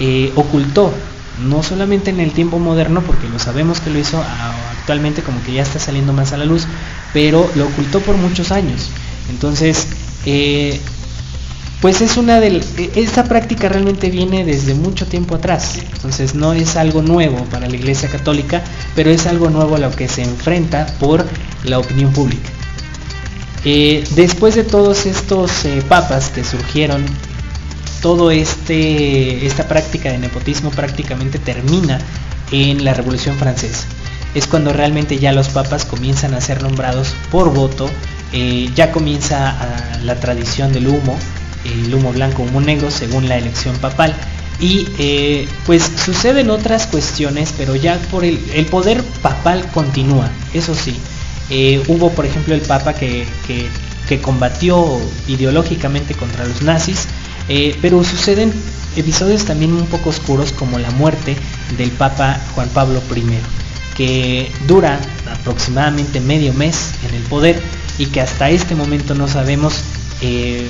eh, 0.00 0.32
ocultó, 0.36 0.92
no 1.42 1.62
solamente 1.62 2.10
en 2.10 2.20
el 2.20 2.32
tiempo 2.32 2.58
moderno, 2.58 3.02
porque 3.02 3.28
lo 3.28 3.38
sabemos 3.38 3.80
que 3.80 3.90
lo 3.90 3.98
hizo 3.98 4.22
actualmente 4.78 5.22
como 5.22 5.42
que 5.42 5.52
ya 5.52 5.62
está 5.62 5.78
saliendo 5.78 6.12
más 6.12 6.32
a 6.32 6.38
la 6.38 6.44
luz, 6.44 6.66
pero 7.12 7.50
lo 7.54 7.66
ocultó 7.66 8.00
por 8.00 8.16
muchos 8.16 8.52
años. 8.52 8.88
Entonces, 9.30 9.86
eh, 10.24 10.80
pues 11.80 12.00
es 12.00 12.16
una 12.16 12.40
de 12.40 12.62
esta 12.94 13.24
práctica 13.24 13.68
realmente 13.68 14.10
viene 14.10 14.44
desde 14.44 14.74
mucho 14.74 15.06
tiempo 15.06 15.34
atrás. 15.34 15.78
Entonces 15.94 16.34
no 16.34 16.52
es 16.52 16.76
algo 16.76 17.02
nuevo 17.02 17.44
para 17.50 17.68
la 17.68 17.76
iglesia 17.76 18.08
católica 18.08 18.62
pero 18.94 19.10
es 19.10 19.26
algo 19.26 19.50
nuevo 19.50 19.76
a 19.76 19.78
lo 19.78 19.90
que 19.90 20.08
se 20.08 20.22
enfrenta 20.22 20.86
por 20.98 21.26
la 21.64 21.78
opinión 21.78 22.12
pública. 22.12 22.48
Eh, 23.64 24.04
después 24.14 24.54
de 24.54 24.64
todos 24.64 25.06
estos 25.06 25.64
eh, 25.64 25.82
papas 25.88 26.28
que 26.30 26.44
surgieron 26.44 27.04
todo 28.00 28.30
este 28.30 29.44
esta 29.44 29.66
práctica 29.66 30.10
de 30.10 30.18
nepotismo 30.18 30.70
prácticamente 30.70 31.38
termina 31.38 31.98
en 32.52 32.84
la 32.84 32.94
revolución 32.94 33.36
francesa. 33.36 33.86
Es 34.34 34.46
cuando 34.46 34.72
realmente 34.72 35.18
ya 35.18 35.32
los 35.32 35.48
papas 35.48 35.84
comienzan 35.84 36.34
a 36.34 36.40
ser 36.40 36.62
nombrados 36.62 37.14
por 37.30 37.52
voto 37.52 37.90
eh, 38.32 38.70
ya 38.74 38.92
comienza 38.92 39.56
la 40.02 40.14
tradición 40.16 40.72
del 40.72 40.88
humo 40.88 41.18
el 41.66 41.94
humo 41.94 42.12
blanco, 42.12 42.42
humo 42.42 42.60
negro, 42.60 42.90
según 42.90 43.28
la 43.28 43.36
elección 43.36 43.76
papal. 43.76 44.14
Y 44.58 44.88
eh, 44.98 45.48
pues 45.66 45.90
suceden 46.02 46.50
otras 46.50 46.86
cuestiones, 46.86 47.52
pero 47.56 47.76
ya 47.76 47.98
por 48.10 48.24
el, 48.24 48.38
poder 48.70 49.02
papal 49.22 49.68
continúa, 49.72 50.30
eso 50.54 50.74
sí. 50.74 50.96
Eh, 51.50 51.82
hubo, 51.88 52.10
por 52.10 52.26
ejemplo, 52.26 52.54
el 52.54 52.62
papa 52.62 52.94
que, 52.94 53.26
combatió 54.22 55.00
ideológicamente 55.26 56.14
contra 56.14 56.46
los 56.46 56.62
nazis, 56.62 57.06
eh, 57.48 57.76
pero 57.82 58.02
suceden 58.04 58.52
episodios 58.96 59.44
también 59.44 59.72
un 59.72 59.86
poco 59.86 60.10
oscuros 60.10 60.52
como 60.52 60.78
la 60.78 60.90
muerte 60.92 61.36
del 61.76 61.90
papa 61.90 62.40
Juan 62.54 62.68
Pablo 62.70 63.02
I, 63.14 63.24
que 63.96 64.50
dura 64.66 65.00
aproximadamente 65.30 66.20
medio 66.20 66.52
mes 66.54 66.92
en 67.08 67.14
el 67.14 67.22
poder 67.24 67.60
y 67.98 68.06
que 68.06 68.20
hasta 68.20 68.50
este 68.50 68.74
momento 68.74 69.14
no 69.14 69.28
sabemos 69.28 69.82
eh, 70.22 70.68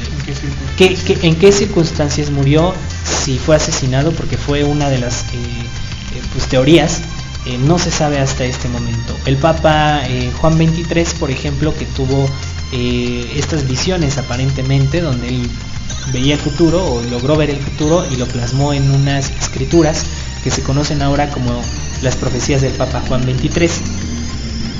¿En, 1.22 1.36
qué, 1.36 1.52
circunstancias 1.52 2.30
murió, 2.30 2.74
si 3.04 3.38
fue 3.38 3.56
asesinado, 3.56 4.12
porque 4.12 4.36
fue 4.36 4.64
una 4.64 4.90
de 4.90 4.98
las 4.98 5.22
eh, 5.32 5.66
pues, 6.32 6.46
teorías, 6.46 7.02
no 7.60 7.78
se 7.78 7.92
sabe 7.92 8.18
hasta 8.18 8.44
este 8.44 8.68
momento. 8.68 9.16
El 9.24 9.36
Papa 9.36 10.02
Juan 10.40 10.54
XXIII, 10.54 11.04
por 11.20 11.30
ejemplo, 11.30 11.72
que 11.76 11.84
tuvo 11.84 12.28
estas 12.72 13.68
visiones 13.68 14.18
aparentemente, 14.18 15.00
donde 15.00 15.28
él 15.28 15.48
veía 16.12 16.34
el 16.34 16.40
futuro 16.40 16.84
o 16.84 17.02
logró 17.02 17.36
ver 17.36 17.50
el 17.50 17.58
futuro 17.58 18.04
y 18.10 18.16
lo 18.16 18.26
plasmó 18.26 18.72
en 18.72 18.90
unas 18.90 19.30
escrituras 19.30 20.04
que 20.44 20.50
se 20.50 20.62
conocen 20.62 21.02
ahora 21.02 21.30
como 21.30 21.60
las 22.02 22.16
profecías 22.16 22.62
del 22.62 22.72
Papa 22.72 23.02
Juan 23.08 23.22
XXIII. 23.22 23.70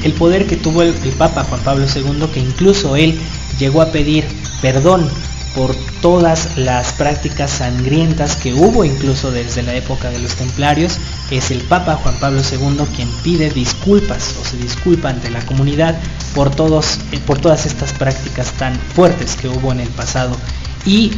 El 0.05 0.13
poder 0.13 0.47
que 0.47 0.57
tuvo 0.57 0.83
el, 0.83 0.93
Papa 1.19 1.45
Juan 1.45 1.61
Pablo 1.63 1.87
II, 1.93 2.29
que 2.33 2.41
incluso 2.41 2.97
él 2.97 3.19
llegó 3.59 3.83
a 3.83 3.93
pedir 3.93 4.25
perdón 4.61 5.09
por 5.57 5.75
todas 6.03 6.59
las 6.59 6.93
prácticas 6.93 7.51
sangrientas 7.51 8.37
que 8.37 8.53
hubo 8.53 8.85
incluso 8.85 9.31
desde 9.31 9.63
la 9.63 9.75
época 9.75 10.11
de 10.11 10.19
los 10.19 10.35
templarios, 10.35 10.99
es 11.31 11.51
el 11.51 11.63
Papa 11.63 11.97
Juan 11.97 12.15
Pablo 12.21 12.43
II 12.43 12.85
quien 12.95 13.09
pide 13.25 13.51
disculpas 13.51 14.35
o 14.39 14.45
se 14.45 14.59
disculpa 14.59 15.09
ante 15.09 15.31
la 15.31 15.41
comunidad 15.47 15.99
por, 16.35 16.55
todos, 16.55 16.99
eh, 17.11 17.19
por 17.27 17.39
todas 17.39 17.65
estas 17.65 17.95
prácticas 17.95 18.53
tan 18.53 18.79
fuertes 18.95 19.35
que 19.35 19.49
hubo 19.49 19.73
en 19.73 19.81
el 19.81 19.89
pasado. 19.89 20.37
Y 20.85 21.13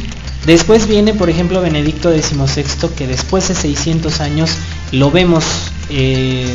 después 0.45 0.87
viene, 0.87 1.13
por 1.13 1.29
ejemplo, 1.29 1.59
Benedicto 1.59 2.09
XVI, 2.09 2.89
que 2.95 3.07
después 3.07 3.49
de 3.49 3.55
600 3.55 4.21
años 4.21 4.51
lo 4.93 5.11
vemos 5.11 5.43
eh, 5.89 6.47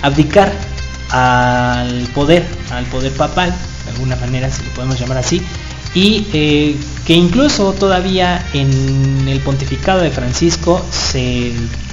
abdicar 0.00 0.50
al 1.10 2.08
poder, 2.14 2.46
al 2.70 2.86
poder 2.86 3.12
papal, 3.12 3.54
alguna 3.92 4.16
manera, 4.16 4.50
si 4.50 4.62
lo 4.62 4.70
podemos 4.70 4.98
llamar 4.98 5.18
así, 5.18 5.42
y 5.94 6.26
eh, 6.32 6.76
que 7.06 7.14
incluso 7.14 7.72
todavía 7.74 8.44
en 8.54 9.28
el 9.28 9.40
pontificado 9.40 10.00
de 10.00 10.10
Francisco 10.10 10.84
se 10.90 11.52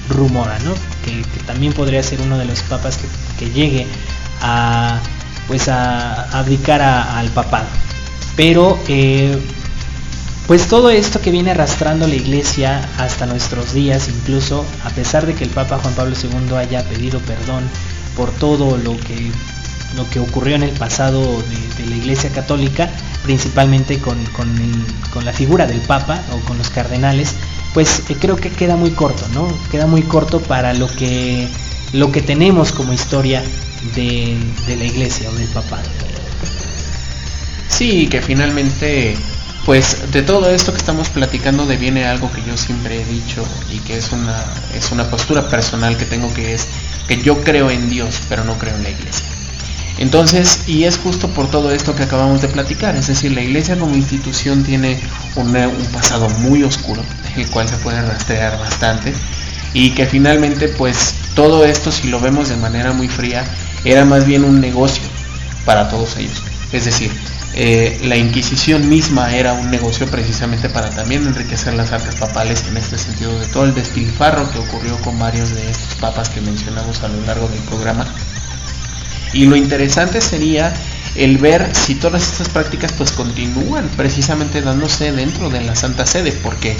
rumora, 0.09 0.57
¿no? 0.59 0.73
que, 1.03 1.23
también 1.45 1.73
podría 1.73 2.03
ser 2.03 2.21
uno 2.21 2.37
de 2.37 2.45
los 2.45 2.61
papas 2.61 2.99
que, 3.37 3.49
llegue 3.51 3.87
a 4.41 4.99
pues 5.47 5.67
a 5.67 6.37
abdicar 6.37 6.81
al 6.81 7.27
papado. 7.29 7.65
Pero 8.35 8.79
eh, 8.87 9.37
pues 10.49 10.67
todo 10.67 10.89
esto 10.89 11.21
que 11.21 11.31
viene 11.31 11.51
arrastrando 11.51 12.07
la 12.07 12.15
iglesia 12.15 12.87
hasta 12.97 13.25
nuestros 13.25 13.73
días, 13.73 14.09
incluso 14.09 14.65
a 14.83 14.89
pesar 14.89 15.25
de 15.25 15.33
que 15.33 15.43
el 15.43 15.49
Papa 15.49 15.79
Juan 15.79 15.93
Pablo 15.93 16.15
II 16.15 16.55
haya 16.55 16.83
pedido 16.83 17.19
perdón 17.19 17.63
por 18.15 18.31
todo 18.31 18.77
lo 18.77 18.97
que, 18.97 19.31
lo 19.95 20.09
que 20.09 20.19
ocurrió 20.19 20.55
en 20.55 20.63
el 20.63 20.71
pasado 20.71 21.21
de, 21.77 21.85
la 21.85 21.95
iglesia 21.95 22.29
católica, 22.29 22.89
principalmente 23.23 23.99
con, 23.99 24.17
la 25.23 25.33
figura 25.33 25.65
del 25.65 25.79
Papa 25.81 26.21
o 26.33 26.39
con 26.47 26.57
los 26.57 26.69
cardenales, 26.69 27.35
pues 27.73 28.03
eh, 28.09 28.15
creo 28.19 28.35
que 28.35 28.49
queda 28.49 28.75
muy 28.75 28.91
corto, 28.91 29.25
¿no? 29.33 29.47
Queda 29.71 29.87
muy 29.87 30.03
corto 30.03 30.39
para 30.39 30.73
lo 30.73 30.87
que, 30.87 31.47
lo 31.93 32.11
que 32.11 32.21
tenemos 32.21 32.71
como 32.71 32.93
historia 32.93 33.43
de, 33.95 34.37
de 34.67 34.77
la 34.77 34.85
iglesia 34.85 35.29
o 35.29 35.33
del 35.33 35.47
papado. 35.47 35.89
Sí, 37.67 38.07
que 38.07 38.21
finalmente 38.21 39.15
pues 39.65 40.11
de 40.11 40.23
todo 40.23 40.49
esto 40.49 40.71
que 40.71 40.79
estamos 40.79 41.09
platicando 41.09 41.65
deviene 41.65 42.05
algo 42.05 42.31
que 42.31 42.41
yo 42.41 42.57
siempre 42.57 43.01
he 43.01 43.05
dicho 43.05 43.45
y 43.71 43.77
que 43.79 43.97
es 43.97 44.11
una, 44.11 44.43
es 44.73 44.91
una 44.91 45.09
postura 45.11 45.47
personal 45.47 45.95
que 45.95 46.05
tengo 46.05 46.33
que 46.33 46.55
es 46.55 46.65
que 47.07 47.21
yo 47.21 47.43
creo 47.43 47.69
en 47.69 47.89
Dios, 47.89 48.19
pero 48.29 48.43
no 48.43 48.57
creo 48.57 48.75
en 48.75 48.83
la 48.83 48.89
iglesia. 48.89 49.38
Entonces, 49.99 50.61
y 50.65 50.85
es 50.85 50.97
justo 50.97 51.27
por 51.27 51.51
todo 51.51 51.71
esto 51.71 51.93
que 51.93 52.03
acabamos 52.03 52.41
de 52.41 52.47
platicar, 52.47 52.95
es 52.95 53.07
decir, 53.07 53.33
la 53.33 53.41
iglesia 53.41 53.77
como 53.77 53.95
institución 53.95 54.63
tiene 54.63 54.97
un, 55.35 55.53
un 55.55 55.85
pasado 55.91 56.29
muy 56.39 56.63
oscuro, 56.63 57.03
el 57.35 57.47
cual 57.49 57.67
se 57.67 57.75
puede 57.77 58.01
rastrear 58.01 58.57
bastante, 58.57 59.13
y 59.73 59.91
que 59.91 60.05
finalmente 60.05 60.69
pues 60.69 61.15
todo 61.35 61.65
esto, 61.65 61.91
si 61.91 62.07
lo 62.07 62.21
vemos 62.21 62.47
de 62.47 62.55
manera 62.55 62.93
muy 62.93 63.09
fría, 63.09 63.43
era 63.83 64.05
más 64.05 64.25
bien 64.25 64.45
un 64.45 64.61
negocio 64.61 65.03
para 65.65 65.89
todos 65.89 66.15
ellos. 66.15 66.43
Es 66.71 66.85
decir, 66.85 67.11
eh, 67.55 67.99
la 68.03 68.15
Inquisición 68.15 68.87
misma 68.87 69.35
era 69.35 69.53
un 69.53 69.69
negocio 69.69 70.07
precisamente 70.07 70.69
para 70.69 70.91
también 70.91 71.27
enriquecer 71.27 71.73
las 71.73 71.91
arcas 71.91 72.15
papales 72.15 72.63
en 72.69 72.77
este 72.77 72.97
sentido 72.97 73.37
de 73.37 73.47
todo 73.47 73.65
el 73.65 73.75
despilfarro 73.75 74.49
que 74.51 74.59
ocurrió 74.59 74.97
con 75.01 75.19
varios 75.19 75.49
de 75.49 75.69
estos 75.69 75.95
papas 75.95 76.29
que 76.29 76.39
mencionamos 76.39 77.03
a 77.03 77.09
lo 77.09 77.21
largo 77.25 77.47
del 77.49 77.59
programa. 77.63 78.05
Y 79.33 79.45
lo 79.45 79.55
interesante 79.55 80.21
sería 80.21 80.73
el 81.15 81.37
ver 81.37 81.75
si 81.75 81.95
todas 81.95 82.23
estas 82.23 82.49
prácticas 82.49 82.93
pues 82.93 83.11
continúan 83.11 83.87
precisamente 83.97 84.61
dándose 84.61 85.11
dentro 85.11 85.49
de 85.49 85.61
la 85.61 85.75
Santa 85.75 86.05
Sede, 86.05 86.31
porque 86.43 86.75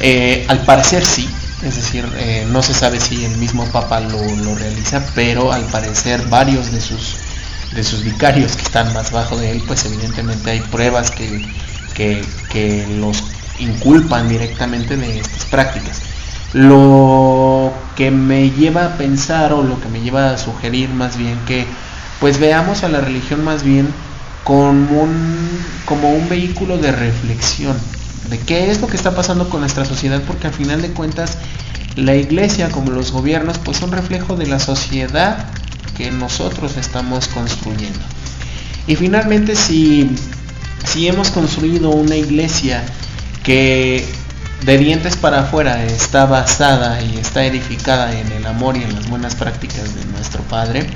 eh, 0.00 0.44
al 0.48 0.64
parecer 0.64 1.04
sí, 1.04 1.28
es 1.62 1.76
decir, 1.76 2.08
eh, 2.16 2.46
no 2.50 2.62
se 2.62 2.74
sabe 2.74 3.00
si 3.00 3.24
el 3.24 3.36
mismo 3.36 3.64
Papa 3.66 4.00
lo 4.00 4.54
realiza, 4.54 5.04
pero 5.14 5.52
al 5.52 5.64
parecer 5.64 6.22
varios 6.28 6.72
de 6.72 6.80
sus 6.80 7.16
de 7.72 7.84
sus 7.84 8.02
vicarios 8.02 8.56
que 8.56 8.62
están 8.62 8.92
más 8.92 9.10
bajo 9.10 9.36
de 9.36 9.50
él, 9.50 9.62
pues 9.66 9.84
evidentemente 9.84 10.50
hay 10.50 10.60
pruebas 10.60 11.10
que, 11.10 11.44
que, 11.94 12.86
los 13.00 13.24
inculpan 13.58 14.28
directamente 14.28 14.96
de 14.96 15.18
estas 15.18 15.44
prácticas. 15.46 16.00
Lo 16.52 17.72
que 17.96 18.10
me 18.10 18.50
lleva 18.50 18.86
a 18.86 18.96
pensar 18.96 19.52
o 19.52 19.62
lo 19.62 19.80
que 19.80 19.88
me 19.88 20.00
lleva 20.00 20.30
a 20.30 20.38
sugerir 20.38 20.88
más 20.90 21.16
bien 21.16 21.38
que 21.46 21.66
pues 22.20 22.38
veamos 22.38 22.82
a 22.82 22.88
la 22.88 23.00
religión 23.00 23.44
más 23.44 23.62
bien 23.62 23.88
como 24.44 25.02
un, 25.02 25.60
como 25.84 26.10
un 26.10 26.28
vehículo 26.28 26.78
de 26.78 26.90
reflexión 26.90 27.76
de 28.30 28.38
qué 28.38 28.70
es 28.70 28.80
lo 28.80 28.86
que 28.86 28.96
está 28.96 29.14
pasando 29.14 29.48
con 29.50 29.60
nuestra 29.60 29.84
sociedad 29.84 30.22
porque 30.26 30.46
al 30.46 30.52
final 30.52 30.80
de 30.82 30.90
cuentas 30.90 31.38
la 31.96 32.14
iglesia 32.14 32.70
como 32.70 32.92
los 32.92 33.12
gobiernos 33.12 33.58
pues 33.58 33.76
son 33.76 33.92
reflejo 33.92 34.36
de 34.36 34.46
la 34.46 34.58
sociedad 34.58 35.46
que 35.98 36.12
nosotros 36.12 36.76
estamos 36.76 37.26
construyendo. 37.26 37.98
Y 38.86 38.94
finalmente, 38.96 39.56
si, 39.56 40.08
si 40.86 41.08
hemos 41.08 41.30
construido 41.30 41.90
una 41.90 42.16
iglesia 42.16 42.84
que 43.42 44.06
de 44.64 44.78
dientes 44.78 45.16
para 45.16 45.40
afuera 45.40 45.84
está 45.84 46.26
basada 46.26 47.00
y 47.02 47.16
está 47.18 47.44
edificada 47.44 48.18
en 48.18 48.30
el 48.32 48.46
amor 48.46 48.76
y 48.76 48.82
en 48.82 48.94
las 48.94 49.08
buenas 49.08 49.34
prácticas 49.34 49.94
de 49.94 50.04
nuestro 50.06 50.42
Padre 50.42 50.86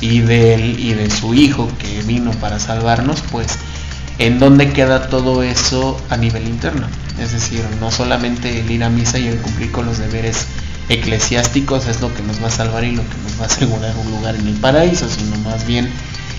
y 0.00 0.20
de, 0.20 0.56
y 0.56 0.94
de 0.94 1.10
su 1.10 1.34
Hijo 1.34 1.68
que 1.78 2.02
vino 2.02 2.32
para 2.32 2.58
salvarnos, 2.58 3.22
pues 3.30 3.58
en 4.18 4.38
dónde 4.38 4.72
queda 4.72 5.08
todo 5.08 5.42
eso 5.42 6.00
a 6.10 6.16
nivel 6.16 6.46
interno. 6.46 6.86
Es 7.18 7.32
decir, 7.32 7.64
no 7.80 7.90
solamente 7.90 8.60
el 8.60 8.70
ir 8.70 8.84
a 8.84 8.88
misa 8.88 9.18
y 9.18 9.28
el 9.28 9.38
cumplir 9.38 9.70
con 9.72 9.86
los 9.86 9.98
deberes 9.98 10.46
eclesiásticos 10.88 11.86
es 11.86 12.00
lo 12.00 12.12
que 12.14 12.22
nos 12.22 12.42
va 12.42 12.48
a 12.48 12.50
salvar 12.50 12.84
y 12.84 12.96
lo 12.96 13.02
que 13.02 13.16
nos 13.22 13.38
va 13.40 13.44
a 13.44 13.46
asegurar 13.46 13.94
un 13.96 14.10
lugar 14.10 14.34
en 14.34 14.46
el 14.46 14.54
paraíso, 14.54 15.08
sino 15.08 15.36
más 15.38 15.66
bien 15.66 15.90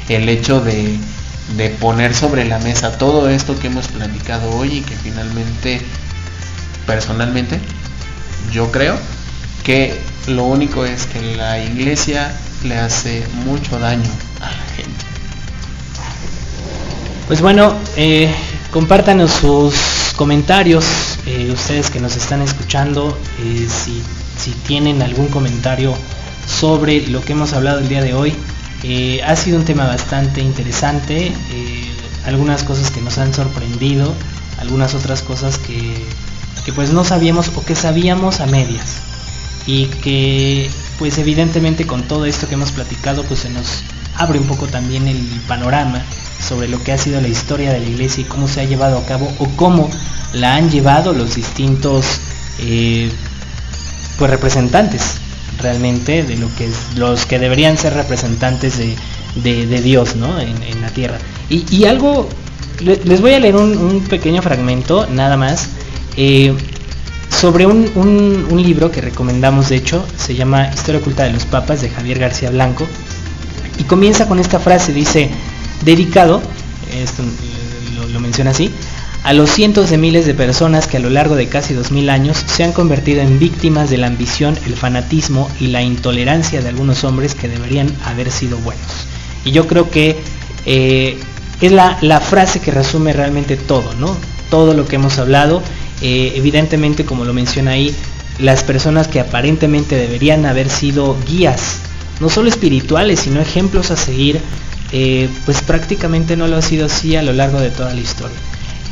el 0.09 0.27
hecho 0.29 0.61
de, 0.61 0.99
poner 1.79 2.13
sobre 2.15 2.45
la 2.45 2.59
mesa 2.59 2.97
todo 2.97 3.29
esto 3.29 3.57
que 3.59 3.67
hemos 3.67 3.87
platicado 3.87 4.49
hoy 4.51 4.77
y 4.77 4.81
que 4.81 4.95
finalmente, 4.95 5.81
personalmente, 6.85 7.59
yo 8.51 8.71
creo 8.71 8.97
que 9.63 9.99
lo 10.27 10.43
único 10.43 10.85
es 10.85 11.05
que 11.05 11.35
la 11.35 11.59
iglesia 11.59 12.33
le 12.63 12.77
hace 12.77 13.25
mucho 13.45 13.79
daño 13.79 14.09
a 14.39 14.45
la 14.45 14.63
gente. 14.75 15.05
Pues 17.27 17.41
bueno, 17.41 17.75
eh, 17.95 18.33
compártanos 18.71 19.31
sus 19.31 19.75
comentarios, 20.15 20.85
eh, 21.25 21.51
ustedes 21.53 21.89
que 21.89 21.99
nos 21.99 22.15
están 22.15 22.41
escuchando, 22.41 23.17
eh, 23.39 23.67
si 23.69 24.03
si 24.37 24.51
tienen 24.51 25.01
algún 25.01 25.27
comentario 25.27 25.93
sobre 26.47 27.07
lo 27.07 27.21
que 27.21 27.33
hemos 27.33 27.53
hablado 27.53 27.79
el 27.79 27.87
día 27.87 28.01
de 28.01 28.13
hoy. 28.13 28.33
Eh, 28.83 29.21
ha 29.23 29.35
sido 29.35 29.57
un 29.57 29.63
tema 29.63 29.85
bastante 29.85 30.41
interesante, 30.41 31.31
algunas 32.25 32.63
cosas 32.63 32.91
que 32.91 32.99
nos 32.99 33.17
han 33.19 33.33
sorprendido, 33.33 34.13
algunas 34.59 34.95
otras 34.95 35.21
cosas 35.21 35.57
que, 35.59 35.95
que 36.65 36.73
pues 36.73 36.91
no 36.91 37.03
sabíamos 37.03 37.51
o 37.55 37.63
que 37.63 37.75
sabíamos 37.75 38.39
a 38.39 38.45
medias 38.45 38.97
y 39.65 39.85
que 39.85 40.69
pues 40.99 41.17
evidentemente 41.17 41.85
con 41.85 42.03
todo 42.03 42.25
esto 42.25 42.47
que 42.47 42.55
hemos 42.55 42.71
platicado 42.71 43.23
pues 43.23 43.41
se 43.41 43.49
nos 43.49 43.83
abre 44.15 44.39
un 44.39 44.45
poco 44.45 44.67
también 44.67 45.07
el 45.07 45.17
panorama 45.47 46.01
sobre 46.45 46.67
lo 46.67 46.83
que 46.83 46.91
ha 46.91 46.97
sido 46.97 47.21
la 47.21 47.27
historia 47.27 47.71
de 47.71 47.79
la 47.79 47.85
iglesia 47.85 48.21
y 48.21 48.25
cómo 48.25 48.47
se 48.47 48.61
ha 48.61 48.65
llevado 48.65 48.97
a 48.97 49.05
cabo 49.05 49.31
o 49.39 49.47
cómo 49.55 49.89
la 50.33 50.55
han 50.55 50.69
llevado 50.69 51.13
los 51.13 51.35
distintos 51.35 52.05
eh, 52.59 53.11
pues 54.17 54.29
representantes 54.29 55.17
realmente 55.61 56.23
de 56.23 56.37
lo 56.37 56.53
que 56.55 56.65
es, 56.65 56.97
los 56.97 57.25
que 57.25 57.39
deberían 57.39 57.77
ser 57.77 57.93
representantes 57.93 58.77
de, 58.77 59.81
Dios 59.81 60.15
¿no? 60.15 60.39
en, 60.39 60.81
la 60.81 60.89
tierra. 60.89 61.17
Y, 61.49 61.85
algo, 61.85 62.27
les 62.81 63.21
voy 63.21 63.33
a 63.33 63.39
leer 63.39 63.55
un, 63.55 64.03
pequeño 64.09 64.41
fragmento 64.41 65.07
nada 65.07 65.37
más 65.37 65.69
eh, 66.17 66.53
sobre 67.29 67.65
un, 67.65 67.91
un, 67.95 68.63
libro 68.63 68.91
que 68.91 69.01
recomendamos 69.01 69.69
de 69.69 69.77
hecho, 69.77 70.05
se 70.15 70.35
llama 70.35 70.69
Historia 70.73 71.01
oculta 71.01 71.23
de 71.23 71.33
los 71.33 71.45
papas 71.45 71.81
de 71.81 71.89
Javier 71.89 72.19
García 72.19 72.51
Blanco 72.51 72.87
y 73.79 73.83
comienza 73.83 74.27
con 74.27 74.39
esta 74.39 74.59
frase, 74.59 74.93
dice, 74.93 75.29
dedicado 75.83 76.41
esto 77.01 77.23
lo, 78.11 78.19
menciona 78.19 78.51
así, 78.51 78.71
a 79.23 79.33
los 79.33 79.49
cientos 79.49 79.89
de 79.89 79.97
miles 79.97 80.25
de 80.25 80.33
personas 80.33 80.87
que 80.87 80.97
a 80.97 80.99
lo 80.99 81.09
largo 81.09 81.35
de 81.35 81.47
casi 81.47 81.73
2000 81.73 82.09
años 82.09 82.43
se 82.45 82.63
han 82.63 82.73
convertido 82.73 83.21
en 83.21 83.39
víctimas 83.39 83.89
de 83.89 83.97
la 83.97 84.07
ambición, 84.07 84.57
el 84.65 84.75
fanatismo 84.75 85.49
y 85.59 85.67
la 85.67 85.81
intolerancia 85.81 86.61
de 86.61 86.69
algunos 86.69 87.03
hombres 87.03 87.33
que 87.33 87.47
deberían 87.47 87.87
haber 88.05 88.31
sido 88.31 88.57
buenos. 88.57 89.07
Y 89.45 89.51
yo 89.51 89.67
creo 89.67 89.89
que 89.89 90.17
eh, 90.65 91.17
es 91.61 91.71
la, 91.71 91.97
la, 92.01 92.19
frase 92.19 92.59
que 92.59 92.71
resume 92.71 93.13
realmente 93.13 93.55
todo, 93.55 93.93
¿no? 93.95 94.15
Todo 94.49 94.73
lo 94.73 94.85
que 94.85 94.97
hemos 94.97 95.17
hablado. 95.17 95.61
Eh, 96.03 96.33
evidentemente, 96.35 97.05
como 97.05 97.23
lo 97.23 97.33
menciona 97.33 97.71
ahí, 97.71 97.95
las 98.37 98.63
personas 98.63 99.07
que 99.07 99.21
aparentemente 99.21 99.95
deberían 99.95 100.45
haber 100.45 100.69
sido 100.69 101.17
guías, 101.25 101.77
no 102.19 102.29
solo 102.29 102.49
espirituales, 102.49 103.21
sino 103.21 103.39
ejemplos 103.39 103.89
a 103.89 103.95
seguir, 103.95 104.41
eh, 104.91 105.29
pues 105.45 105.61
prácticamente 105.61 106.35
no 106.35 106.47
lo 106.47 106.57
ha 106.57 106.61
sido 106.61 106.87
así 106.87 107.15
a 107.15 107.23
lo 107.23 107.31
largo 107.31 107.59
de 107.59 107.69
toda 107.69 107.93
la 107.93 108.01
historia. 108.01 108.35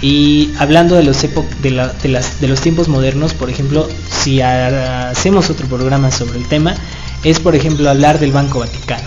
Y 0.01 0.51
hablando 0.57 0.95
de 0.95 1.03
los, 1.03 1.21
de, 1.21 1.29
de, 1.61 2.09
las, 2.09 2.41
de 2.41 2.47
los 2.47 2.61
tiempos 2.61 2.87
modernos, 2.87 3.33
por 3.33 3.49
ejemplo, 3.49 3.87
si 4.09 4.41
hacemos 4.41 5.49
otro 5.49 5.67
programa 5.67 6.11
sobre 6.11 6.39
el 6.39 6.47
tema, 6.47 6.75
es 7.23 7.39
por 7.39 7.55
ejemplo 7.55 7.89
hablar 7.89 8.19
del 8.19 8.31
Banco 8.31 8.59
Vaticano. 8.59 9.03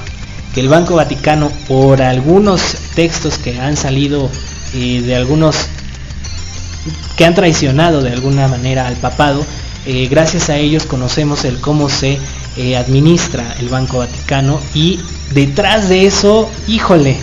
Que 0.55 0.61
el 0.61 0.69
Banco 0.69 0.95
Vaticano, 0.95 1.51
por 1.67 2.01
algunos 2.01 2.77
textos 2.95 3.39
que 3.39 3.59
han 3.59 3.77
salido 3.77 4.31
eh, 4.75 5.03
de 5.05 5.17
algunos 5.17 5.57
que 7.17 7.25
han 7.25 7.35
traicionado 7.35 8.03
de 8.03 8.13
alguna 8.13 8.49
manera 8.49 8.87
al 8.87 8.97
papado, 8.97 9.45
eh, 9.87 10.09
gracias 10.11 10.49
a 10.51 10.57
ellos 10.57 10.87
conocemos 10.87 11.45
el 11.45 11.61
cómo 11.61 11.89
se 11.89 12.19
eh, 12.57 12.77
administra 12.77 13.55
el 13.61 13.69
Banco 13.69 13.99
Vaticano 13.99 14.61
y 14.75 15.01
detrás 15.33 15.89
de 15.89 16.07
eso, 16.07 16.51
híjole, 16.67 17.19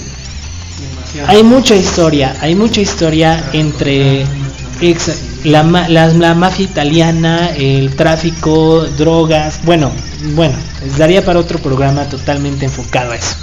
hay 1.27 1.43
mucha 1.43 1.76
historia, 1.76 2.35
hay 2.41 2.55
mucha 2.55 2.81
historia 2.81 3.43
entre 3.51 4.26
la, 5.43 5.63
la, 5.63 6.07
la, 6.07 6.34
mafia 6.34 6.65
italiana, 6.65 7.49
el 7.55 7.95
tráfico, 7.95 8.85
drogas, 8.97 9.59
bueno, 9.63 9.91
bueno, 10.35 10.55
daría 10.97 11.23
para 11.23 11.39
otro 11.39 11.59
programa 11.59 12.05
totalmente 12.05 12.65
enfocado 12.65 13.11
a 13.11 13.15
eso. 13.15 13.35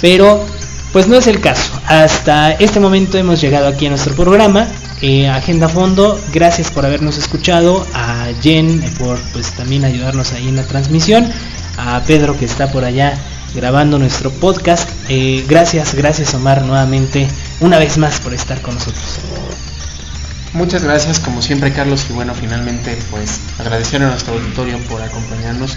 Pero, 0.00 0.44
pues 0.92 1.08
no 1.08 1.16
es 1.16 1.26
el 1.26 1.40
caso. 1.40 1.72
Hasta 1.86 2.52
este 2.52 2.80
momento 2.80 3.18
hemos 3.18 3.40
llegado 3.40 3.68
aquí 3.68 3.86
a 3.86 3.90
nuestro 3.90 4.14
programa. 4.14 4.66
Eh, 5.02 5.28
Agenda 5.28 5.68
Fondo, 5.68 6.18
gracias 6.32 6.70
por 6.70 6.86
habernos 6.86 7.18
escuchado, 7.18 7.86
a 7.92 8.28
Jen 8.40 8.80
por 8.98 9.18
pues 9.32 9.52
también 9.52 9.84
ayudarnos 9.84 10.32
ahí 10.32 10.48
en 10.48 10.56
la 10.56 10.62
transmisión, 10.62 11.30
a 11.76 12.00
Pedro 12.06 12.38
que 12.38 12.46
está 12.46 12.72
por 12.72 12.84
allá 12.84 13.14
grabando 13.54 13.98
nuestro 13.98 14.30
podcast. 14.30 14.88
Eh, 15.08 15.44
gracias, 15.46 15.94
gracias 15.94 16.32
Omar 16.32 16.62
nuevamente, 16.62 17.28
una 17.60 17.78
vez 17.78 17.98
más 17.98 18.20
por 18.20 18.32
estar 18.32 18.62
con 18.62 18.74
nosotros. 18.74 19.18
Muchas 20.54 20.82
gracias 20.82 21.20
como 21.20 21.42
siempre 21.42 21.72
Carlos 21.74 22.06
y 22.08 22.14
bueno 22.14 22.34
finalmente 22.34 22.96
pues 23.10 23.40
agradecer 23.58 24.02
a 24.02 24.08
nuestro 24.08 24.32
auditorio 24.32 24.78
por 24.88 25.02
acompañarnos 25.02 25.76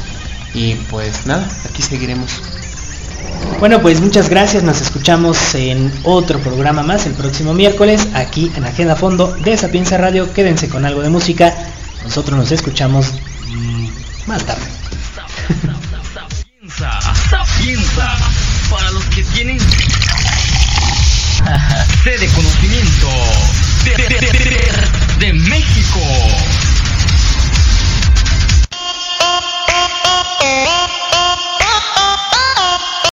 y 0.54 0.76
pues 0.90 1.26
nada, 1.26 1.50
aquí 1.70 1.82
seguiremos. 1.82 2.42
Bueno, 3.60 3.82
pues 3.82 4.00
muchas 4.00 4.30
gracias. 4.30 4.64
Nos 4.64 4.82
escuchamos 4.82 5.54
en 5.54 5.92
otro 6.04 6.40
programa 6.40 6.82
más 6.82 7.06
el 7.06 7.14
próximo 7.14 7.54
miércoles 7.54 8.08
aquí 8.14 8.52
en 8.56 8.64
Agenda 8.64 8.96
Fondo 8.96 9.36
de 9.44 9.58
Sapienza 9.58 9.98
Radio. 9.98 10.32
Quédense 10.34 10.70
con 10.70 10.86
algo 10.86 11.02
de 11.02 11.10
música. 11.10 11.54
Nosotros 12.04 12.38
nos 12.38 12.52
escuchamos 12.52 13.08
mm, 13.48 13.88
más 14.28 14.44
tarde. 14.46 14.66
Para 18.70 18.92
los 18.92 19.04
que 19.06 19.24
tienen 19.24 19.60
sede 22.04 22.18
de 22.18 22.28
conocimiento 22.28 23.08
de 25.20 25.34
México. 25.34 26.00